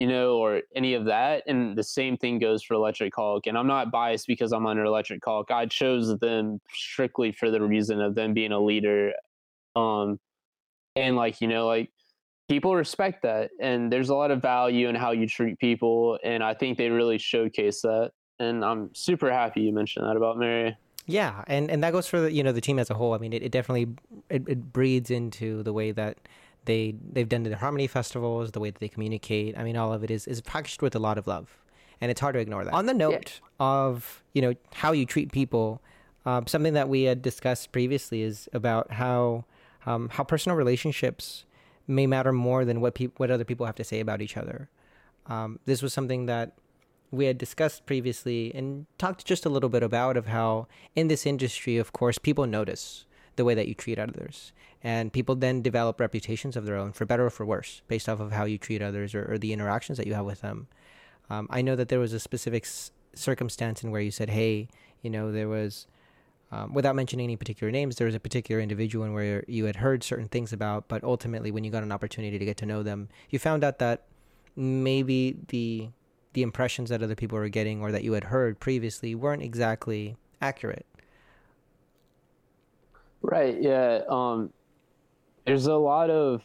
you 0.00 0.06
know 0.06 0.36
or 0.36 0.62
any 0.74 0.94
of 0.94 1.06
that 1.06 1.42
and 1.46 1.76
the 1.76 1.82
same 1.82 2.16
thing 2.16 2.38
goes 2.38 2.62
for 2.62 2.74
Electric 2.74 3.14
Hawk 3.14 3.46
and 3.46 3.56
I'm 3.56 3.66
not 3.66 3.90
biased 3.90 4.26
because 4.26 4.52
I'm 4.52 4.66
under 4.66 4.84
Electric 4.84 5.24
Hawk 5.24 5.50
I 5.50 5.66
chose 5.66 6.18
them 6.18 6.60
strictly 6.74 7.32
for 7.32 7.50
the 7.50 7.62
reason 7.62 8.00
of 8.00 8.14
them 8.14 8.34
being 8.34 8.52
a 8.52 8.60
leader 8.60 9.12
um 9.76 10.18
and 10.96 11.16
like 11.16 11.40
you 11.40 11.48
know 11.48 11.66
like 11.66 11.90
people 12.50 12.74
respect 12.74 13.22
that 13.22 13.52
and 13.60 13.92
there's 13.92 14.08
a 14.08 14.14
lot 14.14 14.32
of 14.32 14.42
value 14.42 14.88
in 14.88 14.94
how 14.96 15.12
you 15.12 15.24
treat 15.24 15.56
people 15.60 16.18
and 16.24 16.42
i 16.42 16.52
think 16.52 16.76
they 16.76 16.90
really 16.90 17.16
showcase 17.16 17.80
that 17.80 18.10
and 18.40 18.64
i'm 18.64 18.92
super 18.92 19.30
happy 19.30 19.60
you 19.60 19.72
mentioned 19.72 20.04
that 20.04 20.16
about 20.16 20.36
mary. 20.36 20.76
Yeah 21.06 21.44
and 21.46 21.70
and 21.70 21.82
that 21.84 21.92
goes 21.92 22.08
for 22.08 22.20
the 22.20 22.32
you 22.32 22.42
know 22.42 22.52
the 22.52 22.60
team 22.60 22.78
as 22.78 22.90
a 22.90 22.94
whole. 22.94 23.14
I 23.14 23.18
mean 23.18 23.32
it, 23.32 23.42
it 23.42 23.52
definitely 23.52 23.88
it, 24.28 24.48
it 24.48 24.72
breeds 24.72 25.10
into 25.10 25.62
the 25.62 25.72
way 25.72 25.92
that 25.92 26.18
they 26.66 26.94
they've 27.12 27.28
done 27.28 27.42
the 27.42 27.56
harmony 27.56 27.86
festivals 27.86 28.52
the 28.52 28.60
way 28.60 28.70
that 28.70 28.80
they 28.80 28.88
communicate. 28.88 29.56
I 29.58 29.64
mean 29.64 29.76
all 29.76 29.92
of 29.92 30.04
it 30.04 30.10
is 30.10 30.26
is 30.26 30.40
packaged 30.40 30.82
with 30.82 30.94
a 30.94 30.98
lot 30.98 31.18
of 31.18 31.26
love 31.26 31.56
and 32.00 32.10
it's 32.10 32.20
hard 32.20 32.34
to 32.34 32.40
ignore 32.40 32.64
that. 32.64 32.74
On 32.74 32.86
the 32.86 32.94
note 32.94 33.40
yeah. 33.40 33.66
of 33.66 34.22
you 34.34 34.42
know 34.42 34.54
how 34.74 34.92
you 34.92 35.06
treat 35.06 35.32
people 35.32 35.80
um, 36.26 36.46
something 36.46 36.74
that 36.74 36.88
we 36.88 37.04
had 37.04 37.22
discussed 37.22 37.72
previously 37.72 38.22
is 38.22 38.48
about 38.52 38.92
how 38.92 39.44
um, 39.86 40.10
how 40.10 40.22
personal 40.22 40.56
relationships 40.56 41.44
may 41.90 42.06
matter 42.06 42.32
more 42.32 42.64
than 42.64 42.80
what 42.80 42.94
pe- 42.94 43.16
what 43.16 43.30
other 43.30 43.44
people 43.44 43.66
have 43.66 43.76
to 43.76 43.84
say 43.84 44.00
about 44.00 44.22
each 44.22 44.36
other. 44.36 44.68
Um, 45.26 45.58
this 45.64 45.82
was 45.82 45.92
something 45.92 46.26
that 46.26 46.56
we 47.10 47.26
had 47.26 47.38
discussed 47.38 47.86
previously 47.86 48.52
and 48.54 48.86
talked 48.96 49.24
just 49.26 49.44
a 49.44 49.48
little 49.48 49.68
bit 49.68 49.82
about 49.82 50.16
of 50.16 50.26
how 50.26 50.68
in 50.94 51.08
this 51.08 51.26
industry, 51.26 51.76
of 51.76 51.92
course, 51.92 52.18
people 52.18 52.46
notice 52.46 53.04
the 53.36 53.44
way 53.44 53.54
that 53.54 53.68
you 53.68 53.74
treat 53.74 53.98
others, 53.98 54.52
and 54.82 55.12
people 55.12 55.34
then 55.34 55.62
develop 55.62 55.98
reputations 56.00 56.56
of 56.56 56.64
their 56.66 56.76
own, 56.76 56.92
for 56.92 57.04
better 57.04 57.26
or 57.26 57.30
for 57.30 57.44
worse, 57.44 57.82
based 57.88 58.08
off 58.08 58.20
of 58.20 58.32
how 58.32 58.44
you 58.44 58.58
treat 58.58 58.82
others 58.82 59.14
or, 59.14 59.32
or 59.32 59.38
the 59.38 59.52
interactions 59.52 59.98
that 59.98 60.06
you 60.06 60.14
have 60.14 60.24
with 60.26 60.40
them. 60.40 60.68
Um, 61.28 61.46
I 61.50 61.62
know 61.62 61.76
that 61.76 61.88
there 61.88 62.00
was 62.00 62.12
a 62.12 62.20
specific 62.20 62.64
s- 62.64 62.90
circumstance 63.14 63.82
in 63.82 63.90
where 63.90 64.00
you 64.00 64.10
said, 64.10 64.30
"Hey, 64.30 64.68
you 65.02 65.10
know, 65.10 65.32
there 65.32 65.48
was." 65.48 65.86
Um, 66.52 66.74
without 66.74 66.96
mentioning 66.96 67.24
any 67.24 67.36
particular 67.36 67.70
names, 67.70 67.96
there 67.96 68.06
was 68.06 68.14
a 68.14 68.20
particular 68.20 68.60
individual 68.60 69.04
in 69.04 69.12
where 69.12 69.44
you 69.46 69.64
had 69.66 69.76
heard 69.76 70.02
certain 70.02 70.28
things 70.28 70.52
about, 70.52 70.88
but 70.88 71.04
ultimately, 71.04 71.50
when 71.50 71.62
you 71.62 71.70
got 71.70 71.82
an 71.82 71.92
opportunity 71.92 72.38
to 72.38 72.44
get 72.44 72.56
to 72.58 72.66
know 72.66 72.82
them, 72.82 73.08
you 73.30 73.38
found 73.38 73.62
out 73.62 73.78
that 73.78 74.02
maybe 74.56 75.36
the 75.48 75.88
the 76.32 76.42
impressions 76.42 76.90
that 76.90 77.02
other 77.02 77.16
people 77.16 77.36
were 77.36 77.48
getting 77.48 77.80
or 77.80 77.90
that 77.90 78.04
you 78.04 78.12
had 78.12 78.24
heard 78.24 78.60
previously 78.60 79.14
weren't 79.16 79.42
exactly 79.42 80.16
accurate. 80.40 80.86
Right. 83.20 83.60
Yeah. 83.60 84.02
Um, 84.08 84.52
there's 85.44 85.66
a 85.66 85.74
lot 85.74 86.08
of 86.08 86.42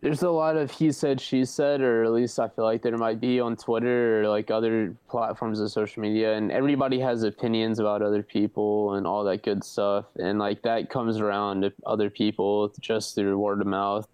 there's 0.00 0.22
a 0.22 0.30
lot 0.30 0.56
of 0.56 0.70
he 0.70 0.90
said 0.90 1.20
she 1.20 1.44
said 1.44 1.80
or 1.80 2.04
at 2.04 2.12
least 2.12 2.38
i 2.38 2.48
feel 2.48 2.64
like 2.64 2.82
there 2.82 2.96
might 2.96 3.20
be 3.20 3.38
on 3.38 3.56
twitter 3.56 4.22
or 4.22 4.28
like 4.28 4.50
other 4.50 4.96
platforms 5.08 5.60
of 5.60 5.70
social 5.70 6.00
media 6.00 6.34
and 6.34 6.50
everybody 6.50 6.98
has 6.98 7.22
opinions 7.22 7.78
about 7.78 8.00
other 8.00 8.22
people 8.22 8.94
and 8.94 9.06
all 9.06 9.24
that 9.24 9.42
good 9.42 9.62
stuff 9.62 10.06
and 10.16 10.38
like 10.38 10.62
that 10.62 10.88
comes 10.88 11.18
around 11.18 11.62
to 11.62 11.72
other 11.86 12.08
people 12.08 12.72
just 12.80 13.14
through 13.14 13.36
word 13.38 13.60
of 13.60 13.66
mouth. 13.66 14.08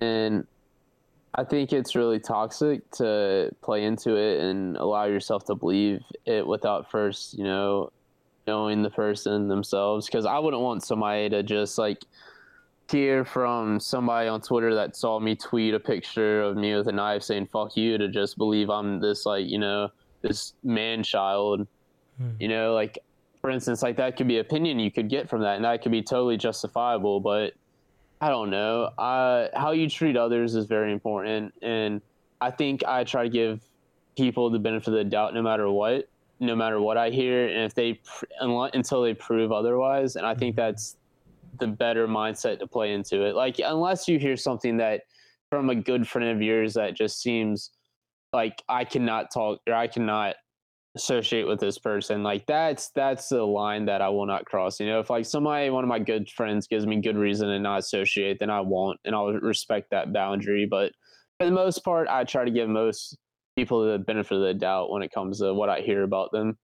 And 0.00 0.46
i 1.34 1.44
think 1.44 1.72
it's 1.72 1.94
really 1.94 2.18
toxic 2.18 2.88
to 2.90 3.50
play 3.62 3.84
into 3.84 4.16
it 4.16 4.40
and 4.40 4.76
allow 4.76 5.04
yourself 5.04 5.44
to 5.46 5.54
believe 5.54 6.02
it 6.26 6.46
without 6.46 6.90
first 6.90 7.34
you 7.34 7.44
know 7.44 7.90
knowing 8.46 8.82
the 8.82 8.90
person 8.90 9.48
themselves 9.48 10.06
because 10.06 10.26
i 10.26 10.38
wouldn't 10.38 10.62
want 10.62 10.82
somebody 10.82 11.30
to 11.30 11.42
just 11.42 11.78
like 11.78 12.04
hear 12.92 13.24
from 13.24 13.80
somebody 13.80 14.28
on 14.28 14.40
Twitter 14.40 14.74
that 14.74 14.94
saw 14.94 15.18
me 15.18 15.34
tweet 15.34 15.74
a 15.74 15.80
picture 15.80 16.42
of 16.42 16.56
me 16.56 16.74
with 16.76 16.86
a 16.86 16.92
knife 16.92 17.22
saying 17.22 17.46
"fuck 17.46 17.76
you" 17.76 17.98
to 17.98 18.08
just 18.08 18.36
believe 18.36 18.70
I'm 18.70 19.00
this 19.00 19.26
like 19.26 19.46
you 19.46 19.58
know 19.58 19.88
this 20.20 20.52
man 20.62 21.02
child. 21.02 21.66
Hmm. 22.18 22.30
You 22.38 22.48
know, 22.48 22.74
like 22.74 22.98
for 23.40 23.50
instance, 23.50 23.82
like 23.82 23.96
that 23.96 24.16
could 24.16 24.28
be 24.28 24.38
opinion 24.38 24.78
you 24.78 24.90
could 24.90 25.08
get 25.08 25.28
from 25.28 25.40
that, 25.40 25.56
and 25.56 25.64
that 25.64 25.82
could 25.82 25.92
be 25.92 26.02
totally 26.02 26.36
justifiable. 26.36 27.20
But 27.20 27.54
I 28.20 28.28
don't 28.28 28.50
know. 28.50 28.84
Uh, 28.98 29.48
how 29.54 29.72
you 29.72 29.88
treat 29.88 30.16
others 30.16 30.54
is 30.54 30.66
very 30.66 30.92
important, 30.92 31.54
and 31.62 32.00
I 32.40 32.50
think 32.50 32.84
I 32.84 33.04
try 33.04 33.24
to 33.24 33.30
give 33.30 33.60
people 34.16 34.50
the 34.50 34.58
benefit 34.58 34.88
of 34.88 34.94
the 34.94 35.04
doubt, 35.04 35.32
no 35.32 35.42
matter 35.42 35.70
what, 35.70 36.08
no 36.38 36.54
matter 36.54 36.80
what 36.80 36.98
I 36.98 37.10
hear, 37.10 37.48
and 37.48 37.64
if 37.64 37.74
they 37.74 38.00
until 38.40 39.02
they 39.02 39.14
prove 39.14 39.50
otherwise. 39.50 40.16
And 40.16 40.26
I 40.26 40.34
think 40.34 40.54
hmm. 40.54 40.60
that's 40.60 40.96
the 41.58 41.66
better 41.66 42.08
mindset 42.08 42.58
to 42.58 42.66
play 42.66 42.92
into 42.92 43.24
it. 43.24 43.34
Like 43.34 43.56
unless 43.58 44.08
you 44.08 44.18
hear 44.18 44.36
something 44.36 44.76
that 44.78 45.02
from 45.50 45.70
a 45.70 45.74
good 45.74 46.08
friend 46.08 46.30
of 46.30 46.40
yours 46.40 46.74
that 46.74 46.96
just 46.96 47.20
seems 47.20 47.70
like 48.32 48.62
I 48.68 48.84
cannot 48.84 49.30
talk 49.32 49.60
or 49.68 49.74
I 49.74 49.86
cannot 49.86 50.36
associate 50.94 51.46
with 51.46 51.60
this 51.60 51.78
person. 51.78 52.22
Like 52.22 52.46
that's 52.46 52.90
that's 52.94 53.28
the 53.28 53.42
line 53.42 53.86
that 53.86 54.02
I 54.02 54.08
will 54.08 54.26
not 54.26 54.44
cross. 54.44 54.80
You 54.80 54.86
know, 54.86 55.00
if 55.00 55.10
like 55.10 55.26
somebody 55.26 55.70
one 55.70 55.84
of 55.84 55.88
my 55.88 55.98
good 55.98 56.28
friends 56.30 56.66
gives 56.66 56.86
me 56.86 57.00
good 57.00 57.16
reason 57.16 57.48
to 57.48 57.58
not 57.58 57.80
associate, 57.80 58.38
then 58.40 58.50
I 58.50 58.60
won't 58.60 58.98
and 59.04 59.14
I'll 59.14 59.32
respect 59.32 59.90
that 59.90 60.12
boundary. 60.12 60.66
But 60.66 60.92
for 61.38 61.46
the 61.46 61.52
most 61.52 61.84
part, 61.84 62.08
I 62.08 62.24
try 62.24 62.44
to 62.44 62.50
give 62.50 62.68
most 62.68 63.16
people 63.56 63.90
the 63.90 63.98
benefit 63.98 64.36
of 64.36 64.42
the 64.42 64.54
doubt 64.54 64.90
when 64.90 65.02
it 65.02 65.12
comes 65.12 65.40
to 65.40 65.52
what 65.54 65.68
I 65.68 65.80
hear 65.80 66.02
about 66.02 66.30
them. 66.32 66.58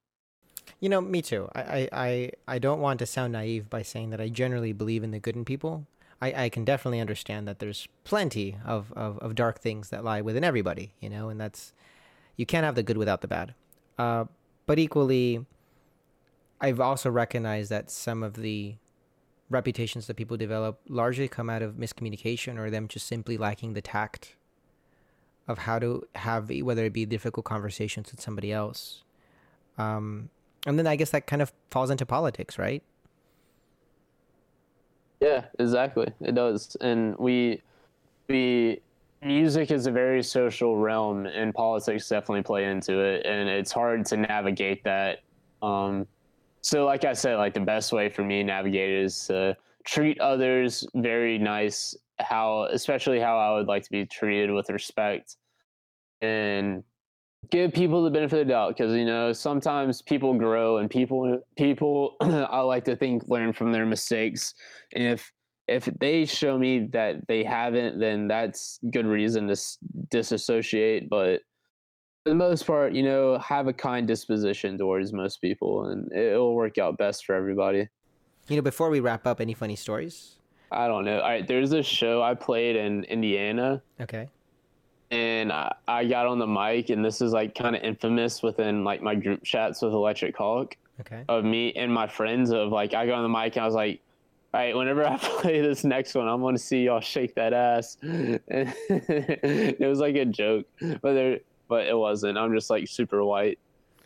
You 0.81 0.89
know, 0.89 1.01
me 1.01 1.23
too. 1.23 1.49
I, 1.55 1.89
I, 1.93 2.31
I 2.47 2.59
don't 2.59 2.81
want 2.81 3.01
to 3.01 3.07
sound 3.07 3.33
naive 3.33 3.69
by 3.69 3.83
saying 3.83 4.11
that 4.11 4.21
I 4.21 4.29
generally 4.29 4.73
believe 4.73 5.03
in 5.03 5.11
the 5.11 5.19
good 5.19 5.35
in 5.35 5.45
people. 5.45 5.87
I, 6.23 6.45
I 6.45 6.49
can 6.49 6.65
definitely 6.65 7.01
understand 7.01 7.49
that 7.49 7.59
there's 7.59 7.89
plenty 8.05 8.57
of, 8.65 8.93
of, 8.93 9.19
of 9.19 9.35
dark 9.35 9.61
things 9.61 9.91
that 9.91 10.05
lie 10.05 10.21
within 10.21 10.45
everybody, 10.45 10.93
you 11.01 11.11
know, 11.11 11.29
and 11.29 11.41
that's, 11.41 11.73
you 12.37 12.47
can't 12.47 12.65
have 12.65 12.75
the 12.77 12.83
good 12.83 12.97
without 12.97 13.21
the 13.23 13.29
bad. 13.29 13.55
Uh, 13.99 14.27
but 14.67 14.79
equally, 14.79 15.45
I've 16.61 16.81
also 16.81 17.11
recognized 17.11 17.71
that 17.71 17.91
some 17.91 18.23
of 18.23 18.35
the 18.35 18.77
reputations 19.51 20.07
that 20.07 20.15
people 20.15 20.37
develop 20.37 20.81
largely 20.89 21.27
come 21.27 21.49
out 21.49 21.63
of 21.63 21.75
miscommunication 21.75 22.59
or 22.59 22.71
them 22.71 22.87
just 22.87 23.07
simply 23.07 23.37
lacking 23.37 23.73
the 23.73 23.81
tact 23.81 24.37
of 25.49 25.59
how 25.59 25.79
to 25.79 26.07
have, 26.15 26.51
whether 26.63 26.85
it 26.85 26.93
be 26.93 27.07
difficult 27.07 27.47
conversations 27.47 28.11
with 28.11 28.21
somebody 28.21 28.53
else. 28.53 29.03
Um, 29.79 30.31
and 30.67 30.79
then 30.79 30.87
I 30.87 30.97
guess 30.97 31.11
that 31.11 31.27
kind 31.27 31.43
of 31.43 31.53
falls 31.71 31.91
into 31.91 32.07
politics, 32.07 32.59
right? 32.59 32.83
Yeah, 35.21 35.47
exactly. 35.59 36.13
It 36.21 36.35
does. 36.35 36.77
And 36.81 37.17
we 37.19 37.63
we 38.29 38.81
music 39.23 39.71
is 39.71 39.87
a 39.87 39.91
very 39.91 40.23
social 40.23 40.77
realm 40.77 41.27
and 41.27 41.53
politics 41.55 42.09
definitely 42.09 42.43
play 42.43 42.65
into 42.65 43.01
it 43.01 43.27
and 43.27 43.49
it's 43.49 43.73
hard 43.73 44.07
to 44.07 44.17
navigate 44.17 44.85
that 44.85 45.21
um 45.61 46.07
so 46.61 46.85
like 46.85 47.05
i 47.05 47.13
said 47.13 47.35
like 47.37 47.53
the 47.53 47.61
best 47.61 47.93
way 47.93 48.09
for 48.09 48.23
me 48.23 48.39
to 48.39 48.45
navigate 48.45 48.91
is 48.91 49.27
to 49.27 49.57
treat 49.85 50.21
others 50.21 50.87
very 50.95 51.37
nice 51.37 51.97
how 52.21 52.69
especially 52.71 53.19
how 53.19 53.37
i 53.37 53.53
would 53.55 53.67
like 53.67 53.83
to 53.83 53.91
be 53.91 54.07
treated 54.07 54.53
with 54.53 54.71
respect 54.71 55.37
and 56.21 56.85
give 57.51 57.73
people 57.73 58.03
the 58.03 58.11
benefit 58.11 58.41
of 58.41 58.47
the 58.47 58.53
doubt 58.53 58.77
because 58.77 58.95
you 58.95 59.05
know 59.05 59.33
sometimes 59.33 60.03
people 60.03 60.35
grow 60.35 60.79
and 60.79 60.91
people 60.91 61.41
people 61.57 62.17
I 62.21 62.61
like 62.61 62.85
to 62.85 62.97
think 62.97 63.25
learn 63.29 63.53
from 63.53 63.73
their 63.73 63.87
mistakes. 63.87 64.55
And 64.95 65.05
if 65.05 65.33
if 65.67 65.85
they 66.01 66.25
show 66.25 66.59
me 66.59 66.89
that 66.93 67.27
they 67.29 67.45
haven't 67.45 67.99
then 67.99 68.29
that's 68.29 68.81
good 68.91 69.07
reason 69.07 69.49
to 69.49 69.57
disassociate. 70.11 71.09
But 71.09 71.43
for 72.25 72.31
the 72.31 72.35
most 72.35 72.67
part 72.67 72.93
you 72.93 73.03
know 73.03 73.39
have 73.39 73.69
a 73.69 73.73
kind 73.73 74.07
disposition 74.07 74.77
towards 74.77 75.13
most 75.13 75.41
people 75.41 75.87
and 75.87 76.13
it'll 76.13 76.55
work 76.55 76.79
out 76.79 76.99
best 76.99 77.25
for 77.25 77.35
everybody. 77.35 77.89
You 78.49 78.57
know 78.57 78.63
before 78.63 78.91
we 78.91 79.01
wrap 79.01 79.27
up 79.27 79.41
any 79.41 79.55
funny 79.55 79.77
stories? 79.77 80.35
I 80.71 80.87
don't 80.87 81.05
know. 81.05 81.21
All 81.21 81.29
right 81.29 81.47
there's 81.47 81.73
a 81.73 81.83
show 81.83 82.21
I 82.23 82.35
played 82.35 82.77
in 82.77 83.05
Indiana. 83.05 83.81
Okay 84.01 84.29
and 85.11 85.53
I, 85.53 85.75
I 85.87 86.05
got 86.05 86.27
on 86.27 86.39
the 86.39 86.47
mic, 86.47 86.91
and 86.91 87.05
this 87.05 87.21
is 87.21 87.33
like 87.33 87.55
kind 87.55 87.75
of 87.75 87.83
infamous 87.83 88.43
within 88.43 88.85
like 88.85 89.03
my 89.03 89.15
group 89.15 89.43
chats 89.43 89.81
with 89.83 89.93
Electric 89.93 90.37
Hawk. 90.37 90.77
Okay. 91.01 91.25
Of 91.29 91.45
me 91.45 91.73
and 91.75 91.93
my 91.93 92.09
friends 92.09 92.51
of 92.51 92.71
like 92.73 92.93
I 92.93 93.07
got 93.07 93.19
on 93.19 93.23
the 93.23 93.29
mic 93.29 93.55
and 93.55 93.63
I 93.63 93.67
was 93.67 93.75
like, 93.75 94.01
all 94.53 94.61
right, 94.61 94.75
whenever 94.75 95.07
I 95.07 95.17
play 95.23 95.61
this 95.61 95.85
next 95.85 96.15
one, 96.15 96.27
I'm 96.27 96.41
gonna 96.41 96.59
see 96.59 96.85
y'all 96.85 97.01
shake 97.01 97.35
that 97.37 97.53
ass. 97.53 97.97
And 98.03 98.41
it 98.49 99.89
was 99.89 100.01
like 100.01 100.17
a 100.17 100.25
joke, 100.25 100.67
but 100.81 101.13
there, 101.13 101.39
but 101.69 101.87
it 101.87 101.97
wasn't. 101.97 102.37
I'm 102.37 102.55
just 102.55 102.69
like 102.69 102.89
super 102.89 103.25
white, 103.25 103.59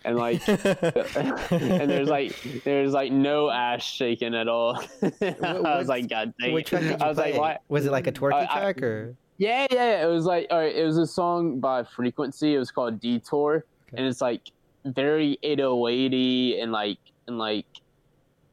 and 0.05 0.17
like, 0.17 0.47
and 0.49 1.91
there's 1.91 2.09
like 2.09 2.37
there's 2.65 2.93
like 2.93 3.13
no 3.13 3.51
ass 3.51 3.83
shaking 3.83 4.35
at 4.35 4.49
all. 4.49 4.83
I 5.03 5.79
was 5.79 5.89
like, 5.89 6.09
God 6.09 6.35
dang! 6.41 6.53
Which 6.53 6.69
track 6.69 6.83
did 6.83 6.91
you 6.91 6.97
I 7.05 7.09
was 7.09 7.17
play? 7.17 7.33
like, 7.33 7.41
why? 7.41 7.59
Was 7.69 7.87
it 7.87 7.93
like 7.93 8.07
a 8.07 8.13
twerky 8.13 8.47
uh, 8.49 8.53
track 8.53 8.83
or? 8.83 9.17
Yeah, 9.43 9.67
yeah. 9.73 10.05
It 10.05 10.07
was 10.07 10.25
like 10.25 10.47
all 10.53 10.59
right, 10.61 10.73
it 10.73 10.85
was 10.85 10.99
a 10.99 11.07
song 11.07 11.59
by 11.59 11.83
Frequency. 11.83 12.55
It 12.55 12.61
was 12.61 12.71
called 12.71 13.01
Detour, 13.01 13.65
Okay. 13.89 13.97
and 13.97 14.07
it's 14.07 14.21
like 14.21 14.53
very 14.85 15.37
808 15.43 16.61
and 16.61 16.71
like 16.71 16.99
and 17.27 17.39
like 17.39 17.67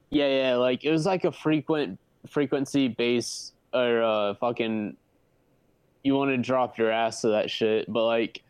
yeah, 0.10 0.28
yeah. 0.28 0.56
Like 0.56 0.84
it 0.86 0.92
was 0.92 1.06
like 1.06 1.26
a 1.26 1.32
frequent 1.32 2.00
frequency 2.28 2.88
bass 2.88 3.54
or 3.72 4.02
uh 4.02 4.34
fucking. 4.42 4.98
You 6.04 6.16
want 6.16 6.32
to 6.32 6.38
drop 6.38 6.80
your 6.80 6.90
ass 6.90 7.22
to 7.22 7.28
that 7.28 7.52
shit, 7.52 7.86
but 7.88 8.06
like. 8.06 8.42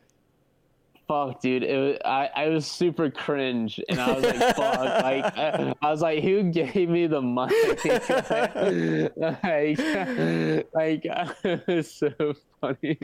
Fuck, 1.10 1.42
dude! 1.42 1.64
It 1.64 1.76
was, 1.76 1.98
I 2.06 2.30
I 2.36 2.50
was 2.50 2.68
super 2.68 3.10
cringe, 3.10 3.82
and 3.90 4.00
I 4.00 4.12
was 4.12 4.24
like, 4.24 4.56
"Fuck!" 4.56 4.80
Like 4.80 5.26
I, 5.40 5.74
I 5.82 5.90
was 5.90 6.04
like, 6.04 6.24
"Who 6.24 6.44
gave 6.44 6.88
me 6.88 7.08
the 7.08 7.20
mic?" 7.20 7.50
like, 9.18 9.80
like 10.76 11.02
it 11.44 11.68
was 11.68 11.92
so 11.92 12.12
funny. 12.62 13.00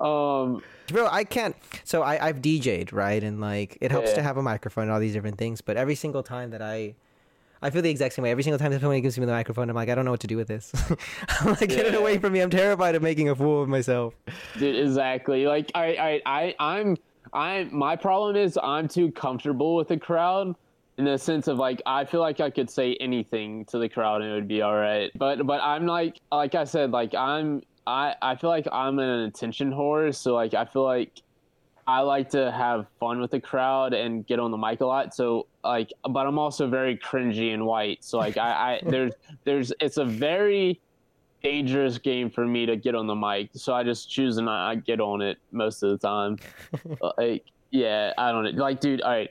um, 0.00 0.62
Bro, 0.86 1.08
I 1.12 1.24
can't. 1.24 1.54
So 1.84 2.02
I, 2.02 2.26
I've 2.26 2.40
DJ'd, 2.40 2.94
right? 2.94 3.22
And 3.22 3.38
like, 3.38 3.76
it 3.82 3.90
helps 3.90 4.14
to 4.14 4.22
have 4.22 4.38
a 4.38 4.42
microphone 4.42 4.84
and 4.84 4.92
all 4.92 5.00
these 5.00 5.12
different 5.12 5.36
things. 5.36 5.60
But 5.60 5.76
every 5.76 5.94
single 5.94 6.22
time 6.22 6.48
that 6.52 6.62
I, 6.62 6.94
I 7.62 7.70
feel 7.70 7.82
the 7.82 7.90
exact 7.90 8.14
same 8.14 8.22
way. 8.22 8.30
Every 8.30 8.42
single 8.42 8.58
time 8.58 8.70
that 8.72 8.80
somebody 8.80 9.00
gives 9.00 9.18
me 9.18 9.26
the 9.26 9.32
microphone, 9.32 9.68
I'm 9.68 9.76
like, 9.76 9.88
I 9.88 9.94
don't 9.94 10.04
know 10.04 10.10
what 10.10 10.20
to 10.20 10.26
do 10.26 10.36
with 10.36 10.48
this. 10.48 10.72
I'm 11.40 11.48
like, 11.48 11.68
get 11.68 11.86
it 11.86 11.94
away 11.94 12.18
from 12.18 12.32
me. 12.32 12.40
I'm 12.40 12.50
terrified 12.50 12.94
of 12.94 13.02
making 13.02 13.28
a 13.28 13.34
fool 13.34 13.62
of 13.62 13.68
myself. 13.68 14.14
dude, 14.58 14.76
exactly. 14.76 15.46
Like 15.46 15.70
I, 15.74 15.86
I, 15.96 16.22
I, 16.26 16.54
I'm, 16.58 16.96
I'm. 17.32 17.76
My 17.76 17.96
problem 17.96 18.36
is 18.36 18.58
I'm 18.62 18.88
too 18.88 19.10
comfortable 19.12 19.76
with 19.76 19.88
the 19.88 19.98
crowd. 19.98 20.54
In 20.96 21.04
the 21.04 21.16
sense 21.16 21.46
of 21.46 21.58
like, 21.58 21.80
I 21.86 22.04
feel 22.04 22.18
like 22.18 22.40
I 22.40 22.50
could 22.50 22.68
say 22.68 22.96
anything 23.00 23.64
to 23.66 23.78
the 23.78 23.88
crowd 23.88 24.20
and 24.20 24.32
it 24.32 24.34
would 24.34 24.48
be 24.48 24.62
all 24.62 24.74
right. 24.74 25.12
But, 25.14 25.46
but 25.46 25.60
I'm 25.62 25.86
like, 25.86 26.20
like 26.32 26.56
I 26.56 26.64
said, 26.64 26.90
like 26.90 27.14
I'm, 27.14 27.62
I, 27.86 28.16
I 28.20 28.34
feel 28.34 28.50
like 28.50 28.66
I'm 28.72 28.98
an 28.98 29.20
attention 29.20 29.70
whore. 29.70 30.12
So 30.12 30.34
like, 30.34 30.54
I 30.54 30.64
feel 30.64 30.82
like 30.82 31.22
I 31.88 32.00
like 32.00 32.28
to 32.30 32.52
have 32.52 32.86
fun 33.00 33.18
with 33.18 33.30
the 33.30 33.40
crowd 33.40 33.94
and 33.94 34.26
get 34.26 34.38
on 34.38 34.50
the 34.50 34.58
mic 34.58 34.82
a 34.82 34.86
lot. 34.86 35.14
So 35.14 35.46
like, 35.64 35.90
but 36.08 36.26
I'm 36.26 36.38
also 36.38 36.68
very 36.68 36.98
cringy 36.98 37.54
and 37.54 37.64
white. 37.64 38.04
So 38.04 38.18
like, 38.18 38.36
I, 38.36 38.50
I 38.74 38.80
there's 38.86 39.14
there's 39.44 39.72
it's 39.80 39.96
a 39.96 40.04
very 40.04 40.82
dangerous 41.42 41.96
game 41.96 42.28
for 42.28 42.46
me 42.46 42.66
to 42.66 42.76
get 42.76 42.94
on 42.94 43.06
the 43.06 43.14
mic. 43.14 43.48
So 43.54 43.72
I 43.72 43.84
just 43.84 44.10
choose 44.10 44.36
to 44.36 44.42
I 44.46 44.74
get 44.74 45.00
on 45.00 45.22
it 45.22 45.38
most 45.50 45.82
of 45.82 45.90
the 45.90 46.06
time. 46.06 46.36
like, 47.16 47.44
yeah, 47.70 48.12
I 48.18 48.32
don't 48.32 48.44
know. 48.44 48.62
Like, 48.62 48.80
dude, 48.80 49.00
all 49.00 49.10
right. 49.10 49.30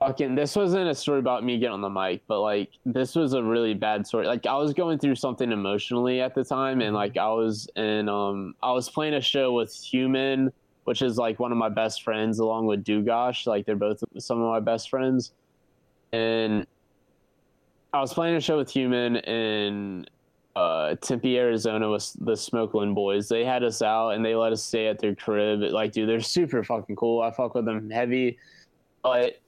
Fucking, 0.00 0.34
this 0.34 0.56
wasn't 0.56 0.88
a 0.88 0.94
story 0.94 1.20
about 1.20 1.44
me 1.44 1.58
getting 1.58 1.72
on 1.72 1.80
the 1.80 1.88
mic, 1.88 2.20
but 2.26 2.40
like, 2.40 2.68
this 2.84 3.14
was 3.14 3.32
a 3.32 3.42
really 3.42 3.72
bad 3.72 4.06
story. 4.06 4.26
Like, 4.26 4.44
I 4.44 4.56
was 4.56 4.74
going 4.74 4.98
through 4.98 5.14
something 5.14 5.50
emotionally 5.50 6.20
at 6.20 6.34
the 6.34 6.44
time, 6.44 6.82
and 6.82 6.94
like, 6.94 7.16
I 7.16 7.28
was 7.28 7.68
in, 7.76 8.08
um, 8.08 8.54
I 8.62 8.72
was 8.72 8.90
playing 8.90 9.14
a 9.14 9.20
show 9.20 9.52
with 9.52 9.72
Human, 9.72 10.52
which 10.84 11.02
is 11.02 11.16
like 11.18 11.38
one 11.40 11.52
of 11.52 11.58
my 11.58 11.68
best 11.68 12.02
friends, 12.02 12.38
along 12.38 12.66
with 12.66 12.84
Dugosh. 12.84 13.46
Like, 13.46 13.66
they're 13.66 13.76
both 13.76 14.02
some 14.18 14.40
of 14.40 14.48
my 14.48 14.60
best 14.60 14.90
friends. 14.90 15.32
And 16.12 16.66
I 17.92 18.00
was 18.00 18.12
playing 18.12 18.36
a 18.36 18.40
show 18.40 18.56
with 18.56 18.70
Human 18.70 19.16
in 19.16 20.06
uh, 20.56 20.94
Tempe, 20.96 21.38
Arizona, 21.38 21.90
with 21.90 22.12
the 22.20 22.36
Smoakland 22.36 22.94
boys. 22.94 23.28
They 23.28 23.44
had 23.44 23.62
us 23.64 23.82
out 23.82 24.10
and 24.10 24.24
they 24.24 24.34
let 24.34 24.52
us 24.52 24.62
stay 24.62 24.86
at 24.86 24.98
their 24.98 25.14
crib. 25.14 25.60
Like, 25.60 25.92
dude, 25.92 26.08
they're 26.08 26.20
super 26.20 26.62
fucking 26.62 26.96
cool. 26.96 27.22
I 27.22 27.30
fuck 27.30 27.54
with 27.54 27.64
them 27.64 27.90
heavy. 27.90 28.38
But 29.02 29.40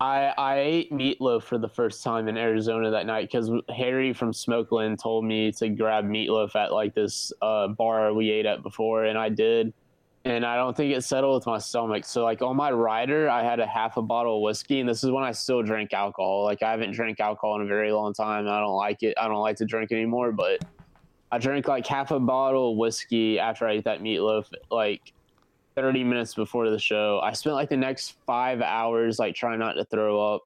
I 0.00 0.32
I 0.36 0.58
ate 0.58 0.92
meatloaf 0.92 1.44
for 1.44 1.58
the 1.58 1.68
first 1.68 2.02
time 2.02 2.28
in 2.28 2.36
Arizona 2.36 2.90
that 2.90 3.06
night 3.06 3.30
because 3.30 3.50
Harry 3.74 4.12
from 4.12 4.32
Smoakland 4.32 4.98
told 4.98 5.24
me 5.24 5.52
to 5.52 5.68
grab 5.68 6.04
meatloaf 6.04 6.56
at 6.56 6.72
like 6.72 6.94
this 6.94 7.32
uh, 7.40 7.68
bar 7.68 8.12
we 8.12 8.30
ate 8.30 8.46
at 8.46 8.62
before, 8.62 9.04
and 9.04 9.16
I 9.16 9.28
did. 9.28 9.72
And 10.26 10.44
I 10.46 10.56
don't 10.56 10.74
think 10.74 10.94
it 10.94 11.04
settled 11.04 11.34
with 11.34 11.46
my 11.46 11.58
stomach. 11.58 12.04
So 12.06 12.24
like 12.24 12.40
on 12.40 12.56
my 12.56 12.70
rider, 12.70 13.28
I 13.28 13.44
had 13.44 13.60
a 13.60 13.66
half 13.66 13.98
a 13.98 14.02
bottle 14.02 14.36
of 14.36 14.42
whiskey, 14.42 14.80
and 14.80 14.88
this 14.88 15.04
is 15.04 15.10
when 15.10 15.22
I 15.22 15.32
still 15.32 15.62
drink 15.62 15.92
alcohol. 15.92 16.44
Like 16.44 16.62
I 16.62 16.70
haven't 16.70 16.92
drank 16.92 17.20
alcohol 17.20 17.56
in 17.56 17.62
a 17.62 17.66
very 17.66 17.92
long 17.92 18.14
time. 18.14 18.48
I 18.48 18.60
don't 18.60 18.76
like 18.76 19.02
it. 19.02 19.14
I 19.20 19.28
don't 19.28 19.42
like 19.42 19.56
to 19.56 19.66
drink 19.66 19.92
anymore. 19.92 20.32
But 20.32 20.64
I 21.30 21.38
drank 21.38 21.68
like 21.68 21.86
half 21.86 22.10
a 22.10 22.18
bottle 22.18 22.72
of 22.72 22.78
whiskey 22.78 23.38
after 23.38 23.68
I 23.68 23.72
ate 23.72 23.84
that 23.84 24.00
meatloaf. 24.00 24.46
Like 24.70 25.12
30 25.76 26.04
minutes 26.04 26.34
before 26.34 26.70
the 26.70 26.78
show. 26.78 27.20
I 27.22 27.32
spent 27.32 27.56
like 27.56 27.68
the 27.68 27.76
next 27.76 28.16
five 28.26 28.62
hours 28.62 29.18
like 29.18 29.34
trying 29.34 29.58
not 29.58 29.74
to 29.74 29.84
throw 29.84 30.34
up. 30.34 30.42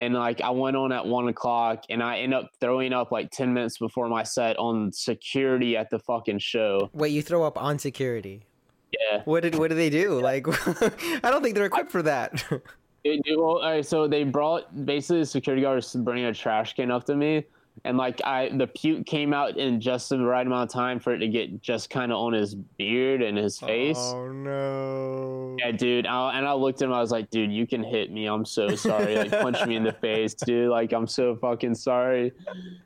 And 0.00 0.14
like 0.14 0.40
I 0.40 0.50
went 0.50 0.76
on 0.76 0.90
at 0.90 1.06
one 1.06 1.28
o'clock 1.28 1.84
and 1.90 2.02
I 2.02 2.18
end 2.18 2.34
up 2.34 2.50
throwing 2.60 2.92
up 2.92 3.12
like 3.12 3.30
10 3.30 3.52
minutes 3.52 3.78
before 3.78 4.08
my 4.08 4.22
set 4.22 4.56
on 4.58 4.92
security 4.92 5.76
at 5.76 5.90
the 5.90 5.98
fucking 5.98 6.38
show. 6.38 6.90
Wait, 6.92 7.10
you 7.10 7.22
throw 7.22 7.44
up 7.44 7.60
on 7.60 7.78
security? 7.78 8.46
Yeah. 8.92 9.22
What 9.24 9.42
did 9.42 9.54
what 9.58 9.68
did 9.68 9.78
they 9.78 9.90
do? 9.90 10.20
Like, 10.20 10.46
I 11.24 11.30
don't 11.30 11.42
think 11.42 11.54
they're 11.54 11.66
equipped 11.66 11.90
for 11.90 12.02
that. 12.02 12.44
It, 13.04 13.20
well, 13.36 13.58
all 13.58 13.62
right, 13.62 13.84
so 13.84 14.06
they 14.06 14.22
brought 14.22 14.86
basically 14.86 15.18
the 15.18 15.26
security 15.26 15.62
guards 15.62 15.92
bringing 15.92 16.26
a 16.26 16.32
trash 16.32 16.74
can 16.74 16.92
up 16.92 17.02
to 17.06 17.16
me. 17.16 17.44
And 17.84 17.96
like 17.96 18.20
I, 18.24 18.50
the 18.50 18.66
puke 18.66 19.06
came 19.06 19.32
out 19.32 19.56
in 19.56 19.80
just 19.80 20.08
the 20.08 20.18
right 20.18 20.46
amount 20.46 20.70
of 20.70 20.74
time 20.74 21.00
for 21.00 21.14
it 21.14 21.18
to 21.18 21.28
get 21.28 21.60
just 21.62 21.90
kind 21.90 22.12
of 22.12 22.18
on 22.18 22.32
his 22.32 22.54
beard 22.54 23.22
and 23.22 23.36
his 23.36 23.58
face. 23.58 23.98
Oh 23.98 24.30
no. 24.30 25.56
Yeah, 25.58 25.72
dude. 25.72 26.06
I, 26.06 26.38
and 26.38 26.46
I 26.46 26.52
looked 26.52 26.80
at 26.80 26.86
him. 26.86 26.92
I 26.92 27.00
was 27.00 27.10
like, 27.10 27.30
dude, 27.30 27.52
you 27.52 27.66
can 27.66 27.82
hit 27.82 28.12
me. 28.12 28.26
I'm 28.26 28.44
so 28.44 28.76
sorry. 28.76 29.16
Like, 29.16 29.30
punch 29.32 29.66
me 29.66 29.76
in 29.76 29.82
the 29.82 29.92
face, 29.92 30.34
dude. 30.34 30.70
Like, 30.70 30.92
I'm 30.92 31.06
so 31.06 31.34
fucking 31.36 31.74
sorry. 31.74 32.32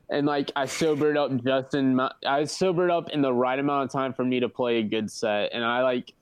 And 0.09 0.27
like, 0.27 0.51
I 0.57 0.67
sobered 0.67 1.17
up 1.17 1.45
just 1.45 1.75
in. 1.75 1.97
My, 1.97 2.11
I 2.27 2.45
sobered 2.45 2.91
up 2.91 3.11
in 3.11 3.21
the 3.23 3.33
right 3.33 3.59
amount 3.59 3.85
of 3.85 3.93
time 3.93 4.15
for 4.15 4.25
me 4.25 4.41
to 4.41 4.49
play 4.49 4.79
a 4.79 4.83
good 4.83 5.11
set. 5.11 5.51
And 5.53 5.65
I 5.65 5.83
like, 5.83 6.13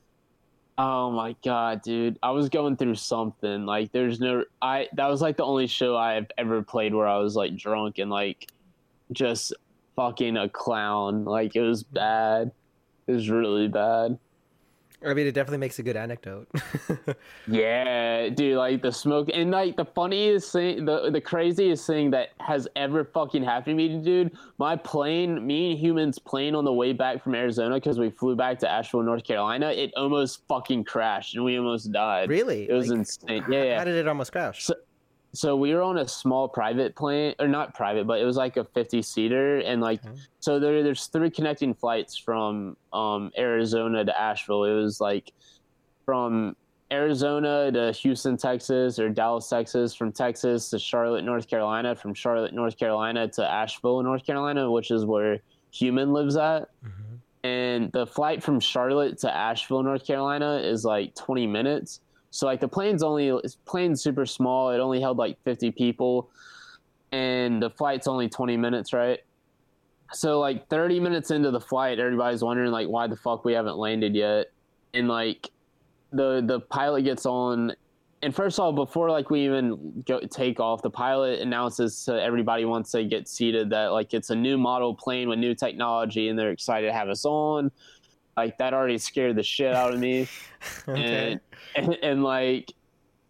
oh 0.79 1.11
my 1.11 1.37
god, 1.45 1.83
dude. 1.83 2.19
I 2.23 2.31
was 2.31 2.49
going 2.49 2.77
through 2.77 2.97
something. 2.97 3.67
Like, 3.67 3.93
there's 3.93 4.21
no. 4.21 4.45
I 4.61 4.89
that 4.95 5.09
was 5.09 5.21
like 5.21 5.37
the 5.37 5.45
only 5.45 5.67
show 5.67 5.97
I've 5.97 6.31
ever 6.39 6.63
played 6.63 6.95
where 6.95 7.07
I 7.07 7.19
was 7.19 7.37
like 7.37 7.57
drunk 7.57 7.99
and 7.99 8.11
like, 8.11 8.51
just 9.13 9.55
fucking 9.97 10.37
a 10.37 10.49
clown. 10.49 11.25
Like, 11.25 11.57
it 11.57 11.63
was 11.63 11.83
bad. 11.83 12.51
It 13.07 13.13
was 13.13 13.29
really 13.29 13.69
bad. 13.69 14.19
I 15.07 15.15
mean, 15.15 15.27
it 15.27 15.33
definitely 15.33 15.59
makes 15.59 15.79
a 15.79 15.83
good 15.83 15.97
anecdote. 15.97 16.49
Yeah, 17.47 18.31
dude, 18.31 18.57
like 18.57 18.81
the 18.81 18.91
smoke 18.91 19.29
and 19.33 19.51
like 19.51 19.77
the 19.77 19.85
funniest 19.85 20.51
thing, 20.53 20.85
the 20.87 21.11
the 21.11 21.21
craziest 21.21 21.87
thing 21.87 22.11
that 22.13 22.31
has 22.41 22.67
ever 22.75 23.05
fucking 23.05 23.43
happened 23.45 23.79
to 23.79 23.89
me, 23.89 24.03
dude. 24.03 24.33
My 24.59 24.77
plane, 24.77 25.47
me 25.47 25.73
and 25.73 25.79
humans 25.79 26.19
plane 26.19 26.55
on 26.55 26.65
the 26.65 26.73
way 26.73 26.93
back 26.95 27.23
from 27.23 27.35
Arizona 27.35 27.75
because 27.77 27.99
we 27.99 28.09
flew 28.11 28.35
back 28.35 28.59
to 28.61 28.71
Asheville, 28.71 29.03
North 29.03 29.25
Carolina. 29.25 29.71
It 29.71 29.93
almost 29.97 30.43
fucking 30.49 30.85
crashed 30.85 31.35
and 31.35 31.45
we 31.45 31.59
almost 31.59 31.93
died. 31.93 32.31
really? 32.31 32.69
It 32.69 32.73
was 32.73 32.89
Like, 32.89 32.99
insane. 33.01 33.45
Yeah, 33.51 33.63
yeah. 33.65 33.79
How 33.79 33.85
did 33.85 33.97
it 33.97 34.09
almost 34.09 34.33
crash? 34.33 34.65
So- 34.65 34.75
so 35.35 35.57
we 35.57 35.75
were 35.75 35.83
on 35.83 35.99
a 35.99 36.07
small 36.09 36.49
private 36.49 36.95
plane 36.97 37.35
or 37.41 37.49
not 37.49 37.75
private 37.75 38.07
but 38.07 38.21
it 38.21 38.25
was 38.25 38.37
like 38.37 38.57
a 38.57 38.65
50 38.65 39.03
seater 39.03 39.59
and 39.59 39.81
like 39.81 40.05
Okay. 40.05 40.15
so 40.41 40.59
there 40.61 40.83
there's 40.83 41.07
three 41.09 41.29
connecting 41.31 41.75
flights 41.75 42.17
from 42.17 42.77
um 42.93 43.31
arizona 43.37 44.05
to 44.05 44.21
asheville 44.21 44.65
it 44.65 44.75
was 44.75 45.01
like 45.01 45.33
from 46.05 46.55
arizona 46.93 47.73
to 47.73 47.93
houston 47.93 48.37
texas 48.37 48.99
or 48.99 49.09
dallas 49.09 49.49
texas 49.49 49.95
from 49.95 50.13
texas 50.13 50.71
to 50.71 50.79
charlotte 50.79 51.25
north 51.25 51.49
carolina 51.49 51.95
from 51.97 52.15
charlotte 52.15 52.53
north 52.55 52.77
carolina 52.79 53.27
to 53.27 53.43
asheville 53.51 54.03
north 54.03 54.25
carolina 54.25 54.71
which 54.71 54.91
is 54.91 55.05
where 55.05 55.39
human 55.73 56.13
lives 56.13 56.37
at 56.37 56.69
Mhm. 56.85 57.19
and 57.43 57.93
the 57.93 58.07
flight 58.07 58.43
from 58.43 58.59
Charlotte 58.61 59.19
to 59.19 59.35
Asheville, 59.35 59.83
North 59.83 60.07
Carolina, 60.07 60.57
is 60.65 60.83
like 60.85 61.15
20 61.15 61.47
minutes. 61.47 62.01
So 62.35 62.47
like 62.47 62.59
the 62.59 62.67
plane's 62.67 63.05
only 63.05 63.33
plane's 63.65 64.03
super 64.03 64.27
small. 64.27 64.71
It 64.71 64.81
only 64.81 65.01
held 65.01 65.19
like 65.19 65.41
50 65.45 65.71
people, 65.71 66.31
and 67.13 67.63
the 67.63 67.71
flight's 67.71 68.09
only 68.09 68.29
20 68.29 68.57
minutes, 68.57 68.93
right? 68.93 69.21
So 70.13 70.41
like 70.41 70.69
30 70.69 70.99
minutes 70.99 71.31
into 71.31 71.53
the 71.53 71.61
flight, 71.61 72.01
everybody's 72.01 72.43
wondering 72.43 72.73
like 72.73 72.89
why 72.89 73.07
the 73.07 73.15
fuck 73.15 73.45
we 73.45 73.53
haven't 73.53 73.77
landed 73.77 74.17
yet, 74.17 74.47
and 74.95 75.07
like 75.07 75.49
the 76.11 76.43
the 76.45 76.59
pilot 76.59 77.03
gets 77.03 77.25
on. 77.25 77.73
And 78.21 78.35
first 78.35 78.59
of 78.59 78.65
all, 78.65 78.73
before 78.73 79.11
like 79.11 79.31
we 79.31 79.45
even 79.45 80.03
go 80.05 80.19
take 80.19 80.59
off, 80.59 80.83
the 80.83 80.91
pilot 80.91 81.39
announces 81.41 82.05
to 82.07 82.21
everybody 82.21 82.65
once 82.65 82.91
they 82.91 83.05
get 83.05 83.29
seated 83.29 83.71
that 83.71 83.93
like 83.93 84.13
it's 84.13 84.31
a 84.31 84.35
new 84.35 84.59
model 84.59 84.93
plane 84.93 85.29
with 85.29 85.39
new 85.39 85.55
technology, 85.55 86.29
and 86.29 86.37
they're 86.37 86.51
excited 86.51 86.89
to 86.89 86.93
have 86.93 87.09
us 87.09 87.25
on. 87.25 87.71
Like 88.37 88.59
that 88.59 88.75
already 88.75 88.99
scared 88.99 89.37
the 89.37 89.43
shit 89.43 89.75
out 89.75 89.95
of 89.95 90.01
me, 90.01 90.29
okay. 90.89 91.33
and, 91.33 91.41
and 91.77 91.99
and 92.03 92.25
like 92.25 92.73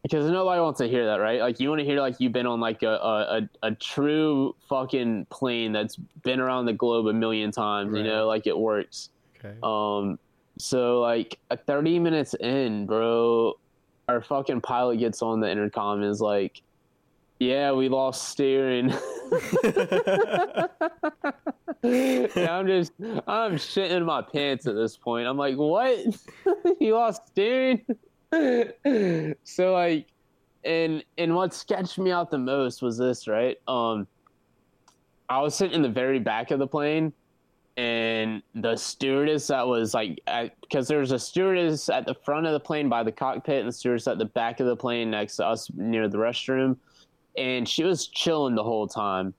because 0.03 0.31
nobody 0.31 0.61
wants 0.61 0.79
to 0.79 0.87
hear 0.87 1.07
that, 1.07 1.17
right? 1.17 1.41
Like 1.41 1.61
you 1.61 1.71
want 1.71 1.81
to 1.81 1.85
hear 1.85 1.99
like 1.99 2.17
you've 2.21 2.33
been 2.33 2.47
on 2.47 2.61
like 2.61 2.83
a 2.83 2.93
a, 2.93 3.49
a, 3.63 3.75
true 3.75 4.55
fucking 4.69 5.27
plane 5.31 5.73
that's 5.73 5.97
been 6.23 6.41
around 6.41 6.67
the 6.67 6.75
globe 6.75 7.07
a 7.07 7.13
million 7.13 7.51
times, 7.51 7.91
Right. 7.91 7.99
you 7.99 8.05
know, 8.05 8.27
like 8.27 8.47
it 8.47 8.57
works. 8.57 9.09
Okay. 9.39 9.57
Um, 9.63 10.19
so 10.59 11.01
like 11.01 11.39
a 11.51 11.57
30 11.57 11.99
minutes 11.99 12.35
in, 12.35 12.85
bro, 12.85 13.55
our 14.09 14.21
fucking 14.21 14.61
pilot 14.61 14.99
gets 14.99 15.23
on 15.23 15.41
the 15.41 15.51
intercom 15.51 16.03
and 16.03 16.11
is 16.11 16.21
like, 16.21 16.61
Yeah, 17.41 17.73
we 17.73 17.89
lost 17.89 18.29
steering. 18.29 18.93
I'm 18.93 18.99
just, 22.67 22.93
I'm 23.27 23.57
shitting 23.57 23.91
in 23.91 24.05
my 24.05 24.23
pants 24.23 24.67
at 24.67 24.77
this 24.77 24.97
point. 24.97 25.27
I'm 25.27 25.37
like, 25.37 25.57
what? 25.57 25.99
you 26.81 26.95
lost 26.95 27.27
steering? 27.29 27.85
so 29.45 29.73
like, 29.73 30.07
and 30.65 31.05
and 31.19 31.35
what 31.35 31.53
sketched 31.53 31.99
me 31.99 32.11
out 32.11 32.31
the 32.31 32.39
most 32.39 32.83
was 32.83 32.97
this, 32.97 33.27
right? 33.27 33.59
Um, 33.69 34.07
I 35.29 35.41
was 35.41 35.55
sitting 35.55 35.75
in 35.75 35.83
the 35.83 35.89
very 35.89 36.21
back 36.21 36.53
of 36.53 36.59
the 36.61 36.67
plane, 36.67 37.13
and 37.77 38.43
the 38.55 38.77
stewardess 38.77 39.49
that 39.49 39.67
was 39.67 39.93
like, 39.93 40.21
because 40.63 40.89
there 40.89 41.01
was 41.01 41.13
a 41.13 41.19
stewardess 41.19 41.89
at 41.89 42.07
the 42.07 42.15
front 42.15 42.47
of 42.47 42.53
the 42.53 42.61
plane 42.61 42.89
by 42.89 43.03
the 43.03 43.13
cockpit, 43.13 43.59
and 43.59 43.69
the 43.69 43.73
stewardess 43.73 44.07
at 44.07 44.19
the 44.19 44.25
back 44.25 44.61
of 44.61 44.67
the 44.67 44.77
plane 44.77 45.11
next 45.11 45.37
to 45.37 45.47
us 45.47 45.69
near 45.75 46.09
the 46.09 46.19
restroom 46.19 46.77
and 47.37 47.69
she 47.69 47.85
was 47.85 48.07
chilling 48.09 48.55
the 48.55 48.63
whole 48.63 48.87
time. 48.87 49.35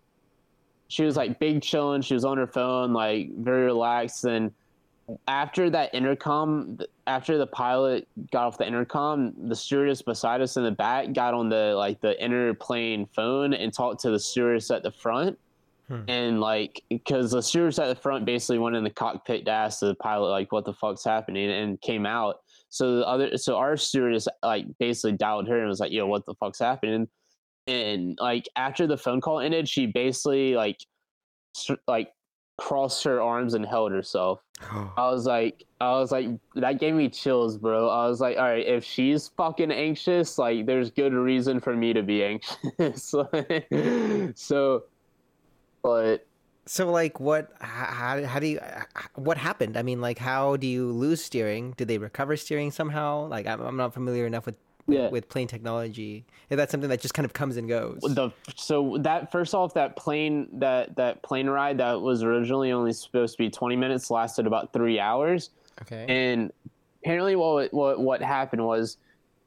She 0.87 1.03
was 1.03 1.17
like 1.17 1.39
big 1.39 1.61
chilling. 1.61 2.01
She 2.01 2.13
was 2.13 2.25
on 2.25 2.37
her 2.37 2.47
phone, 2.47 2.93
like 2.93 3.35
very 3.37 3.65
relaxed. 3.65 4.23
And 4.25 4.51
after 5.27 5.69
that 5.69 5.93
intercom, 5.93 6.79
after 7.07 7.37
the 7.37 7.47
pilot 7.47 8.07
got 8.31 8.47
off 8.47 8.57
the 8.57 8.67
intercom, 8.67 9.33
the 9.47 9.55
stewardess 9.55 10.01
beside 10.01 10.41
us 10.41 10.57
in 10.57 10.63
the 10.63 10.71
back 10.71 11.13
got 11.13 11.33
on 11.33 11.49
the 11.49 11.73
like 11.75 12.01
the 12.01 12.21
interplane 12.23 13.07
phone 13.07 13.53
and 13.53 13.73
talked 13.73 14.01
to 14.01 14.11
the 14.11 14.19
stewardess 14.19 14.71
at 14.71 14.83
the 14.83 14.91
front. 14.91 15.37
Hmm. 15.87 16.01
And 16.07 16.41
like, 16.41 16.81
because 16.89 17.31
the 17.31 17.41
stewardess 17.41 17.77
at 17.77 17.87
the 17.87 18.01
front 18.01 18.25
basically 18.25 18.57
went 18.57 18.75
in 18.75 18.83
the 18.83 18.89
cockpit 18.89 19.45
to 19.45 19.51
ask 19.51 19.79
the 19.79 19.93
pilot 19.95 20.29
like, 20.29 20.51
"What 20.51 20.65
the 20.65 20.73
fuck's 20.73 21.03
happening?" 21.03 21.51
and 21.51 21.79
came 21.81 22.05
out. 22.07 22.41
So 22.69 22.97
the 22.97 23.07
other, 23.07 23.37
so 23.37 23.57
our 23.57 23.77
stewardess 23.77 24.27
like 24.41 24.65
basically 24.79 25.13
dialed 25.13 25.47
her 25.47 25.59
and 25.59 25.67
was 25.67 25.79
like, 25.79 25.91
"Yo, 25.91 26.07
what 26.07 26.25
the 26.25 26.33
fuck's 26.35 26.59
happening?" 26.59 27.07
And 27.67 28.17
like 28.21 28.47
after 28.55 28.87
the 28.87 28.97
phone 28.97 29.21
call 29.21 29.39
ended 29.39 29.67
she 29.67 29.85
basically 29.87 30.55
like 30.55 30.77
like 31.87 32.11
crossed 32.57 33.03
her 33.03 33.21
arms 33.21 33.53
and 33.53 33.65
held 33.65 33.91
herself. 33.91 34.41
I 34.71 35.09
was 35.11 35.25
like 35.25 35.65
i 35.81 35.91
was 35.91 36.11
like 36.11 36.27
that 36.55 36.79
gave 36.79 36.93
me 36.95 37.09
chills 37.09 37.57
bro. 37.57 37.89
I 37.89 38.07
was 38.07 38.21
like 38.21 38.37
all 38.37 38.43
right 38.43 38.65
if 38.65 38.83
she's 38.83 39.27
fucking 39.29 39.71
anxious 39.71 40.37
like 40.37 40.65
there's 40.65 40.91
good 40.91 41.13
reason 41.13 41.59
for 41.59 41.75
me 41.75 41.93
to 41.93 42.03
be 42.03 42.23
anxious. 42.23 43.13
So 44.35 44.83
but 45.83 46.25
so 46.65 46.89
like 46.89 47.19
what 47.19 47.51
how, 47.59 48.23
how 48.23 48.39
do 48.39 48.47
you 48.47 48.59
what 49.15 49.37
happened? 49.37 49.77
I 49.77 49.83
mean 49.83 50.01
like 50.01 50.17
how 50.17 50.55
do 50.57 50.67
you 50.67 50.91
lose 50.91 51.23
steering? 51.23 51.73
Did 51.77 51.87
they 51.89 51.97
recover 51.97 52.37
steering 52.37 52.71
somehow? 52.71 53.27
Like 53.27 53.47
i'm, 53.47 53.61
I'm 53.61 53.77
not 53.77 53.93
familiar 53.93 54.25
enough 54.25 54.45
with 54.45 54.57
yeah. 54.87 55.09
with 55.09 55.27
plane 55.29 55.47
technology. 55.47 56.25
If 56.49 56.57
that's 56.57 56.71
something 56.71 56.89
that 56.89 57.01
just 57.01 57.13
kind 57.13 57.25
of 57.25 57.33
comes 57.33 57.57
and 57.57 57.67
goes. 57.67 57.99
The 58.01 58.31
so 58.55 58.97
that 59.01 59.31
first 59.31 59.53
off, 59.53 59.73
that 59.73 59.95
plane 59.95 60.47
that 60.53 60.95
that 60.95 61.23
plane 61.23 61.47
ride 61.47 61.77
that 61.79 61.99
was 61.99 62.23
originally 62.23 62.71
only 62.71 62.93
supposed 62.93 63.37
to 63.37 63.43
be 63.43 63.49
twenty 63.49 63.75
minutes 63.75 64.11
lasted 64.11 64.45
about 64.47 64.73
three 64.73 64.99
hours. 64.99 65.51
Okay. 65.81 66.05
And 66.07 66.51
apparently, 67.03 67.35
what 67.35 67.73
what 67.73 67.99
what 67.99 68.21
happened 68.21 68.63
was, 68.63 68.97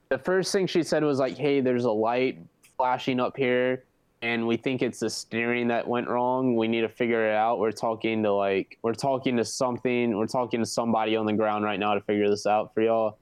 the 0.09 0.19
first 0.19 0.53
thing 0.53 0.67
she 0.67 0.83
said 0.83 1.05
was 1.05 1.19
like, 1.19 1.37
"Hey, 1.37 1.61
there's 1.61 1.85
a 1.85 1.93
light 1.93 2.39
flashing 2.77 3.21
up 3.21 3.37
here." 3.37 3.85
And 4.21 4.49
we 4.49 4.57
think 4.57 4.83
it's 4.83 4.99
the 4.99 5.09
steering 5.09 5.69
that 5.69 5.87
went 5.87 6.09
wrong. 6.09 6.57
We 6.57 6.67
need 6.67 6.81
to 6.81 6.89
figure 6.89 7.31
it 7.31 7.37
out. 7.37 7.61
We're 7.61 7.71
talking 7.71 8.25
to 8.25 8.33
like 8.33 8.77
we're 8.83 8.95
talking 8.95 9.37
to 9.37 9.45
something. 9.45 10.17
We're 10.17 10.27
talking 10.27 10.59
to 10.59 10.67
somebody 10.67 11.15
on 11.15 11.25
the 11.25 11.35
ground 11.35 11.65
right 11.65 11.79
now 11.79 11.95
to 11.95 12.01
figure 12.01 12.29
this 12.29 12.45
out 12.45 12.75
for 12.75 12.83
y'all 12.83 13.17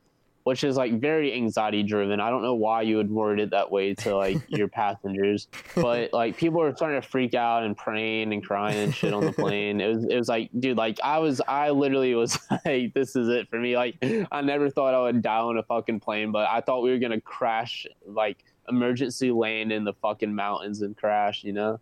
which 0.47 0.63
is 0.63 0.77
like 0.77 1.01
very 1.01 1.35
anxiety 1.35 1.83
driven. 1.83 2.21
I 2.21 2.31
don't 2.31 2.41
know 2.41 2.55
why 2.55 2.83
you 2.83 2.99
would 2.99 3.11
word 3.11 3.41
it 3.41 3.51
that 3.51 3.73
way 3.73 3.95
to 3.95 4.15
like 4.15 4.39
your 4.49 4.69
passengers, 4.69 5.49
but 5.75 6.13
like 6.13 6.37
people 6.37 6.61
were 6.61 6.73
starting 6.73 7.03
to 7.03 7.07
freak 7.07 7.35
out 7.35 7.65
and 7.65 7.77
praying 7.77 8.33
and 8.33 8.47
crying 8.47 8.77
and 8.77 8.95
shit 8.95 9.13
on 9.13 9.25
the 9.25 9.33
plane. 9.33 9.81
It 9.81 9.89
was 9.89 10.05
it 10.05 10.17
was 10.17 10.29
like, 10.29 10.51
dude, 10.57 10.77
like 10.77 11.01
I 11.03 11.19
was 11.19 11.43
I 11.49 11.71
literally 11.71 12.15
was 12.15 12.39
like, 12.65 12.95
this 12.95 13.17
is 13.17 13.29
it 13.29 13.49
for 13.49 13.59
me. 13.59 13.77
Like 13.77 13.97
I 14.31 14.41
never 14.41 14.71
thought 14.71 14.95
I 14.95 15.01
would 15.01 15.21
die 15.21 15.37
on 15.37 15.59
a 15.59 15.65
fucking 15.65 15.99
plane, 15.99 16.31
but 16.31 16.49
I 16.49 16.61
thought 16.61 16.85
we 16.85 16.91
were 16.91 17.01
gonna 17.01 17.21
crash 17.21 17.85
like 18.07 18.45
emergency 18.69 19.33
land 19.33 19.73
in 19.73 19.83
the 19.83 19.95
fucking 19.95 20.33
mountains 20.33 20.81
and 20.81 20.97
crash, 20.97 21.43
you 21.43 21.55
know? 21.55 21.81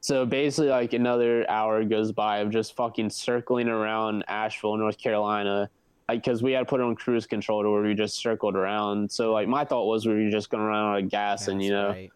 So 0.00 0.26
basically, 0.26 0.70
like 0.70 0.92
another 0.92 1.48
hour 1.48 1.84
goes 1.84 2.10
by 2.10 2.38
of 2.38 2.50
just 2.50 2.74
fucking 2.74 3.10
circling 3.10 3.68
around 3.68 4.24
Asheville, 4.26 4.76
North 4.76 4.98
Carolina, 4.98 5.70
because 6.08 6.42
we 6.42 6.52
had 6.52 6.60
to 6.60 6.64
put 6.66 6.80
it 6.80 6.84
on 6.84 6.94
cruise 6.94 7.26
control 7.26 7.62
to 7.62 7.70
where 7.70 7.82
we 7.82 7.94
just 7.94 8.16
circled 8.16 8.56
around. 8.56 9.10
So 9.10 9.32
like 9.32 9.48
my 9.48 9.64
thought 9.64 9.86
was 9.86 10.06
we 10.06 10.24
were 10.24 10.30
just 10.30 10.50
gonna 10.50 10.64
run 10.64 10.94
out 10.94 11.02
of 11.02 11.08
gas 11.08 11.40
That's 11.40 11.48
and 11.48 11.62
you 11.62 11.70
know 11.70 11.88
right. 11.88 12.12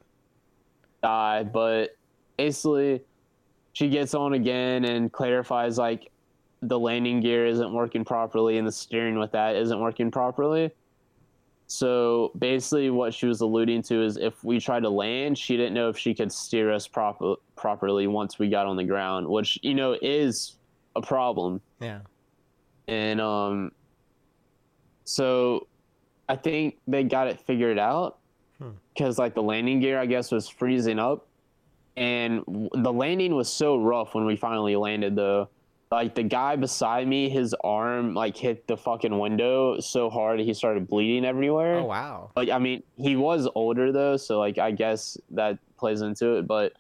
die. 1.02 1.44
But 1.44 1.96
basically, 2.36 3.02
she 3.72 3.88
gets 3.88 4.14
on 4.14 4.34
again 4.34 4.84
and 4.84 5.12
clarifies 5.12 5.78
like 5.78 6.10
the 6.62 6.78
landing 6.78 7.20
gear 7.20 7.46
isn't 7.46 7.72
working 7.72 8.04
properly 8.04 8.58
and 8.58 8.66
the 8.66 8.72
steering 8.72 9.18
with 9.18 9.32
that 9.32 9.56
isn't 9.56 9.78
working 9.78 10.10
properly. 10.10 10.70
So 11.68 12.30
basically, 12.38 12.90
what 12.90 13.12
she 13.12 13.26
was 13.26 13.40
alluding 13.40 13.82
to 13.82 14.02
is 14.02 14.16
if 14.16 14.42
we 14.44 14.60
tried 14.60 14.80
to 14.84 14.90
land, 14.90 15.36
she 15.36 15.56
didn't 15.56 15.74
know 15.74 15.88
if 15.88 15.98
she 15.98 16.14
could 16.14 16.30
steer 16.30 16.72
us 16.72 16.86
proper 16.86 17.34
properly 17.56 18.06
once 18.06 18.38
we 18.38 18.48
got 18.48 18.66
on 18.66 18.76
the 18.76 18.84
ground, 18.84 19.26
which 19.26 19.58
you 19.62 19.74
know 19.74 19.96
is 20.00 20.56
a 20.94 21.02
problem. 21.02 21.60
Yeah. 21.80 22.00
And 22.88 23.20
um, 23.20 23.72
so 25.04 25.66
I 26.28 26.36
think 26.36 26.78
they 26.86 27.04
got 27.04 27.28
it 27.28 27.40
figured 27.40 27.78
out 27.78 28.18
because 28.94 29.16
hmm. 29.16 29.22
like 29.22 29.34
the 29.34 29.42
landing 29.42 29.80
gear, 29.80 29.98
I 29.98 30.06
guess, 30.06 30.32
was 30.32 30.48
freezing 30.48 30.98
up, 30.98 31.26
and 31.96 32.42
the 32.46 32.92
landing 32.92 33.34
was 33.34 33.48
so 33.48 33.76
rough 33.76 34.14
when 34.14 34.24
we 34.24 34.36
finally 34.36 34.76
landed. 34.76 35.16
Though, 35.16 35.48
like 35.90 36.14
the 36.14 36.22
guy 36.22 36.56
beside 36.56 37.06
me, 37.06 37.28
his 37.28 37.54
arm 37.62 38.14
like 38.14 38.36
hit 38.36 38.66
the 38.66 38.76
fucking 38.76 39.16
window 39.16 39.78
so 39.80 40.10
hard 40.10 40.40
he 40.40 40.54
started 40.54 40.88
bleeding 40.88 41.24
everywhere. 41.24 41.76
Oh 41.76 41.84
wow! 41.84 42.30
Like 42.34 42.50
I 42.50 42.58
mean, 42.58 42.82
he 42.96 43.16
was 43.16 43.48
older 43.54 43.92
though, 43.92 44.16
so 44.16 44.38
like 44.38 44.58
I 44.58 44.70
guess 44.72 45.16
that 45.30 45.58
plays 45.76 46.02
into 46.02 46.36
it. 46.36 46.46
But 46.46 46.72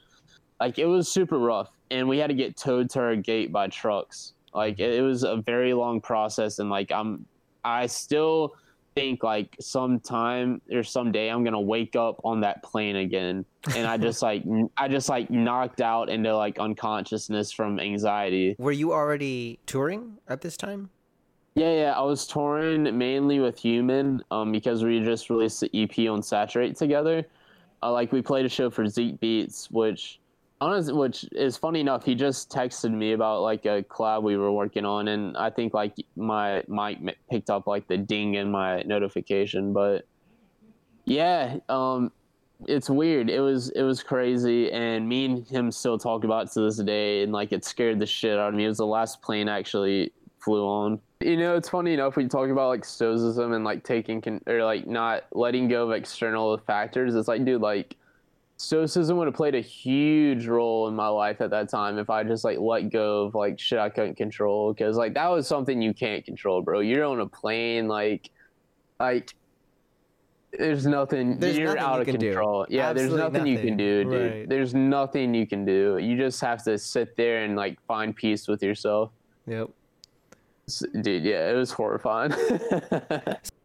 like 0.58 0.78
it 0.78 0.86
was 0.86 1.08
super 1.08 1.38
rough, 1.38 1.70
and 1.90 2.08
we 2.08 2.18
had 2.18 2.28
to 2.28 2.34
get 2.34 2.56
towed 2.56 2.90
to 2.90 3.00
our 3.00 3.16
gate 3.16 3.52
by 3.52 3.68
trucks. 3.68 4.32
Like 4.54 4.78
it, 4.78 4.94
it 4.94 5.02
was 5.02 5.22
a 5.22 5.36
very 5.36 5.74
long 5.74 6.00
process, 6.00 6.58
and 6.58 6.70
like 6.70 6.92
I'm 6.92 7.26
I 7.64 7.86
still 7.86 8.54
think 8.94 9.22
like 9.22 9.54
sometime 9.60 10.62
or 10.72 10.82
someday 10.82 11.28
I'm 11.28 11.44
gonna 11.44 11.60
wake 11.60 11.96
up 11.96 12.20
on 12.24 12.40
that 12.40 12.62
plane 12.62 12.96
again, 12.96 13.44
and 13.74 13.86
I 13.86 13.96
just 13.96 14.22
like 14.22 14.42
I 14.76 14.88
just 14.88 15.08
like 15.08 15.30
knocked 15.30 15.80
out 15.80 16.08
into 16.08 16.34
like 16.36 16.58
unconsciousness 16.58 17.52
from 17.52 17.78
anxiety. 17.78 18.56
Were 18.58 18.72
you 18.72 18.92
already 18.92 19.58
touring 19.66 20.16
at 20.28 20.40
this 20.40 20.56
time? 20.56 20.90
Yeah, 21.56 21.72
yeah, 21.72 21.92
I 21.92 22.02
was 22.02 22.26
touring 22.26 22.98
mainly 22.98 23.40
with 23.40 23.58
Human, 23.58 24.22
um, 24.30 24.52
because 24.52 24.84
we 24.84 25.00
just 25.00 25.30
released 25.30 25.60
the 25.60 25.70
EP 25.72 26.06
on 26.10 26.22
Saturate 26.22 26.76
together. 26.76 27.24
Uh, 27.82 27.92
like 27.92 28.12
we 28.12 28.20
played 28.20 28.44
a 28.44 28.48
show 28.48 28.68
for 28.68 28.86
Zeke 28.86 29.18
Beats, 29.20 29.70
which 29.70 30.20
which 30.60 31.24
is 31.32 31.56
funny 31.56 31.80
enough, 31.80 32.04
he 32.04 32.14
just 32.14 32.50
texted 32.50 32.90
me 32.90 33.12
about 33.12 33.42
like 33.42 33.66
a 33.66 33.82
collab 33.82 34.22
we 34.22 34.36
were 34.36 34.52
working 34.52 34.84
on, 34.84 35.08
and 35.08 35.36
I 35.36 35.50
think 35.50 35.74
like 35.74 35.94
my 36.16 36.62
mic 36.68 37.18
picked 37.30 37.50
up 37.50 37.66
like 37.66 37.86
the 37.88 37.98
ding 37.98 38.34
in 38.34 38.50
my 38.50 38.82
notification. 38.82 39.72
But 39.72 40.06
yeah, 41.04 41.58
um, 41.68 42.10
it's 42.66 42.88
weird. 42.88 43.28
It 43.28 43.40
was 43.40 43.70
it 43.70 43.82
was 43.82 44.02
crazy, 44.02 44.72
and 44.72 45.08
me 45.08 45.26
and 45.26 45.46
him 45.46 45.70
still 45.70 45.98
talk 45.98 46.24
about 46.24 46.46
it 46.46 46.52
to 46.52 46.60
this 46.60 46.78
day, 46.78 47.22
and 47.22 47.32
like 47.32 47.52
it 47.52 47.64
scared 47.64 47.98
the 47.98 48.06
shit 48.06 48.38
out 48.38 48.48
of 48.48 48.54
me. 48.54 48.64
It 48.64 48.68
was 48.68 48.78
the 48.78 48.86
last 48.86 49.20
plane 49.20 49.48
actually 49.48 50.12
flew 50.38 50.64
on. 50.66 51.00
You 51.20 51.36
know, 51.36 51.56
it's 51.56 51.68
funny 51.68 51.94
enough 51.94 52.16
we 52.16 52.28
talk 52.28 52.48
about 52.48 52.68
like 52.68 52.84
stoicism 52.84 53.52
and 53.52 53.64
like 53.64 53.84
taking 53.84 54.20
con- 54.20 54.42
or 54.46 54.62
like 54.64 54.86
not 54.86 55.24
letting 55.32 55.68
go 55.68 55.88
of 55.88 55.92
external 55.92 56.56
factors. 56.58 57.14
It's 57.14 57.28
like, 57.28 57.44
dude, 57.44 57.60
like 57.60 57.96
stoicism 58.56 59.16
would 59.18 59.26
have 59.26 59.34
played 59.34 59.54
a 59.54 59.60
huge 59.60 60.46
role 60.46 60.88
in 60.88 60.94
my 60.94 61.08
life 61.08 61.40
at 61.40 61.50
that 61.50 61.68
time 61.68 61.98
if 61.98 62.08
I 62.08 62.24
just 62.24 62.44
like 62.44 62.58
let 62.58 62.90
go 62.90 63.24
of 63.24 63.34
like 63.34 63.58
shit 63.58 63.78
I 63.78 63.90
couldn't 63.90 64.16
control 64.16 64.72
because 64.72 64.96
like 64.96 65.14
that 65.14 65.28
was 65.28 65.46
something 65.46 65.82
you 65.82 65.92
can't 65.92 66.24
control, 66.24 66.62
bro. 66.62 66.80
You're 66.80 67.04
on 67.04 67.20
a 67.20 67.26
plane, 67.26 67.88
like, 67.88 68.30
like 68.98 69.34
there's 70.52 70.86
nothing. 70.86 71.38
There's 71.38 71.58
you're 71.58 71.74
nothing 71.74 71.82
out 71.82 71.94
you 71.96 72.14
of 72.14 72.20
control. 72.20 72.64
Do. 72.64 72.74
Yeah, 72.74 72.90
Absolutely 72.90 73.08
there's 73.08 73.20
nothing, 73.20 73.32
nothing, 73.32 73.52
you 73.52 73.58
can 73.58 73.76
do, 73.76 74.04
dude. 74.04 74.32
Right. 74.32 74.48
There's 74.48 74.74
nothing 74.74 75.34
you 75.34 75.46
can 75.46 75.64
do. 75.64 75.98
You 75.98 76.16
just 76.16 76.40
have 76.40 76.64
to 76.64 76.78
sit 76.78 77.16
there 77.16 77.44
and 77.44 77.56
like 77.56 77.78
find 77.86 78.16
peace 78.16 78.48
with 78.48 78.62
yourself. 78.62 79.10
Yep. 79.46 79.70
Dude, 81.00 81.24
yeah, 81.24 81.50
it 81.50 81.54
was 81.54 81.70
horrifying. 81.70 82.32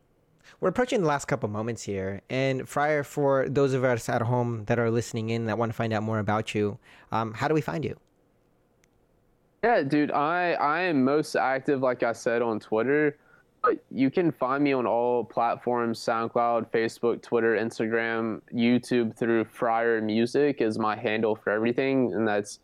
We're 0.61 0.69
approaching 0.69 1.01
the 1.01 1.07
last 1.07 1.25
couple 1.25 1.49
moments 1.49 1.81
here, 1.81 2.21
and 2.29 2.69
Friar, 2.69 3.03
for 3.03 3.49
those 3.49 3.73
of 3.73 3.83
us 3.83 4.07
at 4.07 4.21
home 4.21 4.63
that 4.65 4.77
are 4.77 4.91
listening 4.91 5.31
in 5.31 5.47
that 5.47 5.57
want 5.57 5.71
to 5.71 5.75
find 5.75 5.91
out 5.91 6.03
more 6.03 6.19
about 6.19 6.53
you, 6.53 6.77
um, 7.11 7.33
how 7.33 7.47
do 7.47 7.55
we 7.55 7.61
find 7.61 7.83
you? 7.83 7.97
Yeah, 9.63 9.81
dude, 9.81 10.11
I 10.11 10.53
I 10.53 10.81
am 10.81 11.03
most 11.03 11.35
active, 11.35 11.81
like 11.81 12.03
I 12.03 12.13
said, 12.13 12.43
on 12.43 12.59
Twitter. 12.59 13.17
But 13.63 13.83
you 13.91 14.09
can 14.09 14.31
find 14.31 14.63
me 14.63 14.73
on 14.73 14.85
all 14.87 15.23
platforms 15.23 15.99
SoundCloud, 15.99 16.71
Facebook, 16.71 17.21
Twitter, 17.23 17.55
Instagram, 17.55 18.41
YouTube 18.53 19.15
through 19.15 19.45
Fryar 19.45 20.01
Music 20.01 20.61
is 20.61 20.79
my 20.79 20.95
handle 20.95 21.35
for 21.35 21.51
everything. 21.51 22.13
And 22.13 22.27
that's 22.27 22.59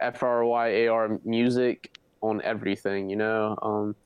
F 0.00 0.22
R 0.22 0.44
Y 0.44 0.68
A 0.68 0.88
R 0.88 1.18
Music 1.24 1.98
on 2.22 2.42
everything, 2.42 3.08
you 3.08 3.16
know? 3.16 3.58
Um, 3.62 3.96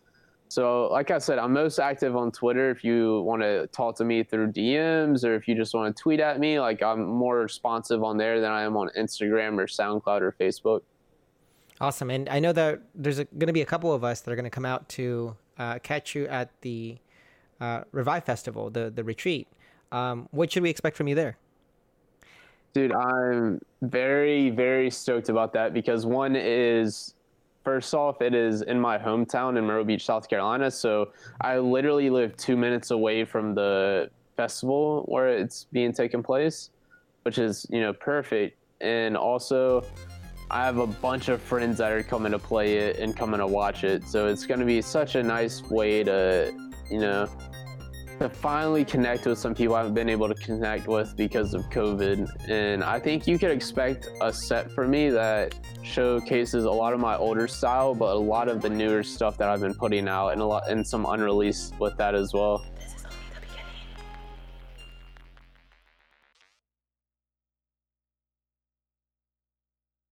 so, 0.49 0.89
like 0.93 1.11
I 1.11 1.19
said, 1.19 1.39
I'm 1.39 1.53
most 1.53 1.79
active 1.79 2.15
on 2.15 2.31
Twitter. 2.31 2.71
If 2.71 2.85
you 2.85 3.23
want 3.23 3.43
to 3.43 3.67
talk 3.69 3.97
to 3.97 4.05
me 4.05 4.23
through 4.23 4.53
DMs 4.53 5.25
or 5.25 5.35
if 5.35 5.49
you 5.49 5.55
just 5.55 5.75
want 5.75 5.95
to 5.95 6.03
tweet 6.03 6.21
at 6.21 6.39
me, 6.39 6.61
like 6.61 6.83
I'm 6.83 7.05
more 7.05 7.39
responsive 7.39 8.05
on 8.05 8.17
there 8.17 8.41
than 8.41 8.51
I 8.53 8.63
am 8.63 8.77
on 8.77 8.91
Instagram 8.97 9.59
or 9.59 9.67
SoundCloud 9.67 10.21
or 10.21 10.35
Facebook. 10.39 10.83
Awesome. 11.81 12.11
And 12.11 12.29
I 12.29 12.39
know 12.39 12.53
that 12.53 12.81
there's 12.95 13.17
going 13.17 13.49
to 13.49 13.53
be 13.53 13.63
a 13.63 13.67
couple 13.67 13.93
of 13.93 14.05
us 14.05 14.21
that 14.21 14.31
are 14.31 14.37
going 14.37 14.45
to 14.45 14.51
come 14.51 14.65
out 14.65 14.89
to 14.91 15.37
uh, 15.59 15.79
catch 15.81 16.15
you 16.15 16.27
at 16.29 16.51
the 16.63 16.99
uh, 17.61 17.83
Revive 17.93 18.25
Festival, 18.25 18.71
the, 18.71 18.91
the 18.91 19.05
retreat. 19.05 19.49
Um, 19.93 20.29
what 20.31 20.53
should 20.53 20.63
we 20.63 20.71
expect 20.71 20.97
from 20.97 21.09
you 21.09 21.15
there? 21.15 21.37
Dude, 22.73 22.93
I'm 22.93 23.61
very, 23.83 24.51
very 24.51 24.91
stoked 24.91 25.29
about 25.29 25.53
that 25.55 25.73
because 25.73 26.05
one 26.05 26.37
is, 26.37 27.15
first 27.67 27.95
off, 27.95 28.23
it 28.23 28.33
is 28.33 28.63
in 28.63 28.79
my 28.79 28.97
hometown 28.97 29.59
in 29.59 29.65
Myrtle 29.65 29.85
Beach, 29.85 30.05
South 30.05 30.29
Carolina. 30.29 30.71
So 30.71 31.09
I 31.41 31.59
literally 31.59 32.11
live 32.11 32.37
two 32.37 32.57
minutes 32.57 32.93
away 32.93 33.25
from 33.25 33.57
the 33.57 34.09
festival 34.37 35.03
where 35.09 35.27
it's 35.27 35.67
being 35.73 35.93
taken 35.93 36.23
place, 36.23 36.71
which 37.25 37.39
is, 37.39 37.67
you 37.69 37.81
know, 37.81 37.93
perfect. 37.93 38.57
And 38.81 39.17
also, 39.17 39.85
I 40.49 40.65
have 40.65 40.79
a 40.79 40.87
bunch 40.87 41.29
of 41.29 41.43
friends 41.43 41.79
that 41.79 41.91
are 41.91 42.05
coming 42.05 42.31
to 42.31 42.39
play 42.39 42.77
it 42.77 43.01
and 43.01 43.17
coming 43.17 43.41
to 43.41 43.49
watch 43.49 43.83
it. 43.83 44.05
So 44.05 44.29
it's 44.29 44.47
going 44.47 44.61
to 44.61 44.67
be 44.67 44.81
such 44.81 45.17
a 45.17 45.23
nice 45.25 45.61
way 45.65 46.05
to, 46.05 46.55
you 46.89 47.01
know, 47.01 47.29
to 48.19 48.29
finally 48.29 48.85
connect 48.85 49.27
with 49.27 49.39
some 49.39 49.55
people 49.55 49.75
I 49.75 49.79
haven't 49.79 49.95
been 49.95 50.09
able 50.09 50.29
to 50.29 50.35
connect 50.35 50.87
with 50.87 51.17
because 51.17 51.55
of 51.55 51.69
COVID. 51.71 52.49
And 52.49 52.83
I 52.83 52.99
think 52.99 53.27
you 53.27 53.39
could 53.39 53.51
expect 53.51 54.09
a 54.21 54.33
set 54.33 54.71
for 54.71 54.89
me 54.89 55.11
that 55.11 55.55
showcases 55.83 56.65
a 56.65 56.71
lot 56.71 56.95
of 56.95 57.01
my 57.01 57.17
older 57.17 57.47
style, 57.47 57.95
but 57.95 58.17
a 58.17 58.19
lot 58.19 58.49
of 58.49 58.63
the 58.63 58.71
newer 58.71 59.03
stuff 59.03 59.37
that 59.39 59.49
I've 59.49 59.61
been 59.61 59.75
putting 59.75 60.09
out 60.09 60.29
and 60.31 60.41
a 60.41 60.45
lot 60.45 60.69
and 60.69 60.87
some 60.87 61.05
unreleased 61.05 61.79
with 61.79 61.97
that 61.99 62.15
as 62.15 62.33
well. 62.33 62.65